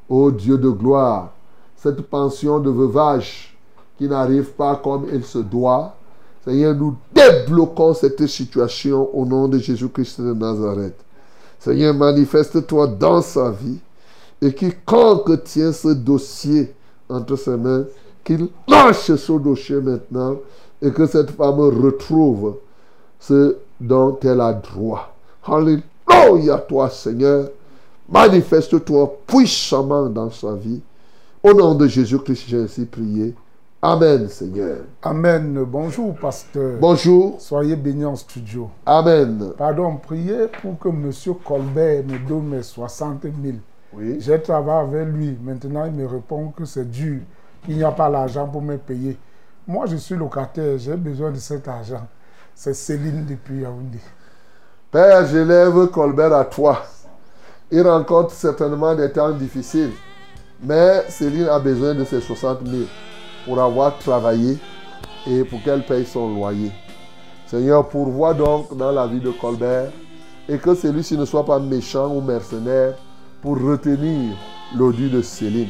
Ô 0.09 0.31
Dieu 0.31 0.59
de 0.59 0.69
gloire, 0.69 1.31
cette 1.77 2.03
pension 2.03 2.59
de 2.59 2.71
veuvage 2.71 3.57
qui 3.97 4.09
n'arrive 4.09 4.51
pas 4.53 4.77
comme 4.77 5.07
il 5.13 5.25
se 5.25 5.39
doit, 5.39 5.95
Seigneur, 6.45 6.75
nous 6.75 6.97
débloquons 7.15 7.95
cette 7.95 8.27
situation 8.27 9.09
au 9.17 9.25
nom 9.25 9.49
de 9.49 9.59
Jésus-Christ 9.59 10.21
de 10.21 10.35
Nazareth. 10.35 10.97
Seigneur, 11.63 11.95
manifeste-toi 11.95 12.89
dans 12.89 13.23
sa 13.23 13.53
vie 13.53 13.79
et 14.41 14.53
quiconque 14.53 15.45
tient 15.45 15.71
ce 15.71 15.91
dossier 15.91 16.75
entre 17.09 17.37
ses 17.37 17.57
mains, 17.57 17.85
qu'il 18.25 18.49
lâche 18.67 19.15
ce 19.15 19.33
dossier 19.39 19.77
maintenant 19.77 20.39
et 20.81 20.91
que 20.91 21.07
cette 21.07 21.31
femme 21.31 21.61
retrouve 21.61 22.57
ce 23.21 23.59
dont 23.81 24.19
elle 24.25 24.41
a 24.41 24.53
droit. 24.55 25.15
Alléluia, 25.47 26.59
toi, 26.59 26.91
Seigneur. 26.91 27.49
Manifeste-toi 28.09 29.19
puissamment 29.25 30.07
dans 30.07 30.31
sa 30.33 30.55
vie. 30.55 30.81
Au 31.45 31.55
nom 31.55 31.77
de 31.77 31.87
Jésus-Christ, 31.87 32.45
j'ai 32.49 32.59
ainsi 32.59 32.87
prié. 32.87 33.37
Amen, 33.85 34.29
Seigneur. 34.29 34.85
Amen. 35.03 35.65
Bonjour, 35.67 36.15
pasteur. 36.15 36.79
Bonjour. 36.81 37.41
Soyez 37.41 37.75
bénis 37.75 38.05
en 38.05 38.15
studio. 38.15 38.71
Amen. 38.87 39.55
Pardon, 39.59 39.97
priez 39.97 40.47
pour 40.63 40.79
que 40.79 40.89
M. 40.89 41.11
Colbert 41.45 42.05
me 42.05 42.17
donne 42.29 42.47
mes 42.47 42.63
60 42.63 43.23
000. 43.23 43.35
Oui. 43.93 44.19
J'ai 44.21 44.41
travaillé 44.41 45.01
avec 45.01 45.09
lui. 45.13 45.37
Maintenant, 45.43 45.85
il 45.87 45.95
me 45.95 46.07
répond 46.07 46.53
que 46.57 46.65
c'est 46.65 46.89
dur, 46.89 47.23
qu'il 47.65 47.77
n'y 47.77 47.83
a 47.83 47.91
pas 47.91 48.09
l'argent 48.09 48.47
pour 48.47 48.63
me 48.63 48.77
payer. 48.77 49.19
Moi, 49.67 49.87
je 49.87 49.97
suis 49.97 50.15
locataire, 50.15 50.79
j'ai 50.79 50.95
besoin 50.95 51.33
de 51.33 51.39
cet 51.39 51.67
argent. 51.67 52.07
C'est 52.55 52.75
Céline 52.75 53.27
depuis 53.27 53.63
Yaoundé. 53.63 53.99
Père, 54.93 55.27
j'élève 55.27 55.89
Colbert 55.89 56.35
à 56.35 56.45
toi. 56.45 56.85
Il 57.69 57.83
rencontre 57.83 58.31
certainement 58.31 58.95
des 58.95 59.11
temps 59.11 59.33
difficiles. 59.33 59.91
Mais 60.63 61.03
Céline 61.09 61.49
a 61.49 61.59
besoin 61.59 61.97
de 61.97 62.05
ses 62.05 62.21
60 62.21 62.65
000 62.65 62.83
pour 63.45 63.61
avoir 63.61 63.99
travaillé 63.99 64.59
et 65.27 65.45
pour 65.45 65.63
qu'elle 65.63 65.85
paye 65.85 66.05
son 66.05 66.35
loyer. 66.35 66.71
Seigneur, 67.47 67.89
pourvois 67.89 68.35
donc 68.35 68.77
dans 68.77 68.93
la 68.93 69.07
vie 69.07 69.21
de 69.21 69.31
Colbert 69.31 69.91
et 70.49 70.59
que 70.59 70.75
celui-ci 70.75 71.17
ne 71.17 71.25
soit 71.25 71.45
pas 71.45 71.59
méchant 71.59 72.09
ou 72.09 72.21
mercenaire 72.21 72.95
pour 73.41 73.61
retenir 73.61 74.37
l'audit 74.77 75.11
de 75.11 75.23
Céline. 75.23 75.69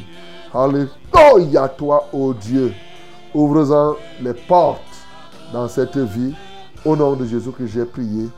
Alléluia, 0.55 1.69
toi, 1.69 2.07
ô 2.13 2.35
Dieu. 2.35 2.73
Ouvre-en 3.35 3.97
les 4.23 4.35
portes 4.35 4.81
dans 5.53 5.67
cette 5.69 5.97
vie. 5.97 6.35
Au 6.85 6.97
nom 6.97 7.15
de 7.15 7.25
Jésus 7.25 7.51
que 7.51 7.67
j'ai 7.67 7.85
prié. 7.85 8.29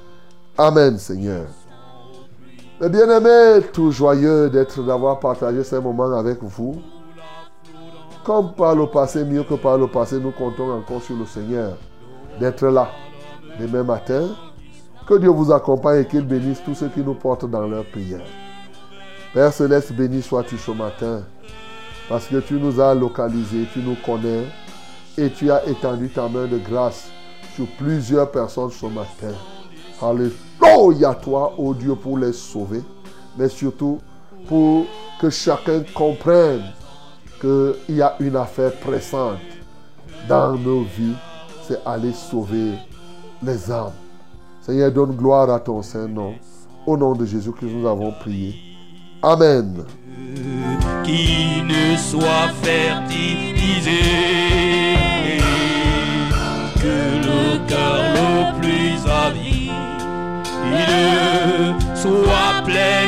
Amen, 0.57 0.99
Seigneur. 0.99 1.47
Mes 2.81 2.89
bien-aimés, 2.89 3.67
tout 3.73 3.91
joyeux 3.91 4.51
d'être, 4.51 4.83
d'avoir 4.83 5.19
partagé 5.19 5.65
ces 5.65 5.81
moments 5.81 6.13
avec 6.17 6.43
vous. 6.43 6.77
Comme 8.25 8.53
par 8.55 8.75
le 8.75 8.87
passé, 8.87 9.25
mieux 9.25 9.43
que 9.45 9.55
par 9.55 9.79
le 9.79 9.87
passé, 9.87 10.19
nous 10.19 10.31
comptons 10.33 10.73
encore 10.73 11.03
sur 11.03 11.17
le 11.17 11.27
Seigneur 11.27 11.77
d'être 12.41 12.67
là 12.67 12.89
demain 13.61 13.83
matin. 13.85 14.29
Que 15.07 15.19
Dieu 15.19 15.29
vous 15.29 15.53
accompagne 15.53 16.01
et 16.01 16.07
qu'il 16.07 16.27
bénisse 16.27 16.63
tous 16.65 16.75
ceux 16.75 16.89
qui 16.89 17.01
nous 17.01 17.15
portent 17.15 17.49
dans 17.49 17.67
leur 17.67 17.85
prière. 17.85 18.25
Père 19.35 19.53
Céleste, 19.53 19.93
béni 19.93 20.23
sois-tu 20.23 20.57
ce 20.57 20.71
matin 20.71 21.23
parce 22.09 22.27
que 22.27 22.37
tu 22.37 22.55
nous 22.55 22.81
as 22.81 22.95
localisés, 22.95 23.67
tu 23.73 23.81
nous 23.81 23.97
connais 24.05 24.45
et 25.17 25.31
tu 25.31 25.51
as 25.51 25.67
étendu 25.67 26.09
ta 26.09 26.29
main 26.29 26.47
de 26.47 26.59
grâce 26.59 27.09
sur 27.55 27.67
plusieurs 27.79 28.31
personnes 28.31 28.71
ce 28.71 28.87
matin. 28.87 29.35
Alléluia 30.03 31.15
toi, 31.15 31.55
ô 31.59 31.73
Dieu, 31.73 31.95
pour 31.95 32.19
les 32.19 32.33
sauver, 32.33 32.83
mais 33.39 33.49
surtout 33.49 34.01
pour 34.49 34.87
que 35.21 35.31
chacun 35.31 35.83
comprenne 35.95 36.63
qu'il 37.45 37.97
y 37.97 38.03
a 38.03 38.15
une 38.21 38.37
affaire 38.37 38.73
pressante 38.73 39.39
dans 40.29 40.57
nos 40.57 40.83
vies, 40.83 41.15
c'est 41.67 41.79
aller 41.85 42.13
sauver 42.13 42.73
les 43.43 43.71
âmes. 43.71 43.93
Seigneur, 44.63 44.91
donne 44.91 45.15
gloire 45.15 45.51
à 45.51 45.61
ton 45.61 45.83
Saint-Nom. 45.83 46.35
Au 46.87 46.97
nom 46.97 47.15
de 47.15 47.27
Jésus 47.27 47.53
que 47.53 47.67
nous 47.67 47.87
avons 47.87 48.13
prié. 48.13 48.55
Amen. 49.23 49.85
Qui 51.03 51.63
ne 51.63 51.97
soit 51.97 52.49
fertilisé, 52.63 54.01
que 56.77 56.97
le 57.27 57.69
cœur 57.69 57.99
le 58.15 58.61
plus 58.61 59.11
avide 59.11 59.73
soit 61.95 62.63
plein 62.65 63.05